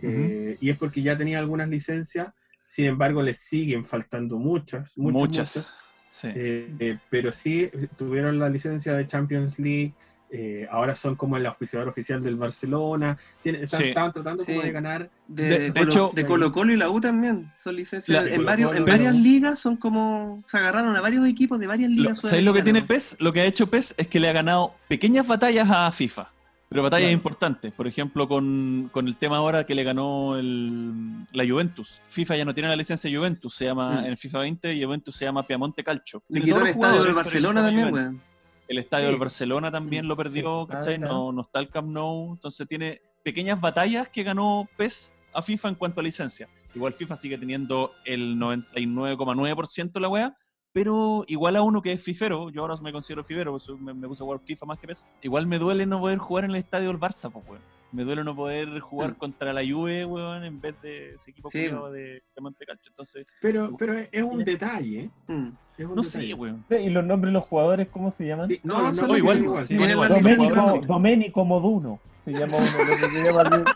Eh, 0.01 0.57
y 0.61 0.69
es 0.69 0.77
porque 0.77 1.01
ya 1.01 1.17
tenía 1.17 1.39
algunas 1.39 1.67
licencias, 1.69 2.27
sin 2.67 2.85
embargo, 2.85 3.21
les 3.21 3.37
siguen 3.37 3.83
faltando 3.85 4.37
muchas, 4.37 4.97
muchas. 4.97 5.13
Muchas. 5.13 5.55
muchas. 5.57 5.79
Sí. 6.13 6.27
Eh, 6.35 6.71
eh, 6.79 6.97
pero 7.09 7.31
sí 7.31 7.71
tuvieron 7.97 8.37
la 8.37 8.47
licencia 8.47 8.93
de 8.93 9.07
Champions 9.07 9.57
League, 9.57 9.93
eh, 10.29 10.67
ahora 10.69 10.95
son 10.95 11.15
como 11.15 11.37
el 11.37 11.45
auspiciador 11.47 11.87
oficial 11.89 12.21
del 12.21 12.35
Barcelona, 12.35 13.17
tienen, 13.41 13.63
están, 13.63 13.81
Sí. 13.81 13.87
estaban 13.87 14.13
tratando 14.13 14.45
como 14.45 14.61
de 14.61 14.71
ganar. 14.71 15.09
De, 15.27 15.43
De- 15.43 15.59
de 15.71 15.73
Colo, 15.73 15.91
hecho- 15.91 16.11
de 16.13 16.25
Colo 16.25 16.51
Colo 16.51 16.71
y 16.71 16.75
la 16.77 16.89
U 16.91 17.01
también 17.01 17.51
son 17.57 17.75
licencias. 17.77 18.15
La- 18.23 18.29
en 18.29 18.35
Colo 18.35 18.45
varios, 18.47 18.67
Colo, 18.69 18.79
en 18.79 18.85
PES. 18.85 18.93
varias 19.05 19.15
ligas 19.23 19.57
son 19.59 19.75
como. 19.77 20.43
Se 20.47 20.57
agarraron 20.57 20.95
a 20.95 21.01
varios 21.01 21.27
equipos 21.27 21.59
de 21.59 21.65
varias 21.65 21.89
Lo- 21.89 21.97
ligas. 22.03 22.19
¿Sabéis 22.19 22.45
lo 22.45 22.53
que 22.53 22.61
tiene. 22.61 22.83
PES? 22.83 23.17
Lo 23.19 23.33
que 23.33 23.41
ha 23.41 23.45
hecho 23.45 23.67
PES 23.71 23.95
es 23.97 24.07
que 24.07 24.19
le 24.19 24.29
ha 24.29 24.33
ganado 24.33 24.75
pequeñas 24.87 25.25
batallas 25.27 25.67
a 25.71 25.91
FIFA, 25.91 26.31
pero 26.73 26.83
batallas 26.83 27.05
Claro. 27.05 27.13
importantes. 27.13 27.71
Por 27.73 27.87
ejemplo, 27.87 28.27
con, 28.27 28.89
con 28.91 29.07
el 29.07 29.15
tema 29.15 29.37
ahora 29.37 29.63
que 29.65 29.75
le 29.75 29.83
ganó 29.83 30.37
el- 30.37 31.25
la 31.31 31.47
Juventus. 31.47 32.01
FIFA 32.09 32.37
ya 32.37 32.45
no 32.45 32.53
tiene 32.53 32.67
la 32.69 32.75
licencia 32.75 33.15
Juventus, 33.15 33.53
se 33.55 33.65
llama 33.65 34.01
Mm. 34.01 34.05
en 34.05 34.17
FIFA 34.17 34.39
20 34.39 34.83
Juventus 34.83 35.15
se 35.15 35.25
llama 35.25 35.45
Piamonte 35.45 35.83
Calcio. 35.83 36.23
Le 36.29 36.41
quitó 36.41 36.59
el 36.61 36.67
estadio 36.67 37.03
del 37.03 37.13
Barcelona 37.13 37.59
el 37.61 37.65
también, 37.67 37.93
weón. 37.93 38.21
El 38.67 38.77
estadio 38.79 39.05
Sí. 39.05 39.11
del 39.11 39.19
Barcelona 39.19 39.71
también 39.71 40.07
lo 40.07 40.17
perdió, 40.17 40.65
Sí. 40.67 40.71
¿cachai? 40.73 40.95
Ah, 40.95 40.97
No, 40.97 41.31
no 41.31 41.41
está 41.43 41.59
el 41.59 41.69
Camp 41.69 41.89
Nou. 41.89 42.33
Entonces 42.33 42.67
tiene 42.67 43.01
pequeñas 43.23 43.61
batallas 43.61 44.09
que 44.09 44.23
ganó 44.23 44.67
PES 44.75 45.13
a 45.33 45.41
FIFA 45.41 45.69
en 45.69 45.75
cuanto 45.75 45.99
a 46.01 46.03
licencia. 46.03 46.49
Igual 46.75 46.93
FIFA 46.93 47.15
sigue 47.17 47.37
teniendo 47.37 47.91
el 48.03 48.35
99,9% 48.39 49.93
de 49.93 49.99
la 50.01 50.09
wea, 50.09 50.37
pero 50.73 51.23
igual 51.27 51.55
a 51.55 51.61
uno 51.61 51.81
que 51.81 51.91
es 51.93 52.03
fifero, 52.03 52.49
yo 52.49 52.61
ahora 52.61 52.75
me 52.81 52.91
considero 52.91 53.23
fifero, 53.23 53.51
pues 53.51 53.69
me, 53.79 53.93
me 53.93 54.07
puse 54.07 54.23
a 54.23 54.25
jugar 54.25 54.39
FIFA 54.43 54.65
más 54.65 54.79
que 54.79 54.87
PES, 54.87 55.07
igual 55.21 55.47
me 55.47 55.59
duele 55.59 55.85
no 55.85 55.99
poder 55.99 56.17
jugar 56.17 56.43
en 56.45 56.49
el 56.51 56.55
estadio 56.57 56.87
del 56.89 56.99
Barça, 56.99 57.31
pues 57.31 57.45
weón. 57.47 57.61
Me 57.91 58.03
duele 58.03 58.23
no 58.23 58.35
poder 58.35 58.79
jugar 58.79 59.11
Mm. 59.11 59.15
contra 59.17 59.53
la 59.53 59.61
Juve, 59.63 60.03
weón, 60.03 60.43
en 60.43 60.59
vez 60.59 60.73
de 60.81 61.13
ese 61.13 61.29
equipo 61.29 61.47
Sí, 61.47 61.59
de, 61.59 61.69
de 61.69 62.41
Montecalcio. 62.41 62.89
Entonces, 62.89 63.27
Pero, 63.39 63.69
pero 63.77 63.93
es 64.11 64.23
un 64.23 64.43
detalle. 64.43 65.11
Mm. 65.27 65.49
Es 65.77 65.85
un 65.85 65.95
no 65.95 66.01
detalle. 66.01 66.27
sé, 66.27 66.33
weón. 66.33 66.65
¿Y 66.71 66.89
los 66.89 67.05
nombres 67.05 67.29
de 67.29 67.33
los 67.39 67.43
jugadores 67.47 67.87
cómo 67.91 68.11
se 68.17 68.25
llaman? 68.25 68.47
Sí, 68.49 68.59
no, 68.63 68.91
No, 68.91 69.07
no, 69.07 69.15
igual, 69.15 69.43
igual. 69.43 69.67
sí, 69.67 69.75
igual. 69.75 70.09
Básica. 70.09 70.87
Domenico 70.87 71.45
Moduno. 71.45 71.99
Se 72.25 72.33
llama 72.33 72.57
uno, 72.57 72.65
el 72.65 72.89
otro 72.93 73.09
se 73.11 73.23
llama, 73.23 73.75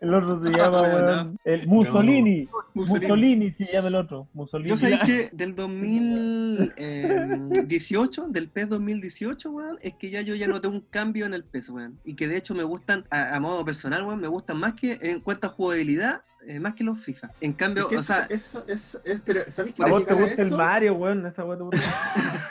el 0.00 0.14
otro 0.14 0.42
se 0.42 0.50
llama 0.50 0.82
No, 0.88 0.94
weón, 0.94 1.38
el 1.44 1.66
Mussolini. 1.66 2.48
Mussolini. 2.74 3.06
Mussolini 3.06 3.50
se 3.52 3.72
llama 3.72 3.88
el 3.88 3.94
otro. 3.94 4.28
Mussolini. 4.32 4.70
Yo 4.70 4.76
sabía 4.76 4.98
que 5.00 5.30
del 5.36 5.54
2018, 5.54 8.28
del 8.28 8.48
PES 8.48 8.68
2018, 8.70 9.50
weón, 9.50 9.78
es 9.80 9.94
que 9.94 10.10
ya 10.10 10.20
yo 10.22 10.34
ya 10.34 10.48
noté 10.48 10.68
un 10.68 10.80
cambio 10.80 11.26
en 11.26 11.34
el 11.34 11.44
PES, 11.44 11.68
weón. 11.70 12.00
Y 12.04 12.16
que 12.16 12.28
de 12.28 12.36
hecho 12.36 12.54
me 12.54 12.64
gustan, 12.64 13.06
a, 13.10 13.34
a 13.34 13.40
modo 13.40 13.64
personal, 13.64 14.04
weón, 14.04 14.20
me 14.20 14.28
gustan 14.28 14.58
más 14.58 14.74
que 14.74 14.98
en 15.02 15.20
cuenta 15.20 15.46
a 15.48 15.50
jugabilidad, 15.50 16.22
eh, 16.46 16.60
más 16.60 16.74
que 16.74 16.84
los 16.84 16.98
FIFA. 16.98 17.30
En 17.40 17.52
cambio, 17.52 17.84
Es 17.84 17.88
que 17.88 17.96
o 17.96 18.02
sea, 18.02 18.26
eso, 18.28 18.64
eso, 18.66 19.00
es, 19.04 19.20
pero 19.24 19.42
¿sabéis 19.50 19.74
¿A 19.80 19.86
vos 19.86 20.06
te 20.06 20.14
gusta 20.14 20.42
el? 20.42 20.50
Mario, 20.50 20.94
weón? 20.94 21.26
Esa 21.26 21.42
gusta. 21.42 21.76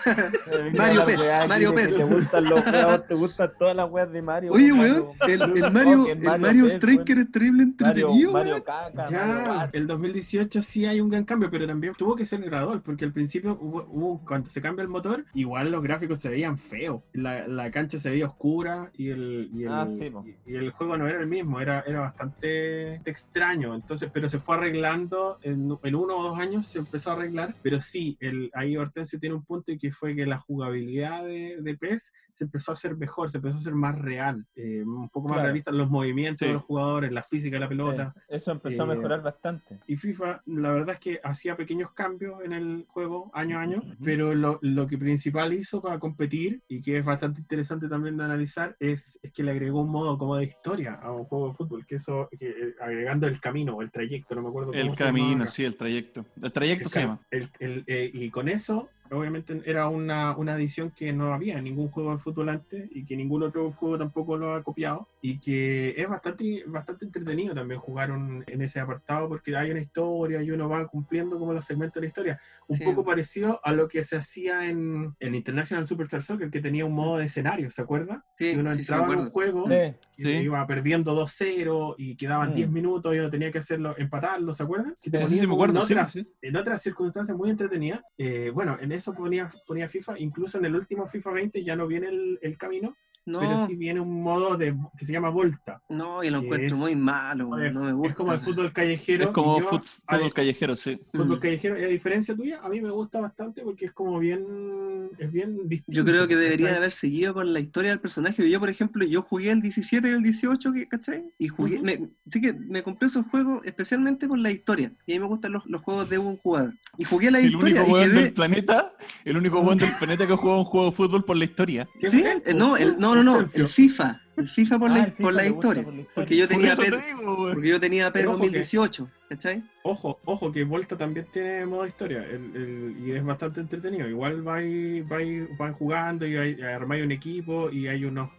Mario 0.77 1.05
Pez, 1.05 1.19
Mario 1.47 1.69
que 1.71 1.75
Pez. 1.75 1.95
Te 1.97 2.03
gustan 2.03 2.43
los 2.45 2.61
juegos, 2.63 3.07
te 3.07 3.13
gustan 3.15 3.51
todas 3.57 3.75
las 3.75 3.89
weas 3.89 4.11
de 4.11 4.21
Mario. 4.21 4.51
oye, 4.53 4.71
weón, 4.71 5.07
el, 5.27 5.41
el 5.41 5.71
Mario 5.71 6.07
el 6.07 6.39
Mario 6.39 6.67
Striker 6.69 7.17
es 7.19 7.31
terrible 7.31 7.63
entretenido, 7.63 8.31
Mario 8.31 8.53
weón. 8.53 8.63
Caca, 8.63 9.09
Ya, 9.09 9.69
el 9.71 9.87
2018 9.87 10.61
sí 10.61 10.85
hay 10.85 10.99
un 11.01 11.09
gran 11.09 11.23
cambio, 11.25 11.49
pero 11.49 11.67
también 11.67 11.93
tuvo 11.95 12.15
que 12.15 12.25
ser 12.25 12.41
gradual, 12.41 12.81
porque 12.81 13.05
al 13.05 13.11
principio, 13.13 13.57
hubo, 13.59 13.85
hubo- 13.89 14.25
cuando 14.25 14.49
se 14.49 14.61
cambia 14.61 14.83
el 14.83 14.89
motor, 14.89 15.25
igual 15.33 15.71
los 15.71 15.81
gráficos 15.83 16.19
se 16.19 16.29
veían 16.29 16.57
feos. 16.57 17.01
La, 17.13 17.47
la 17.47 17.71
cancha 17.71 17.99
se 17.99 18.09
veía 18.09 18.25
oscura 18.27 18.91
y 18.95 19.09
el, 19.09 19.49
y 19.53 19.63
el, 19.63 19.69
Ah, 19.71 19.87
sí, 19.99 20.09
po. 20.09 20.23
y- 20.25 20.51
y 20.51 20.55
el 20.55 20.71
juego 20.71 20.97
no 20.97 21.07
era 21.07 21.19
el 21.19 21.27
mismo, 21.27 21.59
era, 21.59 21.81
era 21.87 22.01
bastante 22.01 22.95
extraño. 23.05 23.73
Entonces, 23.83 24.09
pero 24.13 24.29
se 24.29 24.39
fue 24.39 24.55
arreglando 24.55 25.39
en, 25.41 25.69
en 25.83 25.95
uno 25.95 26.17
o 26.17 26.23
dos 26.23 26.39
años, 26.39 26.67
se 26.67 26.79
empezó 26.79 27.11
a 27.11 27.13
arreglar. 27.13 27.53
Pero 27.61 27.81
sí, 27.81 28.15
el, 28.21 28.49
ahí 28.53 28.77
Hortensio 28.77 29.19
tiene 29.19 29.35
un 29.35 29.43
punto 29.43 29.71
y 29.73 29.77
que 29.77 29.91
fue 29.91 30.15
que 30.15 30.25
la 30.25 30.37
jugabilidad 30.37 31.23
de, 31.25 31.57
de 31.61 31.77
PES 31.77 32.13
se 32.31 32.45
empezó 32.45 32.71
a 32.71 32.73
hacer 32.73 32.95
mejor, 32.95 33.29
se 33.29 33.37
empezó 33.39 33.57
a 33.57 33.59
hacer 33.59 33.75
más 33.75 33.99
real, 33.99 34.45
eh, 34.55 34.83
un 34.85 35.09
poco 35.09 35.27
más 35.27 35.35
Claro. 35.35 35.47
realista 35.47 35.71
los 35.71 35.89
movimientos 35.89 36.39
Sí. 36.39 36.45
de 36.47 36.53
los 36.53 36.63
jugadores, 36.63 37.11
la 37.11 37.23
física 37.23 37.57
de 37.57 37.59
la 37.59 37.67
pelota. 37.69 38.13
Sí, 38.15 38.21
Eso 38.29 38.51
empezó 38.51 38.83
a 38.83 38.85
Eh, 38.85 38.95
mejorar 38.95 39.21
bastante. 39.21 39.79
Y 39.85 39.97
FIFA, 39.97 40.41
la 40.45 40.71
verdad 40.71 40.91
es 40.95 40.99
que 40.99 41.19
hacía 41.21 41.57
pequeños 41.57 41.91
cambios 41.91 42.41
en 42.43 42.53
el 42.53 42.85
juego 42.87 43.31
año 43.33 43.59
a 43.59 43.61
año, 43.63 43.79
Ujú. 43.79 43.95
pero 44.03 44.33
lo, 44.33 44.59
lo 44.61 44.87
que 44.87 44.97
principal 44.97 45.53
hizo 45.53 45.81
para 45.81 45.99
competir, 45.99 46.63
y 46.69 46.81
que 46.81 46.99
es 46.99 47.05
bastante 47.05 47.41
interesante 47.41 47.89
también 47.89 48.15
de 48.15 48.23
analizar, 48.23 48.77
es, 48.79 49.19
es 49.21 49.31
que 49.33 49.43
le 49.43 49.51
agregó 49.51 49.81
un 49.81 49.91
modo 49.91 50.17
como 50.17 50.37
de 50.37 50.45
historia 50.45 50.93
a 50.95 51.11
un 51.11 51.25
juego 51.25 51.49
de 51.49 51.53
fútbol, 51.55 51.85
que 51.85 51.95
eso, 51.95 52.29
que, 52.39 52.47
eh, 52.49 52.75
agregando 52.81 53.27
el 53.27 53.41
camino 53.41 53.72
el 53.81 53.91
trayecto, 53.91 54.35
no 54.35 54.41
me 54.43 54.49
acuerdo 54.49 54.71
cómo 54.71 54.81
El 54.83 54.89
se 54.91 54.95
camino, 54.95 55.43
acá. 55.43 55.47
sí, 55.47 55.63
el 55.65 55.75
trayecto. 55.75 56.25
El 56.41 56.51
trayecto 56.51 56.83
El 56.85 56.89
se 56.89 56.99
llama. 57.01 57.19
el- 57.31 57.49
el, 57.59 57.83
eh, 57.87 58.09
y 58.13 58.29
con 58.29 58.47
eso, 58.49 58.89
obviamente, 59.17 59.61
era 59.65 59.87
una, 59.87 60.35
una 60.37 60.53
adición 60.55 60.91
que 60.91 61.11
no 61.13 61.33
había 61.33 61.57
en 61.57 61.63
ningún 61.63 61.89
juego 61.89 62.11
de 62.11 62.17
fútbol 62.17 62.49
antes 62.49 62.89
y 62.91 63.05
que 63.05 63.15
ningún 63.15 63.43
otro 63.43 63.71
juego 63.71 63.97
tampoco 63.97 64.37
lo 64.37 64.55
ha 64.55 64.63
copiado. 64.63 65.07
Y 65.21 65.39
que 65.39 65.93
es 65.97 66.07
bastante, 66.07 66.63
bastante 66.67 67.05
entretenido 67.05 67.53
también 67.55 67.79
jugar 67.79 68.11
un- 68.11 68.43
en 68.47 68.61
ese 68.61 68.79
apartado 68.79 69.27
porque 69.29 69.55
hay 69.55 69.71
una 69.71 69.79
historia 69.81 70.41
y 70.41 70.51
uno 70.51 70.67
va 70.69 70.85
cumpliendo 70.87 71.39
como 71.39 71.53
los 71.53 71.65
segmentos 71.65 71.95
de 71.95 72.01
la 72.01 72.07
historia. 72.07 72.41
Un 72.67 72.77
Sí. 72.77 72.83
poco 72.83 73.03
parecido 73.05 73.59
a 73.63 73.71
lo 73.71 73.87
que 73.87 74.03
se 74.03 74.15
hacía 74.17 74.65
en, 74.67 75.13
en 75.19 75.35
International 75.35 75.85
Superstar 75.87 76.21
Soccer, 76.21 76.49
que 76.49 76.61
tenía 76.61 76.85
un 76.85 76.93
modo 76.93 77.17
de 77.17 77.25
escenario, 77.25 77.69
¿se 77.71 77.81
acuerda? 77.81 78.25
Sí, 78.37 78.51
y 78.51 78.55
uno 78.55 78.73
sí, 78.73 78.79
entraba 78.81 79.13
en 79.13 79.19
un 79.19 79.29
juego 79.29 79.65
Sí. 79.67 79.75
y 80.17 80.21
Sí. 80.23 80.29
iba 80.43 80.65
perdiendo 80.67 81.13
2-0 81.13 81.95
y 81.97 82.15
quedaban 82.15 82.51
Mm. 82.51 82.55
10 82.55 82.69
minutos 82.71 83.13
y 83.15 83.19
uno 83.19 83.29
tenía 83.29 83.51
que 83.51 83.59
hacerlo, 83.59 83.95
empatarlo, 83.97 84.53
¿se 84.53 84.63
acuerdan? 84.63 84.95
Que 85.01 85.09
te 85.11 85.17
Sí, 85.17 85.23
sí, 85.23 85.29
ponía 85.29 85.41
sí, 85.41 85.47
me 85.47 85.53
acuerdo, 85.53 85.79
En 85.79 85.83
otras, 85.83 86.11
sí. 86.11 86.27
en 86.41 86.55
otras 86.55 86.81
circunstancias 86.81 87.37
muy 87.37 87.49
entretenidas. 87.49 88.01
Eh, 88.17 88.51
bueno, 88.53 88.77
en 88.79 88.91
eso 89.03 89.13
ponía, 89.13 89.51
ponía 89.67 89.89
FIFA, 89.89 90.17
incluso 90.19 90.57
en 90.57 90.65
el 90.65 90.75
último 90.75 91.05
FIFA 91.07 91.31
20 91.31 91.63
ya 91.63 91.75
no 91.75 91.87
viene 91.87 92.07
el, 92.07 92.39
el 92.41 92.57
camino, 92.57 92.95
pero 93.25 93.67
sí 93.67 93.75
viene 93.75 93.99
un 94.01 94.21
modo 94.21 94.57
de, 94.57 94.75
que 94.97 95.05
se 95.05 95.11
llama 95.13 95.29
Volta. 95.29 95.81
no, 95.89 96.23
y 96.23 96.29
lo 96.29 96.39
encuentro 96.39 96.67
es- 96.67 96.79
muy 96.79 96.95
malo, 96.95 97.47
weón, 97.47 97.73
no 97.73 97.83
me 97.83 97.93
gusta. 97.93 98.09
es 98.09 98.15
como 98.15 98.33
el 98.33 98.39
fútbol 98.41 98.73
callejero. 98.73 99.25
Es 99.25 99.29
como 99.31 99.59
yo, 99.59 99.67
a- 99.69 99.81
fútbol 100.17 100.33
callejero, 100.33 100.75
sí. 100.75 100.99
fútbol 101.11 101.37
Mm. 101.37 101.41
callejero, 101.41 101.79
y 101.79 101.83
a 101.83 101.87
diferencia 101.87 102.35
tuya, 102.35 102.59
a 102.61 102.69
mí 102.69 102.81
me 102.81 102.91
gusta 102.91 103.19
bastante 103.21 103.61
porque 103.61 103.85
es 103.85 103.93
como 103.93 104.19
bien, 104.19 105.09
es 105.17 105.31
bien 105.31 105.67
distinto. 105.69 105.97
Yo 105.99 106.05
creo 106.05 106.27
que 106.27 106.35
debería 106.35 106.71
de 106.71 106.77
haber 106.77 106.91
seguido 106.91 107.33
con 107.33 107.53
la 107.53 107.59
historia 107.59 107.91
del 107.91 107.99
personaje. 107.99 108.49
Yo, 108.49 108.59
por 108.59 108.69
ejemplo, 108.69 109.05
yo 109.05 109.21
jugué 109.21 109.51
el 109.51 109.61
17 109.61 110.07
y 110.09 110.11
el 110.11 110.21
18, 110.23 110.71
que- 110.73 110.87
¿cachai? 110.87 111.23
Y 111.39 111.47
jugué, 111.47 111.75
Ujú. 111.75 111.85
me, 111.85 112.09
sí 112.31 112.41
que 112.41 112.53
me 112.53 112.83
compré 112.83 113.07
esos 113.07 113.25
juegos 113.27 113.61
especialmente 113.65 114.27
por 114.27 114.37
la 114.39 114.51
historia. 114.51 114.91
Y 115.05 115.13
a 115.13 115.15
mí 115.15 115.19
me 115.21 115.27
gustan 115.27 115.53
los, 115.53 115.65
los 115.65 115.81
juegos 115.81 116.09
de 116.09 116.17
un 116.17 116.37
jugador. 116.37 116.73
Y 116.97 117.03
jugué 117.05 117.31
la 117.31 117.39
El 117.39 117.45
historia 117.51 117.81
único 117.81 117.89
y 117.89 117.93
weón 117.93 118.09
quedé... 118.11 118.21
del 118.23 118.33
planeta, 118.33 118.93
el 119.25 119.37
único 119.37 119.61
del 119.63 119.79
planeta 119.99 120.27
que 120.27 120.33
ha 120.33 120.37
jugado 120.37 120.59
un 120.59 120.65
juego 120.65 120.87
de 120.87 120.91
fútbol 120.95 121.23
por 121.23 121.37
la 121.37 121.45
historia. 121.45 121.87
¿Qué 121.99 122.09
¿Sí? 122.09 122.23
Eh, 122.23 122.53
No, 122.53 122.77
el, 122.77 122.97
no, 122.99 123.12
no, 123.15 123.23
no, 123.23 123.39
el 123.53 123.67
FIFA. 123.67 124.21
El 124.35 124.49
FIFA 124.49 124.79
por, 124.79 124.89
Ah, 124.91 124.93
la, 124.95 125.03
el 125.03 125.11
FIFA 125.11 125.23
por 125.23 125.33
la 125.33 125.45
historia. 125.45 125.83
por 125.83 125.93
la 125.93 126.01
historia. 126.01 126.15
Porque 126.15 126.37
yo 126.37 126.47
Por 126.47 126.55
tenía 126.55 126.73
eso 126.73 126.81
P, 126.81 126.91
te 126.91 126.97
digo, 127.05 127.49
porque 127.53 127.67
yo 127.67 127.79
tenía 127.79 128.05
P 128.11 128.19
Pero 128.19 128.29
ojo 128.31 128.39
que- 128.39 128.45
2018, 128.47 129.09
¿cachai? 129.29 129.63
Ojo, 129.83 130.19
ojo, 130.25 130.51
que 130.51 130.63
Volta 130.63 130.97
también 130.97 131.27
tiene 131.31 131.65
modo 131.67 131.85
historia 131.85 132.23
el- 132.25 132.55
el- 132.55 132.95
y 133.05 133.11
es 133.11 133.23
bastante 133.23 133.59
entretenido. 133.61 134.09
Igual 134.09 134.41
vais 134.41 135.07
vais- 135.07 135.47
vais 135.57 135.75
jugando 135.75 136.25
y 136.25 136.35
hay- 136.37 136.61
armáis 136.61 137.03
un 137.03 137.11
equipo 137.11 137.69
y 137.69 137.87
hay 137.87 138.05
unos. 138.05 138.29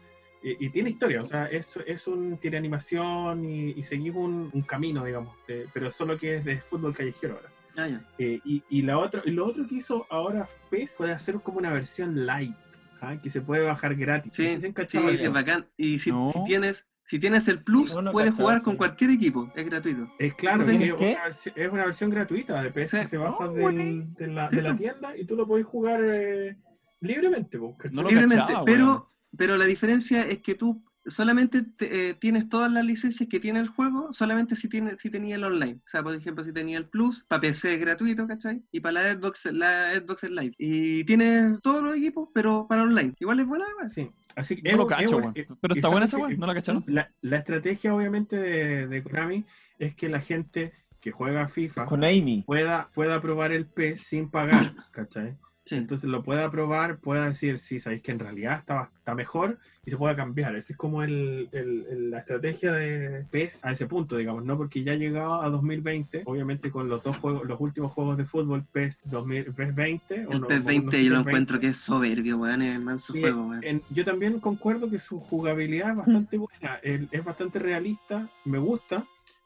Y, 0.43 0.67
y 0.67 0.69
tiene 0.71 0.91
historia, 0.91 1.23
o 1.23 1.27
sea, 1.27 1.47
es, 1.47 1.79
es 1.87 2.07
un, 2.07 2.37
tiene 2.39 2.57
animación 2.59 3.45
y, 3.45 3.71
y 3.71 3.83
seguís 3.85 4.15
un, 4.15 4.51
un 4.53 4.63
camino, 4.63 5.05
digamos, 5.05 5.35
eh, 5.49 5.67
pero 5.73 5.91
solo 5.91 6.19
que 6.19 6.37
es 6.37 6.45
de 6.45 6.59
fútbol 6.59 6.93
callejero 6.95 7.37
ahora. 7.37 7.49
Ah, 7.79 7.89
ya. 7.89 8.05
Eh, 8.19 8.41
y, 8.45 8.63
y 8.69 8.83
la 8.83 8.99
otra, 8.99 9.23
y 9.25 9.31
lo 9.31 9.47
otro 9.47 9.67
que 9.67 9.77
hizo 9.77 10.07
ahora 10.11 10.47
PES 10.71 10.95
puede 10.99 11.13
hacer 11.13 11.37
como 11.41 11.59
una 11.59 11.73
versión 11.73 12.27
light, 12.27 12.55
¿ah? 13.09 13.21
que 13.21 13.31
se 13.31 13.41
puede 13.41 13.63
bajar 13.65 13.95
gratis. 13.95 14.33
Sí, 14.35 14.47
es 14.47 15.33
bacán. 15.33 15.67
Y 15.77 15.99
si, 15.99 16.11
No. 16.11 16.31
si 16.33 16.45
tienes 16.45 16.87
si 17.07 17.19
tienes 17.19 17.47
el 17.49 17.59
Plus, 17.59 17.91
Sí, 17.91 17.95
no, 17.97 18.01
no 18.01 18.13
puedes 18.13 18.31
cachaba, 18.31 18.43
jugar 18.45 18.59
sí. 18.61 18.65
con 18.65 18.77
cualquier 18.79 19.11
equipo. 19.11 19.53
Es 19.55 19.67
gratuito. 19.67 20.09
Es 20.19 20.33
claro, 20.37 20.61
¿Tú 20.61 20.65
que 20.65 20.73
tenés 20.73 20.89
es 20.89 20.95
una, 21.47 21.63
es 21.65 21.69
una 21.71 21.85
versión 21.85 22.09
gratuita 22.09 22.63
de 22.63 22.71
PS 22.71 22.97
que 22.97 23.03
Sí. 23.05 23.09
se 23.11 23.17
baja 23.19 23.37
Oh, 23.41 23.53
del- 23.53 24.15
de, 24.15 24.27
la, 24.29 24.49
Sí, 24.49 24.57
de 24.57 24.63
la 24.63 24.75
tienda 24.75 25.15
y 25.15 25.27
tú 25.27 25.37
lo 25.37 25.47
podés 25.47 25.67
jugar 25.67 26.01
eh, 26.03 26.57
libremente. 27.01 27.59
¿cachai? 27.77 27.95
No 27.95 28.03
lo 28.05 28.09
libremente, 28.09 28.37
cachaba, 28.47 28.65
pero, 28.65 29.11
pero 29.37 29.57
la 29.59 29.67
diferencia 29.67 30.23
es 30.23 30.39
que 30.39 30.55
tú 30.55 30.83
solamente 31.07 31.63
te- 31.63 32.11
eh, 32.11 32.15
tienes 32.15 32.49
todas 32.49 32.71
las 32.73 32.85
licencias 32.85 33.29
que 33.29 33.41
tiene 33.41 33.61
el 33.61 33.69
juego, 33.69 34.13
solamente 34.13 34.57
si 34.57 34.69
tiene, 34.69 34.97
si 34.99 35.11
tenía 35.11 35.37
el 35.37 35.45
online. 35.45 35.75
O 35.77 35.89
sea, 35.89 36.03
por 36.03 36.15
ejemplo, 36.15 36.45
si 36.45 36.53
tenía 36.53 36.79
el 36.79 36.87
Plus, 36.89 37.25
para 37.29 37.41
PC 37.43 37.75
es 37.75 37.81
gratuito, 37.81 38.27
¿cachai? 38.27 38.63
Y 38.73 38.81
para 38.81 39.03
la 39.03 39.15
Xbox, 39.15 39.47
la 39.53 39.95
Xbox 39.95 40.25
es 40.25 40.31
Live. 40.31 40.55
Y 40.59 41.05
tienes 41.05 41.61
todos 41.61 41.83
los 41.83 41.97
equipos, 41.97 42.29
pero 42.35 42.67
para 42.69 42.83
online. 42.85 43.15
Igual 43.21 43.41
es 43.41 43.47
buena, 43.47 43.65
weón. 43.79 43.93
Sí. 43.93 44.11
Así 44.37 44.57
que 44.61 44.73
No 44.73 44.79
lo 44.79 44.87
cacho, 44.87 45.21
eh, 45.35 45.47
Pero 45.61 45.75
está 45.75 45.89
buena 45.89 46.07
esa 46.07 46.19
weón, 46.19 46.37
¿no 46.39 46.47
la 46.47 46.55
cacharon? 46.55 46.83
La, 46.87 47.11
la 47.21 47.37
estrategia, 47.39 47.95
obviamente, 47.95 48.37
de, 48.37 48.89
de 48.89 49.03
Konami 49.03 49.45
es 49.79 49.95
que 49.95 50.09
la 50.09 50.21
gente 50.21 50.73
que 51.01 51.13
juega 51.13 51.49
FIFA 51.49 51.85
Con 51.87 52.03
Amy. 52.03 52.43
pueda, 52.47 52.89
pueda 52.95 53.21
probar 53.21 53.53
el 53.53 53.67
PES 53.67 54.01
sin 54.01 54.31
pagar, 54.31 54.75
¿cachai? 54.91 55.37
Sí. 55.65 55.77
Entonces 55.77 56.11
lo 56.11 56.23
pueda 56.23 56.51
probar, 56.51 56.99
pueda 56.99 57.27
decir, 57.27 57.59
sí, 57.59 57.81
sabéis 57.81 58.03
que 58.03 58.13
en 58.13 58.19
realidad 58.19 58.59
está, 58.59 58.91
está 58.99 59.15
mejor 59.15 59.59
y 59.87 59.91
se 59.91 59.97
pueda 59.97 60.15
cambiar. 60.15 60.55
Esa 60.57 60.75
es 60.75 60.77
como 60.77 61.03
el, 61.03 61.49
el- 61.53 61.87
el- 61.91 62.11
la 62.11 62.19
estrategia 62.19 62.71
de 62.73 63.25
PES 63.31 63.65
a 63.65 63.73
ese 63.73 63.87
punto, 63.87 64.17
digamos, 64.19 64.45
¿no? 64.45 64.59
Porque 64.59 64.85
ya 64.85 64.93
ha 64.93 64.97
llegado 64.97 65.41
a 65.41 65.49
2020, 65.49 66.23
obviamente 66.27 66.71
con 66.71 66.89
los 66.91 67.03
dos 67.03 67.17
juegos, 67.17 67.47
los 67.49 67.59
últimos 67.61 67.93
juegos 67.93 68.19
de 68.19 68.27
fútbol, 68.27 68.65
PES, 68.73 69.03
2000, 69.07 69.55
PES 69.55 69.75
20. 69.75 70.27
o 70.27 70.33
El 70.33 70.41
no- 70.43 70.47
PES 70.49 70.61
no 70.61 70.67
20 70.67 70.91
sé 70.91 70.99
si 70.99 71.05
yo 71.09 71.11
lo 71.13 71.17
PES 71.21 71.25
20. 71.25 71.31
encuentro 71.31 71.61
que 71.61 71.67
es 71.69 71.79
soberbio, 71.79 72.37
weón. 72.37 72.61
Es 72.63 72.85
manso 72.85 73.13
Sí, 73.15 73.21
juego, 73.21 73.47
weón. 73.47 73.65
en- 73.65 73.83
yo 73.89 74.05
también 74.05 74.41
concuerdo 74.41 74.91
que 74.91 74.99
su 74.99 75.19
jugabilidad 75.19 75.91
es 75.93 75.97
bastante 75.97 76.37
buena, 76.37 76.79
es 76.83 77.25
bastante 77.25 77.59
realista, 77.59 78.29
me 78.45 78.59
gusta, 78.59 79.05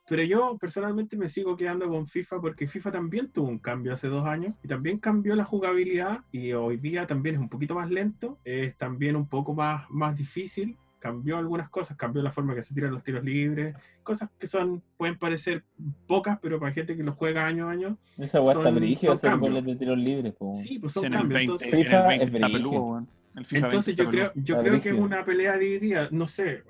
pero 0.09 0.23
yo 0.23 0.57
personalmente 0.61 1.17
me 1.17 1.29
sigo 1.29 1.57
quedando 1.57 1.89
con 1.89 2.07
FIFA 2.07 2.41
porque 2.41 2.67
FIFA 2.69 2.93
también 2.93 3.29
tuvo 3.31 3.49
un 3.49 3.59
cambio 3.59 3.93
hace 3.93 4.09
dos 4.09 4.25
años 4.27 4.55
y 4.63 4.69
también 4.69 4.99
cambió 4.99 5.35
la 5.37 5.45
jugabilidad 5.45 6.21
y 6.33 6.53
hoy 6.53 6.77
día 6.79 7.07
también 7.07 7.37
es 7.37 7.41
un 7.41 7.49
poquito 7.49 7.75
más 7.75 7.91
lento, 7.91 8.39
es 8.45 8.77
también 8.77 9.17
un 9.17 9.29
poco 9.29 9.55
más, 9.55 9.89
más 9.91 10.17
difícil. 10.17 10.77
Cambió 11.01 11.39
algunas 11.39 11.69
cosas, 11.71 11.97
cambió 11.97 12.23
la 12.23 12.33
forma 12.33 12.57
que 12.57 12.63
se 12.65 12.75
tiran 12.75 12.91
los 12.91 13.05
tiros 13.05 13.23
libres, 13.23 13.77
cosas 14.03 14.31
que 14.37 14.49
son 14.49 14.83
pueden 14.97 15.17
parecer 15.17 15.63
pocas, 16.09 16.41
pero 16.43 16.59
para 16.59 16.73
gente 16.73 16.97
que 16.97 17.05
lo 17.05 17.13
juega 17.13 17.47
año 17.47 17.69
a 17.69 17.71
año, 17.71 17.97
Esa 18.19 18.43
Son- 18.43 18.75
brígida, 18.75 19.11
son 19.11 19.17
hacer 19.17 19.31
cambios. 19.31 19.53
goles 19.53 19.65
de 19.67 19.77
tiros 19.77 19.97
libres. 19.99 20.35
po. 20.35 20.55
sí, 20.61 20.81
pues 20.81 20.93
Sí, 20.95 20.99
son 20.99 21.07
en 21.07 21.13
el 21.13 21.19
cambios. 21.21 21.39
20, 21.39 21.53
entonces- 21.53 21.73
en 21.73 21.79
el 21.79 21.85
FIFA 21.85 22.07
20 22.09 22.25
es 22.25 22.35
está 22.35 22.47
brígido. 22.49 22.71
peludo, 22.71 22.85
weón. 22.91 23.09
El 23.37 23.45
FIFA 23.45 23.67
Entonces 23.67 23.97
20 23.97 24.03
yo 24.03 24.11
creo, 24.11 24.33
yo 24.35 24.63
creo 24.63 24.81
que 24.81 24.89
es 24.91 24.99
una 24.99 25.25
pelea 25.25 25.57
dividida, 25.57 26.09
no 26.11 26.27
sé, 26.27 26.65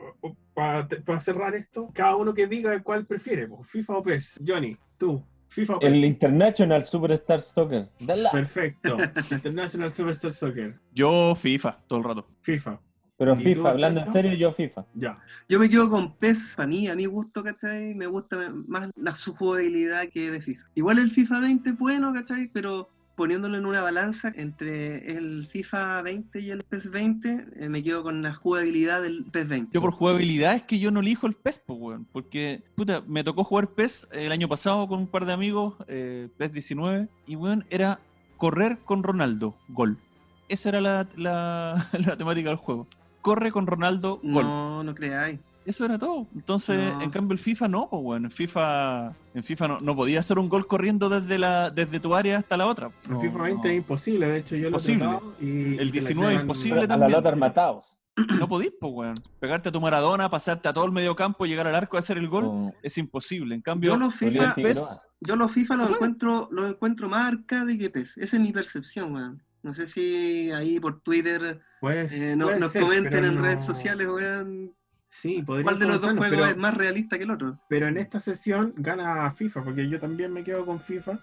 para 0.55 1.21
cerrar 1.21 1.55
esto, 1.55 1.91
cada 1.95 2.17
uno 2.17 2.35
que 2.35 2.47
diga 2.47 2.83
cuál 2.83 3.07
prefiere, 3.07 3.47
po, 3.47 3.63
FIFA 3.63 3.97
o 3.97 4.03
PES. 4.03 4.41
Johnny, 4.47 4.77
tú, 4.99 5.25
FIFA 5.49 5.77
o 5.77 5.79
PES. 5.79 5.89
El 5.89 6.05
International 6.05 6.87
Superstar 6.87 7.43
Soccer. 7.43 7.89
Dala. 8.01 8.31
Perfecto. 8.31 8.97
International 9.31 9.93
Superstar 9.93 10.33
Soccer. 10.33 10.79
Yo 10.93 11.35
FIFA, 11.35 11.79
todo 11.87 12.01
el 12.01 12.05
rato. 12.05 12.29
FIFA. 12.43 12.81
Pero 13.19 13.35
¿Y 13.35 13.39
tú, 13.39 13.43
FIFA, 13.43 13.71
hablando 13.71 14.01
en 14.01 14.13
serio, 14.13 14.35
yo 14.35 14.53
FIFA. 14.53 14.87
Ya. 14.95 15.15
Yo 15.49 15.59
me 15.59 15.69
quedo 15.69 15.91
con 15.91 16.15
PES, 16.17 16.55
para 16.57 16.69
mí, 16.69 16.87
a 16.87 16.95
mi 16.95 17.07
gusto, 17.07 17.43
¿cachai? 17.43 17.95
Me 17.95 18.07
gusta 18.07 18.53
más 18.69 18.91
la, 18.95 19.15
su 19.17 19.35
jugabilidad 19.35 20.09
que 20.09 20.31
de 20.31 20.41
FIFA. 20.41 20.65
Igual 20.77 20.99
el 20.99 21.11
FIFA 21.11 21.41
20 21.41 21.71
es 21.71 21.79
bueno, 21.79 22.13
¿cachai? 22.13 22.49
Pero 22.53 22.91
poniéndolo 23.19 23.59
en 23.59 23.67
una 23.67 23.83
balanza 23.83 24.33
entre 24.37 25.17
el 25.19 25.49
FIFA 25.49 26.03
20 26.03 26.41
y 26.41 26.51
el 26.51 26.63
PES 26.63 26.91
20, 26.93 27.47
eh, 27.57 27.69
me 27.69 27.83
quedo 27.83 28.05
con 28.05 28.23
la 28.23 28.33
jugabilidad 28.33 29.03
del 29.03 29.25
PES 29.25 29.49
20. 29.49 29.71
Yo 29.75 29.81
por 29.81 29.91
jugabilidad 29.91 30.55
es 30.55 30.63
que 30.63 30.79
yo 30.79 30.93
no 30.93 31.01
elijo 31.01 31.27
el 31.27 31.35
PES, 31.35 31.63
pues, 31.67 31.79
weón. 31.81 32.07
Porque, 32.13 32.63
puta, 32.77 33.03
me 33.09 33.25
tocó 33.25 33.43
jugar 33.43 33.71
PES 33.71 34.07
el 34.13 34.31
año 34.31 34.49
pasado 34.49 34.87
con 34.87 35.01
un 35.01 35.07
par 35.09 35.27
de 35.27 35.33
amigos, 35.33 35.75
eh, 35.89 36.29
PES 36.39 36.53
19, 36.53 37.09
y, 37.27 37.35
weón, 37.35 37.65
era 37.71 37.99
correr 38.37 38.79
con 38.85 39.03
Ronaldo, 39.03 39.57
gol. 39.69 39.99
Esa 40.49 40.69
era 40.69 40.81
la, 40.81 41.09
la- 41.17 41.85
la 42.07 42.17
temática 42.17 42.51
del 42.51 42.57
juego. 42.59 42.87
Corre 43.21 43.51
con 43.51 43.67
Ronaldo, 43.67 44.21
gol. 44.23 44.45
No, 44.45 44.85
no 44.85 44.95
creáis. 44.95 45.41
Eso 45.69 45.85
era 45.85 45.99
todo. 45.99 46.27
Entonces, 46.35 46.95
No. 46.95 47.03
en 47.03 47.11
cambio, 47.11 47.35
el 47.35 47.39
FIFA 47.39 47.69
no, 47.69 47.89
pues, 47.91 48.03
weón. 48.03 48.25
En 48.25 48.31
FIFA, 48.31 49.13
en 49.35 49.45
FIFA 49.45 49.69
no, 49.69 49.81
no 49.81 49.95
podía 49.95 50.21
hacer 50.21 50.39
un 50.39 50.49
gol 50.49 50.67
corriendo 50.67 51.11
desde, 51.11 51.39
la, 51.39 51.69
desde 51.71 52.01
tu 52.01 52.15
área 52.15 52.39
hasta 52.39 52.57
la 52.57 52.67
otra. 52.67 52.91
El 53.05 53.11
No, 53.13 53.21
FIFA 53.21 53.43
20 53.43 53.63
no. 53.69 53.71
es 53.73 53.77
imposible, 53.77 54.29
de 54.29 54.39
hecho 54.39 54.57
yo 54.57 54.71
lo 54.71 54.79
he 54.79 54.81
y 55.41 55.73
El 55.73 55.77
te 55.79 55.85
la 55.85 55.91
19 55.93 56.31
llevan- 56.33 56.41
imposible 56.43 56.79
A 56.81 56.83
la 56.83 56.89
también. 56.89 57.13
Lothar 57.13 57.37
matados. 57.37 57.85
No 58.39 58.49
podís, 58.49 58.73
pues, 58.81 58.93
weón. 58.95 59.15
Pegarte 59.39 59.69
a 59.69 59.73
tu 59.73 59.81
Maradona, 59.81 60.31
pasarte 60.31 60.69
a 60.69 60.73
todo 60.73 60.87
el 60.87 60.93
medio 60.93 61.15
campo, 61.15 61.45
llegar 61.45 61.69
al 61.69 61.75
arco 61.75 61.97
y 61.97 61.99
hacer 61.99 62.17
el 62.17 62.29
gol, 62.29 62.73
es 62.83 62.97
imposible. 62.97 63.55
En 63.55 63.61
cambio, 63.61 63.93
Yo 63.93 63.97
los 63.99 64.15
FIFA, 64.15 64.55
yo 65.21 65.37
los 65.37 65.53
FIFA 65.53 65.77
los 65.77 65.91
encuentro, 65.91 66.49
los 66.51 66.71
encuentro 66.71 67.09
más 67.11 67.31
arcade 67.31 67.77
que 67.77 67.91
PES. 67.91 68.17
Esa 68.17 68.37
es 68.37 68.43
mi 68.43 68.53
percepción, 68.53 69.15
weón. 69.15 69.43
No 69.63 69.73
sé 69.75 69.87
si 69.87 70.51
ahí 70.53 70.81
por 70.81 71.01
Twitter 71.03 71.61
Pues, 71.81 72.11
eh, 72.13 72.35
no- 72.37 72.57
nos 72.59 72.73
ser, 72.73 72.81
comenten 72.83 73.25
en 73.25 73.35
no- 73.35 73.43
redes 73.43 73.65
sociales, 73.67 74.09
weón, 74.09 74.73
Sí, 75.11 75.43
cuál 75.45 75.79
de 75.79 75.87
los 75.87 76.01
dos 76.01 76.11
juegos 76.11 76.29
pero, 76.31 76.45
es 76.47 76.57
más 76.57 76.75
realista 76.75 77.17
que 77.17 77.25
el 77.25 77.31
otro. 77.31 77.59
pero 77.67 77.89
en 77.89 77.97
esta 77.97 78.21
sesión 78.21 78.73
gana 78.77 79.31
FIFA, 79.33 79.65
porque 79.65 79.89
yo 79.89 79.99
también 79.99 80.33
me 80.33 80.45
quedo 80.45 80.67
con 80.67 80.79
FIFA. 80.81 81.19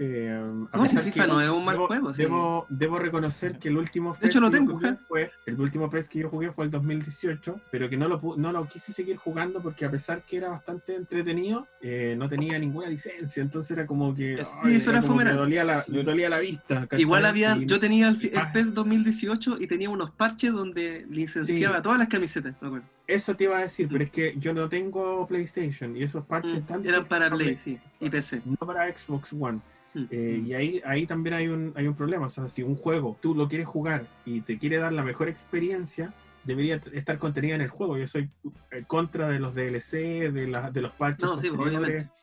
Eh, 0.00 0.30
a 0.72 0.76
No, 0.76 0.86
si 0.86 0.96
FIFA 0.96 1.26
no 1.26 1.40
es 1.40 1.50
un 1.50 1.64
mal 1.64 1.74
debo, 1.74 1.86
juego, 1.86 2.14
sí. 2.14 2.22
Debo, 2.22 2.66
debo 2.70 2.98
reconocer 2.98 3.58
que 3.58 3.68
el 3.68 3.76
último 3.76 4.16
De 4.20 4.26
hecho, 4.28 4.40
PES 4.40 4.42
lo 4.42 4.50
que 4.50 4.56
yo 4.56 4.58
tengo, 4.58 4.72
jugué 4.78 4.88
¿eh? 4.88 4.96
fue 5.06 5.30
el 5.44 5.60
último 5.60 5.90
PES 5.90 6.08
que 6.08 6.18
yo 6.20 6.30
jugué 6.30 6.50
fue 6.50 6.64
el 6.64 6.70
2018, 6.70 7.60
pero 7.70 7.88
que 7.90 7.96
no 7.96 8.08
lo 8.08 8.20
no 8.36 8.52
lo 8.52 8.66
quise 8.68 8.92
seguir 8.92 9.16
jugando 9.16 9.60
porque 9.62 9.84
a 9.84 9.90
pesar 9.90 10.22
que 10.22 10.38
era 10.38 10.48
bastante 10.48 10.94
entretenido, 10.96 11.68
eh, 11.82 12.14
no 12.18 12.28
tenía 12.28 12.58
ninguna 12.58 12.88
licencia, 12.88 13.42
entonces 13.42 13.70
era 13.72 13.86
como 13.86 14.14
que 14.14 14.42
Sí, 14.44 14.58
ay, 14.64 14.76
eso 14.76 14.90
era 14.90 15.00
que 15.02 15.06
fomera. 15.06 15.32
dolía 15.34 15.62
la, 15.62 15.84
dolía 15.86 16.28
la 16.30 16.38
vista. 16.38 16.80
¿cachai? 16.80 17.00
Igual 17.02 17.26
había, 17.26 17.56
Y- 17.56 17.66
yo 17.66 17.78
tenía 17.78 18.08
el, 18.08 18.16
el. 18.32 18.52
PES 18.52 18.72
2018 18.74 19.58
y 19.60 19.66
tenía 19.66 19.90
unos 19.90 20.10
parches 20.10 20.52
donde 20.52 21.04
licenciaba 21.10 21.76
Sí. 21.76 21.82
todas 21.82 21.98
las 21.98 22.08
camisetas, 22.08 22.54
me 22.60 22.68
acuerdo. 22.68 22.86
Eso 23.06 23.36
te 23.36 23.44
iba 23.44 23.58
a 23.58 23.62
decir, 23.62 23.88
pero 23.90 24.02
es 24.04 24.10
que 24.10 24.34
yo 24.38 24.52
no 24.52 24.68
tengo 24.68 25.26
PlayStation 25.26 25.96
y 25.96 26.02
esos 26.02 26.24
parches 26.24 26.54
Mm, 26.54 26.56
están 26.56 26.86
Eran 26.86 27.06
para 27.06 27.30
Play, 27.30 27.56
sí, 27.56 27.78
y 28.00 28.10
PC. 28.10 28.42
no 28.44 28.66
para 28.66 28.92
Xbox 28.92 29.32
One. 29.32 29.60
Mm. 29.94 30.04
Eh, 30.10 30.42
y 30.46 30.54
ahí, 30.54 30.82
ahí 30.84 31.06
también 31.06 31.34
hay 31.34 31.48
un, 31.48 31.72
hay 31.76 31.86
un 31.86 31.94
problema. 31.94 32.26
O 32.26 32.30
sea, 32.30 32.48
si 32.48 32.62
un 32.62 32.76
juego 32.76 33.16
tú 33.20 33.34
lo 33.34 33.48
quieres 33.48 33.66
jugar 33.66 34.06
y 34.24 34.40
te 34.40 34.58
quiere 34.58 34.78
dar 34.78 34.92
la 34.92 35.02
mejor 35.04 35.28
experiencia, 35.28 36.12
debería 36.46 36.80
estar 36.92 37.18
contenida 37.18 37.54
en 37.56 37.60
el 37.60 37.68
juego. 37.68 37.98
Yo 37.98 38.06
soy 38.06 38.30
eh, 38.70 38.84
contra 38.86 39.28
de 39.28 39.38
los 39.40 39.54
DLC, 39.54 40.30
de, 40.32 40.46
la- 40.48 40.70
de 40.70 40.80
los 40.80 40.92
parches 40.92 41.24
No, 41.24 41.38
sí. 41.38 41.50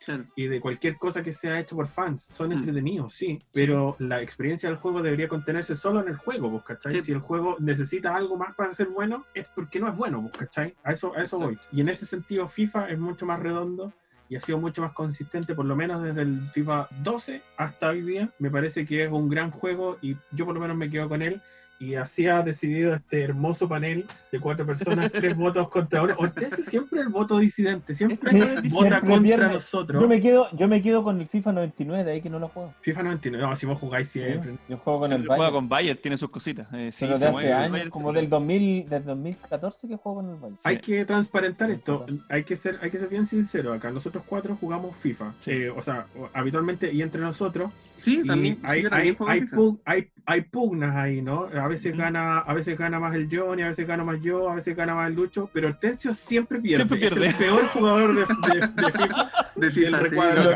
Claro. 0.05 0.25
y 0.35 0.47
de 0.47 0.59
cualquier 0.59 0.97
cosa 0.97 1.23
que 1.23 1.31
sea 1.33 1.59
hecho 1.59 1.75
por 1.75 1.87
fans. 1.87 2.23
Son 2.31 2.49
Mm. 2.49 2.53
entretenidos, 2.53 3.13
sí, 3.13 3.41
pero 3.53 3.95
la 3.99 4.21
experiencia 4.21 4.67
del 4.69 4.77
juego 4.77 5.01
debería 5.01 5.27
contenerse 5.27 5.75
solo 5.75 6.01
en 6.01 6.09
el 6.09 6.15
juego, 6.17 6.49
¿vos 6.49 6.63
cachai? 6.63 6.93
Sí. 6.95 7.01
Si 7.03 7.11
el 7.11 7.19
juego 7.19 7.55
necesita 7.59 8.15
algo 8.15 8.37
más 8.37 8.53
para 8.55 8.73
ser 8.73 8.87
bueno, 8.87 9.25
es 9.33 9.47
porque 9.49 9.79
no 9.79 9.87
es 9.87 9.95
bueno, 9.95 10.21
¿vos 10.21 10.31
cachai? 10.31 10.75
A 10.83 10.91
eso, 10.93 11.15
a 11.15 11.23
eso 11.23 11.39
voy. 11.39 11.57
Y 11.71 11.81
en 11.81 11.89
ese 11.89 12.05
sentido, 12.05 12.47
FIFA 12.47 12.89
es 12.89 12.99
mucho 12.99 13.25
más 13.25 13.39
redondo 13.39 13.93
y 14.29 14.35
ha 14.35 14.41
sido 14.41 14.57
mucho 14.57 14.81
más 14.81 14.93
consistente, 14.93 15.53
por 15.55 15.65
lo 15.65 15.75
menos 15.75 16.01
desde 16.03 16.21
el 16.21 16.49
FIFA 16.53 16.87
12 17.03 17.41
hasta 17.57 17.89
hoy 17.89 18.01
día. 18.01 18.29
Me 18.39 18.49
parece 18.49 18.85
que 18.85 19.03
es 19.05 19.11
un 19.11 19.29
gran 19.29 19.51
juego 19.51 19.97
y 20.01 20.17
yo 20.31 20.45
por 20.45 20.53
lo 20.55 20.61
menos 20.61 20.75
me 20.75 20.89
quedo 20.89 21.07
con 21.07 21.21
él. 21.21 21.41
Y 21.83 21.95
así 21.95 22.27
ha 22.27 22.41
decidido 22.41 22.93
este 22.93 23.21
hermoso 23.23 23.67
panel 23.67 24.05
de 24.31 24.39
cuatro 24.39 24.65
personas, 24.65 25.11
tres 25.11 25.35
votos 25.35 25.67
contra 25.69 26.01
uno. 26.03 26.15
Hortensio 26.17 26.63
siempre 26.63 27.01
el 27.01 27.09
voto 27.09 27.37
disidente, 27.39 27.93
siempre 27.93 28.31
Sí, 28.31 28.69
vota 28.69 29.01
contra 29.01 29.21
pierde. 29.21 29.47
nosotros. 29.53 30.01
Yo 30.01 30.07
me 30.07 30.21
quedo, 30.21 30.47
yo 30.53 30.67
me 30.67 30.81
quedo 30.81 31.03
con 31.03 31.19
el 31.19 31.27
FIFA 31.27 31.51
99, 31.53 32.03
de 32.03 32.11
ahí 32.11 32.21
que 32.21 32.29
no 32.29 32.39
lo 32.39 32.47
juego. 32.49 32.73
FIFA 32.81 33.03
no 33.03 33.11
entiendo. 33.11 33.39
No, 33.39 33.55
si 33.55 33.65
vos 33.65 33.79
jugáis 33.79 34.09
siempre. 34.09 34.55
Yo 34.69 34.77
juego 34.77 34.99
con 35.01 35.11
el 35.11 35.19
juega 35.25 35.37
Bayern. 35.37 35.53
con 35.55 35.69
Bayer, 35.69 35.97
tiene 35.97 36.17
sus 36.17 36.29
cositas. 36.29 36.67
Eh, 36.73 36.91
sí, 36.91 37.05
pero 37.05 37.17
se 37.17 37.25
de 37.25 37.31
mueve 37.31 37.47
hace 37.51 37.57
el 37.57 37.63
años, 37.63 37.71
Bayern, 37.73 37.89
como 37.91 38.13
del 38.13 38.29
2000, 38.29 38.89
del 38.89 39.03
2014 39.05 39.87
que 39.87 39.95
juego 39.97 40.21
con 40.21 40.29
el 40.29 40.35
Bayern. 40.37 40.57
Hay 40.63 40.75
Sí. 40.75 40.81
que 40.81 41.05
transparentar 41.05 41.69
esto. 41.71 42.05
Hay 42.29 42.43
que 42.43 42.55
ser, 42.55 42.79
hay 42.81 42.89
que 42.91 42.97
ser 42.99 43.09
bien 43.09 43.25
sincero 43.27 43.73
acá. 43.73 43.91
Nosotros 43.91 44.23
cuatro 44.27 44.55
jugamos 44.59 44.95
FIFA. 44.97 45.33
Eh, 45.47 45.69
o 45.75 45.81
sea, 45.81 46.07
habitualmente 46.33 46.91
y 46.93 47.01
entre 47.01 47.21
nosotros. 47.21 47.71
Sí, 47.95 48.21
Y 48.23 48.27
también. 48.27 48.55
sí, 48.55 48.61
hay, 48.63 48.83
hay, 48.91 49.15
hay, 49.27 49.47
hay, 49.85 50.07
hay 50.25 50.41
pugnas 50.41 50.95
ahí, 50.95 51.21
¿no? 51.21 51.47
A 51.53 51.67
veces 51.67 51.97
gana, 51.97 52.39
a 52.39 52.53
veces 52.53 52.77
gana 52.77 52.99
más 52.99 53.13
el 53.15 53.27
Johnny, 53.29 53.61
a 53.63 53.67
veces 53.67 53.87
gana 53.87 54.03
más 54.03 54.21
yo, 54.21 54.49
a 54.49 54.55
veces 54.55 54.75
gana 54.75 54.95
más 54.95 55.09
el 55.09 55.15
Lucho, 55.15 55.49
pero 55.53 55.67
Hortensio 55.67 56.13
siempre 56.13 56.59
pierde. 56.59 56.77
Siempre 56.85 56.97
pierde. 56.97 57.27
Es 57.27 57.41
el 57.41 57.45
peor 57.47 57.65
jugador 57.67 58.15
de, 58.15 58.21
de- 58.21 58.67
de 58.67 58.91
FIFA. 58.91 59.31
de 59.55 59.67
el 59.67 59.73
FIFA, 59.73 59.97
sí, 59.97 60.03
recuadro. 60.03 60.43
no, 60.43 60.49
Lo 60.49 60.53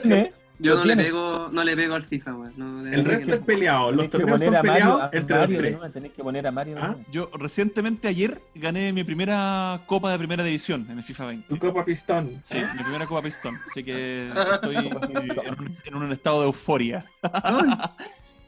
sí, 0.00 0.30
yo, 0.60 0.76
no 0.76 0.84
le 0.84 0.96
pego, 0.96 1.48
no 1.52 1.64
le 1.64 1.76
pego 1.76 1.94
al 1.96 2.04
FIFA, 2.04 2.34
weón. 2.36 2.52
No, 2.56 2.86
El 2.88 3.04
resto 3.04 3.26
que 3.26 3.32
es 3.34 3.38
peleado. 3.40 3.90
Los 3.90 4.08
torneos 4.08 4.40
son 4.40 4.52
Mario, 4.52 4.62
peleados 4.72 5.10
entre 5.12 5.36
los 5.36 5.48
Mario 5.48 5.58
tres. 5.80 5.92
tenés 5.92 6.12
que 6.12 6.22
poner 6.22 6.46
a 6.46 6.52
Mario. 6.52 6.76
¿Ah? 6.80 6.96
Yo 7.10 7.28
recientemente 7.38 8.06
ayer 8.06 8.40
gané 8.54 8.92
mi 8.92 9.02
primera 9.02 9.80
copa 9.86 10.12
de 10.12 10.18
primera 10.18 10.44
división 10.44 10.86
en 10.88 10.98
el 10.98 11.04
FIFA 11.04 11.26
20. 11.26 11.48
Tu 11.48 11.58
copa 11.58 11.84
pistón. 11.84 12.40
Sí, 12.44 12.56
mi 12.76 12.82
primera 12.84 13.04
copa 13.04 13.20
pistón. 13.22 13.58
Así 13.68 13.82
que 13.82 14.30
estoy 14.54 14.76
en 14.76 14.86
un, 15.58 15.68
en 15.86 15.94
un 15.96 16.12
estado 16.12 16.40
de 16.42 16.46
euforia. 16.46 17.04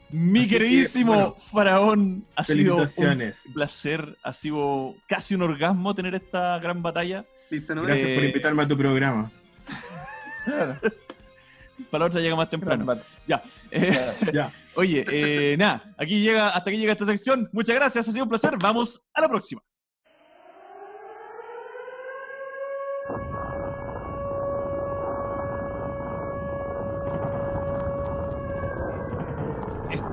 Mi 0.09 0.39
Así 0.39 0.49
que, 0.49 0.57
queridísimo 0.57 1.13
bueno, 1.13 1.35
faraón, 1.51 2.25
ha 2.35 2.43
sido 2.43 2.77
un 2.77 3.33
placer, 3.53 4.17
ha 4.23 4.31
sido 4.33 4.95
casi 5.07 5.35
un 5.35 5.41
orgasmo 5.41 5.93
tener 5.93 6.15
esta 6.15 6.57
gran 6.59 6.81
batalla. 6.81 7.25
listo, 7.49 7.75
¿no? 7.75 7.83
Gracias 7.83 8.07
por 8.15 8.23
Eh, 8.23 8.27
invitarme 8.27 8.63
a 8.63 8.67
tu 8.67 8.77
programa. 8.77 9.29
Para 11.91 11.99
la 11.99 12.05
otra 12.07 12.21
llega 12.21 12.35
más 12.35 12.49
temprano. 12.49 12.85
claro. 13.25 13.43
Eh, 13.71 13.99
Ya. 14.33 14.51
oye, 14.75 15.05
eh, 15.11 15.55
nada, 15.57 15.83
aquí 15.97 16.21
llega, 16.21 16.49
hasta 16.49 16.69
aquí 16.69 16.79
llega 16.79 16.93
esta 16.93 17.05
sección. 17.05 17.49
Muchas 17.51 17.75
gracias, 17.75 18.07
ha 18.07 18.11
sido 18.11 18.23
un 18.23 18.29
placer. 18.29 18.55
Vamos 18.59 19.07
a 19.13 19.21
la 19.21 19.27
próxima. 19.29 19.61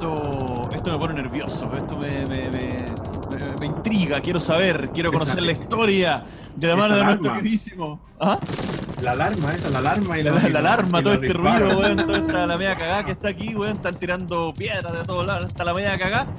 Esto, 0.05 0.69
esto 0.71 0.91
me 0.93 0.99
pone 0.99 1.15
nervioso, 1.15 1.75
esto 1.77 1.97
me, 1.97 2.27
me- 2.27 2.51
me- 2.51 3.57
me- 3.57 3.67
intriga, 3.67 4.21
quiero 4.21 4.39
saber, 4.39 4.91
quiero 4.93 5.11
conocer 5.11 5.43
la 5.43 5.53
historia 5.53 6.25
de 6.55 6.69
la 6.69 6.77
mano 6.77 6.95
de 6.97 7.05
nuestro 7.05 7.33
queridísimo. 7.33 8.03
¿Ah? 8.21 8.39
La 8.99 9.13
alarma 9.13 9.55
esa, 9.55 9.71
la 9.71 9.79
alarma 9.79 10.19
y 10.19 10.23
La, 10.23 10.33
la 10.33 10.41
disparos, 10.43 10.59
alarma, 10.59 11.01
y 11.01 11.03
todo 11.03 11.15
este 11.15 11.27
disparos. 11.29 11.63
ruido, 11.63 11.79
weón, 11.81 11.97
toda 12.07 12.19
esta 12.19 12.47
la 12.47 12.59
media 12.59 12.77
cagada 12.77 13.05
que 13.07 13.13
está 13.13 13.29
aquí, 13.31 13.57
weón, 13.57 13.77
están 13.77 13.97
tirando 13.99 14.55
piedras 14.59 14.93
de 14.93 15.05
todos 15.07 15.27
lados, 15.27 15.47
está 15.47 15.65
la 15.65 15.73
media 15.75 15.97
cagada. 15.99 16.31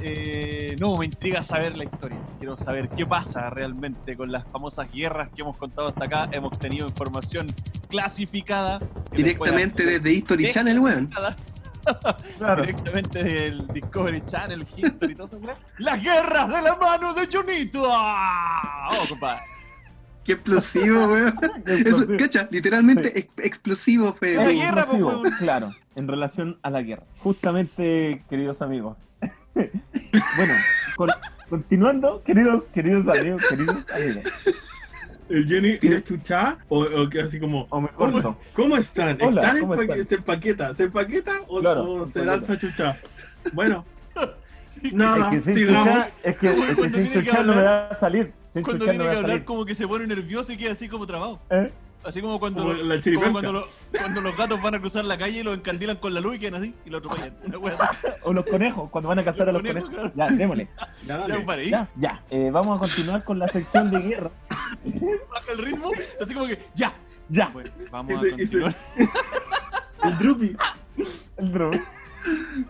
Eh, 0.00 0.76
no, 0.78 0.96
me 0.96 1.06
intriga 1.06 1.42
saber 1.42 1.76
la 1.76 1.84
historia. 1.84 2.22
Quiero 2.38 2.56
saber 2.56 2.92
qué 2.94 3.04
pasa 3.04 3.50
realmente 3.50 4.16
con 4.16 4.30
las 4.30 4.48
famosas 4.48 4.88
guerras 4.92 5.28
que 5.34 5.42
hemos 5.42 5.56
contado 5.56 5.88
hasta 5.88 6.04
acá. 6.04 6.28
Hemos 6.30 6.56
tenido 6.60 6.86
información 6.86 7.52
clasificada. 7.88 8.84
Directamente 9.12 9.84
desde 9.84 10.12
History 10.12 10.50
Channel, 10.50 10.78
weón. 10.78 11.10
Claro. 12.38 12.62
Directamente 12.62 13.22
del 13.22 13.66
Discovery 13.68 14.22
Channel, 14.26 14.66
History 14.76 15.12
y 15.12 15.14
todo 15.16 15.26
eso. 15.26 15.40
Las 15.78 16.02
guerras 16.02 16.48
de 16.48 16.62
la 16.62 16.76
mano 16.76 17.14
de 17.14 17.26
Junito. 17.26 17.82
¡Ah! 17.90 18.88
Oh, 18.92 19.08
compadre. 19.08 19.42
Qué 20.24 20.32
explosivo, 20.34 21.06
weón. 21.06 21.34
Eso, 21.66 22.06
cacha, 22.18 22.48
literalmente 22.50 23.18
ex- 23.18 23.32
explosivo 23.38 24.12
fue. 24.12 24.34
La 24.34 24.50
guerra, 24.50 24.84
po, 24.86 24.92
explosivo, 24.92 25.20
weón. 25.22 25.32
Claro, 25.38 25.70
en 25.96 26.06
relación 26.08 26.58
a 26.62 26.70
la 26.70 26.82
guerra. 26.82 27.04
Justamente, 27.20 28.22
queridos 28.28 28.60
amigos. 28.60 28.96
bueno, 30.36 30.54
con- 30.96 31.08
continuando, 31.48 32.22
queridos, 32.24 32.64
queridos 32.74 33.06
amigos, 33.16 33.42
queridos 33.48 33.86
amigos. 33.94 34.32
¿El 35.28 35.46
Jenny 35.46 35.78
tiene 35.78 36.02
chucha 36.02 36.56
o, 36.68 36.84
o 36.84 37.08
que 37.08 37.20
así 37.22 37.38
como... 37.38 37.66
O 37.70 37.80
me 37.80 37.88
¿Cómo, 37.88 38.12
corto. 38.12 38.38
cómo 38.54 38.76
están? 38.76 39.18
Hola, 39.20 39.40
¿Están 39.42 39.56
en 39.56 39.62
¿cómo 39.62 39.76
paque- 39.76 39.92
están? 39.92 40.08
¿Se 40.08 40.14
empaqueta? 40.14 40.74
¿Se 40.74 40.82
empaqueta 40.84 41.32
o, 41.48 41.60
Claro, 41.60 41.82
o 41.84 41.98
se 41.98 42.02
empaqueta. 42.20 42.24
lanza 42.24 42.58
chucha? 42.58 42.96
Bueno, 43.52 43.84
Es 44.82 44.92
nada, 44.92 45.30
que 45.30 45.40
sin 45.40 45.54
sigamos. 45.54 45.84
chuchar, 45.88 46.10
es 46.22 46.36
que, 46.38 46.48
es 46.48 46.54
que 46.54 46.74
cuando 46.76 46.82
sin 46.84 46.92
tiene 46.92 47.10
que 47.10 47.18
chuchar 47.30 47.46
no 47.46 47.52
me 47.52 47.58
hablar- 47.58 47.88
va 47.90 47.94
a 47.96 48.00
salir. 48.00 48.32
Sin 48.54 48.62
Cuando 48.62 48.84
tiene 48.84 48.98
no 48.98 49.04
que 49.04 49.10
hablar 49.16 49.30
salir. 49.30 49.44
como 49.44 49.64
que 49.66 49.74
se 49.74 49.86
pone 49.88 50.06
nervioso 50.06 50.52
y 50.52 50.56
queda 50.56 50.72
así 50.72 50.88
como 50.88 51.06
trabado. 51.06 51.40
¿Eh? 51.50 51.70
Así 52.08 52.22
como 52.22 52.40
cuando, 52.40 52.62
Como 52.62 52.72
lo- 52.72 53.02
como 53.20 53.32
cuando, 53.32 53.52
lo- 53.52 53.68
cuando 53.92 54.20
los 54.22 54.34
gatos 54.34 54.62
van 54.62 54.74
a 54.76 54.80
cruzar 54.80 55.04
la 55.04 55.18
calle 55.18 55.40
y 55.40 55.42
los 55.42 55.58
encandilan 55.58 55.96
con 55.98 56.14
la 56.14 56.22
luz 56.22 56.36
y 56.36 56.38
quedan 56.38 56.62
así 56.62 56.74
y 56.86 56.88
lo 56.90 56.98
atropellan. 56.98 57.36
O 58.22 58.32
los 58.32 58.46
conejos, 58.46 58.88
cuando 58.90 59.08
van 59.08 59.18
a 59.18 59.24
cazar 59.24 59.50
a 59.50 59.52
los 59.52 59.62
Los 59.62 59.70
conejos. 59.72 59.90
conejos, 59.90 60.12
Ya, 60.16 60.26
démosle. 60.28 60.68
Ya, 60.78 60.88
Ya, 61.06 61.18
dale. 61.44 61.68
Ya, 61.68 61.88
ya. 61.96 62.22
Eh, 62.30 62.48
vamos 62.50 62.78
a 62.78 62.80
continuar 62.80 63.24
con 63.24 63.38
la 63.38 63.46
sección 63.48 63.90
de 63.90 64.00
guerra. 64.00 64.30
baja 65.30 65.52
el 65.52 65.58
ritmo, 65.58 65.90
así 66.20 66.32
como 66.34 66.46
que, 66.46 66.58
ya. 66.74 66.94
Ya. 67.28 67.48
Bueno, 67.50 67.68
vamos 67.90 68.12
Ese- 68.22 68.26
a 68.26 68.30
continuar. 68.38 68.74
El 70.04 70.18
Drupi. 70.18 70.56
El 71.36 71.48
bro. 71.50 71.70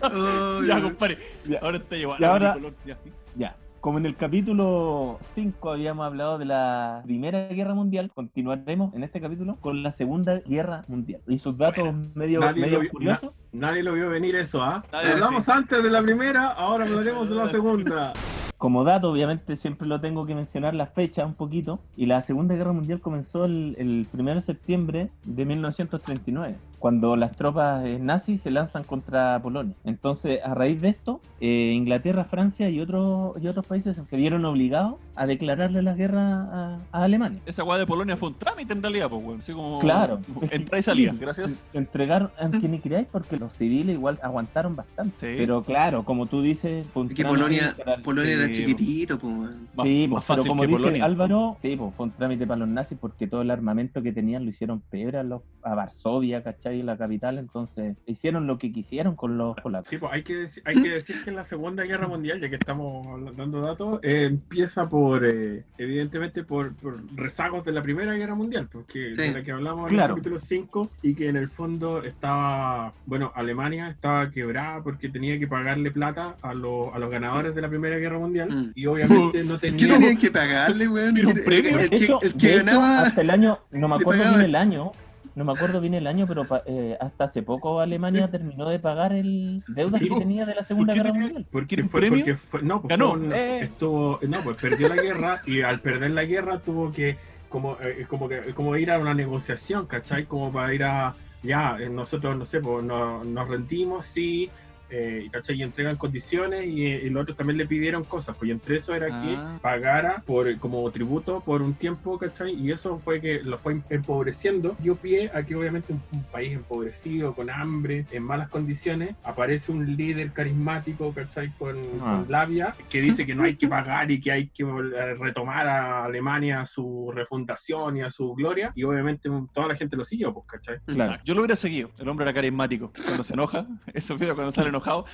Oh, 0.03 0.63
Ya, 0.65 0.77
ya. 0.79 0.83
compadre. 0.83 1.19
Ya. 1.45 1.59
Ahora 1.63 1.77
está 1.77 1.97
llevando. 1.97 2.27
Y 2.27 2.29
ahora- 2.29 2.57
Ya. 2.85 2.99
Ya. 3.37 3.57
Como 3.81 3.99
en 3.99 4.07
el 4.07 4.17
capítulo 4.17 5.21
5 5.37 5.71
habíamos 5.71 6.05
hablado 6.05 6.37
de 6.37 6.45
la 6.45 7.01
Primera 7.05 7.47
Guerra 7.49 7.75
Mundial, 7.75 8.11
continuaremos 8.13 8.93
en 8.95 9.05
este 9.05 9.21
capítulo 9.21 9.57
con 9.61 9.85
la 9.85 9.93
Segunda 9.93 10.41
Guerra 10.41 10.85
Mundial. 10.89 11.21
Y 11.29 11.39
sus 11.39 11.57
datos 11.57 11.95
medio, 12.15 12.41
Nadie 12.41 12.63
medio 12.63 12.75
lo 12.79 12.81
vio- 12.83 12.91
curiosos. 12.91 13.31
Nadie 13.53 13.85
lo 13.85 13.93
vio 13.95 14.11
venir 14.11 14.35
eso, 14.35 14.63
¿ah? 14.63 14.85
Hablamos 14.93 15.45
sí. 15.45 15.51
antes 15.53 15.83
de 15.83 15.91
la 15.91 16.03
primera, 16.03 16.49
ahora 16.49 16.85
hablaremos 16.87 17.29
de 17.29 17.35
la 17.37 17.49
segunda. 17.51 18.13
Como 18.59 18.83
dato, 18.85 19.11
obviamente, 19.13 19.57
siempre 19.57 19.87
lo 19.87 20.01
tengo 20.01 20.27
que 20.27 20.35
mencionar 20.35 20.75
la 20.75 20.87
fecha 20.87 21.25
un 21.25 21.35
poquito. 21.35 21.79
Y 21.97 22.07
la 22.07 22.23
Segunda 22.23 22.57
Guerra 22.57 22.73
Mundial 22.73 23.01
comenzó 23.01 23.45
el, 23.45 23.77
el 23.79 24.07
1 24.13 24.35
de 24.35 24.43
septiembre 24.43 25.09
de 25.25 25.45
1939, 25.45 26.57
cuando 26.81 27.15
las 27.17 27.37
tropas 27.37 27.85
eh, 27.87 27.99
nazis 28.01 28.43
se 28.43 28.51
lanzan 28.51 28.83
contra 28.83 29.39
Polonia. 29.41 29.75
Entonces, 29.85 30.41
a 30.45 30.55
raíz 30.55 30.81
de 30.81 30.89
esto, 30.89 31.21
eh, 31.41 31.73
Inglaterra, 31.73 32.25
Francia 32.25 32.69
y 32.69 32.81
otros, 32.81 33.41
y 33.41 33.47
otros 33.47 33.65
países 33.65 33.97
se 34.09 34.17
vieron 34.17 34.45
obligados 34.45 34.97
a 35.15 35.27
declararle 35.27 35.83
la 35.83 35.95
guerra 35.95 36.43
a, 36.43 36.79
a 36.93 37.05
Alemania. 37.05 37.41
Esa 37.47 37.63
weá 37.65 37.79
de 37.79 37.87
Polonia 37.87 38.17
fue 38.17 38.31
un 38.31 38.35
trámite 38.35 38.73
en 38.73 38.83
realidad, 38.83 39.09
pues, 39.09 39.25
weón. 39.25 39.39
Así 39.39 39.53
como. 39.53 39.79
Claro. 39.79 40.21
Entra 40.51 40.79
y 40.79 40.83
salía, 40.83 41.15
gracias. 41.19 41.65
En- 41.73 41.79
Entregar 41.89 42.33
a 42.39 42.49
quien 42.51 42.73
ni 42.73 42.81
queráis 42.81 43.07
porque 43.11 43.37
los 43.39 43.53
civiles 43.55 43.95
igual 43.95 44.19
aguantaron 44.23 44.77
bastante. 44.77 45.15
Sí. 45.21 45.35
Pero 45.39 45.63
claro, 45.63 46.05
como 46.05 46.27
tú 46.27 46.43
dices, 46.43 46.87
fue 46.93 47.03
un 47.03 47.09
Es 47.09 47.15
que 47.15 47.25
Polonia, 47.25 47.75
Polonia 48.05 48.35
era 48.35 48.48
Sí, 48.49 48.65
chiquitito, 48.67 49.19
pues. 49.19 49.33
Más, 49.33 49.51
sí, 49.57 49.57
más 49.75 49.77
pues, 49.77 49.87
pero 50.09 50.21
fácil 50.21 50.49
como 50.49 50.63
que 50.63 50.67
dice 50.69 50.79
Polonia. 50.81 51.05
Álvaro, 51.05 51.57
sí, 51.63 51.77
pues, 51.77 51.95
fue 51.95 52.07
un 52.07 52.13
trámite 52.13 52.47
para 52.47 52.59
los 52.61 52.69
nazis 52.69 52.99
porque 53.01 53.27
todo 53.27 53.43
el 53.43 53.51
armamento 53.51 54.03
que 54.03 54.13
tenían 54.13 54.45
lo 54.45 54.51
hicieron 54.51 54.81
pebre 54.91 55.19
a, 55.19 55.23
los, 55.23 55.43
a 55.63 55.75
Varsovia, 55.75 56.43
¿cachai? 56.43 56.83
La 56.83 56.97
capital, 56.97 57.39
entonces 57.39 57.97
hicieron 58.07 58.47
lo 58.47 58.59
que 58.59 58.73
quisieron 58.73 59.17
con 59.17 59.39
los 59.39 59.57
polacos. 59.61 59.89
Sí, 59.89 59.99
pues 59.99 60.13
hay 60.13 60.23
que, 60.23 60.47
hay 60.65 60.83
que 60.83 60.89
decir 60.91 61.17
que 61.25 61.31
la 61.31 61.45
Segunda 61.45 61.85
Guerra 61.85 62.09
Mundial, 62.09 62.41
ya 62.41 62.49
que 62.49 62.57
estamos 62.57 63.37
dando 63.37 63.61
datos, 63.61 64.01
eh, 64.03 64.25
empieza 64.25 64.89
por, 64.89 65.25
eh, 65.25 65.65
evidentemente, 65.77 66.45
por, 66.45 66.75
por 66.75 66.99
rezagos 67.15 67.65
de 67.65 67.73
la 67.73 67.83
Primera 67.83 68.15
Guerra 68.15 68.35
Mundial, 68.35 68.69
porque 68.71 69.15
Sí. 69.15 69.23
de 69.23 69.33
la 69.33 69.43
que 69.43 69.53
hablamos 69.53 69.89
Claro. 69.89 70.05
en 70.05 70.11
el 70.11 70.17
capítulo 70.17 70.39
5, 70.39 70.91
y 71.03 71.15
que 71.15 71.29
en 71.29 71.37
el 71.37 71.49
fondo 71.49 72.03
estaba, 72.03 72.93
bueno, 73.07 73.33
Alemania 73.35 73.89
estaba 73.89 74.31
quebrada 74.31 74.83
porque 74.83 75.09
tenía 75.09 75.39
que 75.39 75.47
pagarle 75.47 75.91
plata 75.91 76.37
a, 76.43 76.55
los 76.55 76.89
a 76.95 76.99
los 76.99 77.11
ganadores 77.11 77.55
de 77.55 77.61
la 77.61 77.69
Primera 77.69 77.97
Guerra 77.99 78.19
Mundial, 78.19 78.38
Mm. 78.47 78.73
y 78.75 78.87
obviamente 78.87 79.45
no 79.45 79.59
¿Qué 79.61 79.69
tenía... 79.71 79.95
tenían 79.95 80.17
que 80.19 80.31
pagarle, 80.31 80.89
weón? 80.89 81.17
¿Era 81.17 81.29
un 81.29 81.39
El- 81.39 81.45
premio? 81.45 81.79
El, 81.79 81.93
hecho, 81.95 82.21
el 82.23 82.35
que 82.35 82.57
ganaba. 82.57 83.03
hasta 83.03 83.21
el 83.21 83.31
año, 83.31 83.59
no 83.71 83.89
me 83.89 83.97
acuerdo 83.97 84.29
bien 84.29 84.41
el 84.43 84.55
año, 84.57 84.93
no 85.35 85.45
me 85.45 85.53
acuerdo 85.53 85.81
bien 85.81 85.95
el 85.95 86.07
año, 86.07 86.27
pero 86.27 86.45
eh, 86.67 86.97
hasta 87.01 87.25
hace 87.25 87.43
poco 87.43 87.81
Alemania 87.81 88.29
terminó 88.31 88.69
de 88.69 88.79
pagar 88.79 89.13
el 89.13 89.63
deudas 89.69 90.01
Sí, 90.01 90.09
que 90.09 90.17
tenía 90.17 90.45
de 90.47 90.55
la 90.55 90.65
Segunda 90.65 90.93
qué 90.95 90.99
Guerra 91.01 91.13
tenía- 91.13 91.27
Mundial. 91.29 91.47
Porque 91.53 91.67
¿Quiere 91.69 91.83
un 91.85 91.91
fue, 91.91 92.01
premio? 92.01 92.19
porque 92.19 92.37
fue- 92.37 92.63
no, 92.63 92.81
pues 92.83 92.91
Ganó. 92.91 93.11
fue 93.13 93.21
un- 93.21 93.33
Eh. 93.33 93.61
estuvo, 93.63 94.19
no, 94.29 94.41
pues 94.41 94.57
perdió 94.57 94.89
la 94.89 94.97
guerra 94.97 95.41
y 95.47 95.63
al 95.63 95.81
perder 95.81 96.11
la 96.11 96.25
guerra 96.25 96.59
tuvo 96.59 96.91
que 96.93 97.17
como, 97.49 97.79
eh, 97.81 98.05
como 98.09 98.29
que 98.29 98.41
como 98.53 98.77
ir 98.77 98.91
a 98.91 98.99
una 98.99 99.15
negociación, 99.15 99.87
¿cachai? 99.87 100.25
Como 100.27 100.53
para 100.53 100.75
ir 100.75 100.85
a 100.85 101.15
ya, 101.43 101.77
eh, 101.81 101.89
nosotros 101.89 102.37
no 102.37 102.45
sé, 102.45 102.61
pues 102.61 102.85
no- 102.85 103.23
nos 103.25 103.49
rendimos, 103.49 104.05
sí, 104.07 104.51
eh, 104.91 105.29
¿cachai? 105.31 105.57
Y 105.57 105.63
entregan 105.63 105.97
condiciones 105.97 106.67
y, 106.67 106.87
eh, 106.87 107.03
y 107.05 107.11
los 107.11 107.23
otros 107.23 107.37
también 107.37 107.57
le 107.59 107.67
pidieron 107.67 108.05
cosas, 108.05 108.37
pues 108.37 108.49
y 108.49 108.53
entre 108.53 108.77
eso 108.77 108.95
era 108.95 109.09
Ah. 109.11 109.23
que 109.23 109.61
pagara 109.61 110.23
por 110.27 110.57
como 110.59 110.91
tributo 110.91 111.41
por 111.41 111.63
un 111.63 111.75
tiempo, 111.75 112.19
¿cachai? 112.19 112.55
Y 112.55 112.73
eso 112.73 112.99
fue 113.05 113.21
que 113.21 113.43
lo 113.43 113.59
fue 113.59 113.81
empobreciendo, 113.91 114.77
dio 114.79 114.97
pie 114.97 115.31
a 115.35 115.43
que 115.43 115.55
obviamente 115.55 115.93
un, 115.93 116.03
un 116.13 116.23
país 116.25 116.53
empobrecido, 116.55 117.35
con 117.35 117.51
hambre, 117.51 118.07
en 118.11 118.23
malas 118.23 118.49
condiciones, 118.49 119.15
aparece 119.25 119.73
un 119.73 119.97
líder 119.97 120.33
carismático, 120.33 121.13
¿cachai? 121.13 121.53
Con, 121.59 121.77
Ah. 122.03 122.21
con 122.23 122.31
labia, 122.33 122.75
que 122.91 123.01
dice 123.01 123.27
que 123.27 123.35
no 123.35 123.45
hay 123.45 123.57
que 123.57 123.69
pagar 123.69 124.11
y 124.11 124.21
que 124.21 124.33
hay 124.33 124.49
que 124.49 124.63
eh, 124.65 125.15
retomar 125.15 125.67
a 125.69 126.05
Alemania 126.05 126.61
a 126.61 126.67
su 126.67 127.11
refundación 127.15 127.97
y 127.99 128.03
a 128.03 128.11
su 128.11 128.35
gloria, 128.35 128.73
y 128.75 128.85
obviamente 128.85 129.29
toda 129.53 129.69
la 129.69 129.77
gente 129.77 129.97
lo 129.97 130.05
siguió, 130.05 130.33
pues, 130.33 130.47
¿cachai? 130.47 130.79
Claro. 130.87 131.21
Yo 131.25 131.35
lo 131.35 131.41
hubiera 131.41 131.57
seguido. 131.57 131.91
El 131.99 132.09
hombre 132.09 132.25
era 132.25 132.33
carismático. 132.33 132.93
Cuando 133.05 133.25
se 133.25 133.35
enoja, 133.35 133.67
esos 133.95 134.19
videos 134.19 134.35
cuando 134.35 134.53
sale 134.53 134.69
enojado. 134.79 135.05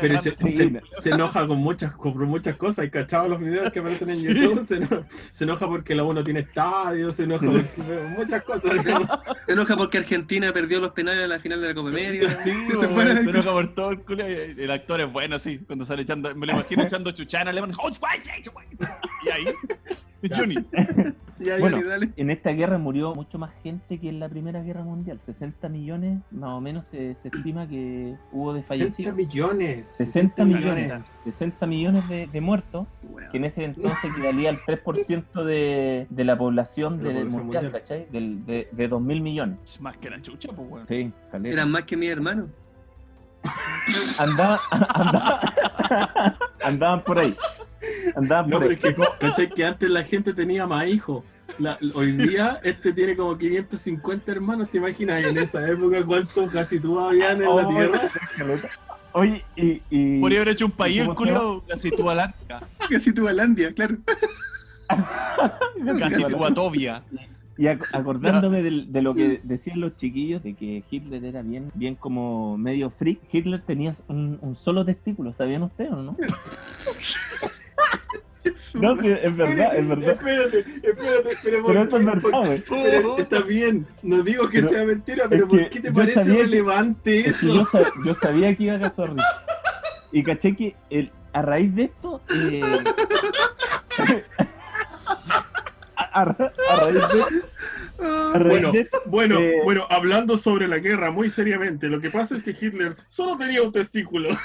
Pero 0.00 0.20
se, 1.02 1.10
enoja 1.10 1.46
con 1.46 1.58
muchas, 1.58 1.92
con 1.92 2.18
muchas 2.28 2.56
cosas. 2.56 2.84
¿Y 2.86 2.90
cachado 2.90 3.28
los 3.28 3.40
videos 3.40 3.70
que 3.72 3.80
aparecen 3.80 4.08
en 4.10 4.16
Sí. 4.16 4.26
YouTube? 4.28 4.66
Se, 4.66 4.76
eno- 4.76 5.04
se 5.32 5.44
enoja 5.44 5.66
porque 5.66 5.94
la 5.94 6.04
uno 6.04 6.24
tiene 6.24 6.40
estadio, 6.40 7.12
se 7.12 7.24
enoja 7.24 7.46
por 7.46 7.54
muchas 8.18 8.42
cosas. 8.42 8.72
Se 9.46 9.52
enoja 9.52 9.76
porque 9.76 9.98
Argentina 9.98 10.52
perdió 10.52 10.80
los 10.80 10.92
penales 10.92 11.24
en 11.24 11.30
la 11.30 11.38
final 11.40 11.60
de 11.60 11.68
la 11.68 11.74
Copa 11.74 11.88
América. 11.88 12.28
Sí, 12.44 12.52
se 12.68 13.30
enoja 13.30 13.50
por 13.52 13.74
todo 13.74 13.90
el 13.90 14.00
culo. 14.00 14.24
y 14.28 14.62
El 14.62 14.70
actor 14.70 15.00
es 15.00 15.12
bueno, 15.12 15.38
sí. 15.38 15.58
Cuando 15.66 15.84
sale 15.86 16.02
echando, 16.02 16.34
me 16.34 16.46
lo 16.46 16.52
imagino 16.52 16.82
echando 16.82 17.10
chuchana 17.12 17.50
alemán. 17.50 17.72
Y 19.24 19.30
ahí, 19.30 19.54
Johnny. 20.30 20.56
Ya, 21.38 21.58
Bueno. 21.58 21.82
Dale. 21.82 22.10
En 22.16 22.30
esta 22.30 22.50
guerra 22.50 22.78
murió 22.78 23.14
mucho 23.14 23.38
más 23.38 23.50
gente 23.62 23.98
que 24.00 24.08
en 24.08 24.20
la 24.20 24.28
Primera 24.28 24.62
Guerra 24.62 24.82
Mundial. 24.82 25.20
60 25.26 25.68
millones, 25.68 26.20
más 26.30 26.50
o 26.50 26.60
menos 26.60 26.84
se, 26.90 27.14
se 27.22 27.28
estima 27.28 27.68
que 27.68 28.14
hubo 28.32 28.54
de 28.54 28.62
60 28.62 28.68
fallecidos. 28.68 29.14
millones. 29.16 29.90
60 29.98 30.44
millones. 30.44 30.92
60 31.24 31.66
millones 31.66 32.08
de, 32.08 32.26
de 32.26 32.40
muertos, 32.40 32.86
Weón. 33.10 33.30
que 33.30 33.36
en 33.36 33.44
ese 33.44 33.64
entonces 33.64 33.98
equivalía 34.04 34.50
al 34.50 34.58
3% 34.58 35.44
de, 35.44 36.06
de 36.08 36.24
la 36.24 36.38
población 36.38 36.98
De 36.98 37.04
la 37.04 37.08
del 37.10 37.18
población 37.28 37.42
mundial, 37.44 37.62
mundial. 37.64 37.82
¿cachai? 37.82 38.06
Del, 38.10 38.46
de, 38.46 38.68
de 38.72 38.90
2.000 38.90 39.20
millones. 39.20 39.58
Es 39.64 39.80
más 39.80 39.96
que 39.98 40.08
la 40.10 40.20
chucha, 40.22 40.48
pues, 40.54 40.68
weón. 40.70 40.86
Sí, 40.88 41.12
caleta. 41.30 41.52
Eran 41.54 41.70
más 41.70 41.84
que 41.84 41.96
mi 41.96 42.06
hermano. 42.06 42.48
Andaba, 44.18 44.58
andaba- 44.70 45.40
andaban 46.64 47.04
por 47.04 47.18
ahí. 47.18 47.36
Andaban 48.14 48.50
No, 48.50 48.58
por 48.58 48.68
pero 48.68 48.88
es 48.88 48.94
que, 48.96 49.02
¿cachai? 49.20 49.48
que 49.50 49.64
antes 49.64 49.90
la 49.90 50.02
gente 50.04 50.32
tenía 50.34 50.66
más 50.66 50.88
hijos. 50.88 51.24
La- 51.58 51.78
hoy 51.94 52.12
día 52.12 52.58
este 52.64 52.92
tiene 52.92 53.16
como 53.16 53.36
550 53.38 54.32
hermanos, 54.32 54.70
¿te 54.70 54.78
imaginas? 54.78 55.24
En 55.24 55.36
esa 55.38 55.66
época 55.68 56.04
cuántos 56.04 56.50
casi 56.50 56.80
tú 56.80 56.98
habían 56.98 57.42
en 57.42 57.54
la 57.56 57.68
tierra. 57.68 58.00
Oye, 59.12 59.44
y. 59.56 59.80
y... 59.90 60.20
Podría 60.20 60.40
haber 60.40 60.52
hecho 60.52 60.66
un 60.66 60.72
país 60.72 61.00
el 61.00 61.14
culiao, 61.14 61.62
casi 61.66 61.90
tu 61.90 62.10
Alaska, 62.10 62.66
Casi 62.90 63.12
tu 63.14 63.26
Alandia, 63.28 63.72
claro. 63.72 63.96
casi 65.98 66.24
tu 66.24 66.44
Atovia. 66.44 67.02
Y 67.58 67.62
ac- 67.64 67.86
acordándome 67.92 68.62
de, 68.62 69.00
lo 69.02 69.14
que 69.14 69.40
decían 69.42 69.80
los 69.80 69.96
chiquillos, 69.96 70.42
de 70.42 70.52
que 70.54 70.84
Hitler 70.90 71.24
era 71.24 71.40
bien, 71.40 71.70
bien 71.74 71.94
como 71.94 72.58
medio 72.58 72.90
freak, 72.90 73.20
Hitler 73.32 73.62
tenía 73.62 73.94
un, 74.08 74.38
un 74.42 74.56
solo 74.56 74.84
testículo, 74.84 75.32
¿sabían 75.32 75.62
ustedes 75.62 75.92
o 75.92 76.02
no? 76.02 76.16
No, 78.74 78.96
sí, 79.00 79.08
es 79.08 79.36
verdad, 79.36 79.76
es 79.76 79.88
verdad. 79.88 80.10
Espérate, 80.12 80.58
espérate, 80.82 81.36
pero, 81.42 81.64
Pero 81.66 81.82
eso 81.82 81.96
es 81.96 82.04
verdad, 82.04 82.30
güey. 82.44 82.62
Pero 82.68 83.18
está 83.18 83.40
bien, 83.40 83.86
no 84.02 84.22
digo 84.22 84.48
que 84.48 84.58
Pero- 84.60 84.68
sea 84.72 84.84
mentira, 84.84 85.26
pero 85.28 85.48
¿por 85.48 85.68
qué 85.68 85.80
te 85.80 85.90
parece 85.92 86.22
que- 86.24 86.32
relevante 86.42 87.20
Es 87.28 87.38
que 87.38 87.46
eso? 87.46 87.54
yo, 87.54 87.64
sa- 87.66 87.90
yo 88.04 88.14
sabía 88.14 88.54
que 88.56 88.62
iba 88.64 88.74
a 88.76 88.80
causar 88.80 89.12
risa. 89.12 89.26
Y 90.12 90.22
caché 90.22 90.54
que 90.54 90.76
el, 90.90 91.10
a 91.32 91.42
raíz 91.42 91.74
de 91.74 91.82
esto. 91.84 92.20
eh, 92.34 92.60
a, 95.96 96.20
a 96.20 96.24
ra- 96.24 96.52
a 96.70 96.76
raíz 96.80 96.94
de, 96.94 97.24
Bueno. 98.48 98.72
Bueno, 99.06 99.38
Eh, 99.40 99.60
bueno, 99.64 99.86
hablando 99.90 100.38
sobre 100.38 100.68
la 100.68 100.78
guerra 100.78 101.10
muy 101.10 101.30
seriamente, 101.30 101.88
lo 101.88 102.00
que 102.00 102.10
pasa 102.10 102.36
es 102.36 102.44
que 102.44 102.50
Hitler 102.50 102.94
solo 103.08 103.36
tenía 103.36 103.62
un 103.62 103.72
testículo. 103.72 104.28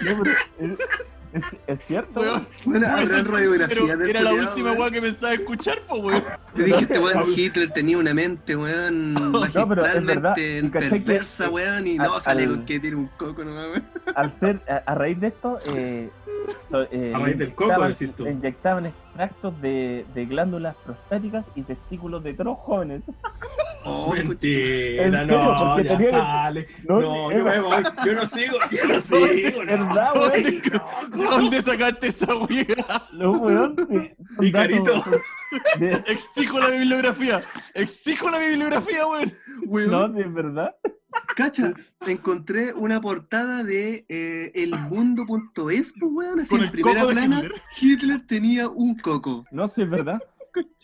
no, 0.00 0.22
pero 0.22 0.36
es, 0.58 0.70
es- 0.70 0.78
es 1.66 1.80
cierto. 1.86 2.20
Weón, 2.20 2.46
Bueno, 2.66 2.86
habrá 2.88 3.22
radiografía 3.22 3.96
del 3.96 4.10
era 4.10 4.20
la 4.20 4.30
culiao, 4.30 4.48
última 4.50 4.72
weón. 4.72 4.92
que 4.92 5.00
pensaba 5.00 5.32
escuchar, 5.32 5.78
pues, 5.88 6.02
weón. 6.02 6.24
Te 6.54 6.62
dije, 6.64 6.80
este 6.82 6.98
weón. 6.98 7.24
Hitler 7.34 7.70
tenía 7.72 7.96
una 7.96 8.12
mente, 8.12 8.54
weón, 8.54 9.14
pero 9.68 9.86
es 9.86 10.04
verdad, 10.04 10.30
magistralmente 10.36 10.70
que- 10.70 10.90
perversa, 10.90 11.48
weón, 11.48 11.86
y 11.86 11.94
no 11.96 12.14
al- 12.14 12.20
sale 12.20 12.42
al- 12.42 12.48
con 12.50 12.64
que 12.66 12.80
tiene 12.80 12.96
un 12.96 13.06
coco 13.16 13.44
nomás, 13.44 13.66
weón. 13.68 13.84
Al 14.14 14.32
ser, 14.38 14.60
a, 14.68 14.90
a 14.92 14.94
raíz 14.94 15.18
de 15.20 15.26
esto. 15.28 15.56
Eh, 15.74 16.10
so- 16.70 16.86
eh, 16.90 17.12
A 17.14 17.18
raíz 17.18 17.38
del 17.38 17.54
coco, 17.54 17.88
decís 17.88 18.10
tú. 18.14 18.26
Inyectaban 18.26 18.84
extractos 19.16 19.60
de, 19.60 20.06
de 20.14 20.24
glándulas 20.24 20.74
prostáticas 20.86 21.44
y 21.54 21.62
testículos 21.62 22.24
de 22.24 22.32
todos 22.34 22.58
jóvenes. 22.58 23.02
Oh, 23.84 24.14
Mentira, 24.14 25.02
¿En 25.06 25.10
serio? 25.12 25.26
no, 25.42 25.56
Porque 25.56 25.88
ya 25.88 25.96
tenía 25.96 26.10
que- 26.12 26.16
sale. 26.16 26.68
No, 26.88 27.00
yo 27.32 27.38
me 27.38 27.42
verdad. 27.42 27.62
voy, 27.62 27.82
yo 28.06 28.12
no 28.12 28.28
sigo, 28.28 28.56
yo 28.70 28.84
no 28.86 29.00
sigo. 29.42 29.64
No. 29.64 29.66
verdad, 29.66 30.12
weón. 30.14 30.42
¿De 31.18 31.24
dónde 31.24 31.62
sacaste 31.62 32.06
esa 32.06 32.32
weá? 32.36 33.08
Los 33.10 33.38
weón, 33.38 33.74
sí, 33.90 34.12
son 34.36 34.46
Y 34.46 34.52
Carito. 34.52 34.84
datos- 34.84 35.04
son- 35.04 35.80
de- 35.80 36.02
Exijo 36.06 36.60
la 36.60 36.68
bibliografía. 36.68 37.42
Exijo 37.74 38.30
la 38.30 38.38
bibliografía, 38.38 39.04
weón. 39.04 39.32
Weón, 39.66 39.90
No, 39.90 40.14
sí, 40.14 40.20
es 40.20 40.32
verdad. 40.32 40.76
cacha, 41.36 41.74
encontré 42.06 42.72
una 42.74 43.00
portada 43.00 43.64
de 43.64 44.04
eh, 44.08 44.52
elmundo.es, 44.54 45.94
pues, 45.98 46.12
weón, 46.12 46.40
así 46.40 46.50
Con 46.50 46.60
en 46.60 46.66
el 46.66 46.72
primera 46.72 47.06
plana, 47.06 47.38
Hitler. 47.38 47.52
Hitler 47.80 48.26
tenía 48.26 48.68
un 48.68 48.96
coco. 48.96 49.44
No, 49.50 49.68
sí, 49.68 49.82
es 49.82 49.90
verdad. 49.90 50.20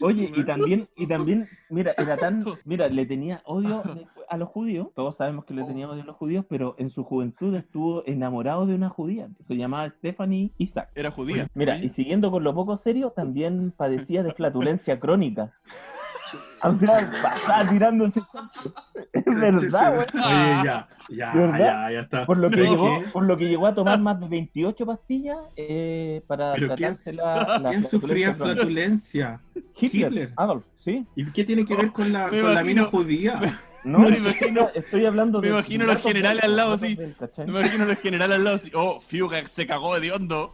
Oye, 0.01 0.33
y 0.35 0.45
también, 0.45 0.89
y 0.97 1.07
también, 1.07 1.49
mira, 1.69 1.93
era 1.99 2.17
tan, 2.17 2.45
mira, 2.65 2.89
le 2.89 3.05
tenía 3.05 3.43
odio 3.45 3.83
a 4.29 4.37
los 4.37 4.49
judíos, 4.49 4.89
todos 4.95 5.17
sabemos 5.17 5.45
que 5.45 5.55
le 5.55 5.65
tenía 5.65 5.89
odio 5.89 6.03
a 6.03 6.07
los 6.07 6.17
judíos, 6.17 6.47
pero 6.49 6.75
en 6.79 6.91
su 6.91 7.05
juventud 7.05 7.55
estuvo 7.55 8.03
enamorado 8.07 8.67
de 8.67 8.75
una 8.75 8.89
judía, 8.89 9.29
se 9.41 9.57
llamaba 9.57 9.89
Stephanie 9.91 10.53
Isaac. 10.57 10.91
Era 10.95 11.11
judía. 11.11 11.49
Mira, 11.55 11.79
y 11.79 11.91
siguiendo 11.91 12.31
con 12.31 12.45
lo 12.45 12.55
poco 12.55 12.77
serio, 12.77 13.13
también 13.15 13.73
padecía 13.77 14.23
de 14.23 14.33
flatulencia 14.33 14.99
crónica. 14.99 15.53
O 16.63 16.77
sea, 16.77 17.11
pasaba 17.23 17.69
tirándose. 17.71 18.21
Es 19.13 19.25
verdad, 19.25 19.95
güey. 19.95 20.07
Oye, 20.25 20.65
ya, 20.65 20.89
ya, 21.09 21.33
¿Verdad? 21.33 21.59
ya, 21.59 21.91
ya 21.93 22.01
está. 22.01 22.27
Por 22.27 22.39
lo, 22.39 22.49
que 22.49 22.57
¿Sabes 22.57 22.71
llegó, 22.71 23.01
por 23.13 23.25
lo 23.27 23.37
que 23.37 23.49
llegó 23.49 23.67
a 23.69 23.75
tomar 23.75 24.01
más 24.01 24.19
de 24.21 24.29
28 24.29 24.87
pastillas 24.87 25.39
eh, 25.57 26.23
para 26.27 26.55
¿Pero 26.55 26.75
quién- 26.75 26.97
tratarse 26.97 27.13
la, 27.13 27.59
la 27.63 27.71
¿Quién 27.71 27.89
sufría 27.89 28.35
flatulencia? 28.35 29.41
Hitler, 29.81 30.09
Hitler. 30.13 30.33
Adolf, 30.37 30.65
sí. 30.89 31.07
¿Y 31.17 31.31
qué 31.33 31.45
tiene 31.45 31.65
que 31.65 31.77
ver 31.77 31.93
con 31.93 32.13
la, 32.13 32.29
con 32.29 32.55
la 32.55 32.63
mina 32.63 32.85
judía? 32.85 33.39
No, 33.85 34.01
Me 34.01 34.09
imagino- 34.19 34.69
estoy 34.75 35.07
hablando 35.07 35.41
me 35.41 35.47
de. 35.47 35.53
imagino 35.55 35.87
los 35.87 36.03
generales 36.03 36.43
al 36.45 36.57
lado, 36.57 36.77
¿cachai? 37.19 37.47
Me 37.47 37.61
imagino 37.61 37.85
al 37.85 37.97
general 37.97 38.33
al 38.33 38.45
lado 38.45 38.57
así. 38.57 38.71
Oh, 38.75 39.01
Fiu 39.01 39.31
se 39.47 39.67
cagó 39.67 39.99
de 40.01 40.11
hondo. 40.13 40.53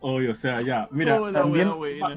Oye, 0.00 0.30
o 0.30 0.34
sea, 0.34 0.60
ya, 0.62 0.88
mira. 0.92 1.20
Oh, 1.20 1.32
También, 1.32 1.68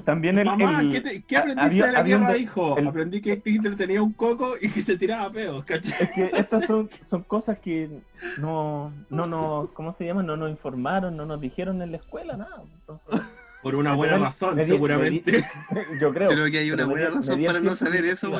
también 0.05 0.37
el. 0.37 0.45
Mamá, 0.45 0.81
el- 0.81 0.91
¿qué, 0.91 1.01
te- 1.01 1.23
qué 1.23 1.37
ha- 1.37 1.39
aprendiste 1.39 1.65
había- 1.65 1.85
de 1.87 1.91
la 1.93 2.03
guerra, 2.03 2.37
hijo? 2.37 2.77
el- 2.77 2.87
Aprendí 2.87 3.21
que 3.21 3.41
Hitler 3.43 3.75
tenía 3.75 4.01
un 4.01 4.13
coco 4.13 4.53
y 4.61 4.69
que 4.69 4.83
se 4.83 4.95
tiraba 4.97 5.31
peos, 5.31 5.65
¿cachai? 5.65 5.91
Es 6.01 6.11
que 6.11 6.23
estas 6.33 6.65
son, 6.65 6.89
son 7.09 7.23
cosas 7.23 7.57
que 7.59 7.89
no, 8.37 8.93
no 9.09 9.25
nos, 9.27 9.69
¿cómo 9.69 9.95
se 9.97 10.05
llama? 10.05 10.21
No 10.23 10.37
nos 10.37 10.49
informaron, 10.51 11.17
no 11.17 11.25
nos 11.25 11.41
dijeron 11.41 11.81
en 11.81 11.91
la 11.91 11.97
escuela, 11.97 12.37
nada. 12.37 12.61
Entonces, 12.79 13.21
Por 13.61 13.75
una 13.75 13.93
buena 13.95 14.13
Pero 14.13 14.25
razón, 14.25 14.55
me 14.55 14.67
seguramente. 14.67 15.43
me 15.71 15.99
yo 15.99 16.13
creo. 16.13 16.29
Creo 16.29 16.51
que 16.51 16.57
hay 16.59 16.71
una 16.71 16.85
buena 16.85 17.09
me 17.09 17.15
razón 17.17 17.43
para 17.45 17.59
no 17.59 17.75
saber 17.75 18.05
eso. 18.05 18.31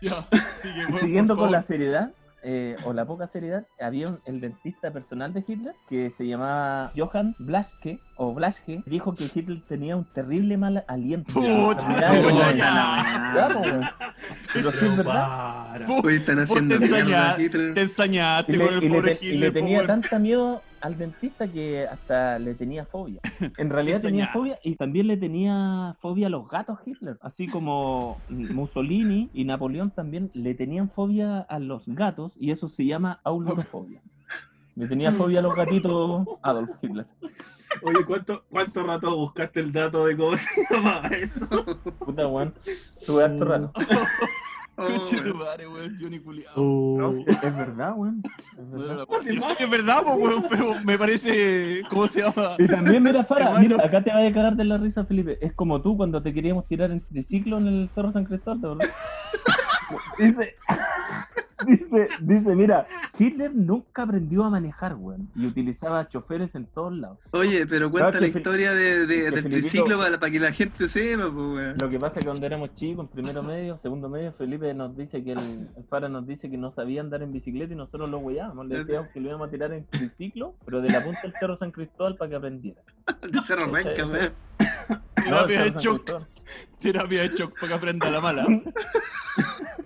Ya, 0.00 0.26
sigue, 0.62 0.86
weón, 0.86 1.00
Siguiendo 1.00 1.36
con 1.36 1.50
la 1.52 1.62
seriedad, 1.62 2.10
eh, 2.42 2.74
o 2.84 2.92
la 2.94 3.04
poca 3.04 3.28
seriedad, 3.28 3.66
había 3.78 4.08
un- 4.08 4.20
el 4.24 4.40
dentista 4.40 4.90
personal 4.92 5.34
de 5.34 5.44
Hitler 5.46 5.74
que 5.90 6.10
se 6.16 6.26
llamaba 6.26 6.90
Johann 6.96 7.34
Blaschke, 7.38 7.98
o 8.16 8.32
Blaschke, 8.32 8.82
dijo 8.86 9.14
que 9.14 9.30
Hitler 9.34 9.60
tenía 9.68 9.94
un 9.96 10.04
terrible 10.06 10.56
mal 10.56 10.84
aliento. 10.88 11.32
Puta. 11.34 12.10
Pero 14.52 14.72
sí 14.72 14.86
es 14.86 14.96
verdad. 14.96 15.04
para. 15.04 15.86
Pu- 15.86 16.04
Hoy 16.04 16.16
están 16.16 16.38
haciendo 16.40 16.78
te 16.78 16.88
mierda, 16.88 17.36
ensañaste, 17.76 18.52
te 18.52 18.58
con 18.58 18.66
le, 18.68 18.74
el 18.74 18.80
le 18.80 18.88
pobre 18.88 19.18
y 19.20 19.24
le 19.26 19.34
Hitler. 19.34 19.52
po, 19.52 19.58
tenía 19.58 19.86
tanta 19.86 20.18
miedo 20.18 20.62
al 20.80 20.98
dentista 20.98 21.48
que 21.48 21.86
hasta 21.86 22.38
le 22.38 22.54
tenía 22.54 22.84
fobia. 22.84 23.20
En 23.58 23.70
realidad 23.70 24.00
tenía 24.00 24.28
fobia 24.28 24.58
y 24.62 24.76
también 24.76 25.06
le 25.06 25.16
tenía 25.16 25.96
fobia 26.00 26.28
a 26.28 26.30
los 26.30 26.48
gatos 26.48 26.78
Hitler. 26.84 27.18
Así 27.20 27.46
como 27.46 28.20
Mussolini 28.28 29.30
y 29.32 29.44
Napoleón 29.44 29.90
también 29.90 30.30
le 30.34 30.54
tenían 30.54 30.90
fobia 30.90 31.40
a 31.40 31.58
los 31.58 31.82
gatos 31.86 32.32
y 32.38 32.50
eso 32.50 32.68
se 32.68 32.86
llama 32.86 33.20
aulurofobia. 33.24 34.02
Le 34.76 34.86
tenía 34.88 35.12
fobia 35.12 35.40
a 35.40 35.42
los 35.42 35.54
gatitos 35.54 36.26
Adolf 36.42 36.70
Hitler. 36.80 37.06
Oye, 37.82 38.04
¿cuánto, 38.04 38.44
¿cuánto 38.50 38.82
rato 38.82 39.16
buscaste 39.16 39.60
el 39.60 39.72
dato 39.72 40.06
de 40.06 40.16
cómo 40.16 40.36
se 40.36 40.66
llama 40.70 41.08
eso? 41.08 41.46
Puta 41.98 42.26
weón. 42.26 42.54
Tuve 43.06 43.24
harto 43.24 43.44
rato. 43.44 43.72
Oh, 44.82 44.86
Conche 44.86 45.16
tu 45.18 45.24
weón. 45.24 45.38
madre, 45.38 45.68
weón, 45.68 45.98
Johnny 46.00 46.18
culiao. 46.20 46.54
No, 46.56 47.12
sí, 47.12 47.24
es 47.28 47.56
verdad, 47.56 47.92
weón. 47.96 48.22
Es 48.24 48.70
verdad. 48.70 48.86
era 48.86 49.34
la- 49.34 49.52
Es 49.58 49.70
verdad, 49.70 50.02
po, 50.02 50.14
weón, 50.14 50.46
pero 50.48 50.74
me 50.84 50.98
parece. 50.98 51.82
¿Cómo 51.90 52.06
se 52.06 52.20
llama? 52.22 52.54
Y 52.58 52.66
también, 52.66 53.02
mira, 53.02 53.24
Fara, 53.24 53.58
mira, 53.58 53.76
acá 53.84 54.02
te 54.02 54.10
vas 54.10 54.30
a 54.30 54.32
cagar 54.34 54.56
de 54.56 54.64
la 54.64 54.78
risa, 54.78 55.04
Felipe. 55.04 55.38
Es 55.44 55.52
como 55.54 55.82
tú 55.82 55.96
cuando 55.96 56.22
te 56.22 56.32
queríamos 56.32 56.66
tirar 56.66 56.90
en 56.90 57.04
triciclo 57.06 57.58
en 57.58 57.66
el 57.66 57.90
Cerro 57.94 58.12
San 58.12 58.24
Cristóbal, 58.24 58.60
¿te 58.60 58.66
acordás? 58.66 58.96
Dice, 60.18 60.54
dice, 61.66 62.08
dice, 62.20 62.54
mira, 62.54 62.86
Hitler 63.18 63.54
nunca 63.54 64.02
aprendió 64.02 64.44
a 64.44 64.50
manejar, 64.50 64.94
weón. 64.94 65.28
Y 65.34 65.46
utilizaba 65.46 66.08
choferes 66.08 66.54
en 66.54 66.66
todos 66.66 66.92
lados. 66.92 67.18
Oye, 67.32 67.66
pero 67.66 67.90
cuenta 67.90 68.10
Claro 68.12 68.26
la 68.26 68.38
historia 68.38 68.72
de, 68.72 69.06
del 69.06 69.32
Felipito- 69.34 69.50
triciclo 69.50 69.98
para, 69.98 70.18
para 70.18 70.32
que 70.32 70.40
la 70.40 70.52
gente 70.52 70.88
sepa, 70.88 71.24
pues, 71.24 71.34
weón. 71.34 71.74
Lo 71.80 71.88
que 71.90 71.98
pasa 71.98 72.14
es 72.14 72.18
que 72.20 72.24
cuando 72.26 72.46
éramos 72.46 72.74
chicos, 72.76 73.04
en 73.06 73.08
primero 73.12 73.42
medio, 73.42 73.78
segundo 73.82 74.08
medio, 74.08 74.32
Felipe 74.32 74.72
nos 74.74 74.96
dice 74.96 75.22
que 75.22 75.32
el, 75.32 75.38
el 75.76 75.84
Fara 75.88 76.08
nos 76.08 76.26
dice 76.26 76.50
que 76.50 76.56
no 76.56 76.72
sabía 76.72 77.00
andar 77.00 77.22
en 77.22 77.32
bicicleta 77.32 77.72
y 77.72 77.76
nosotros 77.76 78.10
lo 78.10 78.18
hueábamos. 78.18 78.66
Le 78.66 78.78
decíamos 78.84 79.08
que 79.08 79.20
lo 79.20 79.28
íbamos 79.28 79.48
a 79.48 79.50
tirar 79.50 79.72
en 79.72 79.84
triciclo, 79.86 80.54
pero 80.64 80.80
de 80.80 80.90
la 80.90 81.02
punta 81.02 81.20
del 81.22 81.32
Cerro 81.38 81.56
San 81.56 81.70
Cristóbal 81.70 82.16
para 82.16 82.30
que 82.30 82.36
aprendiera. 82.36 82.80
De 83.30 83.40
Cerro 83.40 83.66
Renca, 83.66 84.06
weón. 84.06 84.32
Terapia 85.14 85.64
el 85.64 85.74
de 85.74 85.80
shock. 85.80 86.10
Terapia 86.80 87.22
de 87.22 87.28
shock 87.36 87.54
para 87.54 87.68
que 87.68 87.74
aprenda 87.74 88.10
la 88.10 88.20
mala. 88.20 88.46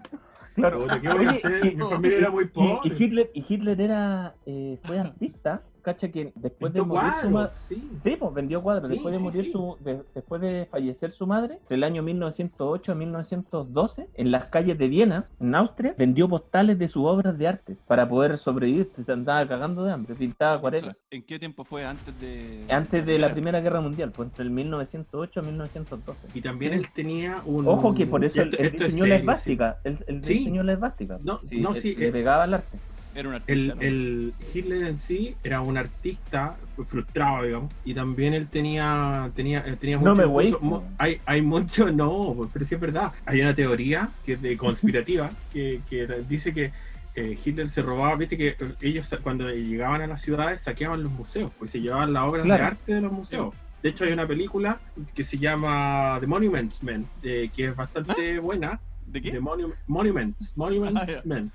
Claro. 0.55 0.81
Puta, 0.81 1.01
¿qué 1.01 1.09
voy 1.09 1.26
a 1.26 1.28
Oye, 1.31 1.40
hacer? 1.44 1.74
Mi 1.76 1.82
familia 1.82 2.18
era 2.18 2.31
muy 2.31 2.47
pobre. 2.47 2.78
y 2.85 3.02
Hitler, 3.02 3.31
y 3.35 3.44
Hitler 3.48 3.81
era, 3.81 4.35
eh, 4.47 4.78
fue 4.85 4.98
artista, 4.98 5.62
cacha 5.85 6.09
que 6.11 6.32
después 6.35 6.73
de 6.73 6.82
morir 6.82 7.12
su 7.20 7.31
cuadros, 7.31 7.32
madre, 7.32 7.52
sí. 7.69 7.90
sí, 8.02 8.16
pues 8.19 8.35
vendió 8.35 8.61
cuadros, 8.62 8.89
Sí, 8.89 8.94
después 8.94 9.12
de 9.15 9.19
morir 9.20 9.44
sí. 9.44 9.52
su, 9.52 9.77
de- 9.81 10.02
después 10.15 10.40
de 10.40 10.66
fallecer 10.66 11.12
su 11.12 11.27
madre, 11.28 11.55
entre 11.61 11.77
el 11.77 11.85
año 11.85 12.02
1908 12.02 12.90
a 12.90 12.94
1912, 12.97 14.09
en 14.15 14.31
las 14.32 14.47
calles 14.51 14.77
de 14.78 14.89
Viena, 14.89 15.27
en 15.39 15.55
Austria, 15.55 15.94
vendió 15.97 16.28
postales 16.28 16.78
de 16.78 16.89
sus 16.89 17.05
obras 17.06 17.39
de 17.39 17.47
arte 17.47 17.77
para 17.86 18.09
poder 18.09 18.39
sobrevivir, 18.39 18.90
se 19.05 19.12
andaba 19.12 19.47
cagando 19.47 19.85
de 19.85 19.93
hambre, 19.93 20.15
pintaba 20.16 20.56
acuarelas. 20.56 20.97
¿En 21.11 21.23
qué 21.23 21.39
tiempo 21.39 21.65
fue 21.65 21.85
antes 21.85 22.19
de.? 22.19 22.66
Antes 22.70 23.05
de 23.06 23.19
la 23.19 23.31
Primera 23.32 23.61
Guerra 23.61 23.81
Mundial, 23.81 24.11
pues 24.16 24.31
entre 24.31 24.44
el 24.44 24.51
1908 24.51 25.40
a 25.40 25.43
1912. 25.43 26.28
Y 26.32 26.40
también 26.40 26.73
él 26.73 26.86
tenía 26.94 27.43
un. 27.44 27.69
Ojo 27.69 27.94
que 27.94 28.06
por 28.06 28.24
eso 28.24 28.40
él, 28.40 28.48
Esto- 28.48 28.62
él 28.62 28.66
esto 28.69 28.85
es 28.85 28.93
diseñó 28.93 29.05
la 29.06 29.15
serio, 29.16 29.20
esvástica, 29.20 29.78
él, 29.85 29.98
diseñó 30.23 30.62
la 30.62 30.73
esvástica. 30.73 31.19
No, 31.23 31.40
no, 31.51 31.74
él- 31.74 31.81
sí, 31.82 31.94
le 31.94 32.09
eh, 32.09 32.12
pegaba 32.12 32.44
al 32.44 32.55
arte. 32.55 32.78
Era 33.15 33.28
un 33.28 33.35
artista. 33.35 33.53
El, 33.53 33.69
¿no? 33.69 33.81
el 33.81 34.35
Hitler 34.53 34.82
en 34.86 34.99
sí 34.99 35.36
era 35.43 35.61
un 35.61 35.77
artista 35.77 36.57
frustrado, 36.89 37.45
digamos, 37.45 37.70
y 37.85 37.95
también 37.95 38.35
él 38.35 38.49
tenía 38.49 39.31
tenía 39.35 39.61
eh, 39.66 39.77
tenía 39.77 39.99
No 39.99 40.11
mucho 40.15 40.28
me 40.28 40.45
impulso. 40.49 40.85
hay 40.99 41.20
hay 41.24 41.43
mucho 41.43 41.91
no, 41.93 42.51
pero 42.53 42.65
sí 42.65 42.74
es 42.74 42.81
verdad. 42.81 43.12
Hay 43.24 43.41
una 43.41 43.55
teoría 43.55 44.11
que 44.24 44.32
es 44.35 44.43
de 44.43 44.57
conspirativa 44.57 45.31
que, 45.53 45.82
que 45.89 46.07
dice 46.28 46.53
que 46.53 46.73
eh, 47.16 47.39
Hitler 47.45 47.69
se 47.69 47.82
robaba, 47.82 48.16
viste 48.16 48.36
que 48.36 48.49
eh, 48.49 48.57
ellos 48.81 49.09
cuando 49.23 49.49
llegaban 49.49 50.01
a 50.03 50.07
las 50.09 50.20
ciudades 50.23 50.62
saqueaban 50.62 51.03
los 51.03 51.12
museos, 51.12 51.53
pues 51.57 51.70
se 51.70 51.81
llevaban 51.81 52.12
las 52.12 52.24
obras 52.24 52.45
Claro. 52.45 52.61
de 52.62 52.66
arte 52.66 52.95
de 52.95 53.01
los 53.01 53.12
museos. 53.12 53.55
De 53.82 53.91
hecho 53.91 54.05
hay 54.05 54.12
una 54.12 54.27
película 54.27 54.81
que 55.15 55.23
se 55.23 55.39
llama 55.39 56.16
The 56.19 56.27
Monuments 56.27 56.82
Men, 56.82 57.07
eh, 57.23 57.51
que 57.55 57.66
es 57.66 57.77
bastante 57.77 58.39
buena, 58.41 58.81
¿De 59.07 59.20
qué? 59.20 59.31
The 59.32 59.41
Monu- 59.41 59.74
Monuments, 59.86 60.57
Monuments 60.57 61.01
Ah, 61.03 61.07
ya. 61.07 61.23
Men. 61.24 61.53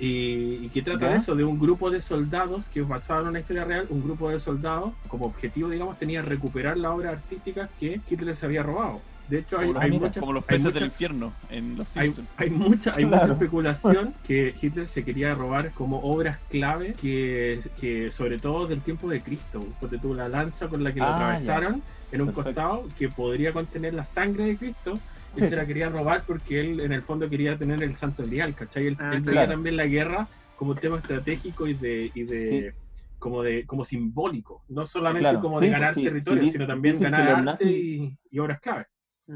Y, 0.00 0.66
y 0.66 0.68
que 0.68 0.82
trata 0.82 1.06
Ya. 1.06 1.12
de 1.12 1.16
eso, 1.18 1.34
de 1.34 1.42
un 1.44 1.58
grupo 1.58 1.90
de 1.90 2.00
soldados 2.00 2.64
que 2.68 2.82
basado 2.82 3.22
en 3.22 3.28
una 3.28 3.40
historia 3.40 3.64
real, 3.64 3.86
un 3.90 4.00
grupo 4.02 4.30
de 4.30 4.38
soldados 4.38 4.92
como 5.08 5.24
objetivo, 5.26 5.68
digamos, 5.68 5.98
tenía 5.98 6.22
recuperar 6.22 6.76
las 6.76 6.92
obras 6.92 7.14
artísticas 7.14 7.68
que 7.78 8.00
Hitler 8.08 8.36
se 8.36 8.46
había 8.46 8.62
robado. 8.62 9.02
De 9.26 9.40
hecho, 9.40 9.58
hay, 9.58 9.70
hay 9.78 9.90
muchas- 9.90 10.20
como 10.20 10.32
los 10.32 10.44
peces 10.44 10.72
del 10.72 10.84
infierno 10.84 11.34
en 11.50 11.76
Los 11.76 11.94
hay, 11.98 12.06
Simpsons. 12.06 12.28
hay 12.38 12.48
mucha, 12.48 12.94
hay 12.94 13.04
Claro. 13.04 13.22
mucha 13.24 13.32
especulación 13.34 14.14
que 14.22 14.54
Hitler 14.58 14.86
se 14.86 15.04
quería 15.04 15.34
robar 15.34 15.72
como 15.72 16.00
obras 16.00 16.38
clave 16.48 16.94
que, 16.94 17.60
que 17.78 18.10
sobre 18.10 18.38
todo 18.38 18.66
del 18.68 18.80
tiempo 18.80 19.10
de 19.10 19.20
Cristo, 19.20 19.66
porque 19.80 19.98
tuvo 19.98 20.14
la 20.14 20.28
lanza 20.28 20.68
con 20.68 20.82
la 20.82 20.94
que 20.94 21.00
lo 21.00 21.06
Ah, 21.06 21.14
atravesaron 21.16 21.82
en 22.12 22.20
un 22.22 22.28
Perfecto. 22.28 22.42
costado 22.62 22.88
que 22.96 23.08
podría 23.10 23.52
contener 23.52 23.92
la 23.94 24.06
sangre 24.06 24.44
de 24.44 24.56
Cristo. 24.56 24.98
Él 25.36 25.42
Sí. 25.44 25.48
se 25.50 25.56
la 25.56 25.66
quería 25.66 25.88
robar 25.88 26.24
porque 26.26 26.60
él 26.60 26.80
en 26.80 26.92
el 26.92 27.02
fondo 27.02 27.28
quería 27.28 27.58
tener 27.58 27.82
el 27.82 27.96
santo 27.96 28.24
grial, 28.24 28.54
¿cachai? 28.54 28.86
Él, 28.88 28.96
Ah, 28.98 29.12
él 29.14 29.20
veía 29.20 29.32
claro. 29.32 29.52
también 29.52 29.76
la 29.76 29.86
guerra 29.86 30.28
como 30.54 30.74
tema 30.74 30.98
estratégico 30.98 31.66
y 31.66 31.74
de, 31.74 32.10
y 32.14 32.24
de 32.24 32.74
como 33.18 33.42
de 33.42 33.66
como 33.66 33.84
simbólico, 33.84 34.64
no 34.68 34.86
solamente 34.86 35.20
Claro, 35.22 35.40
como 35.40 35.58
sí, 35.58 35.66
de 35.66 35.70
ganar 35.72 35.94
sí, 35.94 36.04
territorio, 36.04 36.44
sí, 36.44 36.52
sino 36.52 36.66
también 36.66 36.98
ganar 37.00 37.28
arte 37.30 37.64
nazis- 37.64 37.76
y, 37.76 38.18
y 38.30 38.38
obras 38.38 38.60
clave. 38.60 38.86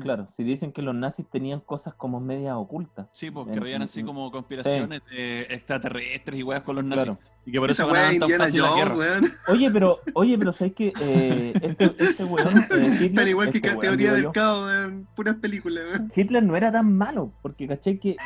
Claro, 0.01 0.29
si 0.37 0.43
dicen 0.43 0.73
que 0.73 0.81
los 0.81 0.95
nazis 0.95 1.27
tenían 1.31 1.61
cosas 1.61 1.93
como 1.95 2.19
medias 2.19 2.55
ocultas. 2.57 3.07
Sí, 3.13 3.31
porque 3.31 3.53
En- 3.53 3.59
habían 3.61 3.83
así 3.83 4.01
en- 4.01 4.07
como 4.07 4.31
conspiraciones 4.31 5.03
de 5.11 5.43
extraterrestres 5.51 6.41
y 6.41 6.43
weas 6.43 6.63
con 6.63 6.77
los 6.77 6.85
nazis. 6.85 7.05
Claro. 7.05 7.19
Y 7.45 7.53
que 7.53 7.59
por 7.59 7.71
eso 7.71 7.87
ganaban 7.89 8.19
tan 8.19 8.23
Indiana 8.31 8.45
fácil 8.45 8.63
la 8.63 8.75
guerra. 8.75 9.21
Oye, 9.49 9.71
pero, 9.71 9.99
oye, 10.15 10.39
pero 10.39 10.53
sabes 10.53 10.75
que 10.75 10.93
eh, 11.01 11.53
este, 11.61 11.95
este 11.99 12.25
weón, 12.25 12.47
eh, 12.59 12.63
Hitler, 13.01 13.15
Tan 13.15 13.29
igual 13.29 13.51
que 13.51 13.59
este 13.59 13.75
teoría 13.77 14.13
del 14.15 14.31
caos, 14.33 14.65
weón. 14.67 15.09
Puras 15.15 15.35
películas, 15.37 15.85
weón. 15.91 16.13
Hitler 16.15 16.43
no 16.43 16.57
era 16.57 16.71
tan 16.73 16.97
malo, 16.97 17.33
porque 17.43 17.67
caché 17.69 17.99
que 17.99 18.17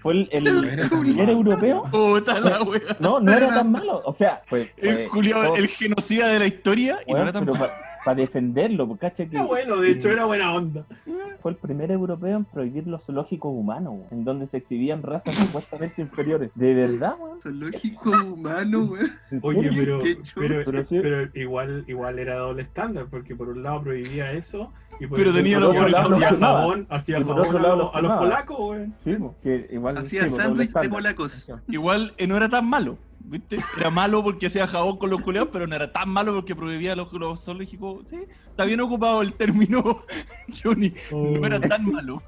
fue 0.00 0.14
el, 0.14 0.28
el, 0.32 0.88
primer 1.02 1.28
europeo. 1.30 1.84
Puta 1.92 2.40
la 2.40 2.62
wea. 2.62 2.80
No, 2.98 3.20
no 3.20 3.30
era 3.30 3.46
tan 3.48 3.70
malo. 3.70 4.02
O 4.06 4.14
sea, 4.14 4.42
pues. 4.48 4.72
El, 4.78 5.08
culiao, 5.08 5.44
todos- 5.44 5.58
el 5.58 5.68
genocida 5.68 6.28
de 6.28 6.38
la 6.38 6.46
historia 6.46 6.98
y 7.06 7.12
no 7.12 7.18
era 7.22 7.32
tan 7.32 7.44
malo. 7.44 7.70
Pa- 8.04 8.14
defenderlo, 8.14 8.86
porque 8.88 9.08
cacha 9.08 9.26
que 9.26 9.36
Era 9.36 9.44
bueno, 9.44 9.76
de 9.76 9.90
hecho, 9.92 10.10
era 10.10 10.24
buena 10.24 10.52
onda. 10.54 10.84
fue 11.40 11.52
el 11.52 11.56
primer 11.56 11.90
europeo 11.90 12.36
en 12.36 12.44
prohibir 12.44 12.86
los 12.86 13.02
zoológicos 13.04 13.52
humanos, 13.52 14.00
en 14.10 14.24
donde 14.24 14.46
se 14.46 14.58
exhibían 14.58 15.02
razas 15.02 15.34
supuestamente 15.36 16.02
inferiores. 16.02 16.50
¿De 16.54 16.74
verdad, 16.74 17.14
weón? 17.18 17.40
Zoológico 17.40 18.10
humano, 18.10 18.84
weón. 18.84 19.10
¿En 19.30 19.40
Oye, 19.42 19.70
pero, 19.74 20.00
Qué 20.00 20.16
pero, 20.34 20.62
Pero 20.64 20.86
sí. 20.86 20.98
pero 21.00 21.28
igual, 21.34 21.84
igual 21.86 22.18
era 22.18 22.36
doble 22.36 22.62
estándar, 22.62 23.06
porque 23.10 23.34
por 23.34 23.48
un 23.48 23.62
lado 23.62 23.82
prohibía 23.82 24.32
eso, 24.32 24.72
y 24.98 25.06
por 25.06 25.18
Pero 25.18 25.32
tenía 25.32 25.58
los 25.60 25.74
hacía 25.74 26.36
jabón, 26.36 26.86
hacía 26.90 27.16
a, 27.16 27.20
los, 27.20 27.90
polacos, 27.90 28.58
weón. 28.60 28.94
Sí, 29.02 29.14
po, 29.14 29.34
que 29.42 29.68
igual 29.70 29.96
Hacía 29.96 30.22
doble 30.22 30.36
sándwich 30.36 30.72
de 30.72 30.88
polacos. 30.88 31.48
Igual 31.68 32.12
eh, 32.18 32.26
no 32.26 32.36
era 32.36 32.48
tan 32.48 32.68
malo. 32.68 32.98
¿Viste? 33.30 33.60
Era 33.76 33.90
malo 33.90 34.24
porque 34.24 34.46
hacía 34.46 34.66
jabón 34.66 34.98
con 34.98 35.08
los 35.08 35.20
culeados, 35.20 35.50
pero 35.52 35.64
no 35.68 35.76
era 35.76 35.92
tan 35.92 36.08
malo 36.08 36.34
porque 36.34 36.56
prohibía 36.56 36.96
los, 36.96 37.12
los 37.12 37.44
zoológicos. 37.44 38.02
Sí, 38.10 38.16
está 38.48 38.64
bien 38.64 38.80
ocupado 38.80 39.22
el 39.22 39.34
término, 39.34 40.04
Johnny. 40.62 40.92
No 41.12 41.46
era 41.46 41.60
tan 41.60 41.84
malo. 41.86 42.20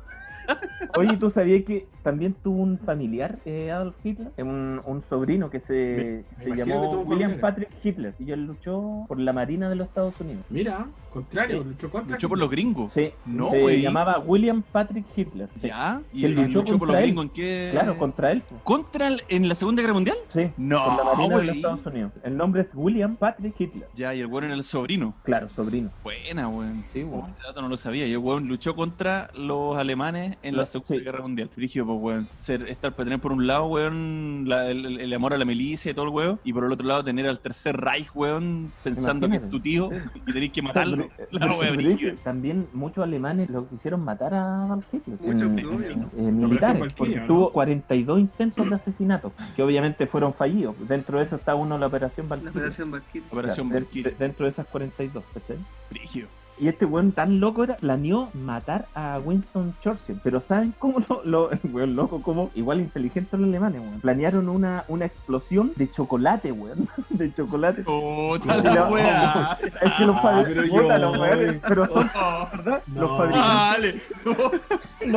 Oye, 0.96 1.16
¿tú 1.16 1.30
sabías 1.30 1.64
que 1.64 1.86
también 2.02 2.34
tuvo 2.42 2.62
un 2.62 2.78
familiar, 2.78 3.38
eh, 3.44 3.70
Adolf 3.70 3.94
Hitler? 4.04 4.30
Un, 4.38 4.80
un 4.84 5.02
sobrino 5.08 5.48
que 5.50 5.60
se, 5.60 5.72
Me- 5.72 6.04
me 6.04 6.44
se 6.44 6.48
imagino 6.50 6.64
que 6.64 6.70
llamó 6.70 7.00
William. 7.02 7.40
Patrick 7.40 7.70
Hitler 7.82 8.14
y 8.18 8.30
él 8.30 8.44
luchó 8.46 9.04
por 9.08 9.18
la 9.18 9.32
Marina 9.32 9.68
de 9.70 9.76
los 9.76 9.88
Estados 9.88 10.14
Unidos. 10.20 10.44
Mira, 10.50 10.86
contrario, 11.10 11.62
Sí. 11.62 11.68
luchó 11.68 11.90
contra. 11.90 12.12
Luchó 12.16 12.28
por 12.28 12.38
los 12.38 12.50
gringos. 12.50 12.92
Sí, 12.92 13.10
No, 13.24 13.50
se 13.50 13.80
llamaba 13.80 14.18
William 14.18 14.62
Patrick 14.62 15.06
Hitler. 15.16 15.48
Sí. 15.60 15.68
¿Ya? 15.68 16.02
¿Y 16.12 16.24
él 16.26 16.34
luchó 16.34 16.58
luchó 16.58 16.78
por 16.78 16.88
los 16.88 16.96
gringos 16.98 17.24
en 17.26 17.30
qué? 17.30 17.68
Claro, 17.72 17.96
contra 17.96 18.32
él. 18.32 18.42
¿Contra 18.64 19.08
el- 19.08 19.22
en 19.28 19.48
la 19.48 19.54
Segunda 19.54 19.80
Guerra 19.82 19.94
Mundial? 19.94 20.16
Sí, 20.34 20.50
No, 20.58 20.84
por 20.84 20.96
la 21.06 21.14
Marina 21.14 21.36
de 21.38 21.44
los. 21.44 21.56
Estados 21.56 21.86
Unidos. 21.86 22.12
El 22.22 22.36
nombre 22.36 22.62
es 22.62 22.70
William 22.74 23.16
Patrick 23.16 23.54
Hitler. 23.58 23.88
Ya, 23.94 24.14
y 24.14 24.20
el 24.20 24.26
weón 24.26 24.44
era 24.44 24.54
el 24.54 24.64
sobrino. 24.64 25.14
Claro, 25.22 25.48
sobrino. 25.50 25.90
Buena, 26.02 26.48
weón. 26.48 26.84
Sí, 26.92 27.02
weón. 27.04 27.30
ese 27.30 27.42
dato 27.44 27.62
no 27.62 27.68
lo 27.68 27.76
sabía. 27.76 28.06
Y 28.06 28.12
el 28.12 28.18
weón 28.18 28.48
luchó 28.48 28.74
contra 28.74 29.30
los 29.34 29.76
alemanes 29.76 30.36
en 30.42 30.56
la 30.56 30.66
Segunda 30.66 30.94
sí. 30.98 31.04
Guerra 31.04 31.22
Mundial. 31.22 31.50
Dirigido, 31.56 31.86
pues, 31.86 31.98
weón. 32.00 32.28
Ser, 32.36 32.62
estar 32.68 32.92
para 32.92 33.04
tener 33.04 33.20
por 33.20 33.32
un 33.32 33.46
lado, 33.46 33.66
weón, 33.66 34.44
la- 34.46 34.70
el, 34.70 35.00
el 35.00 35.12
amor 35.14 35.34
a 35.34 35.38
la 35.38 35.44
milicia 35.44 35.90
y 35.90 35.94
todo 35.94 36.06
el 36.06 36.10
weón. 36.12 36.40
Y 36.44 36.52
por 36.52 36.64
el 36.64 36.72
otro 36.72 36.86
lado, 36.86 37.04
tener 37.04 37.26
al 37.28 37.38
tercer 37.40 37.76
Reich, 37.76 38.08
weón, 38.14 38.72
pensando 38.82 39.28
que 39.28 39.36
es 39.36 39.50
tu 39.50 39.60
tío 39.60 39.90
y 40.26 40.32
tenés 40.32 40.50
que 40.50 40.62
matarlo. 40.62 41.08
La 41.30 41.46
wea 41.46 41.58
pero 41.70 41.74
brígida. 41.74 42.14
También 42.24 42.66
muchos 42.72 43.04
alemanes 43.04 43.50
lo 43.50 43.68
quisieron 43.68 44.04
matar 44.04 44.34
a 44.34 44.64
Adolf 44.64 44.84
Hitler. 44.92 45.18
Muchos, 45.20 45.42
obvio. 45.48 45.90
en- 45.90 46.10
en 46.26 46.38
militares, 46.40 46.92
porque 46.96 47.16
¿no? 47.16 47.26
tuvo 47.26 47.52
42 47.52 48.20
intentos 48.20 48.68
de 48.68 48.74
asesinato, 48.76 49.32
que 49.56 49.62
obviamente 49.62 50.06
fueron 50.06 50.34
fallidos. 50.34 50.74
Dentro 50.88 51.18
de 51.18 51.24
eso 51.24 51.36
está 51.36 51.54
uno 51.54 51.78
la 51.78 51.86
Operación 51.86 52.26
La 52.28 52.36
Valkyrie. 52.36 52.50
Operación 52.58 52.90
Valkyrie. 52.90 53.28
Operación 53.30 53.68
Claro, 53.68 53.84
Valkyrie. 53.84 54.10
de- 54.12 54.16
dentro 54.18 54.44
de 54.46 54.50
esas 54.52 54.66
42, 54.66 55.24
¿cachai? 55.34 55.56
Brígido. 55.90 56.28
Y 56.58 56.68
este 56.68 56.84
weón 56.84 57.12
tan 57.12 57.40
loco 57.40 57.64
era, 57.64 57.76
planeó 57.76 58.28
matar 58.34 58.86
a 58.94 59.18
Winston 59.24 59.74
Churchill. 59.82 60.20
Pero 60.22 60.42
¿saben 60.46 60.72
cómo 60.78 61.00
lo, 61.08 61.22
lo 61.24 61.50
weón 61.72 61.96
loco, 61.96 62.22
como 62.22 62.50
igual 62.54 62.80
inteligente 62.80 63.36
los 63.36 63.48
alemanes, 63.48 63.80
weón? 63.80 64.00
Planearon 64.00 64.48
una, 64.48 64.84
una 64.88 65.06
explosión 65.06 65.72
de 65.76 65.90
chocolate, 65.90 66.52
weón. 66.52 66.88
De 67.10 67.34
chocolate. 67.34 67.82
Puta 67.82 68.56
No, 68.56 68.62
la 68.62 68.74
no, 68.74 68.88
weá. 68.90 69.58
Es 69.82 69.92
que 69.98 70.04
los 70.04 70.16
Ah, 70.24 70.44
pero 70.46 70.62
puta, 70.68 70.98
yo- 70.98 70.98
los 70.98 71.18
weones, 71.18 71.60
pero 71.66 71.86
son, 71.86 72.10
Oh, 72.14 72.48
¿verdad? 72.52 72.82
No. 72.86 73.00
Los 73.02 73.16
fabricantes. 73.18 73.72
Dale. 73.72 74.02
No, 74.24 74.32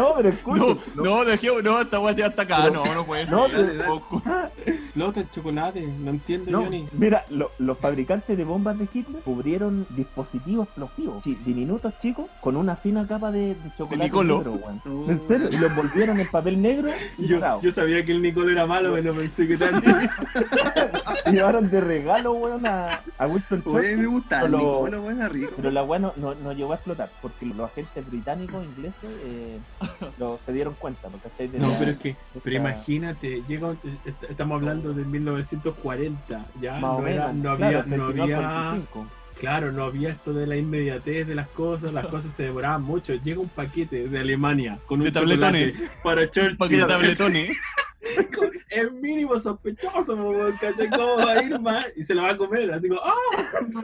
No, 0.09 0.13
pero 0.15 0.29
no, 0.29 0.35
escuchen. 0.35 0.77
no, 0.95 1.25
dejemos, 1.25 1.63
no, 1.63 1.79
esta 1.79 1.99
weá 1.99 2.13
ya 2.15 2.25
está 2.27 2.41
acá. 2.41 2.57
Pero- 2.63 2.83
No, 2.85 2.93
no 2.95 3.05
puede 3.05 3.25
No, 3.27 3.47
ser. 3.47 3.57
dale, 3.57 3.67
dale. 3.77 3.83
tampoco. 3.83 4.21
Lota 4.95 5.19
el 5.19 5.29
chocolate, 5.31 5.81
no 5.99 6.09
entiendo, 6.11 6.49
No, 6.49 6.63
Johnny. 6.63 6.87
mira, 6.93 7.23
lo- 7.29 7.51
los 7.59 7.77
fabricantes 7.77 8.35
de 8.37 8.43
bombas 8.45 8.79
de 8.79 8.87
Hitler 8.91 9.21
cubrieron 9.21 9.85
dispositivos 9.89 10.67
explosivos 10.69 11.23
diminutos 11.43 11.93
chicos 11.99 12.25
con 12.39 12.55
una 12.55 12.75
fina 12.75 13.05
capa 13.07 13.31
de, 13.31 13.55
de 13.55 13.71
chocolate 13.77 14.03
Nicolo. 14.05 14.37
negro, 14.37 14.53
weón. 14.53 15.09
En 15.09 15.19
serio, 15.27 15.49
y 15.51 15.57
los 15.57 15.69
envolvieron 15.71 16.19
en 16.19 16.27
papel 16.29 16.61
negro 16.61 16.89
y 17.17 17.27
Yo, 17.27 17.61
yo 17.61 17.71
sabía 17.71 18.03
que 18.05 18.11
el 18.11 18.21
Nicolo 18.21 18.49
era 18.51 18.65
malo, 18.65 18.93
pero 18.93 19.13
no 19.13 19.19
pensé 19.19 19.47
que 19.47 19.57
tanto. 19.57 19.89
Y 21.25 21.31
llevaron 21.31 21.69
de 21.69 21.81
regalo, 21.81 22.33
weón, 22.33 22.65
a, 22.67 23.01
a 23.17 23.27
Winston 23.27 23.63
Oye, 23.65 23.73
Churchill. 23.81 23.97
me 23.97 24.05
gusta 24.07 24.35
el 24.41 24.51
Solo- 24.51 24.57
Nicolo, 24.57 25.01
weón, 25.01 25.17
era 25.17 25.29
rico. 25.29 25.53
Pero 25.55 25.71
la 25.71 25.83
weá 25.83 25.99
no, 25.99 26.13
no, 26.17 26.35
no 26.35 26.51
llegó 26.53 26.71
a 26.73 26.75
explotar, 26.75 27.09
porque 27.21 27.45
los 27.45 27.59
agentes 27.71 28.05
británicos, 28.09 28.63
ingleses, 28.65 29.09
eh, 29.23 29.59
lo, 30.19 30.39
se 30.45 30.51
dieron 30.53 30.75
cuenta. 30.75 31.09
Porque. 31.09 31.47
De 31.47 31.57
No, 31.59 31.69
la- 31.69 31.79
pero 31.79 31.91
es 31.91 31.97
que, 31.97 32.15
pero 32.43 32.55
imagínate, 32.55 33.43
llega, 33.47 33.67
un- 33.69 33.79
est- 34.05 34.23
estamos 34.29 34.55
hablando 34.55 34.93
de 34.93 35.03
1940, 35.05 36.45
ya 36.61 36.79
más 36.79 36.91
o 36.91 37.01
no, 37.01 37.07
era- 37.07 37.27
menos, 37.27 37.43
no 37.43 37.57
claro, 37.57 37.79
había, 37.79 37.97
no 37.97 38.07
32, 38.07 38.21
había, 38.21 38.35
45. 38.37 39.07
Claro, 39.39 39.71
no 39.71 39.83
había 39.83 40.09
esto 40.09 40.33
de 40.33 40.47
la 40.47 40.57
inmediatez 40.57 41.27
de 41.27 41.35
las 41.35 41.47
cosas, 41.49 41.93
las 41.93 42.07
cosas 42.07 42.31
se 42.35 42.43
demoraban 42.43 42.83
mucho. 42.83 43.13
Llega 43.15 43.39
un 43.39 43.49
paquete 43.49 44.07
de 44.07 44.19
Alemania 44.19 44.79
con 44.87 44.99
un 44.99 45.05
De 45.05 45.11
tabletones. 45.11 45.73
para 46.03 46.29
Churchill. 46.29 46.57
Paquete 46.57 46.81
de 46.81 46.87
tabletones. 46.87 47.57
Es 48.69 48.91
mínimo 48.91 49.39
sospechoso, 49.39 50.17
¿cachai? 50.59 50.89
¿Cómo 50.89 51.17
va 51.17 51.31
a 51.33 51.43
ir 51.43 51.59
más? 51.61 51.85
Y 51.95 52.03
se 52.03 52.13
la 52.13 52.23
va 52.23 52.29
a 52.31 52.37
comer, 52.37 52.71
así 52.73 52.89
como, 52.89 52.99
¡ah! 53.03 53.13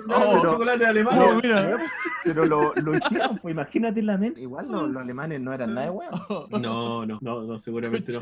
Oh, 0.09 0.35
el 0.35 0.41
chocolate 0.41 0.79
de 0.79 0.85
Alemania. 0.85 1.21
No, 1.27 1.35
mira. 1.35 1.77
Pero 2.23 2.45
lo, 2.45 2.73
lo 2.75 2.95
hicieron, 2.97 3.37
pues 3.37 3.53
imagínate 3.53 4.01
la 4.01 4.17
mente. 4.17 4.41
Igual 4.41 4.69
los, 4.69 4.89
los 4.89 5.01
alemanes 5.01 5.39
no 5.41 5.53
eran 5.53 5.73
nada 5.73 5.87
de 5.87 5.91
weón. 5.91 6.11
No, 6.61 7.05
no, 7.05 7.17
no, 7.21 7.43
no, 7.43 7.59
seguramente 7.59 8.11
no. 8.13 8.19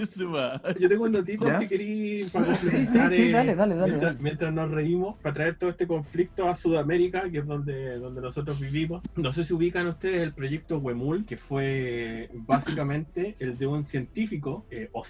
Yo 0.80 0.90
tengo 0.90 1.04
un 1.06 1.12
datito 1.12 1.46
¿Ya? 1.48 1.60
si 1.60 1.68
queréis 1.68 2.30
para 2.32 2.46
Sí, 2.46 2.52
complementar. 2.62 3.10
sí, 3.10 3.16
sí, 3.16 3.22
eh, 3.24 3.32
dale, 3.32 3.56
dale, 3.56 3.76
dale, 3.76 3.88
mientras, 3.92 4.14
dale. 4.14 4.24
mientras 4.24 4.54
nos 4.54 4.72
reímos, 4.72 5.16
para 5.22 5.34
traer 5.34 5.58
todo 5.58 5.70
este 5.70 5.88
conflicto 5.88 6.48
a 6.48 6.56
Sudamérica, 6.56 7.30
que 7.30 7.40
es 7.40 7.48
donde, 7.48 7.98
donde 7.98 8.22
nosotros 8.22 8.60
vivimos. 8.60 9.04
No 9.16 9.32
sé 9.34 9.44
si 9.44 9.54
ubican 9.54 9.88
ustedes 9.88 10.22
el 10.22 10.34
proyecto 10.34 10.78
Huemul, 10.78 11.26
que 11.26 11.38
fue 11.38 12.30
básicamente 12.34 13.36
el 13.40 13.58
de 13.58 13.68
un 13.68 13.86
científico, 13.86 14.66
eh, 14.72 14.90
o 14.94 15.04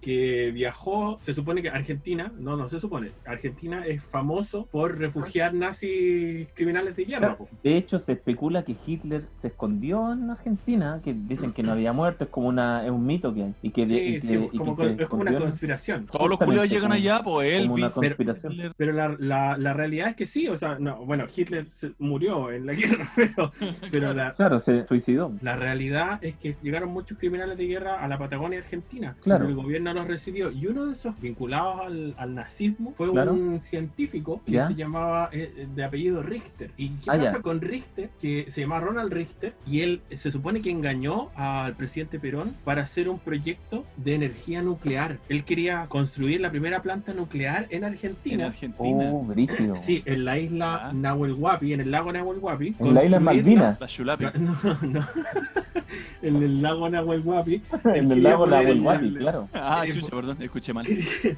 que 0.00 0.50
viajó, 0.52 1.18
se 1.20 1.34
supone 1.34 1.62
que 1.62 1.68
Argentina, 1.70 2.32
no, 2.38 2.56
no 2.56 2.68
se 2.68 2.80
supone, 2.80 3.10
Argentina 3.26 3.84
es 3.86 4.02
famoso 4.02 4.66
por 4.70 4.98
refugiar 4.98 5.54
nazis 5.54 6.48
criminales 6.54 6.96
de 6.96 7.04
guerra. 7.04 7.36
De 7.62 7.76
hecho, 7.76 7.98
se 7.98 8.12
especula 8.12 8.64
que 8.64 8.76
Hitler 8.86 9.24
se 9.40 9.48
escondió 9.48 10.12
en 10.12 10.30
Argentina, 10.30 11.00
que 11.04 11.14
dicen 11.14 11.52
que 11.52 11.62
no 11.62 11.72
había 11.72 11.92
muerto, 11.92 12.24
es 12.24 12.30
como 12.30 12.48
una, 12.48 12.84
es 12.84 12.90
un 12.90 13.04
mito 13.06 13.32
que 13.34 13.42
hay. 13.44 13.54
Y 13.62 13.70
que, 13.70 13.86
Sí, 13.86 13.96
y 13.96 14.14
que- 14.14 14.20
sí, 14.20 14.34
y 14.34 14.48
que 14.50 14.58
como 14.58 14.76
se 14.76 14.82
con- 14.82 15.00
es 15.00 15.06
como 15.08 15.22
una 15.22 15.38
conspiración. 15.38 16.06
Todos 16.06 16.28
los 16.28 16.38
culiados 16.38 16.68
llegan 16.70 16.92
allá, 16.92 17.20
pues 17.22 17.60
como 17.62 17.74
una 17.74 17.90
conspiración. 17.90 18.52
Hitler. 18.52 18.72
Pero 18.76 18.92
la, 18.92 19.16
la, 19.18 19.56
la 19.58 19.72
realidad 19.72 20.08
es 20.10 20.16
que 20.16 20.26
sí, 20.26 20.48
o 20.48 20.56
sea, 20.58 20.78
no, 20.78 21.04
bueno, 21.04 21.24
Hitler 21.34 21.66
se 21.72 21.92
murió 21.98 22.50
en 22.52 22.66
la 22.66 22.72
guerra, 22.74 23.10
pero, 23.16 23.52
pero 23.90 24.14
la, 24.14 24.34
Claro, 24.34 24.60
se 24.60 24.86
suicidó. 24.86 25.32
la 25.42 25.56
realidad 25.56 26.18
es 26.22 26.36
que 26.36 26.54
llegaron 26.62 26.90
muchos 26.90 27.18
criminales 27.18 27.56
de 27.56 27.66
guerra 27.66 28.02
a 28.02 28.08
la 28.08 28.18
Patagonia 28.18 28.58
Argentina. 28.58 29.16
Claro. 29.22 29.40
pero 29.46 29.50
El 29.50 29.54
gobierno 29.68 29.92
los 29.92 30.06
recibió. 30.06 30.50
Y 30.50 30.66
uno 30.66 30.86
de 30.86 30.92
esos 30.94 31.18
vinculados 31.20 31.80
al, 31.82 32.14
al 32.16 32.34
nazismo 32.34 32.94
fue 32.96 33.10
Claro. 33.10 33.32
un 33.34 33.60
científico 33.60 34.40
que 34.46 34.52
Ya. 34.52 34.66
se 34.66 34.74
llamaba 34.74 35.28
eh, 35.32 35.66
de 35.74 35.84
apellido 35.84 36.22
Richter. 36.22 36.70
¿Y 36.78 36.88
qué 36.90 37.10
Ah, 37.10 37.18
pasa 37.18 37.32
ya. 37.36 37.42
con 37.42 37.60
Richter? 37.60 38.08
Que 38.20 38.46
se 38.50 38.62
llama 38.62 38.80
Ronald 38.80 39.12
Richter 39.12 39.52
y 39.66 39.80
él 39.80 40.00
eh, 40.10 40.16
se 40.16 40.30
supone 40.30 40.62
que 40.62 40.70
engañó 40.70 41.28
al 41.34 41.74
presidente 41.74 42.18
Perón 42.18 42.54
para 42.64 42.82
hacer 42.82 43.08
un 43.08 43.18
proyecto 43.18 43.84
de 43.96 44.14
energía 44.14 44.62
nuclear. 44.62 45.18
Él 45.28 45.44
quería 45.44 45.84
construir 45.88 46.40
la 46.40 46.50
primera 46.50 46.80
planta 46.82 47.12
nuclear 47.12 47.66
en 47.70 47.78
En 47.78 47.84
Argentina. 47.84 48.46
Argentina. 48.46 49.10
Oh, 49.12 49.22
brígido. 49.22 49.76
Sí, 49.76 50.02
en 50.06 50.24
la 50.24 50.38
isla 50.38 50.80
Ah. 50.88 50.92
Nahuel 50.94 51.34
Huapi, 51.34 51.72
en 51.74 51.80
el 51.82 51.90
lago 51.90 52.12
Nahuel 52.12 52.38
Huapi. 52.38 52.74
En 52.78 52.94
la 52.94 53.04
isla 53.04 53.20
Malvinas, 53.20 53.78
La 53.80 53.86
Chulapi. 53.86 54.24
No, 54.38 54.56
no, 54.64 54.78
no. 54.82 55.06
en 56.22 56.36
el 56.42 56.62
lago 56.62 56.88
Nahuel 56.88 57.20
Huapi. 57.24 57.62
en 57.94 58.10
el 58.12 58.22
lago 58.22 58.46
Guapi, 58.46 59.14
claro. 59.14 59.48
Ah, 59.62 59.84
Eh, 59.86 59.92
chucha, 59.92 60.08
perdón, 60.10 60.40
escuché 60.40 60.72
mal. 60.72 60.86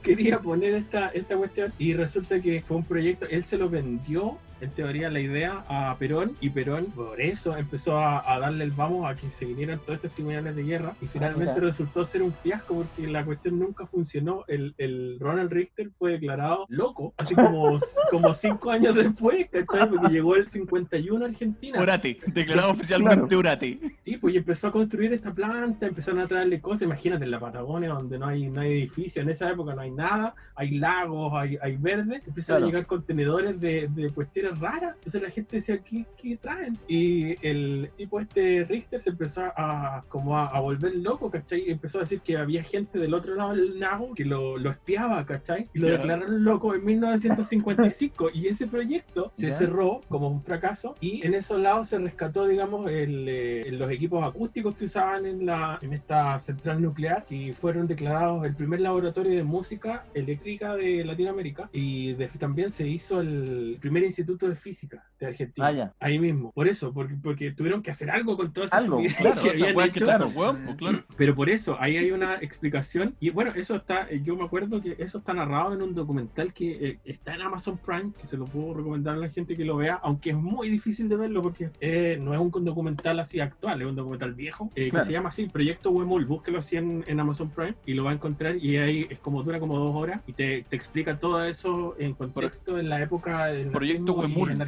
Quería 0.02 0.38
poner 0.40 0.74
esta, 0.74 1.08
esta 1.08 1.36
cuestión 1.36 1.72
y 1.78 1.94
resulta 1.94 2.40
que 2.40 2.62
fue 2.62 2.76
un 2.76 2.84
proyecto, 2.84 3.26
él 3.28 3.44
se 3.44 3.56
lo 3.56 3.68
vendió 3.68 4.38
en 4.60 4.70
teoría 4.70 5.10
la 5.10 5.20
idea 5.20 5.64
a 5.68 5.96
Perón 5.98 6.36
y 6.40 6.50
Perón 6.50 6.86
por 6.86 7.20
eso 7.20 7.56
empezó 7.56 7.98
a, 7.98 8.32
a 8.32 8.38
darle 8.38 8.64
el 8.64 8.70
vamos 8.72 9.10
a 9.10 9.14
que 9.16 9.30
se 9.32 9.44
vinieran 9.44 9.78
todos 9.80 9.96
estos 9.96 10.12
criminales 10.12 10.54
de 10.56 10.62
guerra 10.64 10.94
y 11.00 11.06
finalmente 11.06 11.54
mira. 11.54 11.66
resultó 11.66 12.04
ser 12.04 12.22
un 12.22 12.32
fiasco 12.32 12.74
porque 12.74 13.06
la 13.10 13.24
cuestión 13.24 13.58
nunca 13.58 13.86
funcionó. 13.86 14.44
El, 14.48 14.74
el 14.78 15.18
Ronald 15.20 15.50
Richter 15.52 15.90
fue 15.98 16.12
declarado 16.12 16.66
loco, 16.68 17.14
así 17.16 17.34
como, 17.34 17.78
como 18.10 18.34
cinco 18.34 18.70
años 18.70 18.94
después, 18.94 19.46
¿cachai? 19.50 19.88
Porque 19.88 20.08
llegó 20.08 20.36
el 20.36 20.46
51 20.48 21.24
a 21.24 21.28
Argentina. 21.28 21.78
Orate, 21.80 22.18
declarado 22.26 22.72
oficialmente 22.72 23.34
Orate. 23.36 23.78
Sí, 24.04 24.16
pues 24.16 24.34
y 24.34 24.38
empezó 24.38 24.68
a 24.68 24.72
construir 24.72 25.12
esta 25.12 25.32
planta, 25.32 25.86
empezaron 25.86 26.20
a 26.20 26.28
traerle 26.28 26.60
cosas. 26.60 26.82
Imagínate 26.82 27.24
en 27.24 27.30
la 27.30 27.40
Patagonia, 27.40 27.90
donde 27.90 28.18
no 28.18 28.26
hay, 28.26 28.48
no 28.48 28.60
hay 28.60 28.72
edificio, 28.72 29.22
en 29.22 29.30
esa 29.30 29.50
época 29.50 29.74
no 29.74 29.80
hay 29.82 29.90
nada, 29.90 30.34
hay 30.54 30.78
lagos, 30.78 31.32
hay, 31.34 31.56
hay 31.62 31.76
verde. 31.76 32.20
Empiezan 32.26 32.50
Claro. 32.50 32.64
a 32.64 32.66
llegar 32.66 32.86
contenedores 32.86 33.60
de, 33.60 33.88
de 33.88 34.10
cuestiones 34.10 34.49
raras. 34.58 34.94
Entonces 34.96 35.22
la 35.22 35.30
gente 35.30 35.56
decía, 35.56 35.78
¿qué, 35.78 36.04
qué 36.16 36.36
traen? 36.36 36.78
Y 36.88 37.36
el 37.46 37.90
tipo 37.96 38.20
este 38.20 38.64
Richter 38.64 39.00
se 39.00 39.10
empezó 39.10 39.42
a 39.56 40.04
como 40.08 40.36
a, 40.36 40.46
a 40.48 40.60
volver 40.60 40.94
loco, 40.96 41.30
¿cachai? 41.30 41.64
Y 41.68 41.70
empezó 41.70 41.98
a 41.98 42.02
decir 42.02 42.20
que 42.20 42.36
había 42.36 42.62
gente 42.62 42.98
del 42.98 43.14
otro 43.14 43.34
lado 43.34 43.54
del 43.54 43.78
lago 43.78 44.14
que 44.14 44.24
lo, 44.24 44.56
lo 44.58 44.70
espiaba, 44.70 45.24
¿cachai? 45.26 45.68
Y 45.74 45.78
lo 45.78 45.88
Ya. 45.88 45.96
declararon 45.98 46.44
loco 46.44 46.74
en 46.74 46.84
1955. 46.84 48.30
y 48.34 48.46
ese 48.48 48.66
proyecto 48.66 49.32
se 49.36 49.48
Ya. 49.48 49.58
cerró 49.58 50.00
como 50.08 50.28
un 50.28 50.42
fracaso 50.42 50.96
y 51.00 51.24
en 51.26 51.34
esos 51.34 51.58
lados 51.60 51.88
se 51.88 51.98
rescató, 51.98 52.46
digamos, 52.46 52.90
el, 52.90 53.26
eh, 53.28 53.70
los 53.72 53.90
equipos 53.90 54.24
acústicos 54.24 54.76
que 54.76 54.84
usaban 54.86 55.26
en, 55.26 55.46
la, 55.46 55.78
en 55.82 55.92
esta 55.92 56.38
central 56.38 56.80
nuclear 56.82 57.24
que 57.26 57.54
fueron 57.58 57.86
declarados 57.86 58.44
el 58.46 58.54
primer 58.54 58.80
laboratorio 58.80 59.32
de 59.36 59.42
música 59.44 60.04
eléctrica 60.14 60.74
de 60.76 61.04
Latinoamérica 61.04 61.68
y 61.72 62.12
de- 62.14 62.28
también 62.38 62.72
se 62.72 62.86
hizo 62.86 63.20
el 63.20 63.76
primer 63.80 64.04
instituto 64.04 64.39
de 64.48 64.56
física 64.56 65.04
de 65.18 65.26
Argentina. 65.26 65.66
Ah, 65.66 65.72
ya. 65.72 65.94
Ahí 66.00 66.18
mismo. 66.18 66.52
Por 66.52 66.68
eso, 66.68 66.92
porque, 66.92 67.14
porque 67.22 67.52
tuvieron 67.52 67.82
que 67.82 67.90
hacer 67.90 68.10
algo 68.10 68.36
con 68.36 68.52
todas 68.52 68.70
esas 68.70 68.80
Algo, 68.80 69.02
claro, 69.18 69.42
que 69.42 69.50
habían 69.50 69.90
que 69.92 70.00
pues, 70.00 70.76
claro. 70.76 71.04
Pero 71.16 71.34
por 71.34 71.50
eso, 71.50 71.76
ahí 71.80 71.96
hay 71.96 72.10
una 72.10 72.36
explicación. 72.36 73.14
Y 73.20 73.30
bueno, 73.30 73.52
eso 73.54 73.76
está, 73.76 74.08
eh, 74.10 74.20
yo 74.22 74.36
me 74.36 74.44
acuerdo 74.44 74.80
que 74.80 74.96
eso 74.98 75.18
está 75.18 75.34
narrado 75.34 75.74
en 75.74 75.82
un 75.82 75.94
documental 75.94 76.52
que 76.52 76.70
eh, 76.70 76.98
está 77.04 77.34
en 77.34 77.42
Amazon 77.42 77.78
Prime, 77.78 78.12
que 78.18 78.26
se 78.26 78.36
lo 78.36 78.44
puedo 78.46 78.74
recomendar 78.74 79.14
a 79.14 79.18
la 79.18 79.28
gente 79.28 79.56
que 79.56 79.64
lo 79.64 79.76
vea, 79.76 80.00
aunque 80.02 80.30
es 80.30 80.36
muy 80.36 80.68
difícil 80.68 81.08
de 81.08 81.16
verlo 81.16 81.42
porque 81.42 81.70
eh, 81.80 82.18
no 82.20 82.32
es 82.32 82.40
un 82.40 82.50
documental 82.64 83.20
así 83.20 83.40
actual, 83.40 83.80
es 83.82 83.88
un 83.88 83.96
documental 83.96 84.34
viejo, 84.34 84.70
eh, 84.74 84.90
Claro. 84.90 85.04
que 85.04 85.06
se 85.06 85.12
llama 85.12 85.28
así, 85.28 85.46
Proyecto 85.46 85.90
Wemul. 85.90 86.24
Búsquelo 86.26 86.58
así 86.58 86.76
en, 86.76 87.04
en 87.06 87.20
Amazon 87.20 87.50
Prime 87.50 87.74
y 87.86 87.94
lo 87.94 88.04
va 88.04 88.10
a 88.10 88.14
encontrar. 88.14 88.56
Y 88.56 88.76
ahí 88.76 89.06
es 89.10 89.18
como 89.18 89.42
dura 89.42 89.60
como 89.60 89.78
dos 89.78 89.94
horas 89.94 90.20
y 90.26 90.32
te, 90.32 90.64
te 90.68 90.76
explica 90.76 91.18
todo 91.18 91.44
eso 91.44 91.94
en 91.98 92.14
contexto 92.14 92.78
en 92.78 92.88
la 92.88 93.02
época 93.02 93.46
del 93.46 93.68
Proyecto 93.70 94.14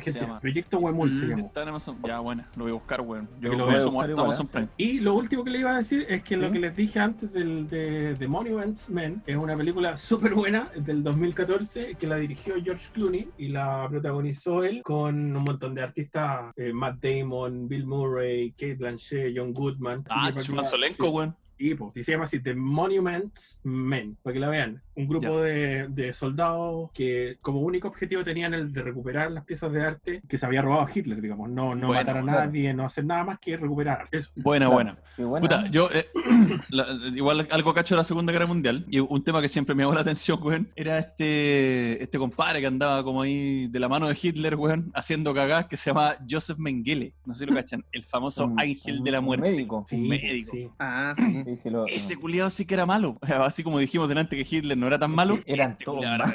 se. 0.02 0.26
Proyecto 0.40 0.78
Wemul 0.78 1.12
se 1.14 1.24
Mm. 1.24 1.28
llama. 1.28 1.42
Está 1.42 1.62
en 1.62 1.68
Amazon. 1.68 1.96
Ya, 2.06 2.18
bueno, 2.20 2.44
lo 2.56 2.64
voy 2.64 2.70
a 2.70 2.74
buscar, 2.74 3.00
weón. 3.00 3.28
Yo 3.40 3.50
Que 3.50 3.56
lo 3.56 3.66
voy 3.66 3.74
a 3.76 3.84
buscar 3.86 4.10
Amazon 4.18 4.46
¿eh? 4.46 4.48
Prime. 4.52 4.68
Y 4.76 5.00
lo 5.00 5.14
último 5.14 5.44
que 5.44 5.50
le 5.50 5.58
iba 5.60 5.74
a 5.74 5.78
decir 5.78 6.06
es 6.08 6.22
que 6.22 6.36
lo 6.36 6.50
que 6.50 6.58
les 6.58 6.76
dije 6.76 6.98
antes 6.98 7.32
del, 7.32 7.68
de, 7.68 8.14
de 8.14 8.28
Monuments 8.28 8.88
Men 8.90 9.22
es 9.26 9.36
una 9.36 9.56
película 9.56 9.96
súper 9.96 10.34
buena 10.34 10.68
del 10.76 11.02
2014 11.02 11.94
que 11.98 12.06
la 12.06 12.16
dirigió 12.16 12.54
George 12.62 12.88
Clooney 12.92 13.28
y 13.38 13.48
la 13.48 13.86
protagonizó 13.90 14.64
él 14.64 14.82
con 14.82 15.36
un 15.36 15.42
montón 15.44 15.74
de 15.74 15.82
artistas, 15.82 16.52
eh, 16.56 16.72
Matt 16.72 17.02
Damon, 17.02 17.68
Bill 17.68 17.86
Murray, 17.86 18.50
Kate 18.52 18.74
Blanchett, 18.74 19.32
John 19.36 19.52
Goodman. 19.52 20.04
Ah, 20.08 20.32
Chumazolenco, 20.36 21.04
sí. 21.06 21.10
weón. 21.16 21.36
Y, 21.58 21.74
pues, 21.76 21.92
y 21.96 22.02
se 22.02 22.12
llama 22.12 22.24
así, 22.24 22.40
The 22.40 22.54
Monuments 22.54 23.60
Men, 23.62 24.16
para 24.22 24.34
que 24.34 24.40
la 24.40 24.48
vean. 24.48 24.82
Un 24.94 25.08
grupo 25.08 25.40
de, 25.40 25.88
de 25.88 26.12
soldados 26.12 26.90
que 26.92 27.38
como 27.40 27.60
único 27.60 27.88
objetivo 27.88 28.22
tenían 28.24 28.52
el 28.54 28.72
de 28.72 28.82
recuperar 28.82 29.30
las 29.32 29.44
piezas 29.44 29.72
de 29.72 29.82
arte 29.82 30.22
que 30.28 30.36
se 30.38 30.44
había 30.44 30.60
robado 30.62 30.86
Hitler, 30.94 31.20
digamos. 31.20 31.48
No, 31.48 31.74
no 31.74 31.86
Bueno, 31.88 32.00
matar 32.02 32.16
a 32.18 32.22
claro. 32.22 32.40
nadie, 32.46 32.74
no 32.74 32.84
hacer 32.84 33.04
nada 33.06 33.24
más 33.24 33.38
que 33.38 33.56
recuperar. 33.56 34.04
Eso. 34.12 34.30
Buena, 34.36 34.66
Claro. 34.66 34.96
buena. 35.16 35.40
Puta, 35.40 35.64
yo 35.70 35.88
eh, 35.94 36.04
la- 36.70 36.86
igual 37.14 37.48
algo 37.50 37.72
cacho 37.74 37.94
de 37.94 37.98
la 38.00 38.04
Segunda 38.04 38.32
Guerra 38.32 38.46
Mundial 38.46 38.84
y 38.88 38.98
un 39.00 39.24
tema 39.24 39.40
que 39.40 39.48
siempre 39.48 39.74
me 39.74 39.82
llamó 39.82 39.94
la 39.94 40.00
atención, 40.02 40.38
weón, 40.42 40.68
era 40.76 40.98
este 40.98 42.02
este 42.02 42.18
compadre 42.18 42.60
que 42.60 42.66
andaba 42.66 43.02
como 43.02 43.22
ahí 43.22 43.68
de 43.68 43.80
la 43.80 43.88
mano 43.88 44.08
de 44.08 44.18
Hitler, 44.20 44.56
weón, 44.56 44.90
haciendo 44.94 45.32
cagadas 45.34 45.66
que 45.66 45.76
se 45.76 45.90
llama 45.90 46.12
Joseph 46.28 46.58
Mengele. 46.58 47.14
No 47.24 47.34
sé 47.34 47.44
si 47.44 47.50
lo 47.50 47.56
cachan, 47.56 47.84
el 47.92 48.04
famoso 48.04 48.44
Un- 48.46 48.60
ángel 48.60 48.98
un- 48.98 49.04
de 49.04 49.10
la 49.10 49.18
un 49.20 49.24
muerte. 49.24 49.50
médico. 49.50 49.86
Un 49.90 50.08
médico. 50.08 50.50
sí. 50.52 50.68
Ah, 50.78 51.12
sí. 51.16 51.42
Sí, 51.44 51.58
sí, 51.62 51.70
lo- 51.70 51.86
Ese 51.86 52.16
culiado 52.16 52.50
sí 52.50 52.64
que 52.66 52.74
era 52.74 52.84
malo. 52.86 53.18
Así 53.22 53.62
como 53.62 53.78
dijimos 53.78 54.08
delante 54.08 54.36
que 54.36 54.46
Hitler 54.56 54.76
no 54.82 54.88
era 54.88 54.98
tan 54.98 55.14
malo. 55.14 55.38
Eran 55.46 55.78
todos 55.78 56.04
malos. 56.04 56.28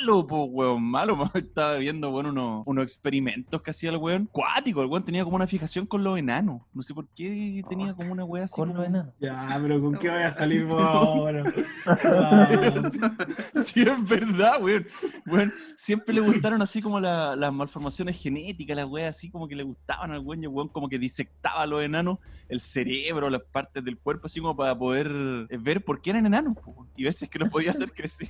Malo, 0.00 0.26
po, 0.26 0.44
weón, 0.44 0.82
malo. 0.82 1.30
Estaba 1.34 1.76
viendo, 1.76 2.10
weón, 2.10 2.26
unos, 2.26 2.62
unos 2.66 2.84
experimentos 2.84 3.62
que 3.62 3.70
hacía 3.70 3.90
el 3.90 3.96
weón. 3.96 4.28
Cuático, 4.32 4.82
el 4.82 4.88
weón 4.88 5.04
tenía 5.04 5.24
como 5.24 5.36
una 5.36 5.46
fijación 5.46 5.86
con 5.86 6.04
los 6.04 6.18
enanos. 6.18 6.60
No 6.72 6.82
sé 6.82 6.94
por 6.94 7.06
qué 7.14 7.62
tenía 7.68 7.94
como 7.94 8.12
una 8.12 8.24
weá 8.24 8.44
así. 8.44 8.54
Con 8.54 8.68
como- 8.68 8.80
los 8.80 8.88
enanos. 8.88 9.14
Ya, 9.20 9.58
pero 9.62 9.80
¿con 9.80 9.98
qué 9.98 10.08
voy 10.08 10.22
a 10.22 10.32
salir 10.34 10.64
vos 10.64 10.82
ahora? 10.84 11.44
Ah, 12.04 12.48
Sí, 13.54 13.82
es 13.82 14.08
verdad, 14.08 14.62
weón. 14.62 14.86
Weón, 15.26 15.52
siempre 15.76 16.14
le 16.14 16.20
gustaron 16.20 16.62
así 16.62 16.80
como 16.82 17.00
la- 17.00 17.36
las 17.36 17.52
malformaciones 17.52 18.20
genéticas, 18.20 18.76
las 18.76 18.86
weas 18.86 19.16
así 19.16 19.30
como 19.30 19.48
que 19.48 19.56
le 19.56 19.62
gustaban 19.62 20.12
al 20.12 20.20
weón, 20.20 20.42
y 20.42 20.46
el 20.46 20.52
weón 20.52 20.68
como 20.68 20.88
que 20.88 20.98
disectaba 20.98 21.62
a 21.62 21.66
los 21.66 21.82
enanos, 21.82 22.18
el 22.48 22.60
cerebro, 22.60 23.30
las 23.30 23.42
partes 23.42 23.84
del 23.84 23.98
cuerpo, 23.98 24.26
así 24.26 24.40
como 24.40 24.56
para 24.56 24.76
poder 24.76 25.10
eh, 25.50 25.58
ver 25.58 25.84
por 25.84 26.00
qué 26.00 26.10
eran 26.10 26.26
enanos, 26.26 26.54
po, 26.54 26.86
y 26.96 27.04
veces 27.04 27.28
que 27.28 27.38
los 27.38 27.48
podía 27.48 27.70
hacer 27.72 27.92
crecer. 27.92 28.28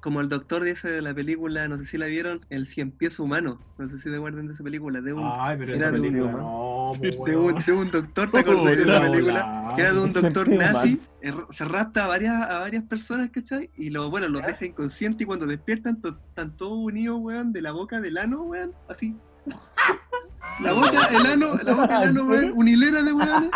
Como 0.00 0.20
el 0.20 0.28
doctor 0.28 0.64
de 0.64 0.74
la 1.04 1.14
película, 1.14 1.68
no 1.68 1.78
sé 1.78 1.84
si 1.84 1.96
la 1.98 2.06
vieron, 2.06 2.40
El 2.50 2.66
Cien 2.66 2.90
Pies 2.90 3.18
Humano. 3.20 3.60
No 3.78 3.86
sé 3.88 3.98
si 3.98 4.10
te 4.10 4.16
acuerdan 4.16 4.46
de 4.48 4.54
esa 4.54 4.64
película. 4.64 5.00
De 5.00 5.12
un, 5.12 5.22
Ay, 5.24 5.56
pero 5.58 5.74
Era 5.74 5.88
esa 5.88 5.92
de 5.92 6.00
un- 6.00 6.06
película 6.08 6.32
no, 6.32 6.92
de 7.00 7.36
un, 7.36 7.54
de 7.60 7.72
un 7.72 7.90
doctor, 7.90 8.30
¿te 8.30 8.38
acordás 8.40 8.64
de 8.76 8.82
esa 8.82 8.98
Puta, 9.00 9.10
película? 9.10 9.72
Que 9.76 9.82
era 9.82 9.92
de 9.92 10.00
un 10.00 10.12
doctor 10.12 10.48
nazi, 10.48 11.00
er- 11.22 11.46
se 11.50 11.64
rapta 11.64 12.04
a 12.04 12.08
varias, 12.08 12.50
a 12.50 12.58
varias 12.58 12.84
personas, 12.84 13.30
¿cachai? 13.30 13.70
Y 13.76 13.90
lo, 13.90 14.10
bueno, 14.10 14.28
los 14.28 14.42
deja 14.42 14.64
inconscientes 14.66 15.20
y 15.20 15.24
cuando 15.24 15.46
despiertan 15.46 16.00
to- 16.00 16.18
están 16.28 16.56
todos 16.56 16.78
unidos, 16.78 17.18
weón, 17.20 17.52
de 17.52 17.62
la 17.62 17.72
boca 17.72 18.00
del 18.00 18.18
ano, 18.18 18.42
weón, 18.42 18.72
así. 18.88 19.16
La 20.62 20.72
boca, 20.72 21.08
el 21.10 21.26
ano, 21.26 21.58
la 21.64 21.72
boca, 21.74 22.02
el 22.02 22.08
ano, 22.10 22.26
weón, 22.26 22.52
una 22.56 22.70
hilera 22.70 23.02
de 23.02 23.12
weones. 23.12 23.50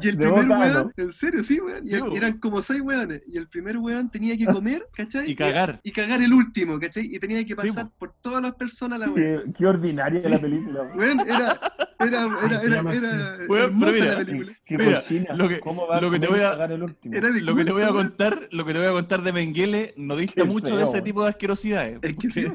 Y 0.00 0.08
el 0.08 0.16
De 0.16 0.24
primer 0.26 0.46
boca, 0.46 0.58
weón, 0.58 0.92
en 0.96 1.12
serio, 1.12 1.42
sí, 1.42 1.60
weón. 1.60 1.86
Y 1.86 1.90
Sí, 1.90 2.00
eran 2.16 2.38
como 2.38 2.62
seis 2.62 2.80
weones. 2.80 3.22
Y 3.30 3.36
el 3.36 3.46
primer 3.48 3.76
weón 3.76 4.08
tenía 4.10 4.34
que 4.36 4.46
comer, 4.46 4.86
¿cachai? 4.96 5.30
Y 5.30 5.34
cagar. 5.34 5.80
Y 5.82 5.92
cagar 5.92 6.22
el 6.22 6.32
último, 6.32 6.80
¿cachai? 6.80 7.14
Y 7.14 7.18
tenía 7.18 7.42
que 7.44 7.48
Sí, 7.50 7.54
pasar 7.54 7.84
bo. 7.86 7.92
por 7.98 8.14
todas 8.22 8.40
las 8.40 8.54
personas 8.54 9.00
la 9.00 9.10
weón. 9.10 9.42
Qué, 9.46 9.52
qué 9.58 9.66
ordinaria 9.66 10.26
la 10.28 10.38
película. 10.38 10.80
weón. 10.82 11.18
Weón, 11.18 11.20
era, 11.20 11.60
era, 12.00 12.24
era, 12.42 12.62
era, 12.62 12.80
era 12.80 12.82
Weón, 12.82 13.46
pero 13.48 13.64
hermosa 13.64 13.92
mira, 13.92 14.06
la 14.06 14.24
película. 14.24 14.52
Qué 14.64 14.76
Mira, 14.78 15.34
lo 15.34 15.48
que- 15.48 15.60
¿Cómo 15.60 15.86
va 15.86 16.00
lo 16.00 16.10
que 16.10 16.18
te 16.20 16.26
voy 16.28 16.40
a- 16.40 16.48
y 16.48 16.50
cagar 16.52 16.72
el 16.72 16.82
último? 16.84 17.14
Era 17.14 17.30
de 17.30 17.40
Lo 17.42 17.54
que 17.54 17.64
te 17.66 17.72
voy 17.72 17.82
a 17.82 17.88
contar, 17.88 18.48
lo 18.50 18.64
que 18.64 18.72
te 18.72 18.78
voy 18.78 18.88
a 18.88 18.92
contar 18.92 19.20
de 19.22 19.32
Mengele 19.32 19.92
no 19.98 20.16
dista 20.16 20.44
mucho 20.46 20.68
de 20.74 20.76
feo, 20.78 20.84
ese 20.84 20.92
weón. 20.94 21.04
tipo 21.04 21.22
de 21.24 21.28
asquerosidades. 21.28 21.98
Es 22.00 22.14
que 22.16 22.30
sí. 22.30 22.46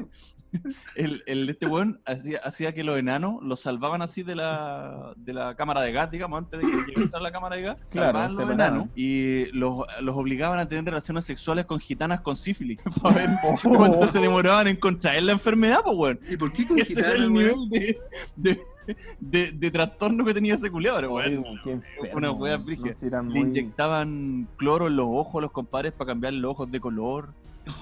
El, 0.96 1.22
el- 1.26 1.48
este 1.48 1.66
weón 1.66 2.00
hacía, 2.06 2.40
hacía 2.44 2.74
que 2.74 2.82
los 2.84 2.98
enanos 2.98 3.36
los 3.42 3.60
salvaban 3.60 4.02
así 4.02 4.22
de 4.22 4.34
la, 4.34 5.12
de 5.16 5.32
la 5.32 5.54
cámara 5.54 5.80
de 5.82 5.92
gas, 5.92 6.10
digamos, 6.10 6.38
antes 6.38 6.60
de 6.60 6.66
que 6.66 6.76
llegara 7.00 7.20
la 7.20 7.32
cámara 7.32 7.56
de 7.56 7.62
gas. 7.62 7.76
Claro, 7.92 8.18
salvaban 8.18 8.34
los 8.36 8.50
enanos 8.50 8.88
y 8.96 9.46
los, 9.52 9.84
los 10.02 10.16
obligaban 10.16 10.58
a 10.58 10.66
tener 10.68 10.84
relaciones 10.84 11.24
sexuales 11.24 11.64
con 11.66 11.78
gitanas 11.78 12.20
con 12.20 12.34
sífilis. 12.36 12.78
Para 13.02 13.14
ver 13.14 13.30
Oh. 13.44 13.54
cuánto 13.76 14.06
se 14.08 14.20
demoraban 14.20 14.66
en 14.68 14.76
contraer 14.76 15.22
la 15.22 15.32
enfermedad, 15.32 15.80
pues 15.84 15.96
weón. 15.96 16.20
¿Y 16.28 16.36
por 16.36 16.52
qué 16.52 16.66
con 16.66 16.78
Ese 16.78 16.98
era 17.00 17.12
el 17.14 17.32
nivel 17.32 17.68
de, 17.70 17.98
de, 18.36 18.60
de, 19.20 19.52
de 19.52 19.70
trastorno 19.70 20.24
que 20.24 20.34
tenía 20.34 20.54
ese 20.54 20.70
culiado, 20.70 21.10
weón. 21.12 21.44
Una 22.12 22.32
wea 22.32 22.56
brígida. 22.56 22.96
Le 23.28 23.40
inyectaban 23.40 24.48
cloro 24.56 24.88
en 24.88 24.96
los 24.96 25.06
ojos 25.08 25.40
los 25.42 25.52
compadres 25.52 25.92
para 25.92 26.08
cambiar 26.08 26.32
los 26.34 26.50
ojos 26.52 26.70
de 26.70 26.80
color. 26.80 27.32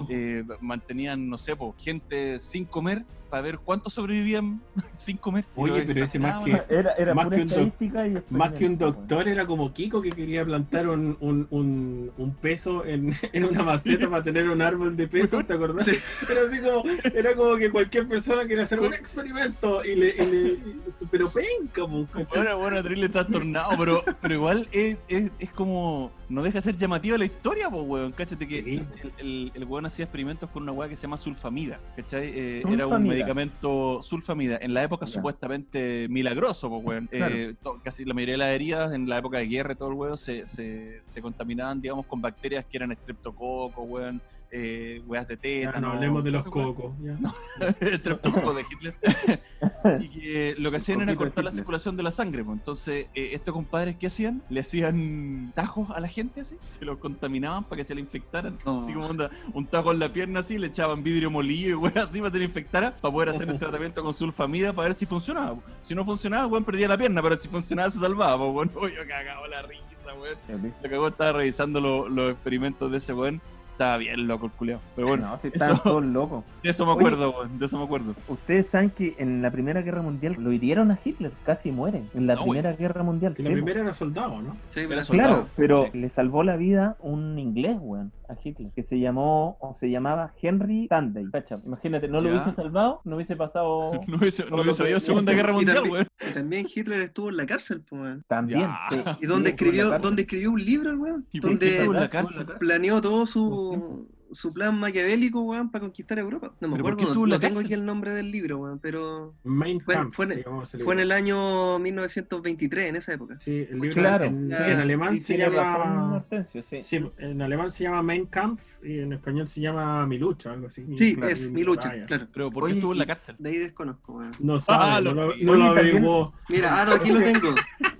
Eh, 0.09 0.43
mantenían, 0.59 1.27
no 1.29 1.37
sé, 1.37 1.55
po, 1.55 1.75
gente 1.77 2.39
sin 2.39 2.65
comer 2.65 3.05
para 3.29 3.41
ver 3.43 3.59
cuántos 3.59 3.93
sobrevivían 3.93 4.61
sin 4.95 5.17
comer. 5.17 5.45
Oye, 5.55 5.83
pero 5.85 6.05
ese 6.05 6.19
más 6.19 6.43
que- 6.43 6.63
Era, 6.69 6.93
era 6.93 7.13
Más 7.13 7.27
que 7.29 7.35
un 7.41 7.47
doc- 7.47 7.51
estadística 7.51 8.07
y 8.07 8.11
Más 8.11 8.21
que 8.21 8.29
un 8.29 8.41
experimento, 8.73 8.85
doctor, 8.85 9.27
era 9.27 9.45
como 9.45 9.73
Kiko 9.73 10.01
que 10.01 10.09
quería 10.11 10.43
plantar 10.45 10.87
un, 10.89 11.17
un, 11.19 11.47
un, 11.49 12.11
un 12.17 12.35
peso 12.35 12.85
en, 12.85 13.13
en 13.33 13.45
una 13.45 13.63
maceta 13.63 14.09
para 14.09 14.23
tener 14.23 14.49
un 14.49 14.61
árbol 14.61 14.95
de 14.97 15.07
peso, 15.07 15.43
¿te 15.43 15.53
acordás? 15.53 15.85
Sí. 15.85 15.95
Era, 16.29 16.41
así 16.47 16.59
como, 16.59 16.83
era 17.13 17.35
como 17.35 17.55
que 17.57 17.69
cualquier 17.71 18.07
persona 18.07 18.45
quería 18.47 18.63
hacer 18.63 18.79
un 18.79 18.93
experimento 18.93 19.83
y 19.85 19.95
le. 19.95 20.07
y 20.09 20.25
le- 20.25 20.49
y- 20.53 20.83
pero 21.11 21.31
penca, 21.31 21.87
po, 21.87 22.05
¿cachai? 22.11 22.25
Bueno, 22.43 22.57
bueno, 22.59 22.83
terrible 22.83 23.09
trastornado, 23.09 23.69
pero, 23.77 24.03
pero 24.21 24.33
igual 24.33 24.67
es, 24.71 24.97
es, 25.07 25.31
es 25.39 25.51
como. 25.51 26.11
No 26.29 26.43
deja 26.43 26.59
de 26.59 26.61
ser 26.61 26.77
llamativa 26.77 27.17
la 27.17 27.25
historia, 27.25 27.69
pues, 27.71 27.83
weón. 27.87 28.11
Cáchate 28.11 28.47
que 28.47 28.61
Sí. 28.61 28.83
el, 29.03 29.13
el, 29.19 29.51
el 29.55 29.63
weón 29.65 29.85
hacía 29.87 30.05
experimentos 30.05 30.47
con 30.51 30.61
una 30.63 30.71
weá 30.71 30.87
que 30.87 30.95
se 30.95 31.03
llama 31.03 31.17
sulfamida, 31.17 31.79
¿cachai? 31.95 32.27
Eh, 32.27 32.63
era 32.69 32.85
un. 32.87 33.07
Medicamento 33.23 34.01
sulfamida. 34.01 34.57
En 34.61 34.73
la 34.73 34.83
época 34.83 35.05
Ya. 35.05 35.11
supuestamente 35.13 36.07
milagroso, 36.09 36.69
pues, 36.69 36.83
weón. 36.85 37.07
Claro. 37.07 37.35
Eh, 37.35 37.55
casi 37.83 38.05
la 38.05 38.13
mayoría 38.13 38.33
de 38.33 38.37
las 38.39 38.49
heridas 38.49 38.93
en 38.93 39.07
la 39.07 39.17
época 39.19 39.39
de 39.39 39.47
guerra 39.47 39.73
y 39.73 39.75
todo 39.75 39.89
el 39.89 39.95
weón 39.95 40.17
se, 40.17 40.45
se, 40.45 40.99
se 41.01 41.21
contaminaban, 41.21 41.81
digamos, 41.81 42.05
con 42.05 42.21
bacterias 42.21 42.65
que 42.69 42.77
eran 42.77 42.91
estreptococo, 42.91 43.83
weón. 43.83 44.21
Eh, 44.51 45.03
weas 45.05 45.27
de 45.27 45.37
tétano. 45.37 45.79
no 45.89 45.93
hablemos 45.93 46.23
de 46.23 46.31
los 46.31 46.43
weas. 46.43 46.51
cocos. 46.53 46.93
Estreptococo 47.81 48.53
de 48.53 48.63
Hitler. 48.69 48.95
y 50.01 50.09
que 50.09 50.55
lo 50.57 50.71
que 50.71 50.77
hacían 50.77 51.01
era 51.01 51.15
cortar 51.15 51.43
la 51.43 51.51
circulación 51.51 51.95
de 51.97 52.03
la 52.03 52.11
sangre. 52.11 52.43
pues. 52.43 52.57
Entonces, 52.57 53.07
eh, 53.13 53.29
estos 53.33 53.53
compadres, 53.53 53.97
¿qué 53.99 54.07
hacían? 54.07 54.41
Le 54.49 54.61
hacían 54.61 55.51
tajos 55.55 55.89
a 55.91 55.99
la 55.99 56.07
gente 56.07 56.41
así, 56.41 56.55
se 56.57 56.83
los 56.85 56.97
contaminaban 56.97 57.63
para 57.63 57.77
que 57.77 57.83
se 57.83 57.93
la 57.93 58.01
infectaran. 58.01 58.57
Oh. 58.65 58.77
Así 58.77 58.93
como 58.93 59.07
onda, 59.07 59.29
un 59.53 59.65
tajo 59.67 59.91
en 59.91 59.99
la 59.99 60.11
pierna 60.11 60.39
así, 60.39 60.57
le 60.57 60.67
echaban 60.67 61.03
vidrio 61.03 61.29
molido 61.29 61.69
y 61.71 61.73
weón 61.75 61.97
así 61.97 62.19
para 62.19 62.31
que 62.31 62.33
se 62.33 62.39
la 62.39 62.45
infectara, 62.45 62.95
para 62.95 63.13
poder 63.13 63.29
hacer 63.29 63.49
el 63.49 63.59
tratamiento 63.59 64.03
con 64.03 64.13
sulfamida 64.13 64.73
para 64.73 64.87
ver 64.89 64.95
si 64.95 65.05
funcionaba. 65.05 65.55
pues. 65.55 65.75
Si 65.81 65.93
no 65.95 66.03
funcionaba, 66.05 66.45
el 66.45 66.51
weón 66.51 66.63
perdía 66.63 66.87
la 66.87 66.97
pierna, 66.97 67.21
pero 67.21 67.37
si 67.37 67.47
funcionaba 67.49 67.89
se 67.91 67.99
salvaba. 67.99 68.51
Pues, 68.53 68.95
yo 68.95 69.07
cagaba 69.07 69.47
la 69.47 69.61
risa, 69.63 69.83
weón. 70.19 70.73
Lo 70.81 70.89
que 70.89 70.95
hago 70.95 71.07
estaba 71.07 71.33
revisando 71.33 71.79
lo- 71.79 72.09
los 72.09 72.31
experimentos 72.31 72.91
de 72.91 72.97
ese 72.97 73.13
weón. 73.13 73.41
Estaba 73.79 73.95
bien 73.97 74.27
loco 74.27 74.47
el 74.47 74.51
culiao. 74.51 74.81
Pero 74.95 75.07
bueno, 75.07 75.27
No, 75.29 75.39
si 75.39 75.47
estaban 75.53 75.75
eso- 75.75 75.83
todos 75.83 76.05
locos. 76.05 76.43
de 76.63 76.69
eso 76.69 76.85
me 76.85 76.91
Oye. 76.91 76.99
acuerdo, 76.99 77.31
weón, 77.31 77.59
de 77.59 77.65
eso 77.65 77.77
me 77.77 77.85
acuerdo. 77.85 78.13
Ustedes 78.27 78.67
saben 78.67 78.89
que 78.89 79.15
en 79.19 79.41
la 79.41 79.51
Primera 79.51 79.81
Guerra 79.81 80.01
Mundial 80.01 80.35
lo 80.37 80.51
hirieron 80.51 80.91
a 80.91 80.99
Hitler, 81.03 81.31
casi 81.45 81.71
muere. 81.71 82.03
En 82.13 82.27
la 82.27 82.35
No. 82.35 82.43
Primera 82.43 82.73
Guerra 82.73 83.03
Mundial. 83.03 83.35
Que 83.35 83.43
la 83.43 83.51
primera 83.51 83.79
era 83.81 83.93
soldado, 83.93 84.41
¿no? 84.41 84.57
Sí, 84.69 84.81
Era 84.81 84.89
pero- 84.89 85.03
soldado. 85.03 85.29
Claro, 85.35 85.47
pero 85.55 85.85
sí. 85.91 85.97
le 85.97 86.09
salvó 86.09 86.43
la 86.43 86.57
vida 86.57 86.97
un 86.99 87.39
inglés, 87.39 87.77
weón, 87.79 88.11
a 88.29 88.35
Hitler, 88.43 88.71
que 88.75 88.83
se 88.83 88.99
llamó, 88.99 89.57
o 89.59 89.75
se 89.79 89.89
llamaba 89.89 90.33
Henry. 90.41 90.87
Cacha, 91.31 91.59
imagínate, 91.65 92.07
no 92.07 92.19
lo 92.19 92.25
Ya. 92.25 92.29
hubiese 92.35 92.55
salvado, 92.55 93.01
no 93.03 93.15
hubiese 93.15 93.35
pasado 93.35 93.91
No 94.07 94.17
hubiese, 94.17 94.45
no 94.49 94.61
hubiese 94.61 94.83
habido 94.83 94.99
Segunda 94.99 95.33
Guerra 95.33 95.53
Mundial, 95.53 95.75
también- 95.77 95.93
weón. 95.93 96.07
y 96.29 96.33
también 96.33 96.67
Hitler 96.73 97.01
estuvo 97.01 97.29
en 97.29 97.37
la 97.37 97.45
cárcel, 97.45 97.83
pues, 97.89 98.17
también. 98.27 98.69
Sí. 98.91 98.97
Y 99.21 99.27
Sí, 99.27 99.43
la 99.43 99.49
escribió, 99.49 99.99
donde 99.99 100.21
escribió 100.23 100.51
un 100.51 100.63
libro, 100.63 100.89
el 100.91 100.97
weón. 100.97 101.27
¿Y 101.31 101.41
por 101.41 101.49
qué 101.49 101.55
Donde 101.55 101.67
estuvo 101.77 101.93
en 101.93 101.99
la 101.99 102.05
estuvo 102.05 102.19
en 102.19 102.25
la 102.25 102.35
cárcel? 102.45 102.57
planeó 102.59 103.01
todo 103.01 103.25
su, 103.27 104.07
su 104.31 104.53
plan 104.53 104.79
maquiavélico, 104.79 105.41
weón, 105.41 105.69
para 105.71 105.81
conquistar 105.81 106.19
Europa. 106.19 106.51
No 106.59 106.67
me 106.67 106.73
¿Pero 106.73 106.83
por 106.83 106.93
acuerdo, 106.93 107.13
no, 107.15 107.27
no 107.27 107.39
tengo 107.39 107.59
aquí 107.59 107.73
el 107.73 107.85
nombre 107.85 108.11
del 108.11 108.31
libro, 108.31 108.57
weón, 108.59 108.79
pero 108.79 109.33
Main 109.43 109.79
Fue- 109.81 109.95
Kampf. 109.95 110.15
fue 110.15 110.25
en- 110.25 110.43
fue 110.83 110.93
en 110.93 110.99
el 110.99 111.11
año 111.11 111.79
1923, 111.79 112.89
en 112.89 112.95
esa 112.95 113.13
época. 113.13 113.37
Sí, 113.39 113.67
el 113.69 113.79
libro 113.79 113.93
Claro, 114.01 114.25
en, 114.25 114.49
sí. 114.49 114.55
en 114.71 114.79
alemán 114.79 115.19
se 115.19 115.37
llama. 115.37 116.23
Sí. 116.53 116.81
Sí, 116.81 116.99
en 117.17 117.41
alemán 117.41 117.71
se 117.71 117.83
llama 117.83 118.03
Mein 118.03 118.25
Kampf 118.27 118.61
y 118.83 118.99
en 118.99 119.13
español 119.13 119.47
se 119.47 119.61
llama 119.61 120.05
Mi 120.05 120.17
lucha, 120.17 120.51
algo 120.53 120.67
así. 120.67 120.85
Sí, 120.97 121.15
claro, 121.15 121.31
es 121.31 121.49
mi 121.51 121.63
lucha, 121.63 121.91
claro. 122.05 122.27
Pero 122.33 122.51
¿por 122.51 122.63
qué 122.63 122.65
Oye, 122.71 122.75
estuvo 122.75 122.91
en 122.93 122.97
la 122.99 123.05
cárcel? 123.05 123.35
De 123.39 123.49
ahí 123.49 123.57
desconozco, 123.57 124.13
weón. 124.13 124.31
No 124.39 124.59
sabe, 124.59 124.83
Ah, 124.85 125.01
no 125.03 125.13
lo 125.13 125.35
no 125.35 125.53
lo 125.55 125.63
averiguó. 125.65 126.33
Mira, 126.49 126.81
ah, 126.81 126.85
no, 126.85 126.91
aquí 126.93 127.11
lo 127.11 127.21
tengo. 127.21 127.53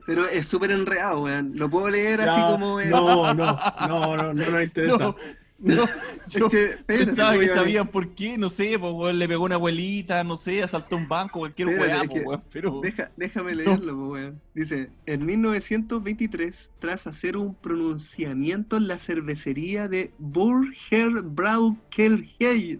Pero 0.06 0.26
es 0.28 0.48
súper 0.48 0.72
enredado, 0.72 1.22
weón. 1.24 1.52
Lo 1.56 1.70
puedo 1.70 1.90
leer 1.90 2.22
así 2.22 2.40
como. 2.52 2.80
No, 2.90 3.34
no, 3.34 3.58
no, 3.88 4.16
no, 4.18 4.34
no 4.34 4.62
interesa. 4.64 5.16
No, 5.62 5.86
yo 6.28 6.46
Es 6.46 6.52
que, 6.52 6.66
espérate, 6.66 7.06
pensaba 7.06 7.38
que 7.38 7.48
sabían 7.50 7.88
por 7.88 8.10
qué, 8.16 8.38
no 8.38 8.50
sé, 8.50 8.78
weón, 8.78 9.20
le 9.20 9.28
pegó 9.28 9.44
una 9.46 9.56
abuelita, 9.56 10.24
no 10.24 10.38
sé, 10.38 10.64
asaltó 10.64 10.96
un 10.96 11.08
banco, 11.08 11.40
cualquier 11.40 11.68
weá, 11.70 12.02
es 12.02 12.10
que- 12.10 12.22
weón, 12.22 12.44
pero... 12.52 12.80
Deja- 12.82 13.12
déjame 13.18 13.56
leerlo, 13.56 14.10
weón. 14.10 14.42
Dice, 14.54 14.90
en 15.06 15.26
1923, 15.26 16.72
tras 16.80 17.08
hacer 17.08 17.36
un 17.38 17.56
pronunciamiento 17.56 18.78
en 18.78 18.88
la 18.88 18.98
cervecería 18.98 19.88
de 19.88 20.12
Burger 20.18 21.22
Braukelheim 21.24 22.80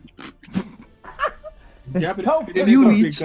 Ya, 2.00 2.14
pero 2.14 2.40
Múnich. 2.68 3.20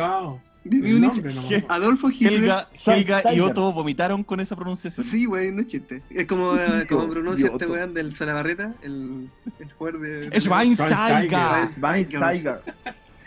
Nombre. 0.65 1.65
Adolfo 1.69 2.11
Hitler... 2.11 2.35
Helga, 2.35 2.69
Helga 2.87 3.35
y. 3.35 3.41
Otto 3.41 3.73
vomitaron 3.73 4.25
con 4.25 4.41
esa 4.41 4.57
pronunciación. 4.57 5.07
Sí, 5.07 5.27
güey, 5.27 5.53
no 5.53 5.61
es 5.61 5.67
chiste. 5.67 6.03
Es 6.11 6.27
como, 6.27 6.57
como 6.89 7.09
pronuncia 7.09 7.49
este 7.49 7.67
weón 7.67 7.95
del 7.95 8.13
Salabarreta, 8.15 8.75
el, 8.83 9.31
el 9.59 9.73
jugador 9.73 10.01
de... 10.01 10.41
Schweinsteiger. 10.41 11.71
Schweinsteiger. 11.77 12.63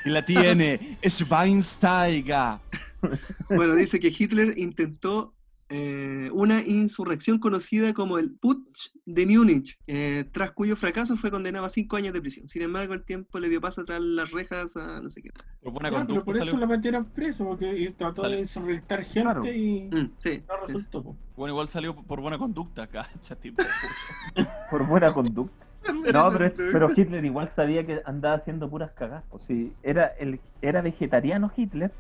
Y 0.06 0.10
la 0.10 0.26
tiene, 0.26 0.98
Schweinsteiger. 1.04 2.60
Bueno, 3.50 3.76
dice 3.76 4.00
que 4.00 4.08
Hitler 4.08 4.58
intentó 4.58 5.34
eh, 5.70 6.30
una 6.34 6.62
insurrección 6.62 7.40
conocida 7.40 7.94
como 7.94 8.18
el 8.18 8.32
Putsch 8.32 8.90
de 9.06 9.26
Múnich, 9.26 9.78
eh, 9.88 10.24
tras 10.32 10.52
cuyo 10.52 10.76
fracaso 10.76 11.16
fue 11.18 11.30
condenado 11.32 11.66
a 11.66 11.70
cinco 11.70 11.98
años 11.98 12.14
de 12.14 12.22
prisión. 12.22 12.48
Sin 12.48 12.62
embargo, 12.62 12.94
el 12.94 13.04
tiempo 13.04 13.40
le 13.40 13.50
dio 13.50 13.60
paso 13.60 13.84
tras 13.84 14.02
las 14.02 14.32
rejas 14.32 14.78
a 14.78 15.02
no 15.02 15.10
sé 15.10 15.22
qué. 15.22 15.30
Por 15.62 15.74
buena 15.74 15.90
pero 15.90 15.98
conducta 16.06 16.24
por 16.26 16.36
eso 16.36 16.46
salió. 16.46 16.58
lo 16.60 16.68
metieron 16.68 17.06
preso, 17.06 17.46
porque 17.46 17.94
trató 17.98 18.22
Sale. 18.22 18.36
de 18.38 18.42
insurrectar 18.44 19.04
gente 19.04 19.22
Claro. 19.22 19.46
y 19.46 19.90
Mm, 19.92 20.12
sí, 20.18 20.44
no 20.48 20.68
sí. 20.68 20.74
resultó. 20.74 21.04
po. 21.04 21.18
Bueno, 21.36 21.54
igual 21.54 21.68
salió 21.68 21.96
por 21.96 22.22
buena 22.22 22.38
conducta, 22.38 22.88
cacha, 22.88 23.36
tipo. 23.40 23.62
Por 24.70 24.86
buena 24.88 25.14
conducta. 25.14 25.66
No, 26.14 26.30
pero, 26.32 26.46
es- 26.46 26.54
pero 26.56 26.90
Hitler 26.96 27.24
igual 27.24 27.50
sabía 27.56 27.86
que 27.86 28.02
andaba 28.06 28.36
haciendo 28.36 28.70
puras 28.70 28.92
cagas. 28.92 29.24
Pues 29.30 29.44
sí, 29.48 29.72
era, 29.84 30.08
el, 30.20 30.40
era 30.62 30.82
vegetariano 30.82 31.52
Hitler 31.56 31.92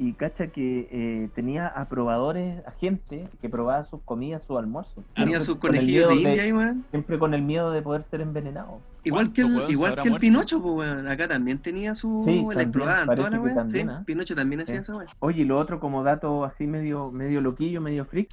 y 0.00 0.14
cacha 0.14 0.46
que 0.46 0.88
eh, 0.90 1.28
tenía 1.34 1.66
aprobadores, 1.66 2.66
agentes 2.66 3.28
que 3.42 3.50
probaba 3.50 3.84
sus 3.84 4.00
comidas, 4.00 4.42
sus 4.46 4.56
almuerzos. 4.56 5.04
Tenía 5.14 5.42
sus 5.42 5.56
con 5.56 5.72
conejillos 5.72 6.08
de 6.08 6.14
India. 6.14 6.74
Siempre 6.88 7.18
con 7.18 7.34
el 7.34 7.42
miedo 7.42 7.70
de 7.70 7.82
poder 7.82 8.04
ser 8.04 8.22
envenenado. 8.22 8.80
Igual 9.04 9.32
que 9.32 9.42
¿Cuánto, 9.42 9.66
el, 9.66 9.72
igual 9.72 9.94
que 9.94 10.00
el 10.02 10.08
muerto? 10.10 10.20
Pinocho, 10.20 10.62
pues, 10.62 10.74
weón. 10.74 11.08
Acá 11.08 11.28
también 11.28 11.58
tenía 11.58 11.94
su. 11.94 12.22
Sí, 12.26 12.58
exploraban 12.60 13.06
parece 13.06 13.22
toda 13.28 13.30
la 13.30 13.40
weón. 13.40 13.70
Sí, 13.70 13.80
¿ah? 13.88 14.02
Pinocho 14.04 14.34
también 14.34 14.60
hacía 14.60 14.76
Sí. 14.76 14.80
esa 14.82 14.96
weón. 14.96 15.08
Oye, 15.20 15.42
y 15.42 15.44
lo 15.44 15.58
otro 15.58 15.80
como 15.80 16.02
dato 16.02 16.44
así 16.44 16.66
medio, 16.66 17.10
medio 17.10 17.40
loquillo, 17.40 17.80
medio 17.80 18.04
freak. 18.04 18.28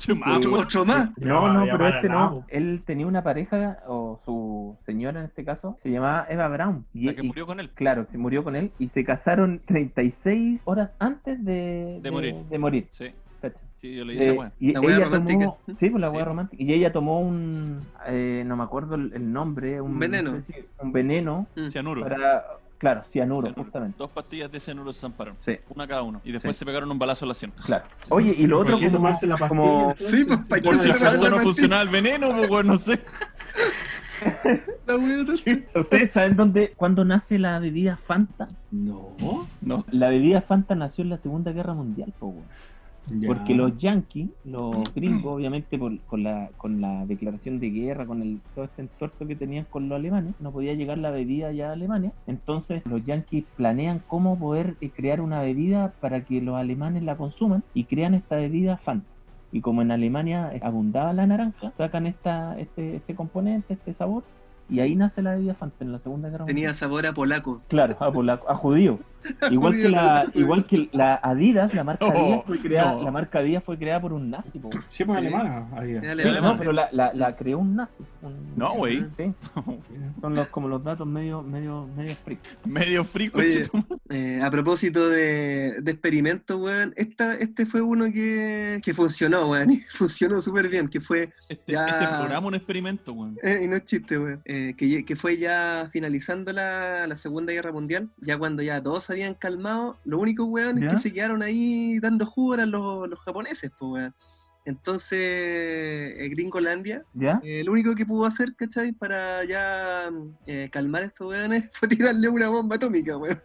Otro 0.52 0.86
más. 0.86 1.10
No, 1.18 1.54
no, 1.54 1.66
pero 1.72 1.88
este 1.88 2.10
no. 2.10 2.46
Él 2.50 2.84
tenía 2.86 3.08
una 3.08 3.24
pareja, 3.24 3.80
o 3.88 4.20
su 4.26 4.78
señora 4.86 5.20
en 5.20 5.26
este 5.28 5.44
caso, 5.46 5.78
se 5.82 5.90
llamaba 5.90 6.26
Eva 6.30 6.48
Brown. 6.48 6.86
Y, 6.94 7.06
La 7.06 7.14
que 7.14 7.24
murió 7.24 7.46
con 7.46 7.60
él. 7.60 7.70
Claro, 7.74 8.06
se 8.12 8.18
murió 8.18 8.44
con 8.44 8.56
él 8.56 8.72
y 8.80 8.90
se 8.90 9.04
casaron 9.04 9.62
36 9.66 10.62
horas 10.66 10.92
antes 11.00 11.44
de, 11.44 12.00
De 12.02 12.12
morir. 12.12 12.36
de 12.50 12.58
morir. 12.60 12.88
Sí. 12.90 13.06
Sí, 13.82 13.96
yo 13.96 14.06
leí 14.06 14.18
Eh, 14.18 14.24
esa 14.24 14.34
weá. 14.34 14.52
y 14.60 14.72
La 14.74 14.80
ella 14.82 15.06
romántica. 15.06 15.40
tomó, 15.40 15.58
sí, 15.80 15.90
pues 15.90 16.02
la 16.02 16.08
Sí, 16.08 16.14
wea 16.16 16.24
po. 16.24 16.30
romántica. 16.30 16.64
Y 16.64 16.74
ella 16.74 16.92
tomó 16.92 17.20
un, 17.22 17.80
eh, 18.08 18.44
no 18.46 18.56
me 18.58 18.64
acuerdo 18.64 18.96
el, 18.96 19.12
el 19.14 19.32
nombre, 19.32 19.82
un, 19.82 19.92
Un 19.92 20.00
veneno. 20.00 20.32
no 20.32 20.42
sé 20.42 20.54
si- 20.54 20.66
un 20.82 20.92
veneno 20.92 21.48
Mm. 21.56 21.68
Cianuro. 21.70 22.02
para, 22.04 22.44
claro, 22.78 23.04
cianuro, 23.12 23.48
Cianuro. 23.48 23.64
justamente. 23.64 23.98
Dos 23.98 24.10
pastillas 24.12 24.52
de 24.52 24.60
cianuro 24.60 24.94
se 24.94 25.02
zamparon. 25.02 25.36
Sí, 25.46 25.58
Una 25.74 25.88
cada 25.88 26.04
uno. 26.04 26.22
Y 26.24 26.32
después 26.32 26.56
Sí. 26.56 26.60
se 26.60 26.66
pegaron 26.66 26.90
un 26.92 27.00
balazo 27.00 27.26
a 27.26 27.28
la 27.30 27.34
sien. 27.34 27.52
claro. 27.66 27.86
Oye, 28.10 28.34
y 28.38 28.48
lo 28.48 28.58
¿Por 28.58 28.66
otro 28.68 28.80
qué 28.80 28.86
como, 28.88 28.98
tomarse 28.98 29.28
la 29.28 29.38
pastilla? 29.38 29.62
como-? 29.62 29.96
Sí, 29.98 30.26
pues, 30.26 30.40
¿para 30.48 30.62
Por 30.62 30.78
si 30.78 30.90
acaso 30.92 31.30
no 31.30 31.38
funcionaba 31.40 31.82
el 31.84 31.90
veneno, 31.90 32.28
pues 32.36 32.50
weón, 32.50 32.68
no 32.68 32.78
sé. 32.78 33.00
La 34.88 34.96
weón. 34.96 35.28
¿Ustedes 35.76 36.12
saben 36.12 36.36
dónde, 36.36 36.74
cuándo 36.76 37.06
nace 37.06 37.38
la 37.38 37.60
bebida 37.60 37.98
Fanta? 37.98 38.48
No. 38.72 39.10
No. 39.62 39.86
La 39.92 40.10
bebida 40.10 40.42
Fanta 40.42 40.76
nació 40.76 41.04
en 41.04 41.10
la 41.12 41.18
Segunda 41.18 41.52
Guerra 41.52 41.74
Mundial, 41.74 42.14
po, 42.18 42.28
weón. 42.28 42.46
Porque 43.26 43.56
los 43.56 43.78
yankees, 43.78 44.30
los 44.44 44.76
gringos, 44.96 45.36
obviamente 45.36 45.78
por, 45.78 45.98
con, 46.02 46.24
la, 46.24 46.50
con 46.58 46.82
la 46.82 47.06
declaración 47.06 47.60
de 47.60 47.70
guerra, 47.70 48.06
con 48.06 48.22
el, 48.22 48.40
todo 48.54 48.66
este 48.66 48.82
entuerto 48.82 49.28
que 49.28 49.36
tenían 49.36 49.66
con 49.70 49.90
los 49.90 49.98
alemanes, 49.98 50.34
no 50.40 50.52
podía 50.52 50.74
llegar 50.74 50.98
la 50.98 51.12
bebida 51.12 51.52
ya 51.52 51.70
a 51.70 51.74
Alemania. 51.74 52.12
Entonces 52.28 52.86
los 52.86 53.04
yankees 53.04 53.46
planean 53.56 54.02
cómo 54.08 54.38
poder 54.38 54.76
eh, 54.82 54.90
crear 54.90 55.22
una 55.22 55.42
bebida 55.42 55.94
para 56.02 56.26
que 56.26 56.42
los 56.42 56.56
alemanes 56.56 57.04
la 57.04 57.18
consuman 57.18 57.64
y 57.74 57.86
crean 57.86 58.14
esta 58.14 58.36
bebida 58.36 58.78
Fanta. 58.78 59.08
Y 59.52 59.62
como 59.62 59.82
en 59.82 59.92
Alemania 59.92 60.52
abundaba 60.62 61.14
la 61.14 61.26
naranja, 61.26 61.72
sacan 61.78 62.06
esta, 62.06 62.60
este, 62.60 62.98
este 62.98 63.16
componente, 63.16 63.74
este 63.76 63.94
sabor, 63.94 64.24
y 64.70 64.80
ahí 64.80 64.96
nace 64.96 65.22
la 65.22 65.32
bebida 65.36 65.54
Fanta 65.56 65.84
en 65.84 65.92
la 65.92 66.00
Segunda 66.00 66.30
Guerra 66.30 66.46
Tenía 66.46 66.74
sabor 66.74 67.06
a 67.06 67.14
polaco. 67.14 67.62
Claro, 67.68 67.96
a, 68.00 68.12
polaco- 68.12 68.46
a 68.50 68.56
judío. 68.56 69.00
Igual 69.52 69.74
que 69.76 69.90
la, 69.90 70.26
igual 70.36 70.66
que 70.68 70.90
la 70.94 71.16
Adidas, 71.16 71.74
la 71.74 71.84
marca 71.84 72.06
No, 72.08 72.14
Adidas 72.14 72.44
fue 72.46 72.60
creada, 72.60 72.94
no. 72.94 73.04
la 73.04 73.12
marca 73.12 73.40
Adidas 73.40 73.64
fue 73.64 73.78
creada 73.78 74.00
por 74.02 74.14
un 74.14 74.30
nazi, 74.30 74.58
po. 74.60 74.70
Sí, 74.90 75.04
pues 75.04 75.18
alemana. 75.18 75.68
Sí, 75.84 75.94
no, 76.42 76.56
pero 76.58 76.72
la, 76.72 76.88
la, 76.92 77.14
la 77.14 77.36
creó 77.36 77.60
un 77.60 77.76
nazi. 77.76 78.04
un- 78.22 78.54
No, 78.56 78.72
güey. 78.76 79.06
Sí, 79.18 79.34
son 80.22 80.36
los, 80.36 80.48
como 80.48 80.68
los 80.70 80.84
datos 80.84 81.06
medio, 81.08 81.42
medio, 81.44 81.88
medio 81.96 82.16
freak. 82.16 82.40
Medio 82.66 83.04
frío, 83.04 83.32
Oye, 83.34 83.64
Eh, 84.10 84.40
a 84.42 84.50
propósito 84.50 85.10
de, 85.10 85.76
de 85.82 85.92
experimentos, 85.92 86.58
weón, 86.60 86.94
esta, 86.96 87.34
este 87.36 87.66
fue 87.66 87.82
uno 87.82 88.06
que, 88.06 88.80
que 88.84 88.94
funcionó, 88.94 89.50
weón, 89.50 89.72
funcionó 89.98 90.40
súper 90.42 90.70
bien, 90.70 90.88
que 90.88 91.02
fue, 91.02 91.32
Este, 91.50 91.74
Ya. 91.74 91.86
este 91.88 92.08
programa 92.08 92.40
es 92.40 92.46
un 92.48 92.56
experimento, 92.56 93.12
weón. 93.14 93.38
eh, 93.44 93.62
y 93.64 93.68
no 93.68 93.76
es 93.76 93.84
chiste, 93.84 94.18
weón, 94.18 94.42
eh, 94.46 94.57
que, 94.78 94.88
ye- 94.88 95.06
que 95.06 95.16
fue 95.16 95.38
ya 95.38 95.90
finalizando 95.92 96.52
la, 96.54 97.06
la 97.08 97.16
Segunda 97.16 97.52
Guerra 97.54 97.72
Mundial, 97.72 98.10
ya 98.22 98.38
cuando 98.38 98.62
ya 98.64 98.82
todos 98.82 99.04
se 99.06 99.14
habían 99.14 99.34
calmado, 99.34 99.98
los 100.06 100.22
únicos 100.22 100.48
weones 100.50 100.84
¿Ya? 100.84 100.90
que 100.92 100.98
se 100.98 101.12
quedaron 101.14 101.42
ahí 101.44 102.00
dando 102.00 102.26
jugo 102.26 102.54
eran 102.56 102.72
los, 102.72 103.08
los 103.10 103.20
japoneses, 103.20 103.72
pues, 103.80 103.92
weón. 103.92 104.16
Entonces, 104.66 105.18
eh, 105.22 106.28
Gringolandia, 106.32 107.04
¿Ya? 107.14 107.40
eh, 107.42 107.64
lo 107.64 107.72
único 107.72 107.96
que 107.96 108.06
pudo 108.06 108.26
hacer, 108.26 108.54
¿cachai? 108.56 108.92
Para 108.92 109.46
ya 109.46 110.10
eh, 110.46 110.68
calmar 110.72 111.04
a 111.04 111.06
estos 111.06 111.28
weones 111.30 111.70
fue 111.74 111.88
tirarle 111.88 112.28
una 112.28 112.50
bomba 112.50 112.76
atómica, 112.76 113.16
weón. 113.18 113.42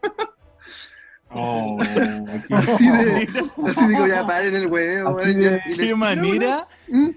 Oh, 1.34 1.78
Así 2.50 2.90
de, 2.90 3.28
así 3.64 3.86
digo, 3.86 4.06
ya 4.06 4.26
paren 4.26 4.54
el 4.54 4.66
huevo, 4.66 5.10
weón. 5.12 5.34
de- 5.40 5.42
ya, 5.44 5.60
y 5.64 5.76
le- 5.76 5.86
¿Qué 5.86 5.94
manera, 5.94 6.66
¿Mm? 6.88 7.08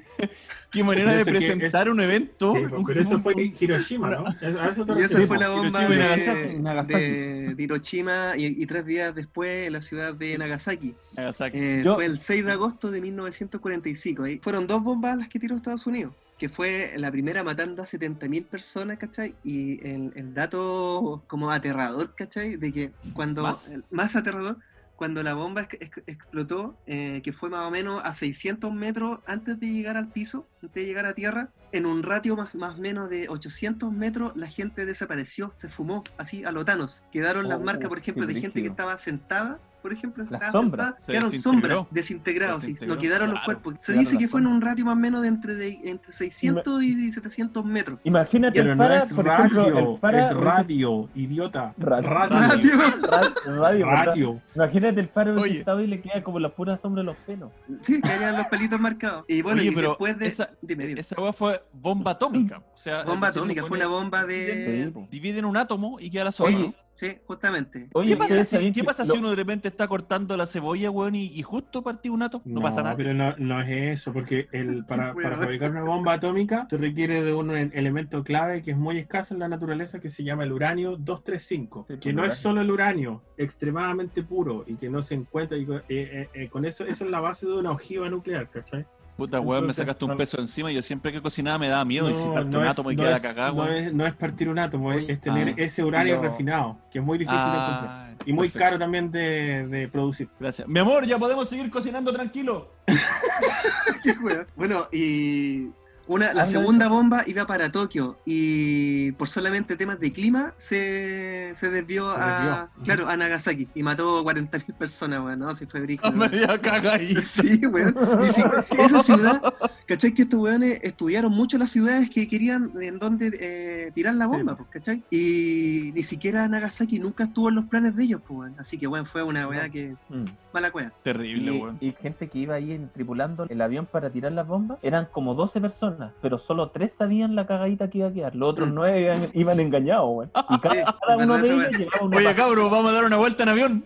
Qué 0.76 0.84
manera 0.84 1.14
de 1.16 1.26
presentar 1.26 1.90
un 1.90 2.00
evento? 2.00 2.54
Sí, 2.54 2.64
pues, 2.70 2.84
pero 2.86 3.02
eso 3.02 3.20
fue 3.20 3.34
en 3.34 3.56
Hiroshima, 3.60 4.10
¿no? 4.10 4.26
A 4.28 4.70
eso 4.70 4.86
te 4.86 5.00
Y 5.00 5.04
esa 5.04 5.26
fue 5.26 5.38
la 5.40 5.50
bomba 5.50 5.82
Hiroshima 5.84 6.84
de, 6.84 7.56
Hiroshima 7.58 8.34
y, 8.38 8.46
y 8.62 8.66
tres 8.66 8.86
días 8.86 9.16
después 9.16 9.68
en 9.68 9.74
la 9.74 9.82
ciudad 9.82 10.14
de 10.14 10.38
Nagasaki. 10.38 10.94
Nagasaki. 11.16 11.58
Eh, 11.58 11.82
Yo- 11.84 11.96
Fue 11.96 12.06
el 12.06 12.20
6 12.20 12.46
de 12.46 12.52
agosto 12.52 12.92
de 12.92 13.02
1945. 13.02 14.24
Ahí 14.24 14.40
fueron 14.44 14.68
dos 14.68 14.84
bombas 14.84 15.18
las 15.18 15.30
que 15.30 15.40
tiró 15.40 15.56
Estados 15.56 15.88
Unidos, 15.88 16.14
que 16.38 16.50
fue 16.50 16.94
la 16.98 17.10
primera 17.12 17.44
matando 17.44 17.82
a 17.82 17.86
70.000 17.86 18.46
personas, 18.46 18.98
¿cachai? 19.00 19.34
Y 19.44 19.86
el, 19.88 20.12
el 20.16 20.34
dato 20.34 21.24
como 21.28 21.50
aterrador, 21.52 22.14
¿cachai? 22.16 22.58
De 22.58 22.72
que 22.74 22.92
cuando... 23.14 23.44
Más 23.92 24.16
aterrador 24.16 24.58
cuando 24.96 25.22
la 25.24 25.34
bomba 25.34 25.62
ex- 25.64 25.78
ex- 25.82 26.04
explotó, 26.08 26.78
eh, 26.86 27.22
que 27.24 27.34
fue 27.34 27.50
más 27.50 27.68
o 27.68 27.72
menos 27.72 28.02
a 28.04 28.14
600 28.14 28.72
metros 28.74 29.20
antes 29.28 29.60
de 29.60 29.68
llegar 29.70 29.98
al 29.98 30.12
piso, 30.12 30.48
antes 30.62 30.74
de 30.84 30.86
llegar 30.86 31.06
a 31.06 31.14
tierra, 31.14 31.52
en 31.72 31.86
un 31.86 32.04
ratio 32.04 32.36
más 32.38 32.56
más 32.56 32.76
o 32.76 32.82
menos 32.82 33.10
de 33.10 33.28
800 33.28 33.92
metros, 33.92 34.32
la 34.36 34.48
gente 34.48 34.86
desapareció, 34.86 35.52
se 35.56 35.68
fumó, 35.70 36.04
así 36.18 36.46
a 36.46 36.52
lotanos. 36.52 37.04
Quedaron 37.12 37.50
las 37.50 37.60
Oh, 37.60 37.64
marcas, 37.64 37.90
por 37.90 37.98
ejemplo, 38.00 38.26
de 38.26 38.34
gente 38.36 38.62
que 38.62 38.70
estaba 38.70 38.98
sentada. 38.98 39.60
Por 39.86 39.94
ejemplo, 39.94 40.26
sombras. 40.52 40.96
quedaron 41.06 41.30
desintegró. 41.30 41.76
sombras, 41.76 41.88
desintegrados, 41.92 42.64
no 42.88 42.98
quedaron 42.98 43.30
los 43.30 43.40
cuerpos. 43.42 43.76
Se 43.78 43.94
dice 43.94 44.18
que 44.18 44.28
fue 44.28 44.40
en 44.40 44.48
un 44.48 44.60
ratio 44.60 44.84
más 44.84 44.96
o 44.96 44.98
menos 44.98 45.22
de 45.22 45.28
entre, 45.28 45.54
de, 45.54 45.80
entre 45.84 46.12
600 46.12 46.82
y 46.82 47.12
700 47.12 47.64
metros. 47.64 48.00
Imagínate 48.04 48.58
Pero 48.58 48.72
el 48.72 48.78
no 48.80 48.84
para, 48.84 49.04
es 49.04 49.14
por 49.14 49.28
ejemplo, 49.28 49.64
radio, 49.64 49.94
el 49.94 50.00
para 50.00 50.28
es 50.28 50.34
radio, 50.36 51.10
idiota. 51.14 51.76
Radio. 51.78 52.10
Radio. 52.10 52.40
Radio. 52.42 53.62
radio. 53.62 53.86
Radio. 53.86 54.42
Imagínate 54.56 55.00
el 55.02 55.08
faro 55.08 55.46
estado 55.46 55.82
y 55.82 55.86
le 55.86 56.02
queda 56.02 56.24
como 56.24 56.40
la 56.40 56.50
pura 56.50 56.80
sombra 56.80 57.04
de 57.04 57.06
los 57.06 57.18
pelos. 57.18 57.52
Sí, 57.84 58.02
quedarían 58.02 58.38
los 58.38 58.48
pelitos 58.48 58.80
marcados. 58.80 59.26
Y 59.28 59.44
bueno, 59.44 59.62
Oye, 59.62 59.70
y 59.70 59.76
pero 59.76 59.90
después 59.90 60.18
de. 60.18 60.26
esa, 60.26 60.50
dime, 60.64 60.88
dime. 60.88 61.02
esa 61.02 61.16
weá 61.22 61.32
fue 61.32 61.64
bomba 61.74 62.10
atómica. 62.10 62.58
O 62.58 62.78
sea, 62.78 63.04
Bomba 63.04 63.28
atómica, 63.28 63.64
fue 63.66 63.78
una 63.78 63.86
bomba 63.86 64.26
de. 64.26 64.92
Dividen 65.12 65.46
un 65.46 65.58
átomo 65.58 65.98
y 66.00 66.10
queda 66.10 66.24
la 66.24 66.32
sombra. 66.32 66.56
Oye, 66.58 66.68
¿no? 66.70 66.85
Sí, 66.96 67.18
justamente. 67.28 67.90
Oye, 67.94 68.12
¿Qué 68.12 68.18
pasa, 68.18 68.44
si, 68.46 68.56
sabían 68.56 68.72
¿qué 68.74 68.80
que 68.80 68.86
pasa 68.86 69.04
lo- 69.04 69.14
si 69.14 69.20
uno 69.20 69.30
de 69.30 69.36
repente 69.36 69.68
está 69.68 69.86
cortando 69.86 70.38
la 70.38 70.46
cebolla, 70.46 70.90
weón, 70.90 71.14
y, 71.16 71.26
y 71.26 71.42
justo 71.42 71.84
partió 71.84 72.14
un 72.14 72.22
átomo? 72.24 72.44
No, 72.48 72.62
pasa 72.62 72.84
nada. 72.84 72.96
pero 72.96 73.14
no, 73.14 73.36
no 73.38 73.62
es 73.62 74.00
eso, 74.00 74.14
porque 74.14 74.48
el, 74.54 74.86
para, 74.88 75.14
para 75.14 75.36
fabricar 75.36 75.72
una 75.72 75.84
bomba 75.84 76.14
atómica 76.14 76.66
se 76.70 76.78
requiere 76.78 77.22
de 77.22 77.34
un 77.34 77.52
elemento 77.52 78.24
clave 78.24 78.64
que 78.64 78.72
es 78.72 78.78
muy 78.78 78.98
escaso 78.98 79.34
en 79.34 79.42
la 79.42 79.50
naturaleza 79.50 80.00
que 80.00 80.10
se 80.10 80.24
llama 80.24 80.46
el 80.46 80.54
uranio 80.54 80.96
235, 80.98 81.86
Sí, 81.90 82.00
que 82.00 82.14
no 82.14 82.24
es 82.24 82.36
solo 82.36 82.62
el 82.62 82.72
uranio, 82.72 83.26
extremadamente 83.36 84.24
puro 84.24 84.64
y 84.66 84.78
que 84.78 84.90
no 84.90 85.02
se 85.04 85.16
encuentra, 85.16 85.58
y, 85.58 85.64
eh, 85.64 85.84
eh, 85.90 86.30
eh, 86.34 86.50
con 86.50 86.64
eso, 86.64 86.86
eso 86.86 87.04
es 87.04 87.12
la 87.12 87.20
base 87.20 87.46
de 87.46 87.54
una 87.56 87.72
ojiva 87.72 88.10
nuclear, 88.10 88.50
¿cachai? 88.50 88.86
Puta, 89.18 89.40
weón, 89.40 89.66
me 89.66 89.74
sacaste 89.74 90.04
un 90.04 90.12
no- 90.12 90.18
peso 90.18 90.40
encima 90.42 90.70
y 90.72 90.76
yo 90.76 90.82
siempre 90.82 91.12
que 91.12 91.22
cocinaba 91.22 91.58
me 91.58 91.70
daba 91.70 91.86
miedo. 91.86 92.10
y 92.12 92.16
si 92.16 92.26
parto 92.28 92.50
no 92.50 92.60
un 92.60 92.66
es- 92.66 92.72
átomo 92.72 92.92
y 92.92 92.96
no 92.98 93.04
queda 93.04 93.20
cagada, 93.22 93.52
no 93.54 93.68
es, 93.70 93.94
no 93.94 94.06
es 94.06 94.14
partir 94.14 94.50
un 94.50 94.60
átomo, 94.60 94.92
es, 94.92 95.22
tener 95.22 95.50
ah, 95.50 95.54
ese 95.56 95.84
uranio 95.84 96.16
lo- 96.18 96.22
refinado, 96.24 96.78
que 96.92 97.00
es 97.00 97.06
muy 97.06 97.18
difícil 97.18 97.40
de 97.40 97.46
encontrar. 97.46 97.88
Ah, 97.90 98.10
Y 98.26 98.34
muy 98.34 98.48
perfecto. 98.48 98.60
caro 98.66 98.80
también 98.80 99.12
de, 99.12 99.68
de 99.68 99.88
producir. 99.88 100.28
Gracias. 100.40 100.68
Mi 100.68 100.80
amor, 100.80 101.06
ya 101.06 101.18
podemos 101.18 101.48
seguir 101.48 101.70
cocinando 101.72 102.12
tranquilo. 102.12 102.72
Bueno, 104.56 104.86
y 104.92 105.68
una, 106.08 106.26
la 106.34 106.44
Habla 106.44 106.46
segunda 106.48 106.88
bomba 106.88 107.24
iba 107.26 107.46
para 107.48 107.72
Tokio 107.72 108.18
y 108.26 109.12
por 109.14 109.28
solamente 109.30 109.76
temas 109.76 110.00
de 110.00 110.12
clima 110.14 110.54
se, 110.58 111.52
se 111.56 111.70
desvió 111.70 112.14
Se 112.14 112.22
a, 112.22 112.70
desvió. 112.76 112.84
claro, 112.84 113.10
a 113.10 113.18
Nagasaki 113.18 113.68
y 113.74 113.84
mató 113.84 114.24
40.000 114.24 114.74
personas, 114.76 115.20
weón, 115.22 115.40
¿no? 115.40 115.56
Si 115.56 115.66
fue 115.66 115.82
brígido. 115.82 116.08
A 116.08 116.12
media 116.30 116.58
cagadita. 116.60 117.22
Sí, 117.26 117.66
weón. 117.66 117.96
Y 118.24 118.32
sí, 118.32 118.44
esa 118.78 119.04
ciudad, 119.04 119.42
¿cachai? 119.88 120.14
Que 120.14 120.24
estos 120.24 120.40
weones 120.40 120.80
estudiaron 120.84 121.32
mucho 121.32 121.58
las 121.58 121.72
ciudades 121.72 122.10
que 122.10 122.28
querían 122.28 122.72
en 122.82 123.00
dónde 123.00 123.32
eh, 123.40 123.92
tirar 123.94 124.16
la 124.16 124.28
bomba, 124.28 124.56
pues, 124.56 124.70
¿cachai? 124.70 125.04
Y 125.10 125.92
ni 125.96 126.04
siquiera 126.04 126.48
Nagasaki 126.48 127.00
nunca 127.00 127.26
estuvo 127.26 127.50
en 127.50 127.56
los 127.56 127.66
planes 127.66 127.96
de 127.96 128.04
ellos, 128.04 128.22
pues, 128.28 128.40
weón. 128.40 128.56
Así 128.60 128.78
que, 128.78 128.88
weón, 128.88 129.06
fue 129.06 129.24
una 129.24 129.48
weá 129.48 129.70
que. 129.70 129.96
Mm. 130.10 130.26
mala 130.54 130.72
cueva. 130.72 130.92
Terrible, 131.04 131.56
Y, 131.56 131.60
weón. 131.62 131.78
y 131.82 131.92
gente 131.94 132.28
que 132.30 132.40
iba 132.40 132.56
ahí 132.56 132.72
en- 132.72 132.90
tripulando 132.90 133.46
el 133.50 133.62
avión 133.62 133.86
para 133.86 134.10
tirar 134.10 134.32
las 134.32 134.48
bombas, 134.48 134.78
eran 134.82 135.08
como 135.12 135.34
12 135.36 135.60
personas, 135.62 135.95
pero 136.22 136.40
solo 136.40 136.70
3 136.72 136.94
sabían 136.98 137.36
la 137.36 137.46
cagadita 137.48 137.90
que 137.90 138.00
iba 138.00 138.08
a 138.08 138.14
quedar. 138.14 138.36
Los 138.36 138.50
otros 138.52 138.70
Mm. 138.70 138.74
9 138.76 139.02
iban, 139.02 139.20
iban 139.34 139.60
engañados, 139.60 140.10
weón. 140.10 140.32
Y 140.50 140.60
cada, 140.60 141.18
uno 141.18 141.38
de 141.38 141.48
ellos 141.48 141.70
llevaba 141.72 142.06
una 142.06 142.18
Oye, 142.18 142.36
cabros, 142.36 142.72
vamos 142.72 142.92
a 142.92 142.96
dar 142.96 143.04
una 143.06 143.18
vuelta 143.18 143.44
en 143.44 143.50
avión. 143.50 143.86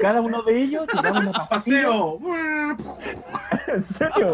Cada 0.00 0.20
uno 0.20 0.42
de 0.42 0.62
ellos 0.62 0.86
llevaba 0.94 1.20
una 1.20 1.32
pastilla. 1.48 1.82
¡Paseo! 1.88 2.18
¿En 3.68 3.86
serio? 3.96 4.32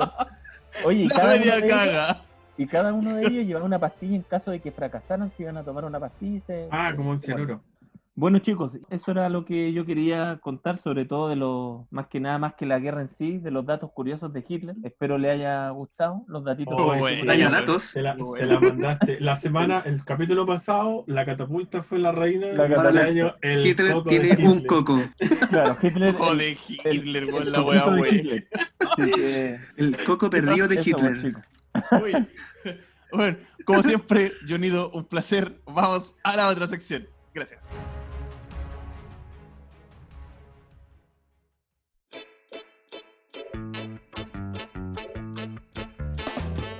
Oye, 0.84 1.00
y 1.00 1.08
La 1.08 1.14
cada, 1.14 1.26
uno 1.34 1.38
media 1.38 1.52
de 1.56 1.66
ellos, 1.66 1.78
caga. 1.78 2.20
y 2.56 2.66
cada 2.66 2.92
uno 2.92 3.14
de 3.14 3.20
ellos 3.22 3.46
llevaba 3.46 3.66
una 3.66 3.78
pastilla 3.78 4.16
en 4.16 4.22
caso 4.22 4.50
de 4.50 4.60
que 4.60 4.70
fracasaran, 4.72 5.30
se 5.30 5.42
iban 5.44 5.56
a 5.56 5.62
tomar 5.62 5.84
una 5.84 5.98
pastilla 6.00 6.36
y 6.36 6.40
se... 6.40 6.68
Ah, 6.70 6.92
como 6.96 7.10
un 7.10 7.20
cianuro. 7.20 7.60
Bueno 8.16 8.38
chicos, 8.38 8.70
eso 8.90 9.10
era 9.10 9.28
lo 9.28 9.44
que 9.44 9.72
yo 9.72 9.84
quería 9.84 10.38
contar, 10.40 10.78
sobre 10.80 11.04
todo 11.04 11.28
de 11.28 11.34
lo, 11.34 11.88
más 11.90 12.06
que 12.06 12.20
nada, 12.20 12.38
más 12.38 12.54
que 12.54 12.64
la 12.64 12.78
guerra 12.78 13.00
en 13.00 13.08
sí, 13.08 13.38
de 13.38 13.50
los 13.50 13.66
datos 13.66 13.90
curiosos 13.92 14.32
de 14.32 14.44
Hitler. 14.46 14.76
Espero 14.84 15.18
le 15.18 15.30
haya 15.30 15.68
gustado 15.70 16.22
los 16.28 16.44
datitos. 16.44 16.74
Oh, 16.78 16.96
bueno. 16.96 17.50
datos. 17.50 17.92
Te 17.92 18.02
la, 18.02 18.16
te 18.16 18.46
la 18.46 18.60
mandaste. 18.60 19.20
La 19.20 19.34
semana, 19.44 19.82
el 19.84 20.04
capítulo 20.04 20.46
pasado, 20.46 21.02
la 21.08 21.26
catapulta 21.26 21.82
fue 21.82 21.98
la 21.98 22.12
reina. 22.12 22.46
La 22.52 22.68
catapulta. 22.68 23.02
año, 23.02 23.34
el 23.42 23.66
Hitler 23.66 23.92
coco 23.92 24.10
de 24.10 24.20
tiene 24.20 24.48
un 24.48 24.64
coco. 24.64 24.96
Claro, 25.50 25.76
Hitler... 25.82 26.14
Coco 26.14 26.34
de 26.36 26.50
el- 26.52 26.58
Hitler, 26.96 27.22
el 27.24 27.52
la. 27.52 27.58
Así 28.78 29.10
que- 29.12 29.58
El 29.76 29.96
coco 30.04 30.30
perdido 30.30 30.68
de 30.68 30.76
pues, 30.76 30.86
Hitler. 30.86 31.34
Uy. 32.00 32.28
Bueno, 33.12 33.36
como 33.64 33.82
siempre, 33.82 34.32
Jonido, 34.48 34.90
un 34.90 35.04
placer. 35.04 35.60
Vamos 35.66 36.16
a 36.22 36.36
la 36.36 36.48
otra 36.48 36.68
sección. 36.68 37.08
Gracias. 37.34 37.68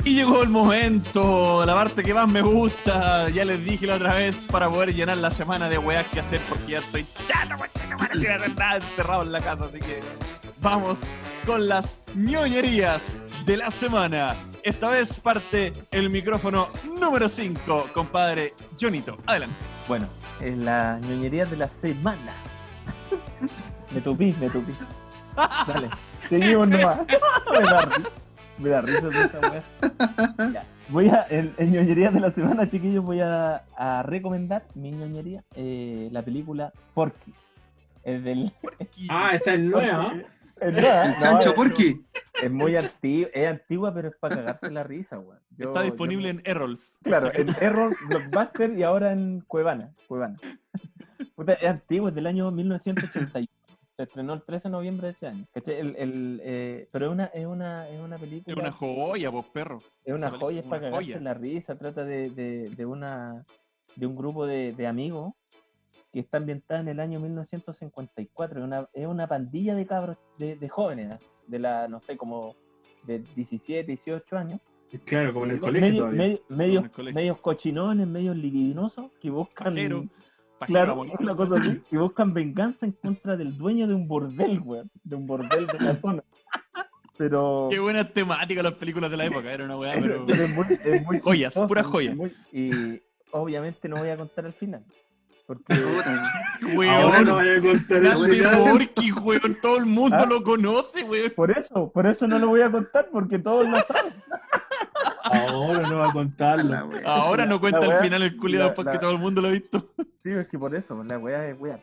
Y 0.06 0.16
llegó 0.16 0.42
el 0.42 0.50
momento, 0.50 1.64
la 1.64 1.72
parte 1.72 2.02
que 2.02 2.12
más 2.12 2.28
me 2.28 2.42
gusta, 2.42 3.30
ya 3.30 3.42
les 3.46 3.64
dije 3.64 3.86
la 3.86 3.94
otra 3.94 4.12
vez, 4.12 4.46
para 4.46 4.68
poder 4.68 4.94
llenar 4.94 5.16
la 5.16 5.30
semana 5.30 5.70
de 5.70 5.78
weas 5.78 6.06
que 6.08 6.20
hacer, 6.20 6.42
porque 6.46 6.72
ya 6.72 6.80
estoy 6.80 7.06
chato, 7.24 7.56
cochino, 7.56 7.96
para 7.96 8.12
que 8.12 8.28
hacer 8.28 8.54
nada 8.54 8.76
encerrado 8.76 9.22
en 9.22 9.32
la 9.32 9.40
casa, 9.40 9.64
así 9.64 9.80
que 9.80 10.00
vamos 10.60 11.18
con 11.46 11.68
las 11.68 12.02
ñoñerías 12.14 13.18
de 13.46 13.56
la 13.56 13.70
semana. 13.70 14.36
Esta 14.62 14.90
vez 14.90 15.18
parte 15.18 15.72
el 15.90 16.10
micrófono 16.10 16.68
número 17.00 17.26
5, 17.26 17.88
compadre 17.94 18.52
Jonito. 18.78 19.16
Adelante. 19.24 19.56
Bueno, 19.88 20.06
en 20.40 20.66
la 20.66 20.98
ñoñería 20.98 21.46
de 21.46 21.56
la 21.56 21.68
semana. 21.80 22.34
me 23.90 24.02
tupí, 24.02 24.36
me 24.38 24.50
tupí. 24.50 24.74
Dale, 25.66 25.88
seguimos 26.28 26.68
nomás. 26.68 27.00
me 28.58 28.68
da 28.70 28.80
risa. 28.82 29.08
Ya. 30.52 30.64
Voy 30.88 31.08
a, 31.08 31.26
en, 31.30 31.54
en 31.58 31.72
ñoñería 31.72 32.10
de 32.10 32.20
la 32.20 32.30
semana, 32.32 32.70
chiquillos, 32.70 33.04
voy 33.04 33.20
a, 33.20 33.64
a 33.76 34.02
recomendar 34.02 34.64
mi 34.74 34.90
ñoñería, 34.92 35.42
eh, 35.54 36.08
la 36.12 36.22
película 36.22 36.72
Porky. 36.94 37.32
Es 38.04 38.22
del. 38.22 38.52
Ah, 39.08 39.30
esa 39.34 39.54
es 39.54 39.60
nueva. 39.60 40.14
es 40.60 40.74
nueva, 40.74 41.04
El 41.06 41.14
no, 41.14 41.20
chancho 41.20 41.48
es- 41.50 41.54
porqui. 41.54 42.04
Es 42.42 42.50
muy 42.50 42.76
antigua, 42.76 43.28
es 43.32 43.48
antigua, 43.48 43.94
pero 43.94 44.08
es 44.08 44.16
para 44.16 44.36
cagarse 44.36 44.70
la 44.70 44.82
risa, 44.82 45.18
weón. 45.18 45.38
Está 45.58 45.82
disponible 45.82 46.28
en 46.30 46.42
Errols. 46.44 46.98
Claro, 47.02 47.30
en 47.32 47.48
Error, 47.60 47.96
Blockbuster 48.08 48.76
y 48.76 48.82
ahora 48.82 49.12
en 49.12 49.40
Cuevana. 49.46 49.92
Cuevana. 50.08 50.36
Puta, 51.36 51.52
es 51.54 51.70
antiguo, 51.70 52.08
es 52.08 52.14
del 52.14 52.26
año 52.26 52.50
1981. 52.50 53.48
Se 53.96 54.02
estrenó 54.02 54.34
el 54.34 54.42
13 54.42 54.68
de 54.68 54.72
noviembre 54.72 55.06
de 55.06 55.12
ese 55.12 55.26
año. 55.28 55.46
¿cachai? 55.52 55.74
El, 55.78 55.94
el, 55.96 56.40
eh, 56.42 56.88
pero 56.90 57.06
es 57.06 57.12
una, 57.12 57.26
es, 57.26 57.46
una, 57.46 57.88
es 57.88 58.00
una 58.00 58.18
película. 58.18 58.52
Es 58.54 58.60
una 58.60 58.72
joya, 58.72 59.30
vos 59.30 59.46
perro. 59.46 59.82
es 60.04 60.14
una 60.14 60.28
esa 60.28 60.38
joya, 60.38 60.60
es 60.60 60.66
para 60.66 60.82
cagarse 60.82 61.04
joya. 61.12 61.20
la 61.20 61.34
risa. 61.34 61.78
Trata 61.78 62.04
de, 62.04 62.30
de, 62.30 62.70
de, 62.70 62.86
una, 62.86 63.44
de 63.94 64.06
un 64.06 64.16
grupo 64.16 64.46
de, 64.46 64.72
de 64.72 64.86
amigos 64.88 65.34
que 66.12 66.20
está 66.20 66.38
ambientada 66.38 66.80
en 66.80 66.88
el 66.88 66.98
año 67.00 67.20
1954. 67.20 68.58
Es 68.60 68.64
una, 68.64 68.88
es 68.92 69.06
una 69.06 69.26
pandilla 69.28 69.74
de 69.74 69.86
cabros, 69.86 70.16
de, 70.38 70.56
de 70.56 70.68
jóvenes, 70.68 71.18
de 71.46 71.58
la, 71.60 71.86
no 71.88 72.00
sé, 72.00 72.16
como 72.16 72.56
de 73.04 73.20
17, 73.36 73.84
18 73.84 74.36
años. 74.36 74.60
Claro, 75.04 75.32
como 75.32 75.46
en 75.46 75.52
el 75.52 75.60
colegio 75.60 75.88
medio- 75.88 75.98
todavía. 76.02 76.18
medio- 76.22 76.40
medios, 76.48 76.84
el 76.84 76.90
colegio. 76.90 77.14
medios 77.20 77.40
cochinones, 77.40 78.06
medios 78.06 78.36
libidinosos 78.36 79.10
que 79.20 79.30
buscan. 79.30 79.66
Pajero. 79.74 80.04
Claro, 80.66 80.94
bonito. 80.94 81.18
una 81.20 81.36
cosa 81.36 81.56
así, 81.56 81.82
que 81.90 81.98
buscan 81.98 82.32
venganza 82.32 82.86
en 82.86 82.92
contra 82.92 83.36
del 83.36 83.56
dueño 83.58 83.86
de 83.86 83.94
un 83.94 84.08
bordel, 84.08 84.60
weón. 84.60 84.90
De 85.02 85.16
un 85.16 85.26
bordel 85.26 85.66
de 85.66 85.78
la 85.80 85.96
zona. 86.00 86.22
Pero. 87.16 87.68
Qué 87.70 87.78
buena 87.78 88.04
temática 88.04 88.62
las 88.62 88.72
películas 88.74 89.10
de 89.10 89.16
la 89.16 89.26
época. 89.26 89.52
Era 89.52 89.64
una 89.64 89.76
weá, 89.76 89.94
pero. 90.00 90.24
pero 90.26 90.44
es 90.44 90.50
muy, 90.54 90.66
es 90.84 91.04
muy 91.04 91.20
Joyas, 91.22 91.54
puras 91.68 91.86
joyas. 91.86 92.16
muy- 92.16 92.32
y 92.52 93.00
obviamente 93.32 93.88
no 93.88 93.96
voy 93.98 94.10
a 94.10 94.16
contar 94.16 94.46
el 94.46 94.52
final. 94.54 94.84
Porque. 95.46 95.74
Weón. 96.74 97.24
no 97.26 97.34
voy 97.34 97.48
a 97.50 97.60
contar. 97.60 98.02
Porky, 98.64 99.12
weón. 99.12 99.56
Todo 99.60 99.76
el 99.78 99.86
mundo 99.86 100.16
¿Ah? 100.18 100.26
lo 100.26 100.42
conoce, 100.42 101.04
weón. 101.04 101.30
Por 101.36 101.50
eso, 101.50 101.90
por 101.92 102.06
eso 102.06 102.26
no 102.26 102.38
lo 102.38 102.48
voy 102.48 102.62
a 102.62 102.70
contar, 102.70 103.08
porque 103.12 103.38
todos 103.38 103.68
lo 103.68 103.76
saben. 103.76 104.12
Ahora 105.34 105.88
no 105.88 105.96
va 105.98 106.08
a 106.08 106.12
contarlo. 106.12 106.74
Ahora 107.04 107.46
no 107.46 107.60
cuenta 107.60 107.84
el 107.86 107.92
final 108.04 108.22
el 108.22 108.36
culiado 108.36 108.68
la- 108.68 108.74
porque 108.74 108.92
la- 108.94 109.00
todo 109.00 109.12
el 109.12 109.18
mundo 109.18 109.40
lo 109.42 109.48
ha 109.48 109.52
visto. 109.52 109.90
Sí, 110.22 110.30
es 110.30 110.48
que 110.48 110.58
por 110.58 110.74
eso, 110.74 111.02
la 111.04 111.18
weá 111.18 111.48
es 111.50 111.58
weá. 111.60 111.78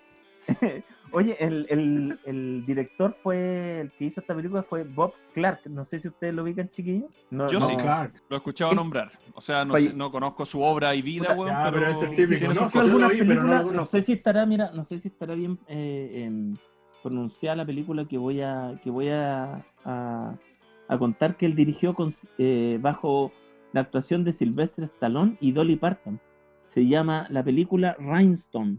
Oye, 1.14 1.36
el, 1.40 1.68
el, 1.70 2.20
el 2.26 2.66
director 2.66 3.16
fue, 3.22 3.82
el 3.82 3.92
que 3.92 4.06
hizo 4.06 4.22
esta 4.22 4.34
película 4.34 4.64
fue 4.64 4.84
Bob 4.84 5.14
Clark. 5.34 5.60
No 5.66 5.86
sé 5.86 6.00
si 6.00 6.08
ustedes 6.08 6.34
lo 6.34 6.44
ubican, 6.44 6.70
chiquillos. 6.70 7.12
No, 7.30 7.48
Yo 7.50 7.60
no- 7.60 7.68
sí. 7.68 7.76
Clark. 7.78 8.14
Lo 8.30 8.36
he 8.36 8.38
escuchado 8.38 8.74
nombrar. 8.74 9.12
O 9.34 9.42
sea, 9.42 9.66
no, 9.66 9.76
sé- 9.78 9.94
no 9.94 10.10
conozco 10.12 10.46
su 10.46 10.62
obra 10.62 10.96
y 10.96 11.02
vida, 11.02 11.34
weón, 11.34 11.56
pero, 11.66 11.72
pero 11.80 11.92
es 11.92 12.00
típico, 12.16 12.40
tiene 12.40 12.54
¿no? 12.56 12.70
algunas 12.80 13.12
películas, 13.12 13.90
sé 13.90 14.02
si 14.04 14.14
estará, 14.14 14.46
mira, 14.46 14.72
no 14.74 14.86
sé 14.86 15.00
si 15.00 15.10
estará 15.10 15.36
bien, 15.36 15.60
eh, 15.68 16.24
em, 16.26 16.56
pronunciada 17.04 17.58
la 17.58 17.66
película 17.66 18.06
que 18.06 18.18
voy 18.18 18.42
a 18.42 18.80
que 18.84 18.90
voy 18.90 19.10
a, 19.10 19.66
a- 19.86 20.34
a 20.88 20.98
contar 20.98 21.36
que 21.38 21.46
él 21.46 21.56
dirigió 21.56 21.94
con, 21.94 22.14
eh, 22.38 22.78
bajo 22.82 23.32
la 23.74 23.82
actuación 23.82 24.24
de 24.24 24.34
Sylvester 24.34 24.86
Stallone 24.86 25.38
y 25.40 25.52
Dolly 25.52 25.76
Parton. 25.76 26.20
Se 26.66 26.88
llama 26.88 27.28
la 27.30 27.44
película 27.44 27.96
Rhinestone. 28.00 28.78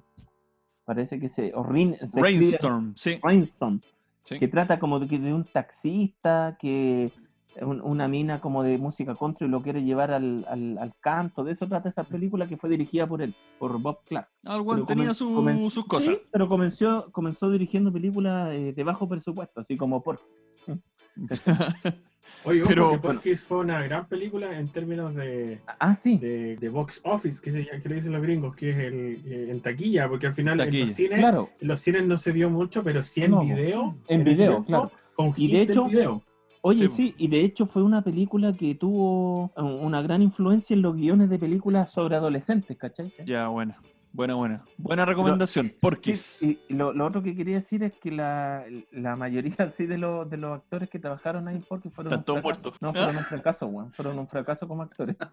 Parece 0.85 1.20
que 1.20 1.28
se... 1.28 1.52
o 1.55 1.62
Rin- 1.62 1.97
se 1.98 2.05
escribe 2.06 2.23
Rainstorm, 2.23 2.93
sí. 2.97 3.19
Rhinestone, 3.23 3.81
sí. 4.24 4.39
que 4.39 4.48
trata 4.48 4.78
como 4.78 4.98
de, 4.98 5.32
un 5.32 5.44
taxista 5.44 6.56
que 6.60 7.12
un- 7.60 7.81
una 7.82 8.09
mina 8.09 8.40
como 8.40 8.62
de 8.62 8.78
música 8.78 9.14
country 9.14 9.47
lo 9.47 9.62
quiere 9.62 9.85
llevar 9.85 10.10
al, 10.10 10.44
al- 10.48 10.78
al 10.78 10.94
canto. 11.01 11.44
De 11.44 11.52
eso 11.52 11.69
trata 11.69 11.89
esa 11.90 12.02
película 12.05 12.48
que 12.48 12.56
fue 12.56 12.70
dirigida 12.70 13.06
por 13.06 13.20
él, 13.23 13.35
por 13.59 13.78
Bob 13.81 13.98
Clark. 14.06 14.28
Ah, 14.44 14.60
weón 14.60 14.78
Pero 14.78 14.86
tenía 14.86 15.14
su- 15.14 15.70
sus 15.70 15.86
cosas. 15.86 16.14
Sí, 16.14 16.20
pero 16.32 16.48
comenzó, 16.48 17.10
comenzó 17.12 17.51
dirigiendo 17.51 17.93
películas 17.93 18.51
eh, 18.52 18.73
de 18.74 18.85
bajo 18.85 19.09
presupuesto, 19.09 19.60
así 19.60 19.77
como 19.77 20.02
por. 20.02 20.20
Oye, 22.44 22.62
Pero, 22.66 22.98
bueno. 22.98 23.20
Fue 23.46 23.58
una 23.58 23.82
gran 23.82 24.06
película 24.06 24.58
en 24.58 24.68
términos 24.68 25.14
de, 25.14 25.60
Ah, 25.78 25.94
sí. 25.94 26.18
de, 26.18 26.56
de 26.56 26.68
box 26.68 27.00
office, 27.04 27.40
que, 27.40 27.52
se, 27.52 27.66
que 27.80 27.88
le 27.88 27.96
dicen 27.96 28.12
los 28.12 28.22
gringos, 28.22 28.54
que 28.56 28.70
es 28.70 28.78
el, 28.78 29.22
eh, 29.26 29.46
en 29.50 29.60
taquilla, 29.60 30.08
porque 30.08 30.26
al 30.26 30.34
final 30.34 30.58
en 30.60 30.80
los, 30.86 30.92
cines, 30.94 31.18
Claro, 31.18 31.50
en 31.60 31.68
los 31.68 31.80
cines 31.80 32.04
no 32.04 32.18
se 32.18 32.32
vio 32.32 32.50
mucho, 32.50 32.82
pero 32.82 33.02
sí 33.02 33.22
en 33.22 33.30
No, 33.32 33.40
video. 33.44 33.96
en 34.08 34.20
ese 34.22 34.30
video, 34.30 34.50
tiempo, 34.52 34.66
claro. 34.66 34.90
Un 35.18 35.34
Y 35.36 35.52
de 35.52 35.62
hecho- 35.62 35.84
video. 35.86 36.22
Oye, 36.64 36.88
Sí, 36.90 36.94
sí, 36.96 37.14
y 37.18 37.26
de 37.26 37.40
hecho 37.40 37.66
fue 37.66 37.82
una 37.82 38.02
película 38.02 38.52
que 38.56 38.76
tuvo 38.76 39.46
uh, 39.56 39.62
una 39.62 40.00
gran 40.00 40.22
influencia 40.22 40.74
en 40.74 40.82
los 40.82 40.94
guiones 40.94 41.28
de 41.28 41.36
películas 41.36 41.90
sobre 41.90 42.14
adolescentes, 42.14 42.76
¿cachai? 42.78 43.12
Ya, 43.26 43.48
buena. 43.48 43.76
Buena, 44.14 44.34
buena. 44.34 44.62
Buena 44.76 45.06
recomendación. 45.06 45.72
Porquis. 45.80 46.20
Sí, 46.20 46.60
y 46.68 46.74
lo, 46.74 46.93
lo 46.93 47.06
otro 47.06 47.22
que 47.22 47.34
quería 47.34 47.56
decir 47.56 47.82
es 47.82 47.94
que 47.94 48.10
la, 48.10 48.62
la 48.90 49.16
mayoría 49.16 49.72
sí, 49.78 49.86
de, 49.86 49.97
los, 49.97 50.28
de 50.28 50.36
los 50.36 50.55
actores 50.59 50.90
que 50.90 50.98
trabajaron 50.98 51.48
ahí 51.48 51.56
en 51.56 51.62
Porky 51.62 51.89
fueron 51.89 52.12
Están 52.12 52.24
todos 52.26 52.40
fracaso. 52.43 52.60
muertos. 52.62 52.82
No, 52.82 52.93
fueron 52.94 53.16
un 53.16 53.24
fracaso, 53.24 53.66
weón. 53.66 53.93
Fueron 53.93 54.18
un 54.18 54.28
fracaso 54.28 54.68
como 54.68 54.82
actores. 54.82 55.16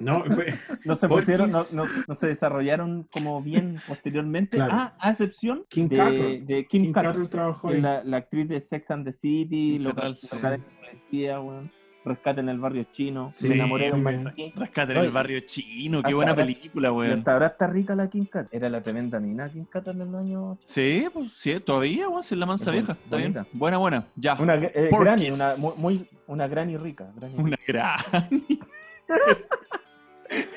No, 0.00 0.24
fue- 0.24 0.58
No 0.86 0.96
se 0.96 1.06
Porky's- 1.08 1.18
pusieron, 1.20 1.50
no, 1.50 1.66
no, 1.72 1.84
no 2.08 2.14
se 2.14 2.28
desarrollaron 2.28 3.06
como 3.12 3.42
bien 3.42 3.74
posteriormente, 3.86 4.56
Claro. 4.56 4.72
a, 4.72 4.94
a 4.98 5.10
excepción 5.10 5.64
King 5.68 5.88
de, 5.88 6.42
de 6.46 6.66
Kim. 6.66 6.90
Carroll 6.92 7.28
trabajó 7.28 7.68
ahí. 7.68 7.82
la, 7.82 8.02
la 8.04 8.16
actriz 8.18 8.48
de 8.48 8.62
Sex 8.62 8.90
and 8.92 9.04
the 9.04 9.12
City, 9.12 9.74
¿Qué 9.74 9.78
lo 9.80 9.92
tal? 9.94 10.16
Sí. 10.16 10.28
de 10.40 10.58
policía, 10.58 11.40
weón. 11.40 11.70
Rescate 12.02 12.40
en 12.40 12.48
el 12.48 12.58
barrio 12.58 12.84
chino, 12.94 13.30
Sí, 13.34 13.48
me 13.50 13.54
enamoré 13.56 13.90
de. 13.92 14.52
Rescate 14.56 14.92
en 14.92 14.98
el 14.98 15.10
barrio 15.10 15.40
chino. 15.40 16.02
Qué 16.02 16.14
buena 16.14 16.30
ahora- 16.30 16.44
película, 16.44 16.92
weón. 16.92 17.18
hasta 17.18 17.32
ahora 17.34 17.46
está 17.48 17.66
rica 17.66 17.94
la 17.94 18.08
Kim 18.08 18.24
Cat. 18.24 18.46
Era 18.50 18.70
la 18.70 18.80
tremenda 18.82 19.20
mina 19.20 19.50
Kim 19.50 19.66
Cat 19.66 19.86
en 19.88 20.00
el 20.00 20.14
año. 20.14 20.58
Sí, 20.64 21.06
pues 21.12 21.32
sí, 21.32 21.60
todavía, 21.60 22.08
weón. 22.08 22.20
Es 22.22 22.32
la 22.32 22.46
mansa 22.46 22.70
Es 22.70 22.76
vieja. 22.76 22.92
Está 23.04 23.16
bien. 23.18 23.34
Buena, 23.52 23.76
buena. 23.76 24.06
Ya. 24.16 24.34
Una 24.40 24.54
eh, 24.56 24.88
granny, 24.98 25.30
una 25.30 25.52
muy, 25.78 26.08
una 26.26 26.48
granny 26.48 26.76
rica. 26.78 27.12
Una 27.36 27.58
gran. 27.66 27.98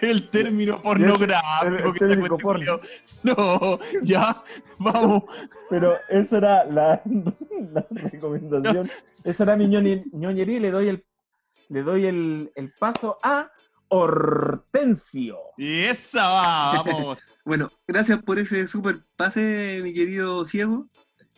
El 0.02 0.30
término 0.30 0.80
pornográfico 0.84 2.06
el- 2.06 2.22
que 2.22 2.30
porno. 2.42 2.80
No, 3.24 3.80
ya, 4.04 4.44
vamos. 4.80 5.24
Pero 5.70 5.94
eso 6.10 6.38
era 6.38 6.64
la, 6.66 7.02
la 7.74 7.86
recomendación. 7.90 8.88
Eso 9.24 9.44
era 9.44 9.56
mi 9.56 9.66
ñoñe- 9.68 10.04
ñoñería 10.12 10.58
y 10.58 10.60
le 10.60 10.72
doy 10.72 10.90
el, 10.90 11.04
le 11.74 11.82
doy 11.82 12.06
el, 12.06 12.52
el 12.56 12.72
paso 12.80 13.18
a 13.24 13.52
Hortensio. 13.88 15.40
Y 15.58 15.86
esa 15.86 16.30
va, 16.30 16.84
vamos. 16.84 17.18
Bueno, 17.46 17.70
gracias 17.86 18.24
por 18.24 18.40
ese 18.40 18.68
super 18.68 19.04
pase, 19.18 19.82
mi 19.84 19.94
querido 19.94 20.46
ciego. 20.46 20.88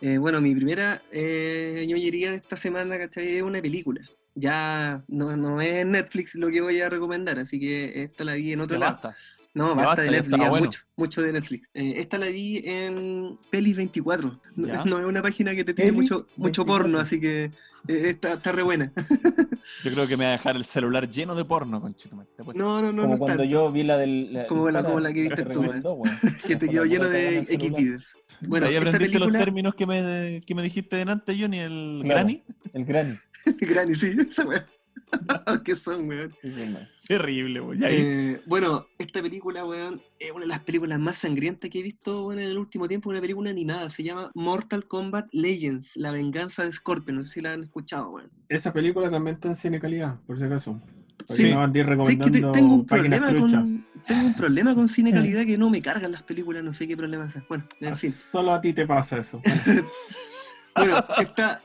Eh, 0.01 0.19
bueno, 0.19 0.39
mi 0.39 0.53
primera 0.53 1.01
eh, 1.11 1.83
ñoñería 1.87 2.29
de 2.29 2.37
esta 2.37 2.55
semana, 2.57 2.99
¿cachai? 2.99 3.37
Es 3.37 3.41
una 3.41 3.59
película. 3.59 4.01
Ya 4.35 5.03
no, 5.07 5.35
no 5.35 5.61
es 5.61 5.83
Netflix 5.83 6.35
lo 6.35 6.51
que 6.51 6.61
voy 6.61 6.79
a 6.79 6.89
recomendar, 6.89 7.39
así 7.39 7.59
que 7.59 8.03
esta 8.03 8.23
la 8.23 8.35
vi 8.35 8.53
en 8.53 8.61
otro 8.61 8.77
lado. 8.77 8.99
basta. 9.01 9.17
No, 9.55 9.67
basta 9.73 9.85
basta, 9.85 10.01
de 10.03 10.11
Netflix, 10.11 10.33
está 10.33 10.43
ya 10.43 10.49
bueno. 10.49 10.65
mucho, 10.65 10.79
mucho 10.97 11.21
de 11.21 11.33
Netflix. 11.33 11.67
Eh, 11.73 11.93
esta 11.97 12.17
la 12.17 12.27
vi 12.27 12.61
en 12.65 13.39
Pelis 13.49 13.75
24. 13.75 14.39
No, 14.55 14.99
es 14.99 15.05
una 15.05 15.21
página 15.21 15.55
que 15.55 15.63
te 15.63 15.73
tiene 15.73 15.91
Pelis 15.93 16.11
mucho, 16.11 16.27
mucho 16.35 16.63
24. 16.65 16.65
porno, 16.83 16.99
así 16.99 17.19
que 17.21 17.45
eh, 17.45 17.51
está, 17.87 18.33
está 18.33 18.51
re 18.51 18.63
buena. 18.63 18.91
Yo 19.83 19.91
creo 19.93 20.07
que 20.07 20.17
me 20.17 20.25
va 20.25 20.29
a 20.31 20.33
dejar 20.33 20.57
el 20.57 20.65
celular 20.65 21.09
lleno 21.09 21.35
de 21.35 21.45
porno, 21.45 21.79
conchito. 21.81 22.15
No, 22.53 22.81
no, 22.81 22.91
no, 22.91 23.01
como 23.03 23.13
no 23.13 23.17
cuando 23.17 23.43
yo 23.45 23.71
vi 23.71 23.83
la 23.83 23.97
del. 23.97 24.31
la- 24.33 24.47
Como 24.47 24.69
la- 24.69 24.83
como 24.83 24.99
la 24.99 25.11
que 25.13 25.21
viste 25.21 25.43
te 25.43 25.53
tú, 25.53 25.61
recomendó, 25.61 25.93
weón. 25.93 26.19
que 26.45 26.55
te 26.55 26.69
quedó 26.69 26.85
lleno 26.85 27.07
de 27.07 27.39
el. 27.39 27.47
X. 27.49 28.15
Bueno, 28.41 28.67
Ahí 28.67 28.75
aprendiste 28.75 29.17
los 29.17 29.31
términos 29.31 29.73
que 29.73 29.85
me, 29.87 30.41
que 30.45 30.53
me 30.53 30.61
dijiste 30.61 30.97
delante, 30.97 31.35
Johnny, 31.39 31.59
el 31.59 32.01
Claro. 32.03 32.19
granny. 32.19 32.43
El 32.73 32.85
granny. 32.85 33.15
Granny, 33.59 33.95
sí, 33.95 34.11
esa 34.29 34.43
weá. 34.45 34.65
¿Qué 35.63 35.75
son, 35.75 36.07
weón? 36.07 36.35
Terrible, 37.07 37.59
ahí. 37.85 37.95
Eh, 37.97 38.41
bueno, 38.45 38.87
esta 38.97 39.21
película, 39.21 39.65
weón, 39.65 40.01
es 40.19 40.31
una 40.31 40.41
de 40.41 40.47
las 40.47 40.61
películas 40.61 40.99
más 40.99 41.17
sangrientas 41.19 41.69
que 41.69 41.79
he 41.79 41.83
visto 41.83 42.25
weón, 42.27 42.39
en 42.39 42.49
el 42.49 42.57
último 42.57 42.87
tiempo. 42.87 43.09
Una 43.09 43.21
película 43.21 43.49
animada. 43.49 43.89
Se 43.89 44.03
llama 44.03 44.31
Mortal 44.33 44.87
Kombat 44.87 45.27
Legends, 45.31 45.95
La 45.95 46.11
venganza 46.11 46.63
de 46.63 46.71
Scorpion. 46.71 47.17
No 47.17 47.23
sé 47.23 47.29
si 47.29 47.41
la 47.41 47.53
han 47.53 47.63
escuchado, 47.63 48.09
weón. 48.11 48.31
Esa 48.49 48.73
película 48.73 49.09
también 49.09 49.35
está 49.35 49.49
en 49.49 49.55
cine 49.55 49.79
calidad, 49.79 50.19
por 50.25 50.37
si 50.37 50.43
acaso. 50.45 50.81
Sí. 51.27 51.43
que 51.43 51.49
no 51.55 52.05
Sí, 52.05 52.17
que 52.17 52.29
te- 52.29 52.41
tengo 52.41 52.73
un 52.75 52.85
problema 52.85 53.33
con 53.33 53.85
tengo 54.05 54.25
un 54.27 54.33
problema 54.35 54.75
con 54.75 54.87
cine 54.87 55.11
Mm. 55.11 55.15
calidad 55.15 55.45
que 55.45 55.57
no 55.57 55.69
me 55.69 55.81
cargan 55.81 56.11
las 56.11 56.21
películas, 56.23 56.63
no 56.63 56.73
sé 56.73 56.87
qué 56.87 56.95
problema 56.95 57.25
es. 57.25 57.35
Bueno, 57.47 57.65
en 57.79 57.93
Ah, 57.93 57.95
fin. 57.95 58.11
Solo 58.11 58.51
a 58.51 58.61
ti 58.61 58.73
te 58.73 58.85
pasa 58.85 59.17
eso. 59.17 59.41
Bueno, 60.75 61.05
esta, 61.17 61.61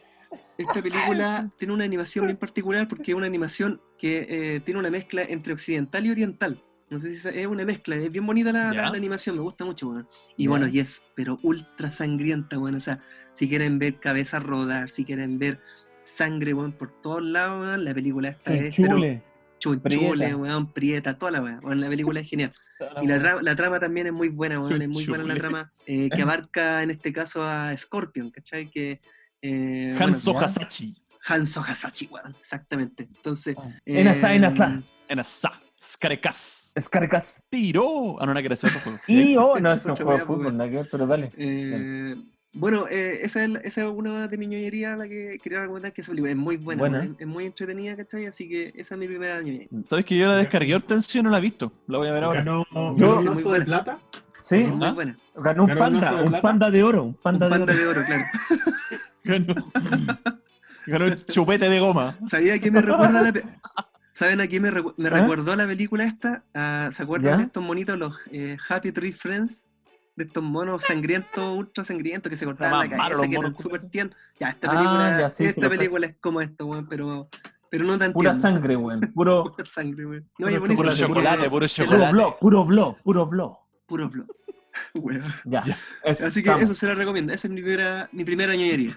esta 0.62 0.82
película 0.82 1.50
tiene 1.58 1.74
una 1.74 1.84
animación 1.84 2.26
bien 2.26 2.36
particular 2.36 2.88
porque 2.88 3.12
es 3.12 3.16
una 3.16 3.26
animación 3.26 3.80
que 3.98 4.26
eh, 4.56 4.60
tiene 4.60 4.80
una 4.80 4.90
mezcla 4.90 5.22
entre 5.22 5.52
occidental 5.52 6.06
y 6.06 6.10
oriental. 6.10 6.62
No 6.88 6.98
sé 6.98 7.14
si 7.14 7.28
es 7.28 7.46
una 7.46 7.64
mezcla, 7.64 7.94
es 7.96 8.10
bien 8.10 8.26
bonita 8.26 8.52
la, 8.52 8.70
la- 8.70 8.74
Ya. 8.74 8.90
la 8.90 8.96
animación, 8.96 9.36
me 9.36 9.42
gusta 9.42 9.64
mucho, 9.64 9.88
weón. 9.88 10.08
Y 10.36 10.44
Ya. 10.44 10.50
bueno, 10.50 10.66
y 10.66 10.80
es, 10.80 11.02
pero 11.14 11.38
ultra 11.42 11.90
sangrienta, 11.90 12.58
weón. 12.58 12.74
O 12.74 12.80
sea, 12.80 12.98
si 13.32 13.48
quieren 13.48 13.78
ver 13.78 14.00
cabezas 14.00 14.42
rodar, 14.42 14.90
si 14.90 15.04
quieren 15.04 15.38
ver 15.38 15.60
sangre, 16.02 16.52
weón, 16.54 16.72
por 16.72 16.90
todos 17.00 17.22
lados, 17.22 17.62
weón, 17.62 17.84
la 17.84 17.94
película 17.94 18.30
esta 18.30 18.54
es, 18.54 18.74
pero 18.76 18.96
Chule. 18.96 19.22
chunchule, 19.60 20.16
prieta. 20.16 20.36
weón, 20.36 20.72
prieta, 20.72 21.16
toda 21.16 21.30
la 21.32 21.42
weón. 21.42 21.60
Weón, 21.64 21.80
La 21.80 21.88
película 21.88 22.20
es 22.20 22.28
genial. 22.28 22.52
Y 23.02 23.06
la, 23.06 23.18
tra- 23.18 23.42
la 23.42 23.54
trama 23.54 23.78
también 23.78 24.06
es 24.06 24.12
muy 24.14 24.30
buena, 24.30 24.58
weón, 24.58 24.80
es 24.80 24.88
muy 24.88 25.04
buena 25.06 25.22
la 25.24 25.34
trama, 25.34 25.70
eh, 25.86 26.08
que 26.08 26.22
abarca 26.22 26.82
en 26.82 26.90
este 26.90 27.12
caso 27.12 27.44
a 27.44 27.76
Scorpion, 27.76 28.30
¿cachai? 28.30 28.70
Que, 28.70 29.00
eh, 29.42 29.96
Hanzo. 29.98 30.38
Hasachi. 30.38 30.94
Hanzo 31.26 31.60
Hasashi, 31.60 32.06
weón, 32.10 32.34
exactamente. 32.38 33.04
Entonces. 33.04 33.56
Ah. 33.58 33.68
Enasa, 33.84 34.32
em, 34.34 34.44
enasa. 34.44 34.82
En 35.08 35.18
Asa. 35.20 35.52
Skarekas. 35.82 36.72
Escarcas. 36.74 37.40
Tiro. 37.48 38.20
Ah, 38.20 38.26
no, 38.26 38.34
no, 38.34 38.40
que 38.40 38.46
era 38.46 38.54
ese 38.54 38.66
otro 38.66 38.80
juego. 38.80 38.98
Y 39.06 39.36
oh, 39.36 39.56
no, 39.58 39.72
es 39.74 39.84
un 39.84 39.96
juego 39.96 40.12
de 40.12 40.18
fútbol, 40.20 40.70
que 40.70 40.84
pero 40.90 41.06
dale. 41.06 41.32
eh, 41.36 42.16
bueno, 42.52 42.86
eh, 42.90 43.20
esa, 43.22 43.44
es, 43.44 43.48
la- 43.50 43.60
esa 43.60 43.82
es 43.82 43.88
una 43.88 44.26
de 44.28 44.36
mi 44.36 44.46
ñoñería 44.46 44.96
la 44.96 45.06
que 45.08 45.38
quería 45.42 45.60
recomendar, 45.60 45.92
que 45.92 46.00
esa 46.00 46.10
película 46.10 46.32
es 46.32 46.36
muy 46.36 46.56
buena, 46.56 47.04
es, 47.04 47.10
es 47.18 47.26
muy 47.26 47.44
entretenida, 47.46 47.96
¿cachai? 47.96 48.26
Así 48.26 48.48
que 48.48 48.72
esa 48.74 48.94
es 48.94 48.98
mi 48.98 49.06
primera 49.06 49.40
ñoñería. 49.40 49.68
¿Sabes 49.88 50.04
que 50.04 50.16
yo 50.18 50.26
la 50.26 50.36
descargué 50.36 50.74
Hortensio 50.74 51.20
y 51.20 51.24
no 51.24 51.30
la 51.30 51.38
he 51.38 51.42
visto? 51.42 51.72
La 51.86 51.98
voy 51.98 52.08
a 52.08 52.12
ver 52.12 52.24
ahora. 52.24 52.40
Ganó, 52.40 52.66
Yo- 52.72 52.94
ganó 53.16 53.20
un 53.20 53.28
oso 53.28 53.52
de 53.52 53.60
plata. 53.62 53.98
Sí, 54.48 54.56
muy 54.56 54.86
¿Ah? 54.86 54.92
buena. 54.92 55.16
ganó 55.36 55.62
un 55.62 55.68
¿Ganó 55.68 55.78
panda, 55.80 56.12
de 56.16 56.22
un 56.24 56.40
panda 56.42 56.70
de 56.72 56.82
oro, 56.82 57.02
un 57.04 57.08
Un 57.10 57.14
panda, 57.14 57.48
panda 57.48 57.72
de 57.72 57.86
oro, 57.86 58.04
claro. 58.04 58.24
Ganó, 59.24 59.54
ganó 60.86 61.04
el 61.06 61.24
chupete 61.24 61.68
de 61.68 61.80
goma. 61.80 62.18
¿Sabía 62.28 62.54
a 62.54 62.58
qué 62.58 62.70
me 62.70 62.80
recuerda 62.80 63.22
la 63.22 63.32
pe- 63.32 63.44
¿Saben 64.12 64.40
a 64.40 64.46
qué 64.48 64.58
me, 64.60 64.70
recu- 64.72 64.94
me 64.96 65.08
¿Ah? 65.08 65.12
recordó 65.12 65.54
la 65.54 65.66
película 65.66 66.04
esta? 66.04 66.44
Ah, 66.54 66.88
¿Se 66.90 67.02
acuerdan 67.02 67.32
¿Ya? 67.32 67.36
de 67.38 67.42
estos 67.44 67.62
monitos, 67.62 67.96
los 67.98 68.16
eh, 68.32 68.56
Happy 68.68 68.92
Tree 68.92 69.12
Friends? 69.12 69.66
De 70.16 70.24
estos 70.24 70.42
monos 70.42 70.82
sangrientos, 70.82 71.56
ultra 71.56 71.84
sangrientos 71.84 72.28
que 72.28 72.36
se 72.36 72.44
cortaban 72.44 72.90
la 72.90 72.96
malos 72.96 73.18
cabeza, 73.20 73.30
que 73.30 73.36
eran 73.36 73.56
súper 73.56 73.88
tiernos. 73.88 74.16
Ya, 74.38 74.48
esta 74.50 74.68
Ah, 74.68 74.72
película, 74.74 75.18
ya, 75.20 75.30
sí, 75.30 75.36
sí, 75.44 75.44
esta 75.44 75.68
película 75.70 76.06
es 76.08 76.16
como 76.20 76.40
esto, 76.40 76.66
weón, 76.66 76.86
pero, 76.88 77.28
pero 77.70 77.84
no 77.84 77.96
tan 77.96 78.12
Pura 78.12 78.34
sangre, 78.34 78.76
weón. 78.76 79.00
Puro, 79.14 79.44
Pura 79.56 79.64
sangre, 79.66 80.04
weón. 80.04 80.28
No, 80.38 80.48
Puro 80.48 80.60
Puro 80.74 80.90
chocolate, 80.92 81.06
puro 81.06 81.44
lo- 81.44 81.50
puro 81.50 81.66
chocolate. 81.68 82.12
blog, 82.12 82.38
puro 82.40 82.64
blog, 82.64 82.96
puro 83.02 83.26
blog. 83.26 83.58
Puro 83.86 84.08
blog. 84.08 84.26
Weón. 84.94 85.22
Ya. 85.44 85.60
Así 86.04 86.42
que 86.42 86.50
estamos. 86.50 86.62
eso 86.62 86.74
se 86.74 86.86
la 86.86 86.94
recomiendo. 86.94 87.32
Esa 87.32 87.48
es 87.48 87.52
mi 87.54 87.60
primera, 87.62 88.08
mi 88.12 88.24
primera 88.24 88.54
ñoñería. 88.54 88.96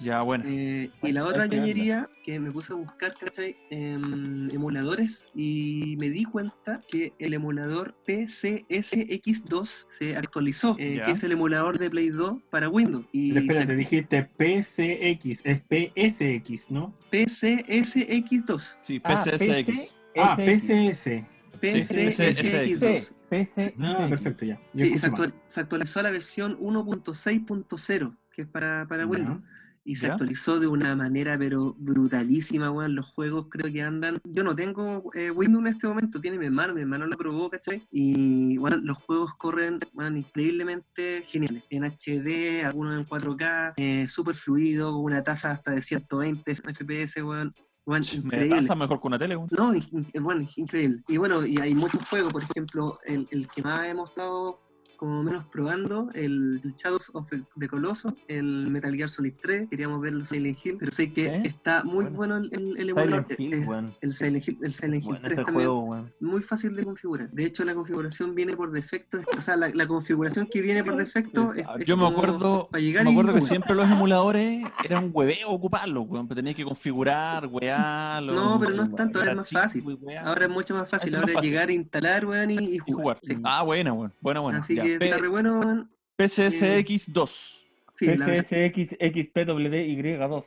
Ya, 0.00 0.20
bueno. 0.22 0.42
Eh, 0.48 0.90
y 0.92 0.98
Bueno, 1.00 1.20
la 1.20 1.26
otra 1.26 1.46
ñoñería 1.46 2.10
que 2.24 2.40
me 2.40 2.50
puse 2.50 2.72
a 2.72 2.76
buscar, 2.76 3.14
¿cachai? 3.16 3.56
En 3.70 4.48
emuladores 4.52 5.30
y 5.32 5.96
me 6.00 6.10
di 6.10 6.24
cuenta 6.24 6.80
que 6.88 7.12
el 7.20 7.34
emulador 7.34 7.94
PCSX2 8.08 9.84
se 9.86 10.16
actualizó, 10.16 10.74
eh, 10.80 11.00
que 11.04 11.12
es 11.12 11.22
el 11.22 11.30
emulador 11.32 11.78
de 11.78 11.88
Play 11.88 12.08
2 12.08 12.34
para 12.50 12.68
Windows. 12.68 13.04
Y 13.12 13.28
Pero 13.32 13.40
espérate, 13.42 13.66
se- 13.70 13.76
dijiste 13.76 14.22
PCX, 14.38 15.40
es 15.44 15.60
PSX, 15.68 16.70
¿no? 16.70 16.92
PCSX2. 17.12 18.78
Sí, 18.82 19.00
Ah, 19.04 19.14
PCSX. 19.14 19.96
Ah, 20.16 20.36
SX. 20.36 21.24
PCS. 21.62 22.18
PCSX2. 22.20 23.14
PC. 23.28 23.74
Ah, 23.78 24.06
perfecto, 24.08 24.44
ya. 24.44 24.60
Sí, 24.74 24.98
se, 24.98 25.06
actual- 25.06 25.34
se 25.46 25.60
actualizó 25.60 26.00
a 26.00 26.02
la 26.02 26.10
versión 26.10 26.56
1.6.0 26.58 28.16
que 28.32 28.42
es 28.42 28.48
para, 28.48 28.86
para. 28.88 29.06
Windows. 29.06 29.40
Y 29.84 29.96
se 29.96 30.06
¿Ya? 30.06 30.12
actualizó 30.12 30.60
de 30.60 30.68
una 30.68 30.94
manera 30.94 31.36
pero 31.36 31.74
brutalísima, 31.76 32.70
weón. 32.70 32.94
Los 32.94 33.06
juegos 33.06 33.48
creo 33.50 33.72
que 33.72 33.82
andan. 33.82 34.20
Yo 34.22 34.44
no 34.44 34.54
tengo 34.54 35.10
eh, 35.12 35.32
Windows 35.32 35.66
en 35.66 35.72
este 35.72 35.88
momento, 35.88 36.20
tiene 36.20 36.38
mi 36.38 36.46
hermano, 36.46 36.72
mi 36.72 36.82
hermano 36.82 37.06
lo 37.06 37.16
probó, 37.16 37.50
¿cachai? 37.50 37.84
Y 37.90 38.58
bueno, 38.58 38.76
los 38.76 38.98
juegos 38.98 39.34
corren 39.36 39.80
weón, 39.92 40.16
increíblemente 40.18 41.24
geniales. 41.26 41.64
En 41.68 41.82
HD, 41.82 42.64
algunos 42.64 42.96
en 42.96 43.06
4K, 43.06 43.74
eh, 43.76 44.06
súper 44.08 44.36
fluido, 44.36 44.92
con 44.92 45.02
una 45.02 45.24
tasa 45.24 45.50
hasta 45.50 45.72
de 45.72 45.82
120 45.82 46.54
FPS, 46.54 47.22
weón. 47.24 47.52
Weón, 47.84 48.02
Me 48.24 48.46
pasa 48.46 48.74
mejor 48.76 49.00
que 49.00 49.06
una 49.08 49.18
tele. 49.18 49.36
No, 49.50 49.74
in- 49.74 50.06
bueno, 50.20 50.46
increíble. 50.56 51.02
Y 51.08 51.16
bueno, 51.16 51.44
y 51.44 51.58
hay 51.58 51.74
muchos 51.74 52.00
juegos, 52.08 52.32
por 52.32 52.42
ejemplo, 52.44 52.96
el, 53.04 53.26
el 53.32 53.48
que 53.48 53.62
más 53.62 53.86
hemos 53.88 54.10
estado 54.10 54.60
como 55.02 55.24
menos 55.24 55.44
probando, 55.46 56.10
el 56.14 56.60
Shadows 56.76 57.10
of 57.12 57.28
the 57.58 57.66
Colossus, 57.66 58.12
el 58.28 58.68
Metal 58.70 58.94
Gear 58.94 59.08
Solid 59.08 59.32
3, 59.42 59.68
queríamos 59.68 60.00
ver 60.00 60.12
el 60.12 60.24
Silent 60.24 60.56
Hill, 60.64 60.76
pero 60.78 60.92
sé 60.92 61.12
que 61.12 61.26
¿Eh? 61.26 61.42
está 61.44 61.82
muy 61.82 62.04
Bueno. 62.04 62.16
bueno 62.16 62.36
el, 62.36 62.76
el, 62.78 62.88
emulador. 62.90 63.26
Silent 63.28 63.40
Hill, 63.40 63.52
Eh, 63.54 63.66
weón. 63.66 63.96
el 64.00 64.14
Silent 64.14 64.46
Hill, 64.48 64.58
el 64.62 64.72
Silent 64.74 65.02
Hill 65.02 65.08
Bueno, 65.08 65.20
3 65.24 65.32
ese 65.32 65.44
también, 65.44 65.68
juego, 65.68 66.06
muy 66.20 66.40
fácil 66.42 66.76
de 66.76 66.84
configurar. 66.84 67.30
De 67.32 67.44
hecho, 67.44 67.64
la 67.64 67.74
configuración 67.74 68.36
viene 68.36 68.56
por 68.56 68.70
defecto, 68.70 69.18
es- 69.18 69.26
o 69.36 69.42
sea, 69.42 69.56
la, 69.56 69.70
la 69.70 69.88
configuración 69.88 70.46
que 70.46 70.62
viene 70.62 70.84
por 70.84 70.94
defecto 70.96 71.52
es, 71.52 71.66
es 71.80 71.84
Yo 71.84 71.96
me 71.96 72.06
acuerdo, 72.06 72.68
para 72.70 72.80
llegar 72.80 73.02
me 73.04 73.10
y 73.10 73.14
acuerdo 73.14 73.32
que 73.34 73.40
jugar. 73.40 73.48
siempre 73.50 73.74
los 73.74 73.90
emuladores 73.90 74.64
era 74.84 75.00
un 75.00 75.10
hueveo 75.12 75.48
ocuparlos, 75.50 76.04
weón. 76.06 76.28
pero 76.28 76.36
Tenías 76.36 76.54
que 76.54 76.62
configurar, 76.64 77.48
wearlo. 77.48 78.34
No, 78.34 78.56
pero 78.60 78.72
no 78.76 78.84
es 78.84 78.94
tanto, 78.94 79.18
ahora 79.18 79.32
es 79.32 79.36
más 79.36 79.50
fácil. 79.50 79.84
Ahora 80.24 80.44
es 80.44 80.50
mucho 80.52 80.74
más 80.74 80.88
fácil, 80.88 81.12
es 81.14 81.18
ahora 81.20 81.32
es 81.32 81.40
llegar, 81.42 81.72
instalar, 81.72 82.24
weón, 82.24 82.52
y, 82.52 82.54
y 82.58 82.74
y 82.74 82.78
jugar. 82.78 83.02
jugar. 83.02 83.18
Sí. 83.24 83.36
Ah, 83.42 83.62
buena, 83.64 83.92
weón. 83.92 84.12
Buena, 84.20 84.38
buena. 84.40 84.58
Así 84.58 84.76
Ya, 84.76 84.82
que 84.84 84.91
P- 84.98 85.04
está 85.06 85.16
re 85.18 85.28
bueno, 85.28 85.60
weón. 85.60 85.90
PCSX2. 86.18 87.62
Sí, 87.94 88.06
la 88.16 88.26
versión- 88.26 88.46
PCSXXPWY2. 88.48 90.44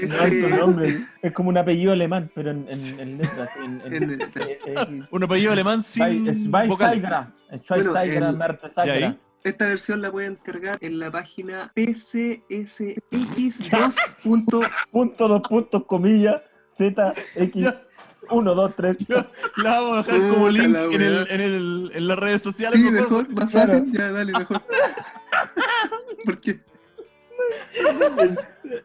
ese- 0.00 0.20
Alto 0.20 0.48
nombre. 0.56 1.06
Es 1.22 1.32
como 1.32 1.48
un 1.50 1.58
apellido 1.58 1.92
alemán, 1.92 2.30
pero 2.34 2.50
en, 2.52 2.66
en, 2.68 3.00
en 3.00 3.18
letras. 3.18 3.50
En, 3.62 3.80
en 3.84 3.94
En- 4.10 4.18
PCSX. 4.18 5.08
Un 5.10 5.24
apellido 5.24 5.52
alemán 5.52 5.82
sin 5.82 6.02
vocal. 6.50 6.68
Sagra. 8.74 9.16
Esta 9.44 9.66
versión 9.66 10.02
la 10.02 10.10
pueden 10.10 10.34
cargar 10.36 10.78
en 10.80 10.98
la 10.98 11.10
página 11.12 11.70
pcsx2. 11.74 13.96
Punto, 14.90 15.28
dos 15.28 15.42
puntos, 15.48 15.84
comillas, 15.86 16.42
Z, 16.76 17.12
X, 17.36 17.62
Ya. 17.64 17.80
1, 18.30 18.54
2, 18.54 18.72
3. 18.76 18.96
La 19.56 19.80
vamos 19.80 19.92
a 19.98 20.02
dejar 20.12 20.30
como 20.30 20.48
link 20.50 20.68
la 20.72 20.84
en, 20.84 21.02
el, 21.02 21.26
en, 21.30 21.40
el, 21.40 21.90
en 21.94 22.08
las 22.08 22.18
redes 22.18 22.42
sociales. 22.42 22.78
Sí, 22.78 22.84
por 22.84 22.92
mejor, 22.92 23.28
más 23.30 23.50
Claro. 23.50 23.72
fácil. 23.72 23.92
Ya, 23.92 24.10
dale, 24.12 24.32
mejor. 24.32 24.62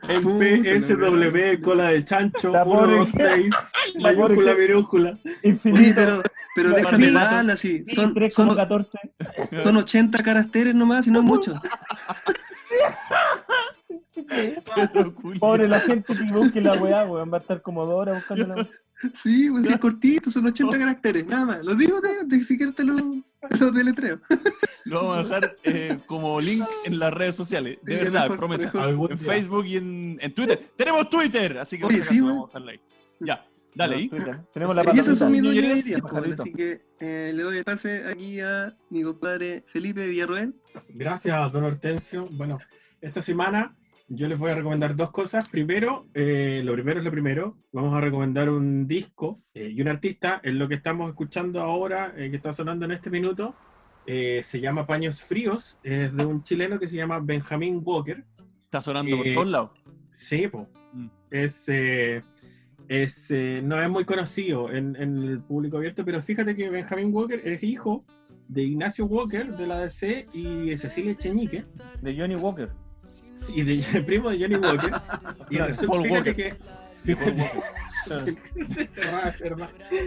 El 0.07 0.22
Puta 0.22 0.45
la 0.45 0.80
PSW, 0.80 1.61
cola 1.61 1.90
de 1.90 2.06
chancho, 2.06 2.52
La 2.52 2.64
pobre- 2.64 3.06
126, 3.06 3.49
La 3.95 4.14
pobre 4.14 4.36
mayúscula, 4.36 4.53
minúscula. 4.56 5.10
Oye, 5.26 5.36
Infinito. 5.44 5.94
pero, 5.95 6.22
pero 6.56 6.70
La 6.70 6.76
déjame 6.78 7.11
mal 7.11 7.49
así. 7.49 7.84
Sí, 7.86 7.95
Son, 7.95 8.14
3,14. 8.15 8.88
son, 9.52 9.64
son 9.64 9.78
80 9.78 10.24
caracteres 10.24 10.74
nomás 10.76 11.06
y 11.07 11.11
no 11.11 11.20
es 11.20 11.26
mucho. 11.26 11.53
Pobre 15.40 15.68
la 15.68 15.80
gente 15.82 16.15
que 16.15 16.24
busque 16.32 16.61
la 16.61 16.74
weá, 16.74 17.06
weón. 17.06 17.32
Va 17.32 17.38
a 17.38 17.41
estar 17.41 17.61
como 17.61 17.86
dos 17.86 17.95
horas 17.95 18.15
buscando 18.15 18.48
la 18.48 18.56
weá. 18.56 18.70
Sí, 19.22 19.50
pues 19.52 19.70
es 19.70 19.80
cortito, 19.80 20.30
son 20.32 20.46
80 20.46 20.78
caracteres, 20.78 21.26
nada 21.28 21.46
más. 21.46 21.64
Lo 21.64 21.76
digo 21.76 22.00
de, 22.02 22.24
de 22.26 22.44
siquiera 22.44 22.72
te 22.72 22.84
lo, 22.84 22.96
lo 23.60 23.72
deletreo. 23.72 24.20
Lo 24.86 24.98
vamos 25.08 25.18
a 25.18 25.24
dejar 25.40 25.58
eh, 25.64 25.98
como 26.08 26.42
link 26.42 26.64
en 26.84 27.00
las 27.00 27.14
redes 27.14 27.36
sociales. 27.36 27.80
De 27.84 27.94
Sí, 27.98 28.04
verdad, 28.04 28.24
mejor, 28.24 28.38
promesa. 28.38 28.72
mejor. 28.74 29.12
En. 29.14 29.18
Facebook 29.18 29.66
y 29.66 29.78
en, 29.78 30.18
en 30.22 30.34
Twitter. 30.34 30.62
¡Tenemos 30.76 31.10
Twitter! 31.10 31.58
Así 31.58 31.78
que 31.80 31.86
Oye, 31.86 32.04
sí, 32.04 32.20
vamos 32.20 32.44
a 32.44 32.48
dejarla 32.48 32.72
ahí. 32.74 32.82
Ya, 33.22 33.46
dale 33.76 33.96
ahí. 33.96 34.10
Tenemos 34.54 34.76
la 34.76 34.82
Sí, 34.84 34.90
Y 34.94 35.00
esas 35.00 35.18
son 35.18 35.32
mis 35.32 35.42
pues, 35.42 36.02
pajarito. 36.02 36.44
así 36.44 36.52
que 36.54 36.82
eh, 37.00 37.32
le 37.34 37.44
doy 37.44 37.58
el 37.60 37.64
pase 37.64 38.06
aquí 38.06 38.42
a 38.42 38.76
mi 38.90 39.04
compadre 39.04 39.64
Felipe 39.68 40.06
Villarroel. 40.06 40.54
Gracias, 40.90 41.52
don 41.54 41.64
Hortensio. 41.64 42.28
Bueno, 42.32 42.60
esta 43.00 43.22
semana 43.22 43.76
yo 44.15 44.27
les 44.27 44.38
voy 44.38 44.52
a 44.52 44.56
recomendar 44.56 44.95
dos 44.95 45.11
cosas. 45.11 45.48
Primero, 45.49 46.07
eh, 46.14 46.61
lo 46.64 46.73
primero 46.73 46.99
es 46.99 47.06
lo 47.06 47.11
primero. 47.11 47.57
Vamos 47.72 47.94
a 47.94 48.02
recomendar 48.02 48.49
un 48.49 48.88
disco 48.88 49.41
eh, 49.53 49.72
y 49.73 49.81
un 49.81 49.88
artista. 49.88 50.40
En 50.44 50.60
lo 50.60 50.68
que 50.68 50.76
estamos 50.76 51.10
escuchando 51.10 51.61
ahora, 51.61 52.14
eh, 52.15 52.30
que 52.30 52.38
está 52.38 52.53
sonando 52.53 52.85
en 52.85 52.91
este 52.91 53.10
minuto, 53.10 53.56
eh, 54.06 54.41
se 54.44 54.60
llama 54.60 54.85
Paños 54.85 55.22
Fríos. 55.22 55.80
Es 55.84 56.15
de 56.15 56.26
un 56.26 56.44
chileno 56.44 56.80
que 56.80 56.88
se 56.88 56.95
llama 56.98 57.19
Benjamín 57.19 57.81
Walker. 57.84 58.23
Está 58.60 58.81
sonando 58.81 59.18
por 59.18 59.34
todos 59.34 59.48
lados. 59.48 59.72
Sí, 60.11 60.48
po. 60.48 60.68
Mm. 60.94 61.07
Es, 61.31 61.64
eh, 61.68 62.23
es, 62.88 63.31
eh, 63.31 63.61
no 63.64 63.81
es 63.81 63.90
muy 63.90 64.06
conocido 64.06 64.72
en, 64.72 64.95
en 64.95 65.23
el 65.23 65.41
público 65.41 65.77
abierto, 65.77 66.03
pero 66.06 66.22
fíjate 66.22 66.56
que 66.56 66.69
Benjamin 66.69 67.14
Walker 67.14 67.41
es 67.44 67.64
hijo 67.64 68.06
de 68.48 68.64
Ignacio 68.64 69.06
Walker 69.06 69.56
de 69.56 69.68
la 69.68 69.80
DC 69.80 70.27
y 70.34 70.77
Cecilia 70.77 71.18
Cheñique, 71.18 71.65
De 72.02 72.18
Johnny 72.18 72.35
Walker. 72.35 72.69
Y 73.49 73.64
de, 73.64 74.02
primo 74.06 74.30
de 74.30 74.40
Johnny 74.40 74.56
Walker. 74.56 74.91
y 75.49 75.57
resulta, 75.57 76.10
Walker. 76.10 76.35
que. 76.35 76.56
De 77.03 77.18
Paul 77.18 77.35
Fíjate, 78.06 78.38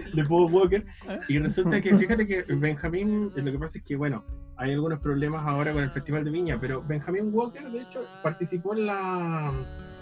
de 0.15 0.25
Paul 0.25 0.51
Walker. 0.51 0.85
Y 1.29 1.39
resulta 1.39 1.81
que, 1.81 1.95
fíjate 1.97 2.27
que 2.27 2.43
Benjamín, 2.55 3.33
lo 3.35 3.53
que 3.53 3.59
pasa 3.59 3.79
es 3.79 3.85
que, 3.85 3.97
bueno, 3.97 4.25
hay 4.57 4.73
algunos 4.73 5.01
problemas 5.01 5.47
ahora 5.47 5.73
con 5.73 5.83
el 5.83 5.91
Festival 5.91 6.25
de 6.25 6.31
Viña, 6.31 6.59
pero 6.59 6.83
Benjamín 6.83 7.31
Walker, 7.33 7.71
de 7.71 7.83
hecho, 7.83 8.07
participó 8.23 8.75
en 8.75 8.87
la, 8.87 9.53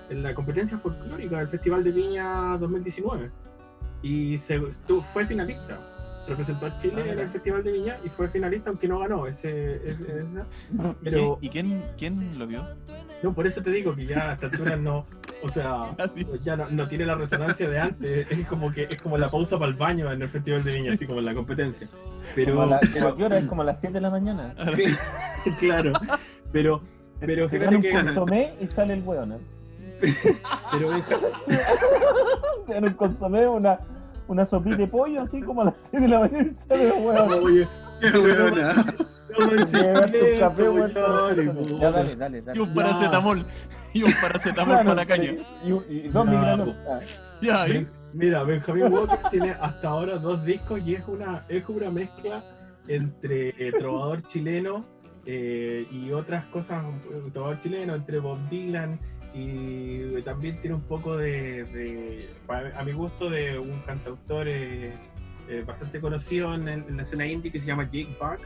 en 0.09 0.23
la 0.23 0.35
competencia 0.35 0.79
folclórica 0.79 1.39
del 1.39 1.49
Festival 1.49 1.83
de 1.83 1.91
Viña 1.91 2.57
2019 2.59 3.31
y 4.03 4.39
se, 4.39 4.61
fue 5.13 5.27
finalista. 5.27 5.81
Representó 6.27 6.67
a 6.67 6.77
Chile 6.79 7.03
Ah, 7.07 7.13
en 7.13 7.19
el 7.19 7.29
Festival 7.29 7.63
de 7.63 7.73
Viña 7.73 7.99
y 8.05 8.09
fue 8.09 8.29
finalista, 8.29 8.71
aunque 8.71 8.89
no 8.89 8.99
ganó 8.99 9.27
ese, 9.27 9.77
ese- 9.85 10.23
esa. 10.25 10.47
¿Y, 10.73 11.05
Pero, 11.05 11.39
y 11.41 11.49
quién, 11.51 11.83
quién 11.99 12.39
lo 12.39 12.47
vio? 12.47 12.65
no, 13.23 13.33
por 13.35 13.47
eso 13.47 13.63
te 13.63 13.71
digo 13.71 13.95
que 13.95 14.07
ya 14.07 14.31
a 14.31 14.33
esta 14.35 14.47
altura 14.47 14.77
no, 14.77 15.07
o 15.43 15.49
sea, 15.51 15.91
ya 16.43 16.57
no, 16.57 16.69
no 16.71 16.89
tiene 16.89 17.07
la 17.07 17.15
resonancia 17.15 17.69
de 17.69 17.79
antes, 17.79 18.31
es 18.31 18.47
como 18.47 18.71
que 18.73 18.85
es 18.85 19.01
como 19.03 19.17
la 19.19 19.31
pausa 19.31 19.59
para 19.59 19.71
el 19.71 19.77
baño 19.77 20.11
en 20.13 20.23
el 20.23 20.29
Festival 20.29 20.63
de 20.65 20.75
Viña, 20.75 20.93
así 20.93 21.07
como 21.07 21.19
en 21.21 21.25
la 21.27 21.35
competencia. 21.35 21.89
Pero, 22.35 22.65
la- 22.67 22.81
pero- 22.81 23.09
¿a 23.09 23.17
qué 23.17 23.25
hora? 23.25 23.39
Es 23.39 23.45
como 23.49 23.63
a 23.63 23.65
las 23.67 23.81
7 23.81 23.95
de 23.95 24.01
la 24.01 24.11
mañana. 24.11 24.55
claro, 25.59 25.93
pero, 26.53 26.83
pero 27.21 27.49
fíjate 27.49 27.65
dan 27.67 27.77
un 27.77 27.83
que, 27.83 27.93
consomé 27.93 28.55
y 28.61 28.67
sale 28.69 28.95
el 28.95 29.03
weón. 29.03 29.33
¿eh? 29.33 29.39
pero 30.73 30.91
dan 32.69 32.85
un 32.85 32.93
consomé, 32.95 33.47
una, 33.47 33.79
una 34.29 34.47
sopita 34.47 34.77
de 34.77 34.87
pollo, 34.87 35.23
así 35.23 35.41
como 35.43 35.63
a 35.63 35.65
las 35.67 35.75
7 35.91 36.01
de 36.05 36.09
la 36.09 36.21
mañana 36.21 36.45
y 36.51 36.69
sale 36.69 36.93
weón. 36.93 37.29
oye, 37.45 37.69
Qué 38.01 38.11
Ya, 41.81 41.91
dale, 41.91 42.17
dale, 42.17 42.43
dale. 42.43 42.59
Y 42.59 42.63
un 42.63 42.75
paracetamol. 42.75 43.47
Y 43.93 44.03
un 44.03 44.13
paracetamol 44.21 44.77
para 44.77 44.95
la 44.95 45.07
caña. 45.07 45.33
Y, 45.65 45.71
y, 45.73 45.77
y 46.07 46.09
dos 46.09 46.27
migranos. 46.27 46.75
Ah, 46.89 47.01
Ya, 47.41 47.63
ahí. 47.63 47.73
Ben- 47.73 47.91
Mira, 48.15 48.45
Benjamin 48.45 48.93
Walker 48.93 49.19
tiene 49.33 49.51
hasta 49.61 49.89
ahora 49.89 50.19
dos 50.19 50.45
discos 50.45 50.81
y 50.87 50.95
es 50.95 51.03
una, 51.09 51.45
es 51.49 51.69
una 51.69 51.91
mezcla 51.91 52.45
entre 52.87 53.49
eh, 53.49 53.73
trovador 53.77 54.23
chileno 54.29 54.85
eh, 55.27 55.85
y 55.91 56.13
otras 56.13 56.45
cosas, 56.47 56.85
eh, 57.11 57.31
trovador 57.33 57.59
chileno, 57.61 57.93
entre 57.97 58.21
Bob 58.21 58.39
Dylan 58.49 59.01
y 59.35 60.23
también 60.23 60.59
tiene 60.61 60.77
un 60.77 60.83
poco 60.83 61.17
de, 61.17 61.65
de- 61.65 62.29
a 62.77 62.85
mi 62.85 62.93
gusto, 62.93 63.29
de 63.31 63.59
un 63.59 63.81
cantautor 63.81 64.47
eh, 64.49 64.93
eh, 65.49 65.65
bastante 65.67 66.01
conocido 66.01 66.55
en, 66.55 66.69
en 66.69 66.97
la 66.97 67.03
escena 67.03 67.27
indie 67.27 67.51
que 67.51 67.59
se 67.61 67.67
llama 67.67 67.85
Jake 67.85 68.17
Buck, 68.21 68.39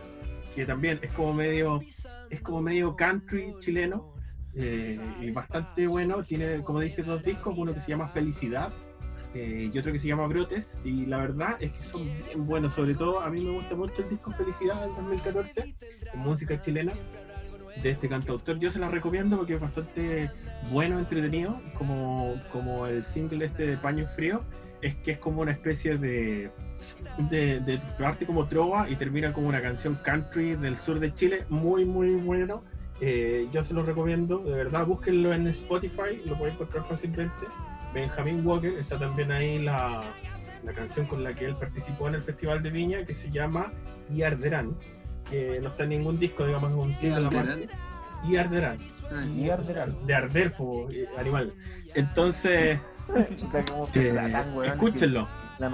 que 0.54 0.64
también 0.64 0.98
es 1.02 1.12
como 1.12 1.34
medio, 1.34 1.82
es 2.30 2.40
como 2.40 2.60
medio 2.62 2.96
country 2.96 3.54
chileno. 3.60 4.14
eh, 4.54 4.98
y 5.20 5.30
bastante 5.30 5.86
bueno, 5.86 6.24
tiene 6.24 6.62
como 6.64 6.80
dije 6.80 7.02
dos 7.02 7.22
discos, 7.22 7.54
uno 7.56 7.74
que 7.74 7.80
se 7.80 7.88
llama 7.90 8.08
Felicidad 8.08 8.72
eh, 9.34 9.70
y 9.72 9.78
otro 9.78 9.92
que 9.92 9.98
se 9.98 10.08
llama 10.08 10.26
Brotes, 10.26 10.78
y 10.84 11.04
la 11.06 11.18
verdad 11.18 11.56
es 11.60 11.70
que 11.72 11.78
son 11.78 12.04
bien 12.04 12.46
buenos, 12.46 12.72
sobre 12.72 12.94
todo 12.94 13.20
a 13.20 13.28
mí 13.30 13.44
me 13.44 13.50
gusta 13.50 13.76
mucho 13.76 14.02
el 14.02 14.08
disco 14.08 14.32
Felicidad 14.32 14.80
del 14.80 14.94
2014, 14.96 15.74
en 16.14 16.20
música 16.20 16.58
chilena, 16.60 16.92
de 17.82 17.90
este 17.90 18.08
cantautor, 18.08 18.58
yo 18.58 18.70
se 18.70 18.78
la 18.78 18.88
recomiendo 18.88 19.36
porque 19.36 19.54
es 19.54 19.60
bastante 19.60 20.30
bueno, 20.70 20.98
entretenido, 20.98 21.60
como, 21.74 22.34
como 22.52 22.86
el 22.86 23.04
single 23.04 23.44
este 23.44 23.66
de 23.66 23.76
Paño 23.76 24.06
Frío, 24.16 24.42
es 24.82 24.94
que 24.96 25.12
es 25.12 25.18
como 25.18 25.42
una 25.42 25.52
especie 25.52 25.96
de, 25.96 26.50
de, 27.30 27.60
de 27.60 27.80
parte 27.98 28.26
como 28.26 28.46
trova 28.46 28.88
y 28.88 28.96
termina 28.96 29.32
como 29.32 29.48
una 29.48 29.60
canción 29.60 29.98
country 30.02 30.56
del 30.56 30.76
sur 30.76 30.98
de 31.00 31.12
Chile, 31.14 31.44
muy 31.48 31.84
muy 31.84 32.14
bueno, 32.14 32.62
Eh, 33.00 33.46
yo 33.52 33.62
se 33.62 33.74
lo 33.74 33.84
recomiendo, 33.84 34.38
de 34.38 34.56
verdad, 34.56 34.84
búsquenlo 34.84 35.32
en 35.32 35.46
Spotify, 35.46 36.20
lo 36.26 36.36
pueden 36.36 36.54
encontrar 36.54 36.84
fácilmente. 36.88 37.46
Benjamin 37.94 38.44
Walker, 38.44 38.72
está 38.76 38.98
también 38.98 39.30
ahí 39.30 39.60
la, 39.60 40.02
la 40.64 40.72
canción 40.72 41.06
con 41.06 41.22
la 41.22 41.32
que 41.32 41.44
él 41.46 41.54
participó 41.54 42.08
en 42.08 42.16
el 42.16 42.22
Festival 42.22 42.60
de 42.60 42.70
Viña, 42.70 43.04
que 43.06 43.14
se 43.14 43.30
llama 43.30 43.72
Y 44.12 44.22
Arderán. 44.22 44.74
Que 45.30 45.60
no 45.60 45.68
está 45.68 45.84
en 45.84 45.90
ningún 45.90 46.18
disco, 46.18 46.46
digamos, 46.46 46.70
es 46.70 46.76
un 46.76 46.90
Y 46.90 46.94
single 46.94 47.26
aparte. 47.26 47.68
Y 48.28 48.36
arderán. 48.36 48.76
Ah, 49.12 49.24
Y 49.24 49.48
arderán. 49.48 49.94
De 50.06 50.14
arder, 50.14 50.52
po, 50.52 50.88
eh, 50.90 51.06
animal. 51.18 51.52
Entonces, 51.94 52.80
eh, 53.14 53.28
escúchenlo. 54.64 55.28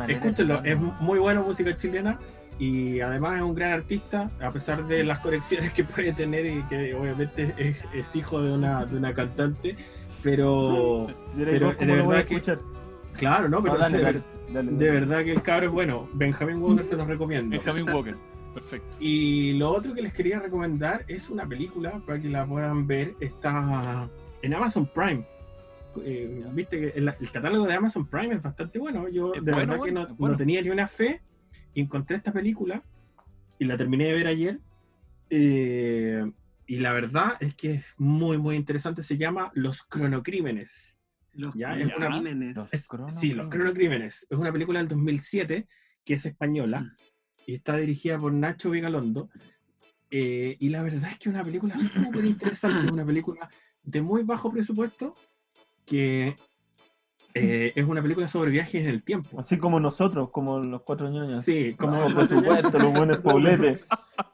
Escúchenlo, 0.09 0.63
es 0.65 0.79
muy 1.01 1.19
buena 1.19 1.41
música 1.41 1.77
chilena 1.77 2.19
y 2.59 3.01
además 3.01 3.37
es 3.37 3.43
un 3.43 3.55
gran 3.55 3.73
artista, 3.73 4.31
a 4.41 4.51
pesar 4.51 4.87
de 4.87 5.05
las 5.05 5.19
conexiones 5.21 5.73
que 5.73 5.85
puede 5.85 6.13
tener 6.13 6.47
y 6.47 6.63
que 6.65 6.95
obviamente 6.95 7.53
es, 7.59 7.77
es 7.95 8.15
hijo 8.17 8.41
de 8.43 8.53
una, 8.53 8.85
de 8.87 8.97
una 8.97 9.13
cantante, 9.13 9.75
pero 10.23 11.07
pero 11.37 11.77
¿cómo 11.77 11.95
de 11.95 12.03
verdad 12.03 12.25
que- 12.25 12.59
claro, 13.17 13.49
¿no? 13.49 13.63
Pero 13.63 13.75
No, 13.75 13.81
dale, 13.81 13.99
de, 13.99 14.05
dale, 14.05 14.19
ver- 14.19 14.23
dale, 14.53 14.73
de 14.73 14.91
verdad 14.91 15.25
que 15.25 15.33
el 15.33 15.43
cabro 15.43 15.67
es 15.67 15.73
bueno, 15.73 16.09
Benjamin 16.15 16.63
Walker 16.63 16.87
se 16.87 16.97
los 16.97 17.07
recomiendo. 17.07 17.51
Benjamin 17.57 17.89
Walker. 17.91 18.15
Perfecto. 18.55 18.97
Y 19.01 19.55
lo 19.55 19.71
otro 19.73 19.93
que 19.95 20.03
les 20.03 20.13
quería 20.13 20.39
recomendar 20.39 21.05
es 21.09 21.29
una 21.29 21.47
película 21.47 22.01
para 22.07 22.21
que 22.21 22.29
la 22.29 22.47
puedan 22.47 22.87
ver. 22.87 23.15
Está 23.21 24.09
en 24.43 24.55
Amazon 24.55 24.87
Prime. 24.87 25.27
Eh, 26.05 26.45
Viste 26.53 26.79
que 26.81 26.99
el, 26.99 27.09
el 27.21 27.31
catálogo 27.31 27.67
de 27.67 27.75
Amazon 27.75 28.07
Prime 28.07 28.35
es 28.37 28.43
bastante 28.43 28.79
bueno. 28.79 29.09
Yo 29.09 29.35
Es 29.35 29.45
de 29.45 29.53
bueno, 29.53 29.57
verdad 29.59 29.75
que 29.75 29.79
bueno, 29.93 30.09
no, 30.09 30.15
bueno. 30.17 30.33
no 30.33 30.39
tenía 30.39 30.63
ni 30.63 30.71
una 30.71 30.89
fe. 30.89 31.21
y 31.75 31.81
Encontré 31.81 32.17
esta 32.17 32.33
película 32.33 32.83
y 33.59 33.65
la 33.65 33.77
terminé 33.77 34.07
de 34.07 34.13
ver 34.15 34.27
ayer. 34.29 34.61
Eh, 35.31 36.31
y 36.67 36.77
la 36.79 36.93
verdad 36.93 37.35
es 37.41 37.55
que 37.55 37.73
es 37.75 37.85
muy, 37.99 38.39
muy 38.39 38.57
interesante. 38.57 39.03
Se 39.03 39.17
llama 39.19 39.51
Los 39.55 39.83
Cronocrímenes. 39.83 40.97
Los 41.33 41.55
Ya, 41.55 41.77
es 41.77 41.93
una- 41.97 42.09
crímenes. 42.11 42.57
Los 42.57 42.73
Es- 42.73 42.87
Cronocrímenes. 42.89 43.21
sí, 43.21 43.35
Los 43.35 43.49
Cronocrímenes. 43.49 44.27
Es 44.31 44.39
una 44.39 44.53
película 44.53 44.79
del 44.79 44.89
2007 44.89 45.67
que 46.05 46.15
es 46.15 46.25
española 46.27 46.81
Mm. 46.83 46.91
Y 47.47 47.55
está 47.55 47.77
dirigida 47.77 48.19
por 48.19 48.33
Nacho 48.33 48.71
Vigalondo. 48.71 49.29
Eh, 50.11 50.57
y 50.61 50.69
la 50.69 50.83
verdad 50.83 51.11
es 51.11 51.19
que 51.19 51.29
es 51.29 51.35
una 51.35 51.45
película 51.45 51.77
súper 51.79 52.25
interesante, 52.25 52.93
una 52.93 53.05
película 53.05 53.49
de 53.83 54.01
muy 54.03 54.23
bajo 54.23 54.51
presupuesto 54.53 55.17
que 55.85 56.37
eh, 57.35 57.73
es 57.75 57.85
una 57.85 58.01
película 58.01 58.29
sobre 58.29 58.51
viajes 58.53 58.83
en 58.83 58.89
el 58.89 59.03
tiempo. 59.03 59.41
Así 59.41 59.59
como 59.59 59.81
nosotros, 59.81 60.31
como 60.31 60.61
los 60.61 60.83
cuatro 60.83 61.11
ñoños. 61.11 61.45
Sí, 61.45 61.75
como 61.77 61.97
No, 61.97 62.15
por 62.15 62.29
supuesto, 62.29 62.79
los 62.79 62.93
buenos 62.93 63.19
pobletes. 63.19 63.81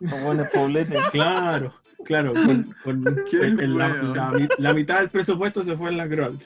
Los 0.01 0.23
buenos 0.23 0.49
pobletes. 0.49 1.01
Claro, 1.11 1.73
claro, 2.05 2.33
con, 2.35 2.75
con- 2.85 3.05
la, 4.59 4.75
mitad 4.75 4.99
del 5.01 5.09
presupuesto 5.09 5.65
se 5.65 5.77
fue 5.77 5.89
en 5.89 5.97
la 5.97 6.07
Groll. 6.07 6.39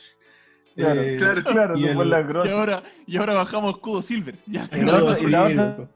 Claro, 0.76 1.00
Eh, 1.02 1.16
Claro. 1.18 1.42
Claro, 1.42 1.76
Y 1.78 1.82
fue 1.92 2.04
el- 2.04 2.10
la 2.10 2.20
Y 2.44 2.48
ahora, 2.50 2.82
y 3.06 3.16
ahora 3.16 3.34
bajamos 3.34 3.74
escudo 3.74 4.00
silver. 4.00 4.36
Ya. 4.46 4.68
Y 4.72 4.80
la 4.82 5.02
otra- 5.02 5.20
y 5.20 5.26
la 5.26 5.46
sí, 5.46 5.52
otra- 5.54 5.88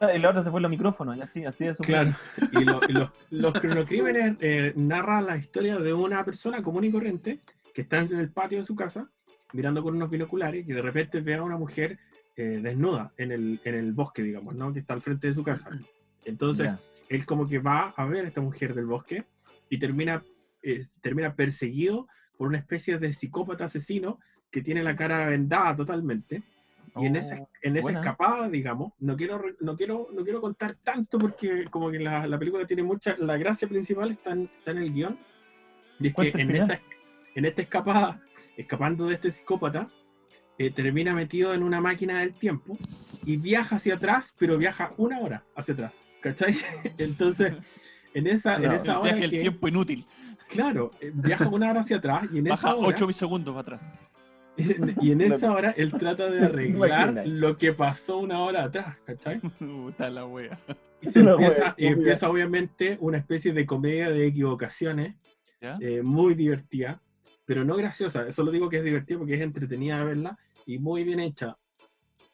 Y 0.00 0.18
la 0.18 0.30
otra 0.30 0.44
se 0.44 0.50
fue 0.50 0.60
los 0.60 0.70
micrófonos, 0.70 1.16
y 1.16 1.20
así, 1.22 1.44
así 1.44 1.64
de 1.64 1.74
su 1.74 1.82
Claro, 1.82 2.12
y, 2.52 2.64
lo- 2.64 2.80
y 2.88 2.92
los, 2.92 3.10
los 3.30 3.52
cronocrímenes 3.54 4.36
eh, 4.40 4.72
narran 4.76 5.26
la 5.26 5.36
historia 5.36 5.78
de 5.78 5.94
una 5.94 6.24
persona 6.24 6.62
común 6.62 6.84
y 6.84 6.90
corriente 6.90 7.40
que 7.72 7.82
está 7.82 8.00
en 8.00 8.14
el 8.18 8.30
patio 8.30 8.58
de 8.58 8.64
su 8.64 8.74
casa 8.74 9.08
mirando 9.52 9.82
con 9.82 9.94
unos 9.94 10.10
binoculares 10.10 10.68
y 10.68 10.72
de 10.72 10.82
repente 10.82 11.20
ve 11.20 11.34
a 11.34 11.42
una 11.42 11.56
mujer 11.56 11.98
eh, 12.36 12.58
desnuda 12.62 13.12
en 13.16 13.30
el, 13.32 13.60
en 13.64 13.74
el 13.76 13.92
bosque, 13.92 14.22
digamos, 14.22 14.54
¿no? 14.56 14.72
que 14.72 14.80
está 14.80 14.94
al 14.94 15.00
frente 15.02 15.28
de 15.28 15.34
su 15.34 15.44
casa. 15.44 15.70
Entonces, 16.24 16.66
él 17.08 17.24
como 17.24 17.46
que 17.46 17.58
va 17.60 17.94
a 17.96 18.04
ver 18.06 18.24
a 18.24 18.28
esta 18.28 18.40
mujer 18.40 18.74
del 18.74 18.86
bosque 18.86 19.24
y 19.70 19.78
termina, 19.78 20.24
eh, 20.62 20.84
termina 21.00 21.34
perseguido 21.34 22.08
por 22.36 22.48
una 22.48 22.58
especie 22.58 22.98
de 22.98 23.12
psicópata 23.12 23.64
asesino 23.66 24.18
que 24.50 24.60
tiene 24.60 24.82
la 24.82 24.96
cara 24.96 25.24
vendada 25.26 25.76
totalmente. 25.76 26.42
Y 26.96 27.06
en 27.06 27.16
esa, 27.16 27.36
Oh, 27.40 27.48
en 27.62 27.76
esa 27.76 27.90
escapada, 27.90 28.48
digamos, 28.48 28.92
no 29.00 29.16
quiero, 29.16 29.42
no 29.60 29.76
quiero, 29.76 30.08
no 30.14 30.22
quiero 30.22 30.40
contar 30.40 30.76
tanto 30.84 31.18
porque 31.18 31.64
como 31.70 31.90
que 31.90 31.98
la, 31.98 32.26
la 32.26 32.38
película 32.38 32.66
tiene 32.66 32.82
mucha, 32.84 33.16
la 33.18 33.36
gracia 33.36 33.66
principal 33.68 34.12
está 34.12 34.30
en, 34.32 34.48
está 34.58 34.70
en 34.70 34.78
el 34.78 34.92
guion. 34.92 35.18
Y 35.98 36.08
es 36.08 36.14
que 36.14 36.22
el 36.22 36.40
en 36.40 36.48
final. 36.48 36.70
esta, 36.70 36.82
en 37.34 37.44
esta 37.46 37.62
escapada, 37.62 38.20
escapando 38.56 39.06
de 39.06 39.14
este 39.14 39.30
psicópata, 39.32 39.88
eh, 40.58 40.70
termina 40.70 41.14
metido 41.14 41.52
en 41.52 41.64
una 41.64 41.80
máquina 41.80 42.20
del 42.20 42.34
tiempo 42.34 42.78
y 43.24 43.38
viaja 43.38 43.76
hacia 43.76 43.94
atrás, 43.94 44.32
pero 44.38 44.56
viaja 44.56 44.92
una 44.96 45.18
hora 45.18 45.42
hacia 45.56 45.74
atrás, 45.74 45.94
¿cachai? 46.20 46.54
Entonces, 46.98 47.56
en 48.14 48.28
esa, 48.28 48.54
en 48.56 48.62
No. 48.62 48.72
esa 48.74 48.92
El 48.92 48.98
hora 48.98 49.12
viaje 49.14 49.30
que- 49.30 49.40
tiempo 49.40 49.66
inútil. 49.66 50.06
claro, 50.48 50.92
eh, 51.00 51.10
viaja 51.12 51.48
una 51.48 51.70
hora 51.70 51.80
hacia 51.80 51.96
atrás 51.96 52.28
y 52.32 52.38
en 52.38 52.46
esa 52.46 52.54
Baja 52.54 52.76
hora, 52.76 52.88
8 52.88 53.12
segundos 53.12 53.52
para 53.52 53.76
atrás. 53.76 53.92
y 55.00 55.12
en 55.12 55.20
esa 55.20 55.52
hora 55.52 55.70
él 55.76 55.92
trata 55.92 56.30
de 56.30 56.40
arreglar 56.44 57.26
lo 57.26 57.56
que 57.56 57.72
pasó 57.72 58.18
una 58.18 58.40
hora 58.40 58.64
atrás, 58.64 58.96
¿cachai? 59.04 59.40
Puta 59.40 60.10
la 60.10 60.26
wea. 60.26 60.58
Y, 61.00 61.10
se 61.10 61.20
empieza, 61.20 61.62
wea, 61.62 61.74
empieza 61.76 62.30
obviamente 62.30 62.96
una 63.00 63.18
especie 63.18 63.52
de 63.52 63.66
comedia 63.66 64.10
de 64.10 64.26
equivocaciones 64.26 65.16
¿Ya? 65.60 65.76
eh, 65.80 66.02
muy 66.02 66.34
divertida, 66.34 67.02
pero 67.44 67.64
no 67.64 67.76
graciosa. 67.76 68.26
Eso 68.28 68.42
lo 68.42 68.50
digo 68.50 68.68
que 68.68 68.78
es 68.78 68.84
divertida 68.84 69.18
porque 69.18 69.34
es 69.34 69.40
entretenida 69.40 70.02
verla 70.04 70.38
y 70.66 70.78
muy 70.78 71.04
bien 71.04 71.20
hecha. 71.20 71.56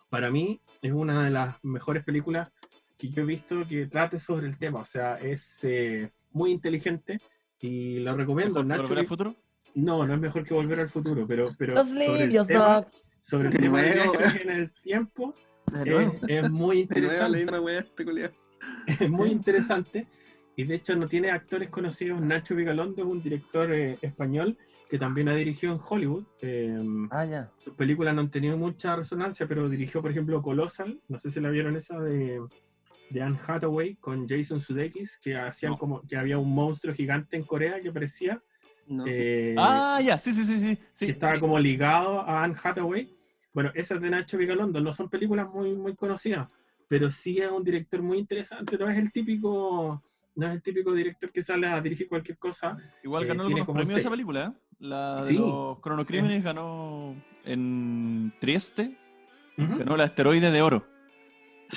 Para 0.09 0.30
mí 0.30 0.60
es 0.82 0.92
una 0.92 1.24
de 1.24 1.30
las 1.30 1.56
mejores 1.62 2.05
películas 2.05 2.51
que 2.98 3.09
yo 3.09 3.22
he 3.22 3.26
visto 3.26 3.66
que 3.66 3.86
trate 3.86 4.18
sobre 4.18 4.47
el 4.47 4.59
tema. 4.59 4.80
O 4.80 4.84
sea, 4.84 5.16
es 5.16 5.60
eh, 5.62 6.10
muy 6.32 6.51
inteligente 6.51 7.20
y 7.60 8.01
lo 8.01 8.14
recomiendo. 8.14 8.62
¿Mejor 8.62 8.64
que 8.64 8.68
Nacho, 8.68 8.82
Volver 8.82 8.98
al 8.98 9.06
futuro? 9.06 9.36
No, 9.74 10.06
no 10.06 10.14
es 10.14 10.20
mejor 10.20 10.44
que 10.44 10.55
Volver 10.55 10.80
al 10.80 10.90
Futuro, 10.90 11.26
pero, 11.26 11.51
pero 11.59 11.74
Los 11.74 11.88
sobre 11.88 12.24
el 12.24 12.47
tema, 12.47 12.74
Doc. 12.76 12.88
sobre 13.22 13.48
el 13.48 13.59
tema 13.59 13.82
de 13.82 13.94
nuevo, 13.97 14.12
viajes 14.18 14.42
en 14.42 14.51
el 14.51 14.70
tiempo 14.82 15.34
De 15.66 16.12
es, 16.28 16.51
muy 16.51 16.80
interesante 16.80 17.42
este 18.86 19.05
es 19.05 19.10
muy 19.10 19.30
interesante 19.30 20.06
y 20.56 20.64
de 20.64 20.74
hecho 20.74 20.97
no 20.97 21.06
tiene 21.06 21.30
actores 21.30 21.68
conocidos. 21.68 22.20
Nacho 22.20 22.55
Vigalondo 22.55 23.02
es 23.02 23.09
un 23.09 23.22
director 23.22 23.72
eh, 23.72 23.98
español 24.02 24.59
que 24.90 24.98
también 24.98 25.28
ha 25.28 25.34
dirigido 25.34 25.72
en 25.72 25.80
Hollywood. 25.88 26.24
Eh, 26.42 26.82
Ah, 27.10 27.24
ya. 27.24 27.51
sus 27.59 27.74
películas 27.74 28.14
no 28.14 28.22
han 28.22 28.30
tenido 28.30 28.56
mucha 28.59 28.97
resonancia, 28.97 29.47
pero 29.47 29.68
dirigió, 29.68 30.02
por 30.02 30.10
ejemplo, 30.10 30.42
Colossal. 30.42 31.01
No 31.09 31.18
sé 31.18 31.30
si 31.30 31.40
la 31.40 31.48
vieron 31.51 31.76
esa 31.76 31.98
de, 32.01 32.40
de 33.10 33.22
Anne 33.22 33.38
Hathaway 33.47 33.94
con 33.97 34.28
Jason 34.28 34.60
Sudeikis, 34.60 35.16
que 35.22 35.36
hacían 35.36 35.72
No. 35.72 35.78
como 35.78 36.02
que 36.02 36.16
había 36.16 36.36
un 36.38 36.52
monstruo 36.52 36.92
gigante 36.92 37.36
en 37.36 37.44
Corea 37.44 37.80
que 37.80 37.92
parecía 37.92 38.42
No. 38.86 39.05
eh, 39.07 39.55
Ah, 39.59 40.01
ya, 40.05 40.19
sí, 40.19 40.32
sí, 40.32 40.43
sí, 40.43 40.59
sí. 40.61 40.78
sí. 40.93 41.07
que 41.07 41.12
estaba 41.12 41.39
como 41.39 41.59
ligado 41.59 42.20
a 42.20 42.43
Anne 42.44 42.57
Hathaway. 42.62 43.16
Bueno, 43.52 43.70
esas 43.74 44.01
de 44.01 44.11
Nacho 44.11 44.36
Vigalondo 44.39 44.81
no 44.81 44.93
son 44.93 45.09
películas 45.09 45.48
muy, 45.48 45.74
muy 45.74 45.94
conocidas, 45.97 46.48
pero 46.89 47.11
sí 47.11 47.39
es 47.39 47.51
un 47.51 47.65
director 47.65 48.01
muy 48.02 48.19
interesante. 48.19 48.77
No 48.78 48.89
es 48.89 48.97
el 48.98 49.11
típico, 49.12 50.02
no 50.36 50.47
es 50.47 50.52
el 50.52 50.62
típico 50.62 50.93
director 50.94 51.31
que 51.32 51.43
sale 51.43 51.66
a 51.66 51.81
dirigir 51.81 52.09
cualquier 52.09 52.39
cosa. 52.39 52.77
Igual 53.02 53.24
eh, 53.24 53.27
ganó 53.27 53.43
algunos 53.44 53.66
como 53.66 53.77
premios 53.78 53.98
esa 54.01 54.11
película, 54.11 54.47
¿eh? 54.55 54.61
La 54.81 55.23
de 55.24 55.28
Sí. 55.28 55.36
los 55.36 55.78
cronocrímenes 55.81 56.43
ganó 56.43 57.15
en 57.44 58.32
Trieste, 58.40 58.97
ganó 59.57 59.94
el 59.97 60.01
asteroide 60.01 60.51
de 60.51 60.62
oro. 60.62 60.86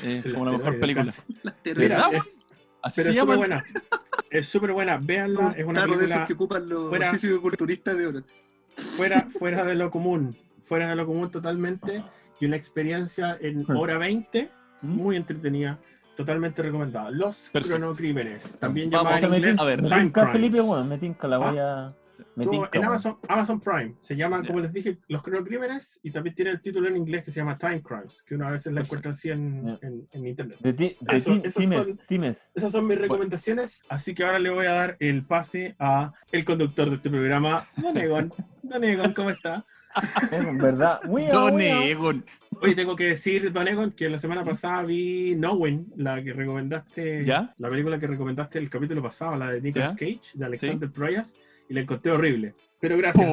Es 0.04 0.24
como 0.34 0.46
la 0.46 0.52
mejor 0.52 0.74
asteroide, 0.76 0.80
película. 0.80 1.14
Las 1.44 1.54
Mira, 1.54 1.62
teorías. 1.64 1.90
¿Verdad, 1.90 2.14
es- 2.16 2.40
Así 2.82 3.02
pero 3.02 3.32
es 3.32 3.38
buena. 3.38 3.64
Es 4.34 4.48
súper 4.48 4.72
buena. 4.74 4.98
Véanla, 4.98 5.54
es 5.56 5.64
una 5.64 5.84
Claro, 5.84 5.98
de 5.98 6.06
esos 6.06 6.18
película 6.18 6.26
que 6.26 6.34
ocupan 6.34 6.68
los 6.70 6.90
fuera- 6.90 7.12
físico-culturistas 7.12 7.98
de 7.98 8.08
oro. 8.08 8.24
fuera, 8.98 9.20
fuera 9.40 9.64
de 9.64 9.76
lo 9.76 9.92
común. 9.92 10.36
Fuera 10.66 10.90
de 10.90 10.96
lo 10.96 11.06
común 11.06 11.30
totalmente. 11.30 12.04
Y 12.40 12.46
una 12.48 12.56
experiencia 12.56 13.38
en 13.40 13.64
Hmm. 13.64 13.78
hora 13.78 13.98
20 14.00 14.50
¿Mm? 14.82 14.88
muy 14.96 15.16
entretenida. 15.18 15.78
Totalmente 16.18 16.62
recomendada. 16.64 17.12
Los 17.12 17.36
Perfecto. 17.52 17.78
cronocrímenes. 17.78 18.58
También 18.60 18.90
Vamos, 18.90 19.22
en 19.24 19.30
me 19.30 19.38
inglés 19.38 19.60
a 19.60 19.64
ver. 19.66 19.82
me 19.84 19.90
Time 19.90 20.02
tinca, 20.02 20.22
Crimes. 20.22 20.36
Felipe, 20.36 20.62
bueno, 20.62 20.86
me 20.86 20.98
tinca, 20.98 21.28
la 21.28 21.38
voy 21.38 21.58
a... 21.60 21.94
Tinca, 22.36 22.70
en. 22.74 22.84
Amazon, 22.86 23.18
Amazon 23.28 23.60
Prime. 23.62 23.96
Se 24.02 24.16
llama, 24.16 24.42
Ya. 24.42 24.48
como 24.48 24.60
les 24.60 24.74
dije, 24.74 24.98
Los 25.08 25.22
Cronocrímenes 25.24 26.00
y 26.04 26.12
también 26.12 26.36
tiene 26.36 26.52
el 26.52 26.62
título 26.62 26.88
en 26.88 26.98
inglés 26.98 27.24
que 27.24 27.32
se 27.32 27.40
llama 27.40 27.58
Time 27.58 27.82
Crimes, 27.82 28.24
que 28.26 28.36
uno 28.36 28.48
a 28.48 28.52
veces 28.52 28.74
la 28.74 28.82
encuentra 28.82 29.12
así 29.12 29.30
en, 29.30 29.66
Ya. 29.68 29.80
en- 29.82 30.08
en 30.12 30.28
internet. 30.28 30.58
De 30.62 30.74
ti, 30.74 30.98
de 31.00 31.18
Eso- 31.18 31.32
ti, 31.34 31.42
esos 31.48 31.62
Times, 31.62 31.78
son- 31.88 32.00
Times. 32.08 32.38
Esas 32.56 32.72
son 32.72 32.88
mis 32.88 32.98
recomendaciones, 33.00 33.84
así 33.90 34.14
que 34.16 34.24
ahora 34.24 34.40
le 34.40 34.50
voy 34.50 34.66
a 34.66 34.72
dar 34.74 34.98
el 35.00 35.26
pase 35.26 35.76
a 35.80 36.12
el 36.32 36.44
conductor 36.46 36.90
de 36.90 36.96
este 36.96 37.10
programa, 37.10 37.62
Don 37.78 37.98
Egon. 37.98 38.34
Don 38.64 38.84
Egon, 38.84 39.14
¿cómo 39.14 39.30
está? 39.30 39.66
Es 40.32 40.58
verdad. 40.58 41.02
Don 41.32 41.62
Egon. 41.62 42.26
Hoy 42.62 42.74
tengo 42.76 42.96
que 42.96 43.06
decir, 43.06 43.52
Don 43.52 43.68
Egon, 43.68 43.92
que 43.92 44.10
la 44.10 44.18
semana 44.18 44.44
pasada 44.44 44.82
vi 44.84 45.36
Knowing, 45.36 45.94
la 45.98 46.24
que 46.24 46.34
recomendaste, 46.34 47.24
¿Ya? 47.26 47.54
la 47.58 47.70
película 47.70 48.00
que 48.00 48.08
recomendaste 48.08 48.58
el 48.58 48.70
capítulo 48.70 49.04
pasado, 49.04 49.36
la 49.36 49.52
de 49.52 49.62
Nicolas 49.62 49.92
¿Ya? 49.92 49.98
Cage, 49.98 50.22
de 50.34 50.46
Alexander 50.46 50.90
Proyas, 50.92 51.36
y 51.70 51.74
la 51.74 51.82
encontré 51.82 52.12
horrible. 52.12 52.56
Pero 52.80 52.98
gracias. 52.98 53.26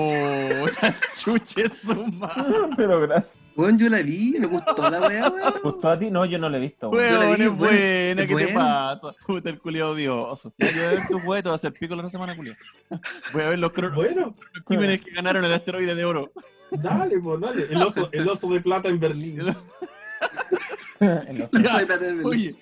Puta, 0.60 0.94
chuche 1.14 1.68
su 1.68 1.94
madre. 2.12 2.54
Pero 2.76 3.00
gracias. 3.00 3.32
Weón, 3.56 3.76
yo 3.78 3.88
la 3.90 4.00
vi, 4.00 4.36
me 4.38 4.46
gustó 4.46 4.88
la 4.88 5.00
weá, 5.00 5.28
weón. 5.28 5.54
¿Gustó 5.62 5.88
a 5.88 5.98
ti? 5.98 6.08
No, 6.10 6.24
yo 6.24 6.38
no 6.38 6.48
lo 6.48 6.56
he 6.56 6.60
visto. 6.60 6.88
weón. 6.88 7.04
Yo 7.10 7.18
la 7.18 7.26
Weón, 7.26 7.36
vi, 7.36 7.42
es 7.44 7.56
buena, 7.56 8.26
¿qué 8.26 8.34
te 8.46 8.52
pasa? 8.54 9.12
Puta, 9.26 9.50
el 9.50 9.58
culiado 9.58 9.90
odioso. 9.90 10.52
Ya 10.56 10.70
yo 10.70 10.76
voy 10.76 10.84
a 10.84 10.90
ver 10.90 11.06
tus 11.08 11.24
huetos, 11.24 11.50
voy 11.50 11.52
a 11.52 11.54
hacer 11.56 11.72
pico 11.72 11.94
la 11.96 12.02
otra 12.02 12.08
semana, 12.10 12.36
culiado. 12.36 12.58
Voy 13.32 13.42
a 13.42 13.48
ver 13.50 13.58
los 13.58 13.72
cronos 13.72 13.96
Bueno, 13.96 14.34
crímenes 14.64 15.00
que 15.04 15.10
ganaron 15.10 15.44
el 15.44 15.52
asteroide 15.52 15.94
de 15.96 16.04
oro. 16.04 16.30
dale, 16.70 17.18
pues, 17.18 17.40
dale. 17.40 17.62
El 17.64 17.82
oso, 17.82 18.08
el 18.12 18.28
oso 18.28 18.48
de 18.48 18.60
plata 18.60 18.88
en 18.88 19.00
Berlín. 19.00 19.40
En 21.00 21.38
los- 21.38 21.50
Ya, 21.52 21.70
Soy 21.78 21.86
la 21.86 21.96
del- 21.98 22.24
Oye, 22.26 22.54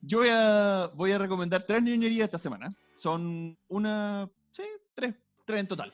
Yo 0.00 0.18
voy 0.18 0.28
a, 0.30 0.90
voy 0.94 1.12
a 1.12 1.18
recomendar 1.18 1.64
tres 1.66 1.82
ñoñerías 1.82 2.24
esta 2.26 2.38
semana. 2.38 2.72
Son 2.92 3.56
una, 3.68 4.28
sí, 4.54 4.62
tres, 4.94 5.14
tres 5.44 5.60
en 5.60 5.68
total. 5.68 5.92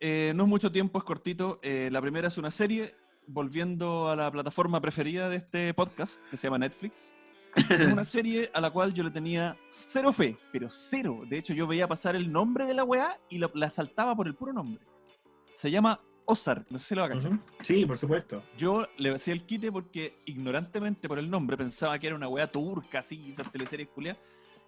Eh, 0.00 0.32
no 0.36 0.44
es 0.44 0.48
mucho 0.48 0.70
tiempo, 0.70 0.98
es 0.98 1.04
cortito. 1.04 1.58
Eh, 1.62 1.88
la 1.90 2.00
primera 2.00 2.28
es 2.28 2.38
una 2.38 2.50
serie, 2.50 2.94
volviendo 3.26 4.08
a 4.08 4.16
la 4.16 4.30
plataforma 4.30 4.80
preferida 4.80 5.28
de 5.28 5.36
este 5.36 5.74
podcast, 5.74 6.24
que 6.28 6.36
se 6.36 6.46
llama 6.46 6.58
Netflix. 6.58 7.14
Es 7.56 7.86
una 7.86 8.04
serie 8.04 8.50
a 8.54 8.60
la 8.60 8.70
cual 8.70 8.94
yo 8.94 9.02
le 9.02 9.10
tenía 9.10 9.56
cero 9.68 10.12
fe, 10.12 10.36
pero 10.52 10.68
cero. 10.70 11.22
De 11.28 11.38
hecho, 11.38 11.54
yo 11.54 11.66
veía 11.66 11.88
pasar 11.88 12.14
el 12.14 12.30
nombre 12.30 12.66
de 12.66 12.74
la 12.74 12.84
weá 12.84 13.18
y 13.28 13.38
la, 13.38 13.50
la 13.54 13.70
saltaba 13.70 14.14
por 14.14 14.26
el 14.26 14.34
puro 14.34 14.52
nombre. 14.52 14.84
Se 15.52 15.70
llama 15.70 16.00
Ozark, 16.26 16.70
no 16.70 16.78
sé 16.78 16.88
si 16.88 16.94
lo 16.94 17.00
va 17.00 17.08
a 17.08 17.10
cachar. 17.10 17.40
Sí, 17.62 17.84
por 17.84 17.96
supuesto. 17.96 18.44
Yo 18.56 18.86
le 18.98 19.12
hacía 19.14 19.34
el 19.34 19.44
quite 19.44 19.72
porque 19.72 20.14
ignorantemente 20.26 21.08
por 21.08 21.18
el 21.18 21.28
nombre 21.28 21.56
pensaba 21.56 21.98
que 21.98 22.06
era 22.06 22.14
una 22.14 22.28
weá 22.28 22.46
turca, 22.46 23.00
así, 23.00 23.32
esas 23.32 23.50
teleseries 23.50 23.88
culiadas. 23.88 24.20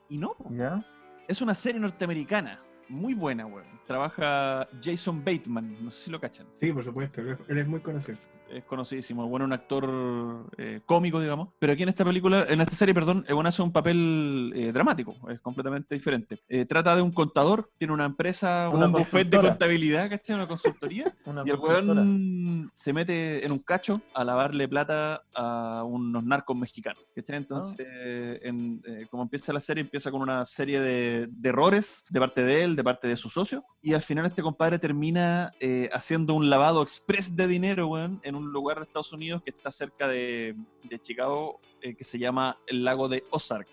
Y 0.08 0.18
no. 0.18 0.34
¿Ya? 0.50 0.84
es 1.30 1.40
una 1.40 1.54
serie 1.54 1.80
norteamericana. 1.80 2.58
Muy 2.90 3.14
buena, 3.14 3.46
weón. 3.46 3.64
Trabaja 3.86 4.68
Jason 4.82 5.24
Bateman, 5.24 5.76
no 5.82 5.90
sé 5.90 6.04
si 6.06 6.10
lo 6.10 6.20
cachan. 6.20 6.46
Sí, 6.60 6.72
por 6.72 6.84
supuesto. 6.84 7.20
Él 7.20 7.58
es- 7.58 7.66
muy 7.68 7.80
conocido. 7.80 8.18
Es 8.50 8.64
conocidísimo, 8.64 9.28
bueno, 9.28 9.44
un 9.44 9.52
actor 9.52 10.50
eh, 10.58 10.80
cómico, 10.84 11.20
digamos. 11.20 11.50
Pero 11.58 11.72
aquí 11.72 11.84
en 11.84 11.88
esta 11.88 12.04
película, 12.04 12.44
en 12.48 12.60
esta 12.60 12.74
serie, 12.74 12.92
perdón, 12.92 13.24
bueno 13.32 13.48
hace 13.48 13.62
un 13.62 13.70
papel 13.72 14.52
eh, 14.56 14.72
dramático, 14.72 15.14
es 15.30 15.40
completamente 15.40 15.94
diferente. 15.94 16.40
Eh, 16.48 16.64
trata 16.64 16.96
de 16.96 17.02
un 17.02 17.12
contador, 17.12 17.70
tiene 17.76 17.94
una 17.94 18.06
empresa, 18.06 18.68
Una 18.72 18.86
un 18.86 18.92
buffet 18.92 19.28
de 19.28 19.38
contabilidad, 19.38 20.10
¿cachai? 20.10 20.34
Una 20.34 20.48
consultoría. 20.48 21.14
Una 21.26 21.42
Y 21.46 21.50
el 21.50 21.56
weón 21.58 22.70
se 22.74 22.92
mete 22.92 23.44
en 23.46 23.52
un 23.52 23.60
cacho 23.60 24.00
a 24.14 24.24
lavarle 24.24 24.68
plata 24.68 25.22
a 25.34 25.84
unos 25.84 26.24
narcos 26.24 26.56
mexicanos. 26.56 27.04
¿cachai? 27.14 27.36
Entonces, 27.36 27.86
Ah. 27.88 28.38
en- 28.42 28.82
eh, 28.86 29.06
como 29.10 29.22
empieza 29.22 29.52
la 29.52 29.60
serie, 29.60 29.82
empieza 29.82 30.10
con 30.10 30.22
una 30.22 30.44
serie 30.44 30.80
de, 30.80 31.28
de 31.30 31.48
errores 31.48 32.04
de 32.10 32.18
parte 32.20 32.44
de 32.44 32.64
él, 32.64 32.74
de 32.76 32.82
parte 32.84 33.06
de 33.06 33.16
su 33.16 33.28
socio. 33.28 33.64
Y 33.82 33.92
al 33.94 34.02
final 34.02 34.26
este 34.26 34.42
compadre 34.42 34.78
termina 34.78 35.52
eh, 35.60 35.88
haciendo 35.92 36.34
un 36.34 36.50
lavado 36.50 36.82
express 36.82 37.36
de 37.36 37.46
dinero, 37.46 37.88
weón, 37.88 38.20
en 38.24 38.34
un 38.34 38.39
lugar 38.44 38.78
de 38.78 38.84
Estados 38.84 39.12
Unidos 39.12 39.42
que 39.42 39.50
está 39.50 39.70
cerca 39.70 40.08
de, 40.08 40.54
de 40.84 40.98
Chicago, 40.98 41.60
eh, 41.82 41.94
que 41.94 42.04
se 42.04 42.18
llama 42.18 42.58
el 42.66 42.84
lago 42.84 43.08
de 43.08 43.24
Ozark. 43.30 43.68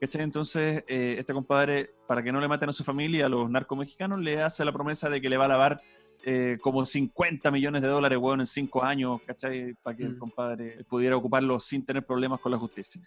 ¿Cachai? 0.00 0.22
Entonces, 0.22 0.84
eh, 0.88 1.16
este 1.18 1.32
compadre, 1.32 1.90
para 2.06 2.22
que 2.22 2.30
no 2.30 2.40
le 2.40 2.48
maten 2.48 2.68
a 2.68 2.72
su 2.72 2.84
familia, 2.84 3.26
a 3.26 3.28
los 3.30 3.48
narcos 3.48 3.78
mexicanos, 3.78 4.20
le 4.20 4.42
hace 4.42 4.64
la 4.64 4.72
promesa 4.72 5.08
de 5.08 5.20
que 5.20 5.30
le 5.30 5.38
va 5.38 5.46
a 5.46 5.48
lavar 5.48 5.80
eh, 6.28 6.58
como 6.60 6.84
50 6.84 7.50
millones 7.50 7.82
de 7.82 7.88
dólares, 7.88 8.18
weón, 8.20 8.40
en 8.40 8.46
5 8.46 8.82
años, 8.82 9.20
¿cachai? 9.26 9.74
Para 9.82 9.96
que 9.96 10.02
el 10.02 10.16
Mm. 10.16 10.18
compadre 10.18 10.84
pudiera 10.88 11.16
ocuparlo 11.16 11.58
sin 11.60 11.84
tener 11.84 12.04
problemas 12.04 12.40
con 12.40 12.52
la 12.52 12.58
justicia. 12.58 13.00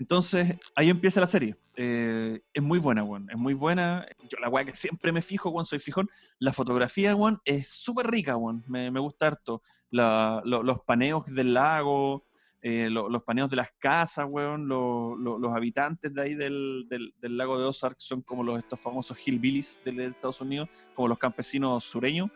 Entonces, 0.00 0.56
ahí 0.74 0.90
empieza 0.90 1.20
la 1.20 1.26
serie. 1.26 1.56
Eh, 1.76 2.40
es 2.52 2.62
muy 2.62 2.78
buena, 2.78 3.02
weón. 3.04 3.28
Es 3.30 3.36
muy 3.36 3.54
buena. 3.54 4.06
Yo 4.28 4.38
la 4.40 4.48
weá 4.48 4.64
que 4.64 4.74
siempre 4.74 5.12
me 5.12 5.22
fijo, 5.22 5.50
weón, 5.50 5.64
soy 5.64 5.78
fijón. 5.78 6.08
La 6.38 6.52
fotografía, 6.52 7.14
weón, 7.14 7.38
es 7.44 7.68
súper 7.68 8.08
rica, 8.10 8.36
weón. 8.36 8.64
Me, 8.66 8.90
me 8.90 9.00
gusta 9.00 9.28
harto. 9.28 9.62
La- 9.90 10.42
lo- 10.44 10.62
los 10.62 10.80
paneos 10.82 11.26
del 11.32 11.54
lago, 11.54 12.26
eh, 12.60 12.88
lo- 12.90 13.08
los 13.08 13.22
paneos 13.22 13.50
de 13.50 13.56
las 13.56 13.70
casas, 13.78 14.26
weón. 14.28 14.66
lo- 14.68 15.16
lo- 15.16 15.38
los 15.38 15.54
habitantes 15.54 16.12
de 16.12 16.22
ahí 16.22 16.34
del, 16.34 16.86
del- 16.88 17.14
del 17.20 17.36
lago 17.36 17.58
de 17.58 17.64
Ozark 17.66 17.96
son 17.98 18.22
como 18.22 18.42
los, 18.42 18.58
estos 18.58 18.80
famosos 18.80 19.16
hillbillies 19.26 19.80
de 19.84 20.06
Estados 20.06 20.40
Unidos, 20.40 20.68
como 20.94 21.08
los 21.08 21.18
campesinos 21.18 21.84
sureños. 21.84 22.30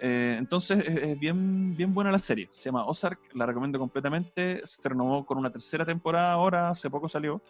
Eh, 0.00 0.36
entonces 0.38 0.78
es, 0.86 0.96
es 0.96 1.18
bien, 1.18 1.76
bien 1.76 1.92
buena 1.92 2.12
la 2.12 2.18
serie. 2.18 2.46
Se 2.50 2.68
llama 2.68 2.84
Ozark, 2.84 3.18
la 3.34 3.46
recomiendo 3.46 3.78
completamente. 3.78 4.60
Se 4.64 4.88
renovó 4.88 5.24
con 5.26 5.38
una 5.38 5.50
tercera 5.50 5.84
temporada 5.84 6.32
ahora, 6.32 6.70
hace 6.70 6.90
poco 6.90 7.08
salió. 7.08 7.42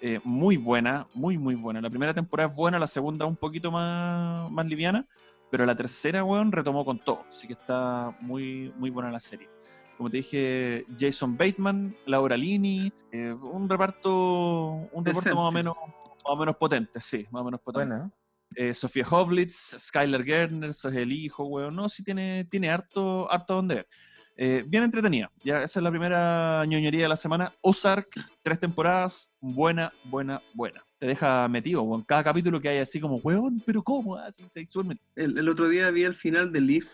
Eh, 0.00 0.20
muy 0.22 0.56
buena, 0.56 1.08
muy, 1.14 1.38
muy 1.38 1.56
buena. 1.56 1.80
La 1.80 1.90
primera 1.90 2.14
temporada 2.14 2.50
es 2.50 2.56
buena, 2.56 2.78
la 2.78 2.86
segunda 2.86 3.26
un 3.26 3.36
poquito 3.36 3.72
más, 3.72 4.50
más 4.50 4.66
liviana, 4.66 5.06
pero 5.50 5.66
la 5.66 5.74
tercera, 5.74 6.22
weón, 6.22 6.52
retomó 6.52 6.84
con 6.84 6.98
todo. 6.98 7.24
Así 7.28 7.46
que 7.46 7.54
está 7.54 8.16
muy, 8.20 8.72
muy 8.76 8.90
buena 8.90 9.10
la 9.10 9.20
serie. 9.20 9.48
Como 9.96 10.08
te 10.08 10.18
dije, 10.18 10.86
Jason 10.96 11.36
Bateman, 11.36 11.96
Laura 12.06 12.36
Linney, 12.36 12.92
eh, 13.10 13.32
un 13.32 13.68
reparto, 13.68 14.88
un 14.92 15.04
reparto 15.04 15.34
más 15.34 15.48
o 15.48 15.50
menos, 15.50 15.74
más 15.76 16.24
o 16.24 16.36
menos 16.36 16.56
potente, 16.56 17.00
sí, 17.00 17.26
más 17.32 17.42
o 17.42 17.44
menos 17.46 17.60
potente 17.60 17.88
Buena. 17.88 18.12
Eh, 18.60 18.74
Sofía 18.74 19.06
Hoblitz, 19.08 19.76
Skylar 19.78 20.24
Gardner, 20.24 20.70
eso 20.70 20.88
es 20.88 20.96
el 20.96 21.12
hijo, 21.12 21.44
weón. 21.44 21.76
No, 21.76 21.88
sí 21.88 22.02
tiene, 22.02 22.44
tiene 22.50 22.68
harto, 22.70 23.30
harto 23.30 23.54
donde 23.54 23.74
ver. 23.76 23.88
Eh, 24.40 24.64
bien 24.66 24.82
entretenida. 24.84 25.30
Ya, 25.44 25.62
esa 25.62 25.78
es 25.78 25.82
la 25.82 25.90
primera 25.90 26.64
ñoñería 26.66 27.02
de 27.02 27.08
la 27.08 27.16
semana. 27.16 27.52
Ozark, 27.60 28.08
tres 28.42 28.58
temporadas, 28.58 29.36
buena, 29.40 29.92
buena, 30.04 30.42
buena. 30.54 30.84
Te 30.98 31.06
deja 31.06 31.46
metido, 31.48 31.82
weón. 31.82 32.02
Cada 32.02 32.24
capítulo 32.24 32.60
que 32.60 32.68
hay 32.68 32.78
así 32.78 32.98
como, 33.00 33.16
weón, 33.16 33.62
pero 33.64 33.82
¿cómo? 33.82 34.16
Así. 34.16 34.44
El, 35.14 35.38
el 35.38 35.48
otro 35.48 35.68
día 35.68 35.90
vi 35.90 36.02
el 36.04 36.14
final 36.16 36.52
de 36.52 36.60
Leaf. 36.60 36.86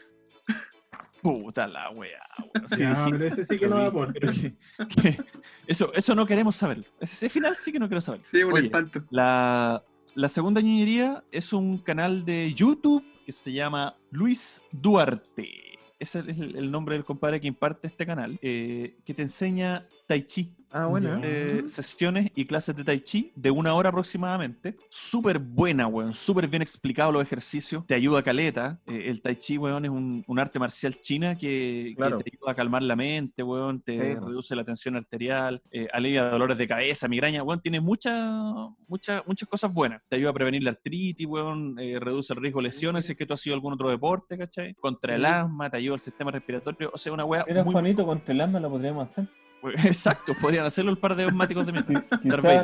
Puta 1.23 1.67
la 1.67 1.89
weá, 1.91 2.21
weón. 2.39 2.69
Sí, 2.69 2.77
dijiste- 2.85 3.11
pero 3.11 3.27
ese 3.27 3.45
sí 3.47 3.59
que 3.59 3.67
no 3.69 3.77
va 3.77 4.13
que- 4.13 5.25
eso, 5.67 5.93
eso 5.95 6.15
no 6.15 6.27
queremos 6.27 6.55
saberlo. 6.57 6.85
Ese, 7.01 7.15
ese 7.15 7.29
final 7.31 7.57
sí 7.57 7.73
que 7.73 7.79
no 7.79 7.89
quiero 7.89 8.01
saber. 8.03 8.21
Sí, 8.31 8.43
un 8.43 8.53
Oye, 8.53 8.67
espanto. 8.67 9.03
La, 9.11 9.83
la 10.15 10.29
segunda 10.29 10.61
ñoñería 10.61 11.25
es 11.33 11.53
un 11.53 11.79
canal 11.79 12.25
de 12.25 12.53
YouTube 12.55 13.05
que 13.27 13.33
se 13.33 13.53
llama 13.53 13.97
Luis 14.11 14.63
Duarte. 14.71 15.79
Ese 15.99 16.21
es 16.21 16.39
el, 16.39 16.71
nombre 16.71 16.95
del 16.95 17.05
compadre 17.05 17.41
que 17.41 17.49
imparte 17.49 17.87
este 17.87 18.07
canal, 18.07 18.39
eh, 18.43 18.97
que 19.05 19.15
te 19.15 19.23
enseña 19.23 19.89
Tai 20.07 20.23
Chi. 20.23 20.55
Ah, 20.77 20.87
bueno. 20.87 21.21
Eh, 21.23 21.63
sesiones 21.67 22.33
y 22.35 22.47
clases 22.47 22.75
de 22.75 22.83
Tai 22.83 22.99
Chi 23.01 23.33
de 23.37 23.53
una 23.53 23.75
hora 23.75 23.91
aproximadamente. 23.91 24.77
Súper 24.91 25.39
buena, 25.39 25.87
weón. 25.87 26.13
Súper 26.13 26.49
bien 26.49 26.63
explicado 26.63 27.13
los 27.13 27.23
ejercicios. 27.23 27.87
Te 27.87 27.95
ayuda 27.95 28.19
a 28.19 28.23
caleta. 28.25 28.81
Eh, 28.87 29.05
el 29.07 29.23
Tai 29.23 29.37
Chi, 29.37 29.57
weón, 29.57 29.85
es 29.85 29.91
un, 29.93 30.25
un 30.27 30.39
arte 30.41 30.59
marcial 30.59 30.97
china 31.01 31.37
que, 31.39 31.95
te 31.97 32.05
ayuda 32.05 32.51
a 32.51 32.55
calmar 32.57 32.83
la 32.83 32.97
mente, 32.97 33.45
weón. 33.45 33.83
Te 33.83 33.93
Sí, 34.15 34.17
po. 34.19 34.27
reduce 34.27 34.57
la 34.57 34.65
tensión 34.65 34.97
arterial, 34.97 35.63
eh, 35.71 35.87
alivia 35.93 36.25
dolores 36.29 36.59
de 36.59 36.67
cabeza, 36.67 37.07
migraña, 37.07 37.45
weón. 37.45 37.61
Tiene 37.61 37.81
muchas 37.81 38.17
muchas 38.89 39.23
muchas 39.29 39.49
cosas 39.49 39.73
buenas. 39.73 40.03
Te 40.09 40.17
ayuda 40.17 40.31
a 40.31 40.35
prevenir 40.35 40.65
la 40.65 40.71
artritis, 40.71 41.27
weón. 41.27 41.79
eh, 41.79 41.99
reduce 42.01 42.33
el 42.35 42.41
riesgo 42.41 42.59
de 42.61 42.65
lesiones 42.65 43.07
si 43.07 43.13
es 43.13 43.19
que 43.19 43.27
tú 43.27 43.35
has 43.35 43.41
sido 43.41 43.55
algún 43.55 43.75
otro 43.75 43.89
deporte, 43.89 44.37
¿cachai? 44.37 44.75
Contra 44.75 45.15
el 45.15 45.25
asma, 45.25 45.71
te 45.71 45.77
ayuda 45.77 45.95
al 45.95 46.01
sistema 46.01 46.33
respiratorio. 46.33 46.91
O 46.93 46.99
sea, 46.99 47.13
una 47.13 47.25
weá 47.25 47.45
Era 47.47 47.63
muy... 47.63 47.73
Juanito 47.73 48.05
con 48.05 48.25
Telama, 48.25 48.59
lo 48.59 48.71
podríamos 48.71 49.09
hacer. 49.09 49.29
Exacto, 49.85 50.35
podrían 50.41 50.67
hacerlo 50.67 50.91
el 50.91 50.99
par 50.99 51.17
de 51.17 51.25
asmáticos 51.25 51.67
de 51.67 51.73
mi 51.73 51.81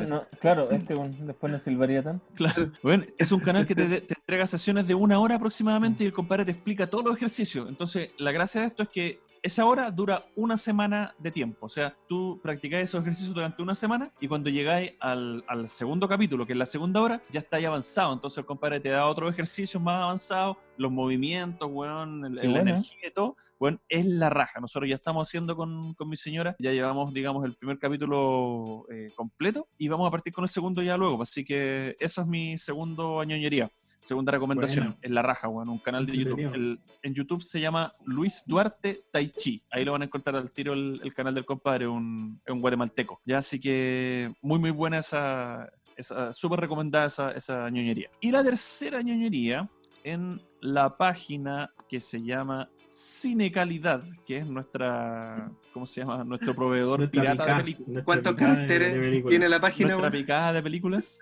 no, 0.08 0.24
claro, 0.40 0.70
este 0.70 0.94
después 1.20 1.52
no 1.52 1.60
silbaría 1.60 2.02
tanto. 2.02 2.24
Claro. 2.34 2.72
Bueno, 2.82 3.04
es 3.18 3.32
un 3.32 3.40
canal 3.40 3.66
que 3.66 3.74
te, 3.74 4.00
te 4.00 4.14
entrega 4.14 4.46
sesiones 4.46 4.86
de 4.86 4.94
una 4.94 5.18
hora 5.18 5.36
aproximadamente 5.36 6.04
y 6.04 6.06
el 6.06 6.12
compadre 6.12 6.44
te 6.44 6.52
explica 6.52 6.88
todos 6.88 7.04
los 7.04 7.16
ejercicios. 7.16 7.68
Entonces, 7.68 8.10
la 8.18 8.32
gracia 8.32 8.62
de 8.62 8.66
esto 8.68 8.82
es 8.82 8.88
que 8.88 9.20
esa 9.42 9.64
hora 9.66 9.90
dura 9.90 10.26
una 10.36 10.56
semana 10.56 11.14
de 11.18 11.30
tiempo. 11.30 11.66
O 11.66 11.68
sea, 11.68 11.96
tú 12.08 12.38
practicás 12.42 12.80
esos 12.82 13.00
ejercicios 13.02 13.34
durante 13.34 13.62
una 13.62 13.74
semana 13.74 14.12
y 14.20 14.28
cuando 14.28 14.50
llegáis 14.50 14.94
al, 15.00 15.44
al 15.48 15.68
segundo 15.68 16.08
capítulo, 16.08 16.46
que 16.46 16.52
es 16.52 16.58
la 16.58 16.66
segunda 16.66 17.00
hora, 17.00 17.22
ya 17.30 17.40
estáis 17.40 17.66
avanzado. 17.66 18.12
Entonces 18.12 18.38
el 18.38 18.44
compadre 18.46 18.80
te 18.80 18.90
da 18.90 19.06
otros 19.06 19.30
ejercicios 19.32 19.82
más 19.82 20.02
avanzados, 20.02 20.56
los 20.76 20.90
movimientos, 20.92 21.68
weón, 21.72 22.24
el- 22.26 22.34
la 22.36 22.42
buena. 22.42 22.70
energía 22.72 23.08
y 23.08 23.10
todo. 23.12 23.36
Bueno, 23.58 23.80
es 23.88 24.04
la 24.06 24.28
raja. 24.30 24.60
Nosotros 24.60 24.88
ya 24.88 24.96
estamos 24.96 25.28
haciendo 25.28 25.56
con, 25.56 25.94
con 25.94 26.08
mi 26.08 26.16
señora, 26.16 26.54
ya 26.58 26.72
llevamos, 26.72 27.12
digamos, 27.14 27.44
el 27.44 27.54
primer 27.56 27.78
capítulo 27.78 28.84
eh, 28.90 29.10
completo 29.16 29.68
y 29.78 29.88
vamos 29.88 30.06
a 30.06 30.10
partir 30.10 30.32
con 30.32 30.44
el 30.44 30.48
segundo 30.50 30.82
ya 30.82 30.96
luego. 30.96 31.22
Así 31.22 31.44
que 31.44 31.96
eso 31.98 32.20
es 32.22 32.26
mi 32.26 32.58
segundo 32.58 33.20
añoñería. 33.20 33.70
Segunda 34.00 34.32
recomendación, 34.32 34.86
Buena. 34.86 34.98
es 35.02 35.10
La 35.10 35.22
Raja, 35.22 35.48
bueno, 35.48 35.72
un 35.72 35.78
canal 35.78 36.06
de 36.06 36.16
YouTube. 36.16 36.54
El- 36.54 36.80
en 37.02 37.14
YouTube 37.14 37.42
se 37.42 37.60
llama 37.60 37.92
Luis 38.04 38.42
Duarte 38.46 39.04
Tai 39.12 39.28
Chi. 39.28 39.62
Ahí 39.70 39.84
lo 39.84 39.92
van 39.92 40.02
a 40.02 40.06
encontrar 40.06 40.36
al 40.36 40.50
tiro 40.52 40.72
el, 40.72 41.00
el 41.04 41.12
canal 41.14 41.34
del 41.34 41.44
compadre, 41.44 41.86
un, 41.86 42.40
guatemalteco. 42.46 43.20
Ya, 43.26 43.38
así 43.38 43.60
que 43.60 44.32
muy, 44.42 44.58
muy 44.58 44.70
buena 44.70 44.98
esa, 44.98 45.68
esa 45.96 46.32
súper 46.32 46.60
recomendada 46.60 47.06
esa, 47.06 47.32
esa 47.32 47.68
ñoñería. 47.68 48.08
Y 48.20 48.30
la 48.30 48.42
tercera 48.42 49.02
ñoñería 49.02 49.68
en 50.04 50.40
la 50.62 50.96
página 50.96 51.70
que 51.88 52.00
se 52.00 52.22
llama 52.22 52.70
Cine 52.88 53.52
Calidad, 53.52 54.02
que 54.26 54.38
es 54.38 54.46
nuestra, 54.46 55.50
¿cómo 55.72 55.86
se 55.86 56.00
llama? 56.00 56.24
Nuestro 56.24 56.54
proveedor 56.54 56.98
Nuestra 57.00 57.20
pirata 57.22 57.46
de 57.54 57.60
películas 57.62 58.04
¿Cuántos 58.04 58.34
caracteres 58.34 58.94
de 58.94 58.98
películas. 59.00 59.30
tiene 59.30 59.48
la 59.48 59.60
página? 59.60 59.88
nuestra 59.90 60.08
weón? 60.10 60.20
picada 60.20 60.52
de 60.54 60.62
películas, 60.62 61.20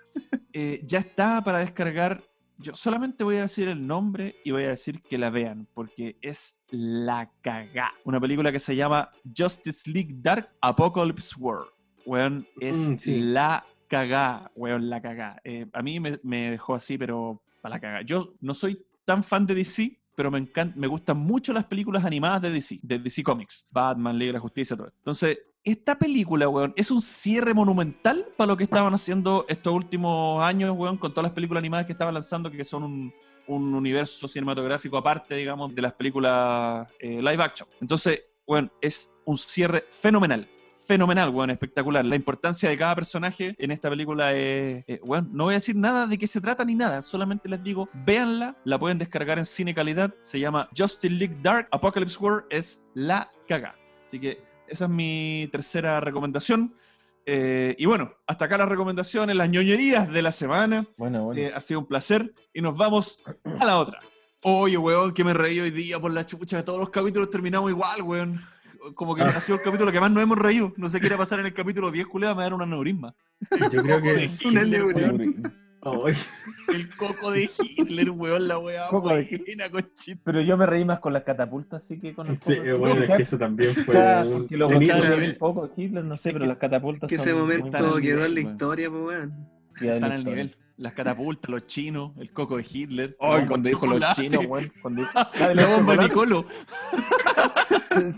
eh, 0.53 0.81
ya 0.83 0.99
está 0.99 1.41
para 1.43 1.59
descargar. 1.59 2.23
Yo 2.61 2.75
solamente 2.75 3.23
voy 3.23 3.37
a 3.37 3.41
decir 3.43 3.69
el 3.69 3.87
nombre 3.87 4.35
y 4.43 4.51
voy 4.51 4.63
a 4.63 4.69
decir 4.69 5.01
que 5.01 5.17
la 5.17 5.29
vean, 5.29 5.67
porque 5.73 6.17
es 6.21 6.59
la 6.69 7.31
cagá. 7.41 7.93
Una 8.03 8.19
película 8.19 8.51
que 8.51 8.59
se 8.59 8.75
llama 8.75 9.09
Justice 9.35 9.89
League 9.89 10.15
Dark 10.17 10.49
Apocalypse 10.61 11.35
World. 11.39 11.69
Weón, 12.05 12.45
es 12.59 12.91
Mm, 12.91 12.97
sí. 12.97 13.19
la 13.21 13.65
cagá, 13.87 14.51
weón, 14.55 14.89
la 14.89 15.01
cagá. 15.01 15.39
Eh, 15.43 15.67
a 15.73 15.81
mí 15.81 15.99
me, 15.99 16.19
me 16.23 16.51
dejó 16.51 16.75
así, 16.75 16.97
pero 16.97 17.41
para 17.61 17.75
la 17.75 17.79
cagá. 17.81 18.01
Yo 18.01 18.33
no 18.41 18.53
soy 18.53 18.85
tan 19.05 19.23
fan 19.23 19.45
de 19.45 19.55
DC, 19.55 19.97
pero 20.15 20.29
me, 20.29 20.39
encan- 20.39 20.73
me 20.75 20.87
gustan 20.87 21.17
mucho 21.17 21.53
las 21.53 21.65
películas 21.65 22.03
animadas 22.03 22.41
de 22.41 22.51
DC, 22.51 22.79
de 22.83 22.99
DC 22.99 23.23
Comics. 23.23 23.65
Batman, 23.71 24.17
Liga 24.17 24.29
de 24.29 24.33
la 24.33 24.39
Justicia, 24.41 24.75
todo. 24.75 24.91
Entonces, 24.97 25.37
esta 25.63 25.97
película, 25.97 26.47
weón, 26.47 26.73
es 26.75 26.89
un 26.91 27.01
cierre 27.01 27.53
monumental 27.53 28.27
para 28.37 28.49
lo 28.49 28.57
que 28.57 28.63
estaban 28.63 28.93
haciendo 28.93 29.45
estos 29.49 29.73
últimos 29.73 30.43
años, 30.43 30.73
weón, 30.75 30.97
con 30.97 31.11
todas 31.11 31.23
las 31.25 31.33
películas 31.33 31.61
animadas 31.61 31.85
que 31.85 31.91
estaban 31.91 32.13
lanzando, 32.13 32.49
que 32.49 32.63
son 32.63 32.83
un, 32.83 33.13
un 33.47 33.73
universo 33.73 34.27
cinematográfico 34.27 34.97
aparte, 34.97 35.35
digamos, 35.35 35.73
de 35.75 35.81
las 35.81 35.93
películas 35.93 36.87
eh, 36.99 37.21
live 37.21 37.43
action. 37.43 37.67
Entonces, 37.81 38.21
weón, 38.47 38.71
es 38.81 39.13
un 39.25 39.37
cierre 39.37 39.85
fenomenal. 39.89 40.47
Fenomenal, 40.87 41.29
weón, 41.29 41.51
espectacular. 41.51 42.03
La 42.03 42.15
importancia 42.15 42.67
de 42.67 42.75
cada 42.75 42.95
personaje 42.95 43.53
en 43.59 43.69
esta 43.69 43.91
película 43.91 44.31
es. 44.33 44.83
eh, 44.87 44.99
weón, 45.03 45.29
no 45.31 45.43
voy 45.43 45.53
a 45.53 45.57
decir 45.57 45.75
nada 45.75 46.07
de 46.07 46.17
qué 46.17 46.25
se 46.25 46.41
trata 46.41 46.65
ni 46.65 46.73
nada, 46.73 47.03
solamente 47.03 47.47
les 47.47 47.61
digo, 47.61 47.89
véanla, 48.05 48.57
la 48.65 48.79
pueden 48.79 48.97
descargar 48.97 49.37
en 49.37 49.45
cine 49.45 49.75
calidad. 49.75 50.15
Se 50.21 50.39
llama 50.39 50.67
Justice 50.75 51.13
League 51.13 51.37
Dark 51.43 51.67
Apocalypse 51.71 52.17
War, 52.19 52.45
es 52.49 52.83
la 52.95 53.29
caga. 53.47 53.75
Así 54.03 54.19
que 54.19 54.48
esa 54.69 54.85
es 54.85 54.91
mi 54.91 55.49
tercera 55.51 55.99
recomendación. 55.99 56.73
Eh, 57.25 57.75
y 57.77 57.85
bueno, 57.85 58.11
hasta 58.25 58.45
acá 58.45 58.57
las 58.57 58.69
recomendaciones, 58.69 59.35
las 59.35 59.49
ñoñerías 59.49 60.11
de 60.11 60.21
la 60.21 60.31
semana. 60.31 60.87
Bueno, 60.97 61.25
bueno. 61.25 61.39
Eh, 61.39 61.51
ha 61.53 61.61
sido 61.61 61.81
un 61.81 61.85
placer 61.85 62.33
y 62.53 62.61
nos 62.61 62.75
vamos 62.77 63.21
a 63.59 63.65
la 63.65 63.77
otra. 63.77 63.99
Oye, 64.41 64.77
weón, 64.77 65.13
que 65.13 65.23
me 65.23 65.33
reí 65.33 65.59
hoy 65.59 65.69
día 65.69 65.99
por 65.99 66.11
la 66.11 66.25
chucha. 66.25 66.63
Todos 66.63 66.79
los 66.79 66.89
capítulos 66.89 67.29
terminamos 67.29 67.69
igual, 67.69 68.01
weón. 68.01 68.41
Como 68.95 69.13
que 69.13 69.21
ha 69.23 69.41
sido 69.41 69.57
el 69.57 69.63
capítulo 69.63 69.91
que 69.91 69.99
más 69.99 70.09
nos 70.09 70.23
hemos 70.23 70.39
reído. 70.39 70.73
No 70.77 70.87
sé 70.87 70.99
qué 70.99 71.07
irá 71.07 71.15
a 71.15 71.19
pasar 71.19 71.39
en 71.39 71.47
el 71.47 71.53
capítulo 71.53 71.91
10, 71.91 72.07
culiado, 72.07 72.35
me 72.35 72.39
va 72.39 72.43
a 72.43 72.45
dar 72.45 72.53
un 72.53 72.61
aneurisma. 72.61 73.13
Yo 73.71 73.83
creo 73.83 74.01
que. 74.01 74.29
Hitler, 74.41 75.35
Ay, 75.81 76.13
El 76.75 76.95
coco 76.97 77.31
de 77.31 77.49
Hitler, 77.57 78.09
weón, 78.09 78.47
la 78.49 78.57
weá 78.59 78.87
Coco 78.89 79.13
de 79.15 79.27
conchita. 79.71 80.21
Pero 80.25 80.41
yo 80.41 80.57
me 80.57 80.65
reí 80.65 80.83
más 80.83 80.99
con 80.99 81.13
las 81.13 81.23
catapultas, 81.23 81.83
así 81.83 81.99
que 81.99 82.13
con 82.13 82.27
el 82.27 82.33
sí, 82.33 82.39
poco- 82.41 82.53
eh, 82.53 82.73
bueno, 82.73 83.03
es 83.03 83.09
que 83.17 83.23
eso 83.23 83.37
también 83.37 83.73
fue. 83.73 83.95
Quizás 83.95 84.27
un- 84.27 84.33
porque 84.39 84.57
lo 84.57 84.67
Claro. 84.67 85.15
un 85.17 85.35
poco 85.37 85.71
Hitler, 85.75 86.03
no 86.03 86.17
sé, 86.17 86.23
Sí, 86.23 86.29
pero 86.33 86.43
que- 86.43 86.49
las 86.49 86.57
catapultas 86.57 87.07
Que 87.07 87.15
ese 87.15 87.33
momento 87.33 87.95
quedó 88.01 88.25
en 88.25 88.33
la 88.35 88.39
historia, 88.41 88.89
pues, 88.89 89.03
weón. 89.03 89.33
Sí, 89.79 89.87
Están 89.87 90.11
al 90.11 90.17
historia. 90.19 90.43
nivel. 90.43 90.55
Las 90.77 90.93
catapultas, 90.93 91.49
los 91.49 91.63
chinos, 91.63 92.11
el 92.19 92.31
coco 92.31 92.55
de 92.57 92.65
Hitler. 92.69 93.17
Ay, 93.19 93.45
cuando 93.47 93.67
dijo 93.69 93.85
los 93.85 94.15
chinos, 94.15 94.45
weón. 94.47 94.71
Cuando 94.81 95.01
dijo... 95.01 95.13
La 95.53 95.65
bomba 95.75 95.95
Nicolo. 95.97 96.45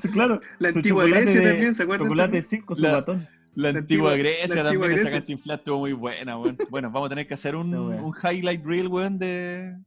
Sí, 0.02 0.10
claro. 0.10 0.42
La 0.60 0.70
antigua 0.70 1.06
Grecia 1.06 1.40
de- 1.42 1.50
también, 1.50 1.74
¿se 1.74 1.84
acuerdan? 1.84 2.08
Chocolate 2.08 2.28
también? 2.28 2.44
5, 2.48 2.76
su 2.76 2.82
La- 2.82 2.92
batón. 2.92 3.28
La 3.56 3.70
antigua, 3.70 4.12
antigua- 4.12 4.16
Grecia 4.16 4.48
la 4.56 4.62
antigua 4.70 4.84
también, 4.88 4.92
esa 4.92 5.02
Grecia. 5.02 5.20
cantinflas 5.20 5.58
estuvo 5.60 5.80
muy 5.80 5.94
buena, 5.94 6.38
weón. 6.38 6.58
Bueno, 6.70 6.90
vamos 6.92 7.08
a 7.08 7.10
tener 7.10 7.28
que 7.28 7.34
hacer 7.34 7.56
un, 7.56 7.74
un 7.76 8.14
highlight 8.24 8.64
reel, 8.66 8.88
weón, 8.88 9.20
de, 9.20 9.78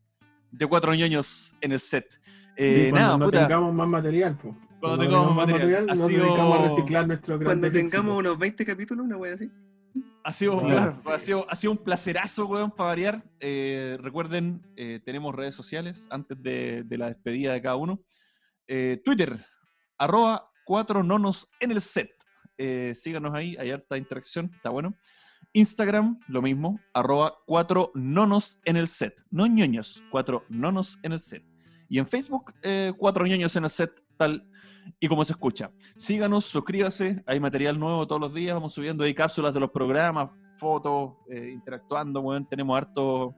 de 0.50 0.66
cuatro 0.66 0.94
ñoños 0.94 1.54
en 1.60 1.72
el 1.72 1.80
set. 1.80 2.06
Eh, 2.56 2.88
cuando 2.90 3.00
nada, 3.00 3.18
no 3.18 3.24
puta, 3.24 3.40
tengamos 3.48 3.74
más 3.74 3.88
material, 3.88 4.38
pues. 4.40 4.54
Cuando 4.80 4.98
tengamos 5.02 5.34
más 5.34 5.46
material, 5.50 5.84
ha 5.88 5.94
nos 5.94 6.06
sido- 6.06 6.24
dedicamos 6.26 6.58
a 6.60 6.68
reciclar 6.68 7.06
nuestro 7.06 7.38
Cuando 7.40 7.72
tengamos 7.72 8.18
unos 8.18 8.38
20 8.38 8.64
capítulos, 8.66 9.06
una 9.06 9.16
wea 9.16 9.34
así. 9.34 9.50
ha 10.24 10.32
sido, 10.32 10.56
No, 10.60 10.68
claro, 10.68 10.92
sí. 10.92 11.00
ha 11.10 11.18
sido, 11.20 11.46
ha 11.50 11.56
sido 11.56 11.72
un 11.72 11.78
placerazo, 11.78 12.46
weón, 12.46 12.70
para 12.70 12.88
variar. 12.90 13.24
Eh, 13.40 13.96
recuerden, 14.00 14.60
eh, 14.76 15.00
tenemos 15.06 15.34
redes 15.34 15.54
sociales 15.54 16.06
antes 16.10 16.40
de, 16.42 16.82
de 16.84 16.98
la 16.98 17.06
despedida 17.08 17.54
de 17.54 17.62
cada 17.62 17.76
uno. 17.76 18.02
Eh, 18.68 19.00
Twitter, 19.04 19.42
arroba 19.98 20.50
cuatro 20.66 21.02
nonos 21.02 21.48
en 21.60 21.70
el 21.72 21.80
set. 21.80 22.10
Eh, 22.58 22.92
síganos 22.94 23.34
ahí, 23.34 23.56
hay 23.58 23.70
harta 23.70 23.96
interacción, 23.96 24.50
está 24.54 24.70
bueno. 24.70 24.94
Instagram, 25.52 26.18
lo 26.28 26.42
mismo, 26.42 26.80
arroba 26.92 27.34
cuatro 27.46 27.92
nonos 27.94 28.58
en 28.64 28.76
el 28.76 28.88
set. 28.88 29.22
No 29.30 29.46
ñoños, 29.46 30.02
cuatro 30.10 30.44
nonos 30.48 30.98
en 31.02 31.12
el 31.12 31.20
set. 31.20 31.44
Y 31.88 31.98
en 31.98 32.06
Facebook, 32.06 32.52
eh, 32.62 32.92
cuatro 32.96 33.26
ñoños 33.26 33.54
en 33.56 33.64
el 33.64 33.70
set, 33.70 33.92
tal 34.16 34.48
y 35.00 35.08
como 35.08 35.24
se 35.24 35.32
escucha. 35.32 35.70
Síganos, 35.96 36.44
suscríbase, 36.46 37.22
hay 37.26 37.40
material 37.40 37.78
nuevo 37.78 38.06
todos 38.06 38.20
los 38.20 38.34
días, 38.34 38.54
vamos 38.54 38.74
subiendo 38.74 39.04
ahí 39.04 39.14
cápsulas 39.14 39.54
de 39.54 39.60
los 39.60 39.70
programas, 39.70 40.32
fotos, 40.56 41.14
eh, 41.30 41.50
interactuando, 41.52 42.20
weón, 42.20 42.46
tenemos 42.48 42.76
harto, 42.76 43.34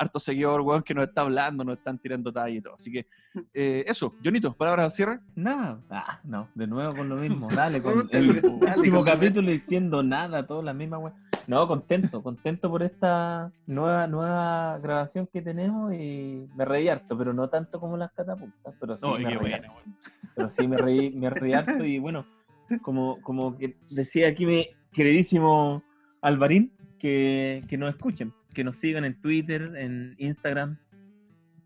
harto 0.00 0.18
seguidor, 0.18 0.62
weón, 0.62 0.82
que 0.82 0.94
nos 0.94 1.06
está 1.08 1.20
hablando, 1.20 1.62
nos 1.62 1.76
están 1.76 1.98
tirando 1.98 2.32
talla 2.32 2.56
y 2.56 2.60
todo. 2.62 2.74
Así 2.74 2.90
que 2.90 3.06
eh, 3.54 3.84
eso, 3.86 4.14
Jonito, 4.24 4.52
palabras 4.54 4.84
al 4.86 4.90
cierre. 4.92 5.20
Nada. 5.34 5.78
Ah, 5.90 6.20
no, 6.24 6.48
de 6.54 6.66
nuevo 6.66 6.96
con 6.96 7.08
lo 7.08 7.16
mismo. 7.16 7.48
Dale, 7.54 7.82
con 7.82 8.08
el 8.10 8.40
dale, 8.40 8.78
último 8.78 8.98
con 8.98 9.06
la- 9.06 9.12
capítulo 9.12 9.50
diciendo 9.50 10.02
nada, 10.02 10.46
todas 10.46 10.64
las 10.64 10.74
mismas 10.74 11.00
weas. 11.02 11.16
No, 11.46 11.66
contento, 11.66 12.22
contento 12.22 12.70
por 12.70 12.82
esta 12.82 13.50
nueva, 13.66 14.06
nueva 14.06 14.78
grabación 14.78 15.26
que 15.32 15.42
tenemos 15.42 15.92
y 15.92 16.46
me 16.54 16.64
reí 16.64 16.88
harto, 16.88 17.18
pero 17.18 17.32
no 17.32 17.48
tanto 17.48 17.80
como 17.80 17.96
las 17.96 18.12
catapultas, 18.12 18.74
pero 18.78 18.94
sí 18.96 19.00
No, 19.02 19.18
me 19.18 19.24
reí 19.24 19.36
buena, 19.36 19.68
weón. 19.72 19.96
Pero 20.36 20.50
sí 20.56 20.68
me 20.68 20.76
reí, 20.76 21.10
me 21.10 21.28
reí 21.28 21.52
harto 21.54 21.84
y 21.84 21.98
bueno, 21.98 22.24
como, 22.82 23.20
como 23.22 23.56
que 23.58 23.76
decía 23.90 24.28
aquí 24.28 24.46
mi 24.46 24.68
queridísimo 24.92 25.82
Alvarín, 26.22 26.72
que, 27.00 27.64
que 27.68 27.76
nos 27.78 27.94
escuchen, 27.94 28.32
que 28.54 28.64
nos 28.64 28.78
sigan 28.78 29.04
en 29.04 29.20
Twitter, 29.20 29.72
en 29.76 30.14
Instagram, 30.18 30.78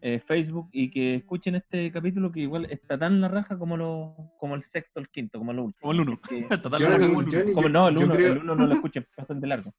eh, 0.07 0.21
Facebook 0.27 0.69
y 0.71 0.91
que 0.91 1.15
escuchen 1.15 1.55
este 1.55 1.91
capítulo 1.91 2.31
que 2.31 2.41
igual 2.41 2.67
está 2.69 2.99
tan 2.99 3.23
la 3.23 3.29
raja 3.29 3.57
como 3.59 3.79
lo, 3.79 4.15
como 4.39 4.55
el 4.55 4.63
sexto, 4.65 5.01
el 5.01 5.09
quinto, 5.09 5.39
como 5.39 5.55
lo 5.55 5.65
último. 5.65 5.81
Como 5.81 5.93
el 5.95 6.01
uno. 6.09 6.21
Que- 6.29 6.39
Está 6.51 6.69
tan 6.71 6.79
Yo 6.79 6.91
largo 6.91 7.07
no- 7.07 7.15
como 7.15 7.21
el 7.23 7.27
uno. 7.29 7.33
yo 7.39 7.45
ni- 7.47 7.53
como 7.55 7.69
no, 7.71 7.89
el 7.89 7.97
uno, 7.99 8.15
creo- 8.15 8.33
el 8.35 8.39
uno 8.41 8.55
no 8.55 8.67
lo 8.67 8.75
escuchen, 8.75 9.07
pasan 9.17 9.41
de 9.41 9.47
largo. 9.47 9.73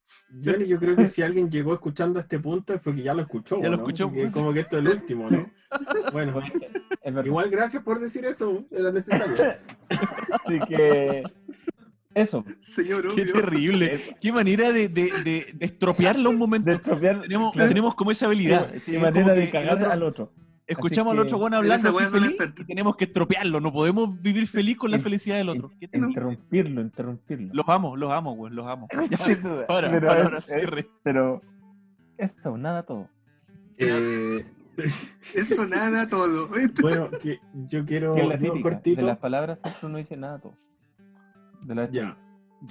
Johnny, 0.44 0.66
yo 0.66 0.80
creo 0.80 0.96
que 0.96 1.06
si 1.06 1.22
alguien 1.22 1.48
llegó 1.48 1.74
escuchando 1.74 2.18
a 2.18 2.22
este 2.22 2.40
punto 2.40 2.74
es 2.74 2.80
porque 2.80 3.02
ya 3.04 3.14
lo 3.14 3.22
escuchó. 3.22 3.62
Ya 3.62 3.68
lo 3.68 3.76
escuchó, 3.76 4.06
Porque 4.08 4.22
pues. 4.22 4.32
como 4.34 4.52
que 4.52 4.60
esto 4.60 4.78
es 4.78 4.84
el 4.84 4.90
último, 4.92 5.30
¿no? 5.30 5.48
Bueno, 6.12 6.40
es 6.40 7.26
igual 7.26 7.48
gracias 7.50 7.82
por 7.84 8.00
decir 8.00 8.24
eso, 8.24 8.64
era 8.72 8.90
necesario. 8.90 9.34
Así 10.44 10.58
que 10.68 11.22
eso, 12.16 12.44
Señor 12.60 13.14
Qué 13.14 13.22
obvio. 13.22 13.32
terrible. 13.34 13.94
Eso. 13.94 14.12
Qué 14.20 14.32
manera 14.32 14.72
de, 14.72 14.88
de, 14.88 15.02
de, 15.24 15.46
de 15.54 15.66
estropearlo 15.66 16.30
un 16.30 16.36
momento. 16.38 16.70
de 16.70 16.76
estropear- 16.78 17.22
Tenemos, 17.22 17.52
claro, 17.52 17.68
tenemos 17.68 17.94
como 17.94 18.10
esa 18.10 18.26
habilidad. 18.26 18.72
qué- 18.72 18.80
Sí, 18.80 18.92
qué 18.92 18.98
manera 18.98 19.32
de 19.34 19.50
cagar 19.50 19.74
otro- 19.74 19.90
al 19.92 20.02
otro. 20.02 20.32
Escuchamos 20.66 21.12
al 21.12 21.20
otro 21.20 21.38
bueno 21.38 21.58
En 21.58 21.62
hablando 21.62 21.88
así 21.90 22.04
feliz 22.06 22.36
y 22.58 22.64
tenemos 22.64 22.96
que 22.96 23.04
estropearlo. 23.04 23.60
No 23.60 23.72
podemos 23.72 24.20
vivir 24.20 24.48
feliz 24.48 24.76
con 24.76 24.90
la 24.90 24.98
felicidad 24.98 25.36
del 25.36 25.50
otro. 25.50 25.70
In- 25.72 25.78
Qué 25.78 25.86
terrible. 25.88 26.08
interrumpirlo, 26.10 26.80
interrumpirlo. 26.80 27.54
Los 27.54 27.68
amo, 27.68 27.96
los 27.96 28.10
amo, 28.10 28.34
güey, 28.34 28.52
los 28.52 28.66
amo. 28.66 28.88
Ya, 29.10 29.18
Sin 29.18 29.42
duda. 29.42 29.64
para, 29.68 29.90
Pero 29.90 30.06
palabra 30.06 30.38
es- 30.38 30.48
es- 30.48 30.54
cierre. 30.54 30.88
Pero 31.04 31.40
eso, 32.18 32.56
nada 32.58 32.82
todo. 32.82 33.08
Eh, 33.78 34.44
Eso 35.34 35.66
nada, 35.66 36.06
todo. 36.08 36.48
bueno, 36.82 37.10
que 37.22 37.38
yo 37.68 37.84
quiero 37.86 38.14
Que 38.14 38.22
es 38.22 38.28
la 38.28 38.36
no, 38.36 38.42
típica. 38.42 38.70
cortito. 38.70 39.00
De 39.00 39.06
las 39.06 39.18
palabras 39.18 39.58
siempre 39.62 39.86
uno 39.86 39.98
dice 39.98 40.16
nada 40.16 40.38
todo. 40.38 40.54
De 41.66 41.74
la 41.74 41.90
Ya. 41.90 42.16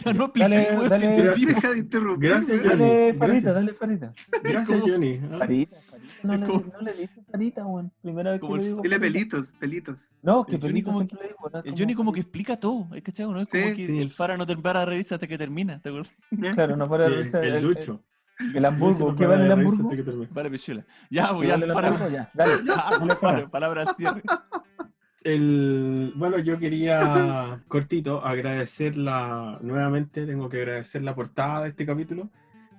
Ya 0.03 0.13
no 0.13 0.25
apliqué, 0.25 0.49
Dale, 0.49 1.15
Gracias. 1.15 1.45
Deja 1.45 1.69
de 1.69 1.77
interrumpir. 1.77 2.29
Gracias. 2.31 2.57
Johnny. 2.63 2.69
Dale. 2.79 3.13
Farita, 3.13 3.53
dale, 3.53 3.73
Farita. 3.75 4.11
Gracias. 4.43 4.81
Johnny. 4.81 5.21
¿ah? 5.31 5.35
Farita, 5.37 5.77
Farita. 5.89 6.13
No 6.23 6.33
le, 6.37 6.45
como- 6.47 6.65
no 6.73 6.81
le 6.81 6.93
dices 6.93 7.23
Farita, 7.31 7.65
weón. 7.67 7.91
Primera 8.01 8.31
vez 8.31 8.39
que 8.41 8.47
Como 8.47 8.57
le 8.57 8.63
digo. 8.65 8.81
Dile 8.81 8.99
pelitos, 8.99 9.51
pelitos. 9.59 10.09
No, 10.23 10.43
que 10.43 10.55
El 10.55 10.61
Johnny 10.61 10.73
pelito 10.73 10.87
como 10.91 10.99
siempre 11.01 11.19
le 11.21 11.27
digo. 11.27 11.49
¿no? 11.53 11.59
El 11.63 11.75
Johnny 11.77 11.93
como 11.93 12.13
que 12.13 12.19
explica 12.21 12.59
todo, 12.59 12.87
¿es 12.95 13.03
cachado? 13.03 13.31
¿No? 13.31 13.41
Es 13.41 13.49
Sí, 13.49 13.61
como 13.61 13.75
que 13.75 13.85
sí. 13.87 13.99
el 14.01 14.09
Fara 14.09 14.37
no 14.37 14.45
te 14.47 14.57
para 14.57 14.81
a 14.81 14.85
reírse 14.85 15.13
hasta 15.13 15.27
que 15.27 15.37
termina, 15.37 15.79
¿te 15.79 15.89
acuerdas? 15.89 16.11
Claro, 16.55 16.75
no 16.75 16.89
para 16.89 17.05
El, 17.05 17.13
reírse. 17.15 17.37
el 17.39 17.55
el- 17.55 17.63
Lucho. 17.63 18.03
El, 18.39 18.55
el 18.57 18.65
Hamburgo. 18.65 18.99
Lucho 19.11 19.15
¿Qué 19.17 19.25
vale 19.27 19.43
el 19.43 19.49
para 19.49 19.61
de 19.61 19.67
Hamburgo? 19.67 19.89
que. 19.91 20.33
Vale, 20.33 20.49
pichula. 20.49 20.85
Ya, 21.11 21.27
¿Qué 21.27 21.33
pues, 21.35 21.47
ya, 21.47 21.53
vale 21.53 21.65
el 21.67 21.71
Fara. 21.73 21.87
Hamburgo? 21.89 22.09
Ya, 22.09 22.31
dale. 22.33 22.51
Ya, 23.43 23.47
palabra 23.49 23.81
al 23.83 23.95
cierre. 23.95 24.23
El, 25.25 26.13
bueno, 26.15 26.37
yo 26.37 26.59
quería, 26.59 27.59
cortito, 27.67 28.23
agradecer 28.23 28.95
la, 28.95 29.57
nuevamente 29.59 30.23
tengo 30.27 30.47
que 30.49 30.57
agradecer 30.57 31.01
la 31.01 31.15
portada 31.15 31.63
de 31.63 31.69
este 31.69 31.83
capítulo. 31.83 32.29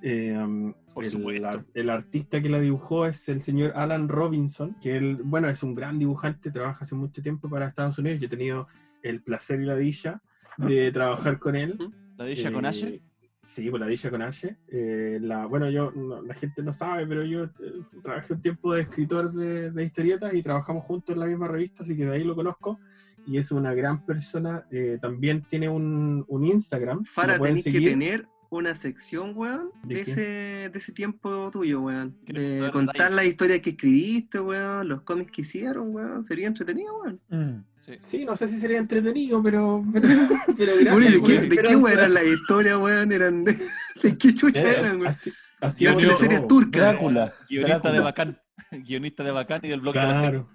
Eh, 0.00 0.32
um, 0.38 0.72
Por 0.94 1.04
el, 1.04 1.66
el 1.74 1.90
artista 1.90 2.40
que 2.40 2.48
la 2.48 2.60
dibujó 2.60 3.06
es 3.06 3.28
el 3.28 3.42
señor 3.42 3.72
Alan 3.74 4.08
Robinson, 4.08 4.76
que 4.80 4.96
él, 4.96 5.18
bueno, 5.24 5.48
es 5.48 5.64
un 5.64 5.74
gran 5.74 5.98
dibujante, 5.98 6.52
trabaja 6.52 6.84
hace 6.84 6.94
mucho 6.94 7.20
tiempo 7.20 7.50
para 7.50 7.66
Estados 7.66 7.98
Unidos. 7.98 8.20
Yo 8.20 8.26
he 8.26 8.30
tenido 8.30 8.68
el 9.02 9.22
placer 9.22 9.60
y 9.60 9.64
la 9.64 9.74
dicha 9.74 10.22
de 10.56 10.92
trabajar 10.92 11.40
con 11.40 11.56
él. 11.56 11.76
La 12.16 12.26
dicha 12.26 12.52
con 12.52 12.64
Eh, 12.64 12.68
Ashe. 12.68 13.02
Sí, 13.46 13.70
pues 13.70 13.80
la 13.80 13.86
dicha 13.86 14.10
con 14.10 14.20
Ashe. 14.22 14.56
Eh, 14.68 15.18
la, 15.22 15.46
bueno, 15.46 15.70
yo, 15.70 15.90
no- 15.92 16.20
la 16.20 16.34
gente 16.34 16.62
no 16.62 16.72
sabe, 16.72 17.06
pero 17.06 17.24
yo 17.24 17.44
eh, 17.44 17.50
trabajé 18.02 18.34
un 18.34 18.42
tiempo 18.42 18.74
de 18.74 18.82
escritor 18.82 19.32
de, 19.32 19.70
de 19.70 19.84
historietas 19.84 20.34
y 20.34 20.42
trabajamos 20.42 20.84
juntos 20.84 21.14
en 21.14 21.20
la 21.20 21.26
misma 21.26 21.48
revista, 21.48 21.82
así 21.82 21.96
que 21.96 22.04
de 22.04 22.12
ahí 22.16 22.24
lo 22.24 22.34
conozco. 22.34 22.78
Y 23.26 23.38
es 23.38 23.50
una 23.50 23.72
gran 23.72 24.04
persona. 24.04 24.66
eh, 24.70 24.98
también 25.00 25.42
tiene 25.48 25.68
un, 25.68 26.24
un 26.28 26.44
Instagram. 26.44 27.04
pueden 27.14 27.38
tenés 27.62 27.64
que 27.64 27.80
tener 27.80 28.28
una 28.50 28.74
sección, 28.74 29.32
weón, 29.34 29.70
¿De 29.84 30.00
ese, 30.02 30.20
de 30.20 30.78
ese 30.78 30.92
tiempo 30.92 31.50
tuyo, 31.50 31.80
weón. 31.82 32.16
¿Quieres 32.24 32.62
De 32.62 32.70
contar 32.70 33.12
las 33.12 33.26
historias 33.26 33.60
que 33.60 33.70
escribiste, 33.70 34.38
weón, 34.40 34.88
los 34.88 35.02
cómics 35.02 35.32
que 35.32 35.40
hicieron, 35.40 35.94
weón. 35.94 36.24
Sería 36.24 36.46
entretenido, 36.46 36.92
weón. 37.00 37.20
Mm. 37.30 37.64
Sí, 38.02 38.24
no 38.24 38.36
sé 38.36 38.48
si 38.48 38.58
sería 38.58 38.78
entretenido, 38.78 39.42
pero. 39.42 39.84
Pero, 39.92 40.08
pero 40.58 40.72
gracias 40.80 40.92
Bueno, 40.94 41.08
¿y 41.08 41.12
¿de 41.12 41.18
por 41.18 41.28
qué, 41.28 41.40
de 41.40 41.48
qué 41.48 41.92
eran 41.92 42.14
las 42.14 42.24
historias, 42.24 42.76
weón? 42.78 43.12
Eran, 43.12 43.44
¿De 44.02 44.18
qué 44.18 44.34
chucha 44.34 44.62
Eh, 44.62 44.76
eran, 44.80 44.96
weón? 44.96 45.06
así- 45.08 45.32
así 45.60 45.84
de 45.86 46.16
series 46.16 46.46
turcas. 46.46 46.82
Drácula. 46.82 47.32
Guionista 47.48 47.92
de. 47.92 48.00
Bacán. 48.00 48.38
Guionista 48.70 49.22
de 49.24 49.30
Bacán 49.30 49.60
y 49.64 49.68
del 49.68 49.80
blog 49.80 49.94
de 49.94 50.00
la. 50.00 50.06
Claro. 50.20 50.48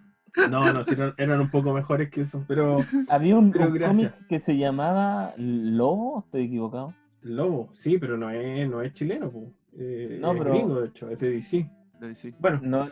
No, 0.49 0.73
no, 0.73 0.85
eran, 0.87 1.13
eran 1.17 1.41
un 1.41 1.49
poco 1.49 1.73
mejores 1.73 2.09
que 2.09 2.21
eso, 2.21 2.45
pero 2.47 2.77
Había 3.09 3.35
un, 3.35 3.51
Pero 3.51 3.67
un 3.67 3.73
gracias. 3.73 4.11
cómic 4.13 4.27
que 4.29 4.39
se 4.39 4.57
llamaba 4.57 5.33
Lobo, 5.37 6.23
estoy 6.25 6.45
equivocado. 6.45 6.93
Lobo, 7.21 7.69
sí, 7.73 7.97
pero 7.97 8.17
no 8.17 8.29
es, 8.29 8.69
no 8.69 8.81
es 8.81 8.93
chileno. 8.93 9.29
Eh, 9.77 10.17
No, 10.21 10.31
es 10.31 10.37
pero- 10.39 10.53
gringo, 10.53 10.81
de 10.81 10.87
hecho, 10.87 11.09
es 11.09 11.19
de 11.19 11.29
DC. 11.31 11.69
Ahí 12.01 12.15
sí. 12.15 12.33
Bueno, 12.39 12.59
No, 12.63 12.89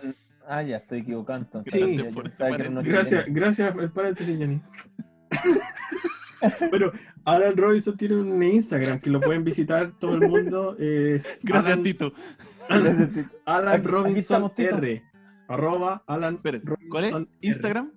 ah, 0.47 0.61
ya 0.63 0.77
estoy 0.77 0.99
equivocado 0.99 1.39
entonces. 1.39 1.73
Sí. 1.73 1.79
Ya- 1.97 2.03
Gracias 2.03 2.13
ya 2.13 2.13
por 2.13 2.27
ese 2.27 2.89
gracias, 2.91 3.25
gracias 3.27 3.75
el 3.77 3.91
paréntesis, 3.91 4.37
Jenny. 4.37 4.61
Bueno, 6.69 6.91
Alan 7.25 7.57
Robinson 7.57 7.97
tiene 7.97 8.15
un 8.15 8.41
Instagram 8.41 8.99
que 9.01 9.09
lo 9.09 9.19
pueden 9.19 9.43
visitar 9.43 9.91
todo 9.99 10.15
el 10.15 10.21
mundo. 10.21 10.75
Es 10.79 11.37
Gracias, 11.43 11.73
Alan, 11.73 11.83
Tito. 11.83 12.13
Alan, 12.69 13.03
Aquí- 13.03 13.25
Alan 13.45 13.73
aquí 13.79 13.87
Robinson 13.87 14.17
estamos, 14.19 14.55
Tito. 14.55 14.77
R. 14.77 15.03
Arroba 15.49 16.01
Alan 16.07 16.39
Robinson 16.41 16.77
¿cuál 16.89 17.03
es? 17.03 17.13
R. 17.13 17.27
¿Instagram? 17.41 17.91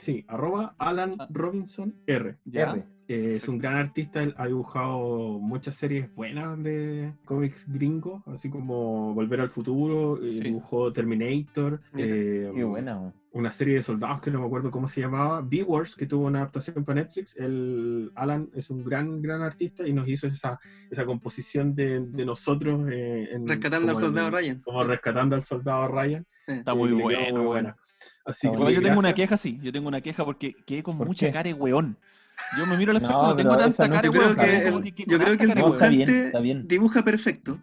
Sí, 0.00 0.24
arroba 0.28 0.74
Alan 0.78 1.16
Ah. 1.18 1.28
Robinson 1.30 1.94
R. 2.06 2.36
Ya. 2.44 2.70
R. 2.72 2.84
Eh, 3.08 3.34
es 3.36 3.48
un 3.48 3.58
gran 3.58 3.74
artista, 3.76 4.22
él 4.22 4.34
ha 4.38 4.46
dibujado 4.46 5.38
muchas 5.40 5.74
series 5.74 6.14
buenas 6.14 6.62
de 6.62 7.12
cómics 7.24 7.66
gringos, 7.68 8.22
así 8.26 8.48
como 8.48 9.12
Volver 9.14 9.40
al 9.40 9.50
Futuro, 9.50 10.16
eh, 10.22 10.34
Sí. 10.38 10.40
dibujó 10.44 10.92
Terminator, 10.92 11.80
eh, 11.96 12.50
Qué 12.54 12.62
buena, 12.64 13.12
una 13.32 13.50
serie 13.52 13.74
de 13.74 13.82
soldados 13.82 14.20
que 14.20 14.30
no 14.30 14.40
me 14.40 14.46
acuerdo 14.46 14.70
cómo 14.70 14.86
se 14.88 15.00
llamaba, 15.00 15.40
B-Wars, 15.42 15.96
que 15.96 16.06
tuvo 16.06 16.26
una 16.26 16.38
adaptación 16.38 16.84
para 16.84 17.02
Netflix. 17.02 17.36
El 17.36 18.12
Alan 18.14 18.48
es 18.54 18.70
un 18.70 18.84
gran, 18.84 19.20
gran 19.20 19.42
artista 19.42 19.86
y 19.86 19.92
nos 19.92 20.08
hizo 20.08 20.28
esa, 20.28 20.58
esa 20.90 21.04
composición 21.04 21.74
de, 21.74 22.00
de 22.00 22.24
nosotros 22.24 22.88
eh, 22.90 23.28
en- 23.32 23.46
Rescatando 23.46 23.90
al 23.90 23.96
en- 23.96 24.00
soldado 24.04 24.30
Ryan. 24.30 24.60
Como 24.60 24.84
rescatando 24.84 25.34
al 25.34 25.42
soldado 25.42 25.88
Ryan. 25.88 26.24
Sí. 26.46 26.52
Está 26.52 26.74
muy 26.74 26.92
bueno, 26.92 27.20
muy 27.20 27.30
bueno. 27.32 27.44
buena. 27.44 27.76
Así 28.30 28.50
que 28.50 28.72
yo 28.74 28.82
tengo 28.82 28.98
una 28.98 29.12
queja, 29.14 29.36
sí. 29.36 29.58
Yo 29.62 29.72
tengo 29.72 29.88
una 29.88 30.00
queja 30.00 30.24
porque 30.24 30.54
quedé 30.66 30.82
con 30.82 30.98
¿Por 30.98 31.06
mucha 31.06 31.26
qué? 31.26 31.32
cara 31.32 31.44
de 31.44 31.54
weón. 31.54 31.96
Yo 32.56 32.64
me 32.66 32.76
miro 32.76 32.92
al 32.92 32.98
No, 33.02 33.08
espejo 33.08 33.24
y 33.24 33.28
no 33.28 33.36
tengo 33.36 33.56
tanta 33.56 33.88
no 33.88 33.94
cara 33.94 34.02
de 34.02 34.06
Yo 34.08 34.12
creo 34.12 34.24
weón. 34.70 34.82
que 34.82 34.92
que- 34.92 35.04
yo 35.06 35.18
creo 35.18 35.36
que 35.36 35.44
el 35.44 35.48
No, 35.54 35.54
está 35.74 35.88
bien, 35.88 36.06
dibujante 36.06 36.26
está 36.26 36.40
bien. 36.40 36.68
dibuja 36.68 37.02
perfecto. 37.04 37.58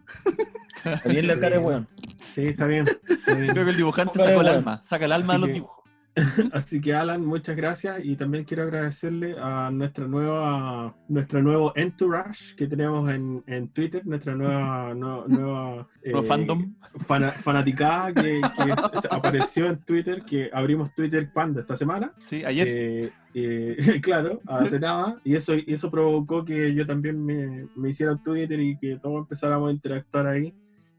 Está 0.84 1.08
bien 1.08 1.26
la 1.26 1.34
cara 1.34 1.50
de 1.50 1.58
weón. 1.58 1.88
Sí, 2.34 2.42
está 2.42 2.66
bien. 2.66 2.84
está 3.08 3.34
bien. 3.34 3.52
Creo 3.52 3.64
que 3.64 3.70
el 3.72 3.76
dibujante 3.76 4.18
sacó 4.18 4.40
el 4.42 4.48
alma. 4.48 4.80
Saca 4.82 5.04
el 5.06 5.12
alma 5.12 5.32
de 5.34 5.38
los 5.40 5.48
dibujos. 5.52 5.77
Así 6.52 6.80
que 6.80 6.94
Alan, 6.94 7.24
muchas 7.24 7.56
gracias 7.56 8.04
y 8.04 8.16
también 8.16 8.44
quiero 8.44 8.62
agradecerle 8.64 9.36
a 9.38 9.70
nuestra 9.70 10.06
nueva, 10.06 10.96
nuestro 11.08 11.42
nuevo 11.42 11.72
entourage 11.76 12.54
que 12.56 12.66
tenemos 12.66 13.10
en, 13.10 13.42
en 13.46 13.68
Twitter, 13.68 14.06
nuestra 14.06 14.34
nueva, 14.34 14.94
no- 14.94 15.26
nueva 15.28 15.88
eh, 16.02 16.12
fandom. 16.24 16.74
fanaticada 17.42 18.12
que, 18.12 18.40
apareció 19.10 19.66
en 19.66 19.78
Twitter, 19.84 20.22
que 20.24 20.50
abrimos 20.52 20.94
Twitter 20.94 21.30
cuando 21.32 21.60
esta 21.60 21.76
semana. 21.76 22.12
Sí, 22.18 22.44
ayer. 22.44 22.66
Eh, 22.68 23.10
eh, 23.34 24.00
claro, 24.02 24.40
hace 24.46 24.78
nada. 24.80 25.20
Y 25.24 25.34
eso, 25.36 25.54
eso 25.66 25.90
provocó 25.90 26.44
que 26.44 26.74
yo 26.74 26.86
también 26.86 27.24
me, 27.24 27.66
me 27.76 27.90
hiciera 27.90 28.16
Twitter 28.16 28.60
y 28.60 28.76
que 28.78 28.98
todos 28.98 29.18
empezáramos 29.18 29.68
a 29.70 29.72
interactuar 29.72 30.26
ahí. 30.26 30.54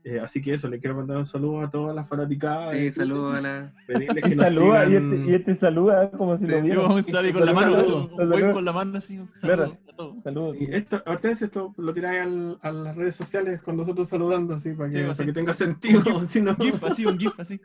Eh, 0.06 0.20
así 0.20 0.42
que 0.42 0.54
eso, 0.54 0.70
le 0.70 0.80
quiero 0.80 0.96
mandar 0.96 1.18
un 1.18 1.26
saludo 1.26 1.60
a 1.62 1.70
todas 1.70 1.94
las 1.94 2.08
fanaticadas. 2.08 2.72
Sí, 2.72 2.78
Twitter, 2.78 2.92
saludos 2.94 3.38
a 3.38 3.42
la. 3.42 3.74
pedirles 3.86 4.24
que 4.24 4.30
Y 4.32 4.36
nos 4.36 4.46
saluda, 4.46 4.86
y 4.86 4.88
sigan- 4.90 5.14
este, 5.14 5.32
y 5.32 5.36
este 5.36 5.56
saluda 5.58 6.12
como 6.12 6.38
si 6.38 6.46
lo 6.46 6.58
Yo 6.58 6.64
viera. 6.64 6.82
un 6.84 7.04
saludo 7.04 7.34
con 7.34 7.46
la 7.46 7.54
mano, 7.54 7.72
Saludos, 7.72 8.12
un 8.18 8.30
buen 8.30 8.54
con 8.54 8.66
la 8.66 8.72
mano 8.72 8.98
así, 8.98 9.20
un 9.20 9.28
saludo 9.28 9.78
a 9.90 9.96
todos. 9.96 10.24
Saludos. 10.24 10.56
Sí, 10.58 10.68
esto, 10.72 11.04
esto 11.42 11.74
lo 11.78 11.94
tiráis 11.94 12.22
al- 12.22 12.58
a 12.62 12.72
las 12.72 12.96
redes 12.96 13.16
sociales 13.16 13.62
con 13.62 13.76
nosotros 13.76 14.08
saludando, 14.08 14.56
así, 14.56 14.72
para 14.72 14.90
que, 14.90 14.98
Sí, 15.00 15.04
para 15.04 15.26
que 15.26 15.34
tenga 15.34 15.54
sentido. 15.54 16.02
si 16.30 16.42
no, 16.42 16.52
Un 16.52 16.58
GIF 16.58 16.84
así, 16.86 17.06
un 17.06 17.18
GIF 17.20 17.38
así. 17.40 17.60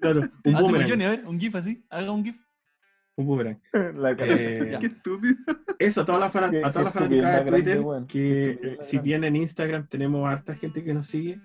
claro, 0.00 0.20
un 0.44 0.52
boomerang. 0.54 0.88
Johnny, 0.88 1.04
a 1.04 1.08
ver, 1.10 1.24
un 1.26 1.40
GIF 1.40 1.54
así. 1.56 1.84
Haga 1.90 2.12
un 2.12 2.24
GIF. 2.24 2.36
un 3.16 3.26
boomerang. 3.26 3.60
La. 3.96 4.12
Eh. 4.12 4.76
Qué 4.80 4.86
estúpido. 4.86 5.34
eso, 5.80 6.02
a 6.02 6.06
todas 6.06 6.20
las, 6.20 6.50
Qué- 6.50 6.64
a 6.64 6.70
todas 6.70 6.84
las 6.84 6.94
fanáticas 6.94 7.44
de 7.44 7.50
Twitter, 7.50 7.82
que 8.06 8.50
eh, 8.62 8.78
si 8.82 8.98
bien 9.00 9.24
en 9.24 9.34
Instagram 9.34 9.88
tenemos 9.88 10.30
harta 10.30 10.54
gente 10.54 10.84
que 10.84 10.94
nos 10.94 11.06
sigue, 11.08 11.40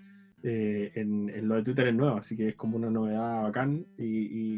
eh, 0.47 0.91
en, 0.93 1.29
en 1.29 1.47
lo 1.47 1.55
de 1.55 1.63
Twitter 1.63 1.87
es 1.87 1.95
nuevo, 1.95 2.17
así 2.17 2.37
que 2.37 2.49
es 2.49 2.55
como 2.55 2.77
una 2.77 2.89
novedad 2.91 3.41
bacán 3.43 3.83
y, 3.97 4.03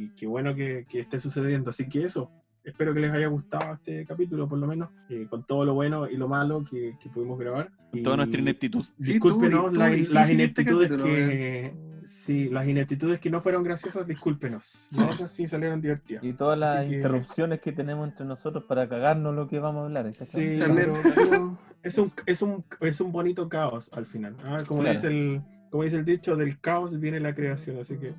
y 0.06 0.10
qué 0.18 0.28
bueno 0.28 0.54
que, 0.54 0.86
que 0.90 1.00
esté 1.00 1.20
sucediendo. 1.22 1.70
Así 1.70 1.88
que 1.88 2.04
eso, 2.04 2.30
espero 2.64 2.94
que 2.94 3.00
les 3.00 3.12
haya 3.12 3.28
gustado 3.28 3.76
este 3.76 4.06
capítulo, 4.06 4.50
por 4.50 4.58
lo 4.60 4.68
menos, 4.68 4.90
eh, 5.10 5.28
con 5.30 5.46
todo 5.46 5.64
lo 5.64 5.74
bueno 5.74 6.10
y 6.10 6.18
lo 6.18 6.28
malo 6.28 6.64
que, 6.70 6.96
que 7.02 7.10
pudimos 7.10 7.40
grabar. 7.40 7.70
Con 7.92 8.00
Y- 8.02 8.04
toda 8.04 8.18
nuestra 8.18 8.42
ineptitud. 8.42 8.84
Sí, 8.84 9.14
Discúlpenos 9.14 9.54
estuvo- 9.72 9.86
estuvo 9.86 10.14
las, 10.14 10.24
este 10.30 10.34
ineptitudes 10.34 10.90
capítulo, 10.90 11.14
que. 11.16 11.74
Sí, 12.04 12.48
las 12.50 12.66
ineptitudes 12.68 13.20
que 13.20 13.30
no 13.30 13.42
fueron 13.42 13.64
graciosas, 13.64 14.08
discúlpenos. 14.08 14.64
Las 14.98 15.14
otras 15.16 15.32
sí 15.32 15.46
salieron 15.48 15.82
divertidas. 15.82 16.24
Y 16.24 16.32
todas 16.34 16.58
las 16.58 16.86
que- 16.86 16.96
interrupciones 16.96 17.60
que 17.62 17.72
tenemos 17.74 18.08
entre 18.08 18.26
nosotros 18.26 18.64
para 18.66 18.88
cagarnos 18.88 19.36
lo 19.36 19.48
que 19.50 19.60
vamos 19.60 19.82
a 19.84 19.86
hablar. 19.88 20.14
Sí, 20.14 20.40
exactamente. 20.42 20.60
También. 20.60 20.94
pero 21.16 21.58
es 21.84 21.98
un, 21.98 22.12
es, 22.26 22.42
un, 22.42 22.64
es 22.82 23.02
un 23.02 23.12
bonito 23.12 23.50
caos 23.50 23.90
al 23.94 24.06
final. 24.06 24.36
Ah, 24.46 24.58
como, 24.66 24.82
Claro. 24.84 24.96
dice 24.96 25.08
el, 25.08 25.42
como 25.70 25.84
dice 25.84 25.96
el 25.98 26.06
dicho, 26.06 26.36
del 26.36 26.60
caos 26.60 27.00
viene 27.00 27.20
la 27.20 27.34
creación. 27.36 27.80
Así 27.80 27.98
que 27.98 28.14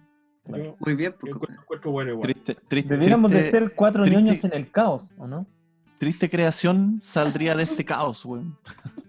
yo 0.46 0.76
Muy 0.78 0.94
bien, 0.94 1.14
pues, 1.18 1.34
encuentro, 1.34 1.62
encuentro 1.62 1.90
bueno 1.90 2.10
igual. 2.12 2.22
Triste, 2.32 2.54
triste, 2.68 2.94
Deberíamos 2.94 3.30
de 3.30 3.38
triste, 3.40 3.58
ser 3.58 3.74
cuatro 3.74 4.02
triste- 4.04 4.22
ñoños 4.22 4.44
en 4.44 4.52
el 4.54 4.70
caos, 4.70 5.10
¿o 5.18 5.26
no? 5.26 5.46
triste 5.98 6.30
creación 6.30 7.00
saldría 7.02 7.54
de 7.56 7.64
este 7.64 7.84
caos, 7.84 8.24
weón. 8.24 8.56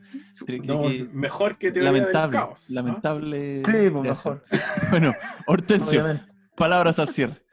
No, 0.65 0.81
que- 0.83 1.07
mejor 1.13 1.57
que 1.57 1.71
teoría 1.71 1.91
lamentable, 1.91 2.31
del 2.37 2.45
caos. 2.47 2.61
¿ah? 2.61 2.65
lamentable. 2.69 3.57
Sí, 3.57 3.89
pues 3.91 3.93
mejor. 4.03 4.43
Bueno, 4.89 5.13
Hortensio, 5.45 6.01
Obviamente. 6.01 6.31
palabras 6.55 6.97
al 6.99 7.09
cierre. 7.09 7.35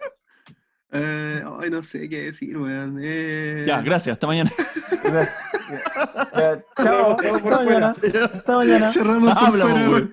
Eh, 0.93 1.43
ay, 1.61 1.69
no 1.69 1.83
sé 1.83 2.09
qué 2.09 2.23
decir, 2.27 2.57
weón. 2.57 2.99
Eh, 3.03 3.65
Ya, 3.67 3.83
gracias, 3.83 4.15
hasta 4.15 4.27
mañana. 4.29 4.51
Chao, 6.77 7.17
Por 7.17 7.27
hasta 7.27 7.57
mañana. 7.65 7.95
fuera. 7.95 8.25
Hasta 8.25 8.57
mañana. 8.57 8.91
Cerramos 8.93 9.35
por 9.35 9.45
Habla, 9.45 9.67
fuera. 9.67 10.09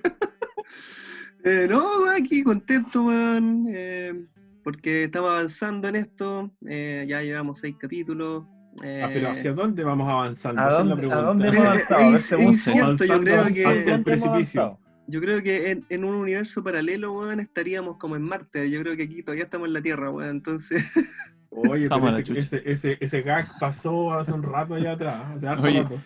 Eh, 1.44 1.66
no, 1.68 2.10
aquí 2.10 2.42
contento, 2.42 3.04
weón. 3.06 3.66
eh, 3.68 4.24
porque 4.62 5.04
estamos 5.04 5.30
avanzando 5.30 5.88
en 5.88 5.96
esto. 5.96 6.50
eh, 6.66 7.04
ya 7.08 7.20
llevamos 7.22 7.58
seis 7.58 7.76
capítulos. 7.78 8.44
eh, 8.82 9.02
Ah, 9.04 9.10
pero 9.12 9.30
¿hacia 9.30 9.52
dónde 9.52 9.84
vamos 9.84 10.08
avanzando? 10.10 10.60
¿A 10.62 10.68
Esa 10.70 10.80
es 10.80 10.86
la 10.86 10.94
dónde- 10.96 11.12
a 11.12 11.16
dónde 11.20 11.46
Eh, 11.46 11.50
hemos 11.50 11.64
avanzado? 11.66 12.00
eh, 12.00 12.14
es 12.14 12.22
según- 12.22 12.44
incierto, 12.46 13.04
yo 13.04 13.20
creo 13.20 13.44
que-. 13.46 14.82
Yo 15.06 15.20
creo 15.20 15.42
que 15.42 15.70
en, 15.70 15.84
en 15.90 16.04
un 16.06 16.14
universo 16.14 16.64
paralelo, 16.64 17.12
weón, 17.12 17.38
estaríamos 17.40 17.98
como 17.98 18.16
en 18.16 18.22
Marte. 18.22 18.70
Yo 18.70 18.80
creo 18.80 18.96
que 18.96 19.02
aquí 19.02 19.22
todavía 19.22 19.44
estamos 19.44 19.68
en 19.68 19.74
la 19.74 19.82
Tierra, 19.82 20.10
weón. 20.10 20.30
Entonces, 20.30 20.82
Oye, 21.50 21.86
pero 21.88 22.08
ese, 22.16 22.32
ese, 22.38 22.62
ese, 22.64 22.96
ese 23.00 23.22
gag 23.22 23.46
pasó 23.60 24.12
hace 24.14 24.32
un 24.32 24.42
rato 24.42 24.74
allá 24.74 24.92
atrás. 24.92 25.22
hace 25.36 25.62
Oye, 25.62 25.82
rato. 25.82 26.00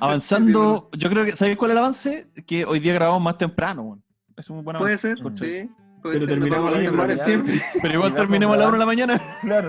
Avanzando, 0.00 0.90
yo 0.96 1.08
creo 1.10 1.24
que, 1.24 1.32
¿sabéis 1.32 1.56
cuál 1.56 1.70
es 1.70 1.72
el 1.72 1.78
avance? 1.78 2.26
Que 2.46 2.64
hoy 2.66 2.78
día 2.78 2.92
grabamos 2.94 3.22
más 3.22 3.38
temprano, 3.38 3.82
weón. 3.82 4.02
Es 4.36 4.50
un 4.50 4.64
buen 4.64 4.76
puede 4.78 4.98
ser, 4.98 5.18
sí. 5.34 5.68
Puede 6.02 6.18
Pero 6.18 6.26
ser, 6.26 6.38
no 6.38 6.44
terminamos 6.46 6.70
podemos 6.72 6.96
la 6.96 7.06
pero 7.06 7.24
siempre. 7.24 7.60
Pero 7.80 7.94
igual 7.94 8.14
terminemos 8.14 8.54
a 8.56 8.58
la 8.58 8.64
pues, 8.64 8.68
1 8.68 8.72
de 8.72 8.78
la 8.78 8.86
mañana. 8.86 9.20
Claro. 9.42 9.68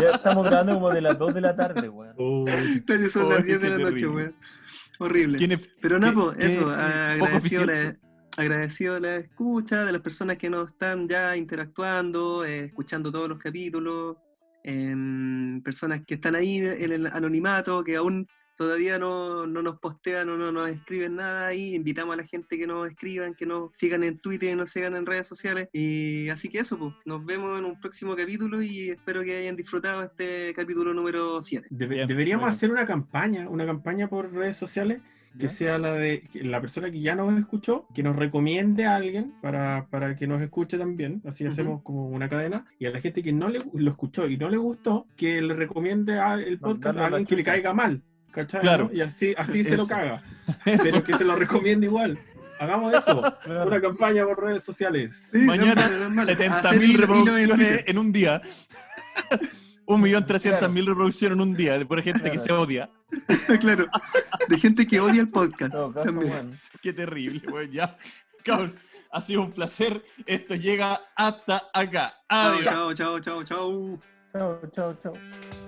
Ya 0.00 0.06
estamos 0.08 0.46
grabando 0.46 0.74
como 0.74 0.90
de 0.90 1.00
las 1.00 1.18
2 1.18 1.34
de 1.34 1.40
la 1.40 1.56
tarde, 1.56 1.88
weón. 1.88 2.14
Uy, 2.18 2.82
Claro, 2.84 3.08
son 3.08 3.28
las 3.28 3.44
10 3.44 3.60
de 3.60 3.68
qué 3.68 3.78
la 3.78 3.90
noche, 3.90 4.08
weón. 4.08 4.34
Horrible. 4.98 5.38
¿Quién 5.38 5.52
es- 5.52 5.70
Pero 5.80 5.98
no, 5.98 6.08
qué- 6.08 6.12
pues, 6.14 6.36
qué 6.38 6.46
eso, 6.48 6.60
poco 6.60 6.72
agradecido 6.74 7.64
la, 7.66 7.96
agradecido 8.36 9.00
la 9.00 9.16
escucha 9.16 9.84
de 9.84 9.92
las 9.92 10.00
personas 10.02 10.36
que 10.36 10.50
nos 10.50 10.70
están 10.72 11.08
ya 11.08 11.36
interactuando, 11.36 12.44
eh, 12.44 12.64
escuchando 12.64 13.10
todos 13.12 13.28
los 13.28 13.38
capítulos, 13.38 14.16
em, 14.64 15.62
personas 15.62 16.02
que 16.06 16.14
están 16.14 16.34
ahí 16.34 16.58
en 16.58 16.92
el 16.92 17.06
anonimato, 17.06 17.82
que 17.84 17.96
aún 17.96 18.26
todavía 18.60 18.98
no, 18.98 19.46
no 19.46 19.62
nos 19.62 19.78
postean 19.78 20.28
o 20.28 20.36
no 20.36 20.52
nos 20.52 20.68
escriben 20.68 21.16
nada 21.16 21.46
ahí, 21.46 21.74
invitamos 21.74 22.12
a 22.12 22.18
la 22.18 22.24
gente 22.26 22.58
que 22.58 22.66
nos 22.66 22.86
escriban, 22.90 23.34
que 23.34 23.46
nos 23.46 23.70
sigan 23.72 24.04
en 24.04 24.18
Twitter 24.18 24.52
y 24.52 24.54
nos 24.54 24.70
sigan 24.70 24.94
en 24.96 25.06
redes 25.06 25.26
sociales. 25.26 25.70
Y 25.72 26.28
así 26.28 26.50
que 26.50 26.58
eso, 26.58 26.78
pues, 26.78 26.92
nos 27.06 27.24
vemos 27.24 27.58
en 27.58 27.64
un 27.64 27.80
próximo 27.80 28.14
capítulo 28.14 28.60
y 28.60 28.90
espero 28.90 29.22
que 29.22 29.34
hayan 29.38 29.56
disfrutado 29.56 30.02
este 30.02 30.52
capítulo 30.54 30.92
número 30.92 31.40
7. 31.40 31.68
debe- 31.70 31.94
Bien, 31.94 32.06
deberíamos 32.08 32.42
bueno. 32.42 32.54
hacer 32.54 32.70
una 32.70 32.86
campaña, 32.86 33.48
una 33.48 33.64
campaña 33.64 34.08
por 34.08 34.30
redes 34.30 34.58
sociales 34.58 35.00
que 35.38 35.44
¿Ya? 35.46 35.48
sea 35.48 35.78
la 35.78 35.94
de 35.94 36.22
que 36.30 36.42
la 36.42 36.60
persona 36.60 36.90
que 36.90 37.00
ya 37.00 37.14
nos 37.14 37.38
escuchó, 37.38 37.86
que 37.94 38.02
nos 38.02 38.16
recomiende 38.16 38.84
a 38.84 38.96
alguien 38.96 39.32
para, 39.40 39.86
para 39.88 40.16
que 40.16 40.26
nos 40.26 40.42
escuche 40.42 40.76
también, 40.76 41.22
así 41.24 41.46
hacemos 41.46 41.82
como 41.84 42.08
una 42.08 42.28
cadena, 42.28 42.66
y 42.80 42.86
a 42.86 42.90
la 42.90 43.00
gente 43.00 43.22
que 43.22 43.32
no 43.32 43.48
le 43.48 43.60
lo 43.72 43.90
escuchó 43.92 44.26
y 44.28 44.36
no 44.36 44.48
le 44.50 44.56
gustó, 44.56 45.06
que 45.16 45.40
le 45.40 45.54
recomiende 45.54 46.18
a- 46.18 46.34
el 46.34 46.58
podcast 46.58 46.98
a 46.98 47.06
alguien 47.06 47.26
que 47.26 47.36
le 47.36 47.44
caiga 47.44 47.72
mal, 47.72 48.02
¿cachai? 48.32 48.60
Claro. 48.60 48.84
no? 48.90 48.92
Y 48.96 49.00
así, 49.00 49.34
así 49.36 49.62
se 49.64 49.70
lo 49.76 49.82
Eso. 49.84 49.88
caga, 49.88 50.22
pero 50.64 51.02
que 51.02 51.14
se 51.16 51.24
lo 51.24 51.36
recomiende 51.36 51.86
igual. 51.86 52.18
Hagamos 52.60 52.92
eso, 52.92 53.22
una 53.46 53.80
campaña 53.80 54.24
por 54.26 54.42
redes 54.42 54.62
sociales. 54.64 55.30
Mañana, 55.32 55.88
no 55.88 56.04
es 56.04 56.10
malo, 56.10 56.28
70 56.28 56.58
hacer 56.58 56.78
mil 56.78 56.90
hilo- 56.90 57.04
hilo 57.04 57.06
en 57.16 57.48
reproducciones 57.48 57.56
Twitter. 57.56 57.84
en 57.86 57.98
un 57.98 58.12
día. 58.12 58.42
1.300.000 59.86 60.86
reproducciones 60.86 61.36
en 61.36 61.40
un 61.42 61.54
día 61.54 61.76
de 61.78 61.84
por 61.86 62.00
gente 62.02 62.22
que 62.30 62.38
Claro. 62.38 62.44
se 62.44 62.52
odia. 62.52 62.90
claro, 63.60 63.86
de 64.48 64.58
gente 64.58 64.86
que 64.86 65.00
odia 65.00 65.20
el 65.22 65.28
podcast. 65.28 65.74
También. 66.04 66.46
Qué 66.80 66.92
terrible, 66.92 67.40
weón. 67.50 67.70
Ya. 67.72 67.96
Cabros, 68.44 68.78
ha 69.10 69.20
sido 69.20 69.42
un 69.42 69.52
placer. 69.52 70.02
Esto 70.26 70.54
llega 70.54 71.00
hasta 71.16 71.62
acá. 71.74 72.14
Adiós. 72.28 72.64
Chao, 72.64 72.94
chao, 72.94 73.20
chao, 73.20 73.42
chao. 73.42 74.00
Chao, 74.32 74.60
chao, 74.74 74.94
chao. 75.02 75.59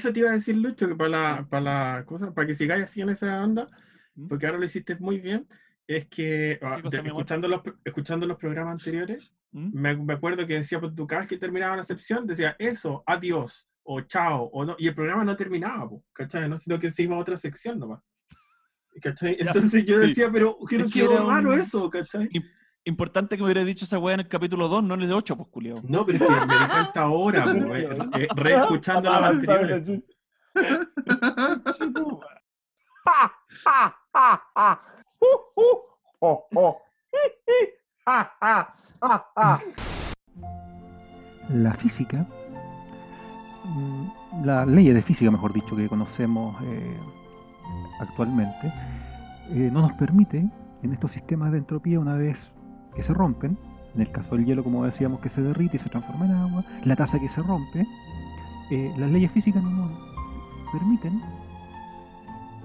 Eso 0.00 0.12
te 0.14 0.20
iba 0.20 0.30
a 0.30 0.32
decir, 0.32 0.56
Lucho, 0.56 0.88
que 0.88 0.94
para 0.94 1.10
la, 1.10 1.46
para 1.48 1.62
la 1.98 2.04
cosa, 2.06 2.32
para 2.32 2.46
que 2.46 2.54
sigáis 2.54 2.84
así 2.84 3.02
en 3.02 3.10
esa 3.10 3.42
onda, 3.44 3.66
¿Mm? 4.14 4.28
porque 4.28 4.46
ahora 4.46 4.58
lo 4.58 4.64
hiciste 4.64 4.96
muy 4.96 5.18
bien, 5.20 5.46
es 5.86 6.06
que 6.08 6.58
ah, 6.62 6.80
cosa, 6.82 7.02
de- 7.02 7.08
escuchando, 7.08 7.48
los, 7.48 7.60
escuchando 7.84 8.26
los 8.26 8.38
programas 8.38 8.72
anteriores, 8.72 9.30
¿Mm? 9.52 9.78
me, 9.78 9.96
me 9.96 10.14
acuerdo 10.14 10.46
que 10.46 10.54
decía, 10.54 10.80
pues, 10.80 10.94
tú 10.94 11.06
cada 11.06 11.20
vez 11.20 11.28
que 11.28 11.36
terminaba 11.36 11.76
la 11.76 11.82
sección, 11.82 12.26
decía 12.26 12.56
eso, 12.58 13.02
adiós, 13.06 13.68
o 13.82 14.00
chao, 14.00 14.44
o 14.44 14.64
no, 14.64 14.74
y 14.78 14.88
el 14.88 14.94
programa 14.94 15.22
no 15.22 15.36
terminaba, 15.36 15.86
po, 15.88 16.02
¿cachai? 16.14 16.48
No, 16.48 16.56
sino 16.56 16.78
que 16.78 16.90
se 16.90 17.02
iba 17.02 17.16
a 17.16 17.18
otra 17.18 17.36
sección 17.36 17.78
nomás. 17.78 18.00
¿Cachai? 19.02 19.36
Ya, 19.36 19.52
Entonces 19.52 19.84
yo 19.84 20.00
sí. 20.00 20.08
decía, 20.08 20.30
pero 20.32 20.56
creo 20.66 20.88
que 20.88 21.04
era 21.04 21.22
raro 21.24 21.52
eso, 21.52 21.90
¿cachai? 21.90 22.28
Importante 22.84 23.36
que 23.36 23.42
me 23.42 23.46
hubiera 23.46 23.64
dicho 23.64 23.84
esa 23.84 23.98
weá 23.98 24.14
en 24.14 24.20
el 24.20 24.28
capítulo 24.28 24.68
2, 24.68 24.84
no 24.84 24.94
en 24.94 25.02
el 25.02 25.12
8, 25.12 25.36
pues 25.36 25.48
culiao. 25.50 25.80
No, 25.82 26.06
pero 26.06 26.18
es 26.18 26.24
que 26.24 26.46
me 26.46 26.58
di 26.58 26.66
cuenta 26.66 27.02
ahora, 27.02 27.44
eh, 27.52 27.88
eh, 28.18 28.28
reescuchando 28.34 29.12
los 29.12 29.22
anteriores. 29.22 30.02
La 41.50 41.74
física, 41.74 42.26
mm, 43.64 44.44
las 44.44 44.66
leyes 44.68 44.94
de 44.94 45.02
física, 45.02 45.30
mejor 45.30 45.52
dicho, 45.52 45.76
que 45.76 45.88
conocemos 45.88 46.56
eh, 46.62 46.96
actualmente, 48.00 48.72
eh, 49.50 49.70
no 49.72 49.82
nos 49.82 49.92
permite 49.94 50.48
en 50.82 50.92
estos 50.92 51.12
sistemas 51.12 51.52
de 51.52 51.58
entropía, 51.58 51.98
una 51.98 52.16
vez 52.16 52.38
que 52.94 53.02
se 53.02 53.12
rompen, 53.12 53.58
en 53.94 54.00
el 54.00 54.10
caso 54.12 54.36
del 54.36 54.44
hielo, 54.44 54.64
como 54.64 54.84
decíamos, 54.84 55.20
que 55.20 55.28
se 55.28 55.42
derrite 55.42 55.76
y 55.76 55.80
se 55.80 55.90
transforma 55.90 56.26
en 56.26 56.32
agua, 56.32 56.64
la 56.84 56.96
taza 56.96 57.18
que 57.18 57.28
se 57.28 57.42
rompe, 57.42 57.86
eh, 58.70 58.92
las 58.98 59.10
leyes 59.10 59.30
físicas 59.32 59.62
no 59.62 59.70
nos 59.70 59.90
permiten, 60.72 61.20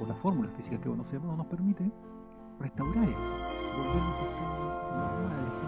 o 0.02 0.06
las 0.06 0.18
fórmulas 0.20 0.52
físicas 0.58 0.80
que 0.80 0.90
conocemos, 0.90 1.28
no 1.28 1.38
nos 1.38 1.48
permite 1.48 1.84
restaurar 2.60 3.10
esto, 3.10 3.22
volver 3.78 4.02
a 4.02 4.06
un 4.06 4.12
estado 4.12 5.65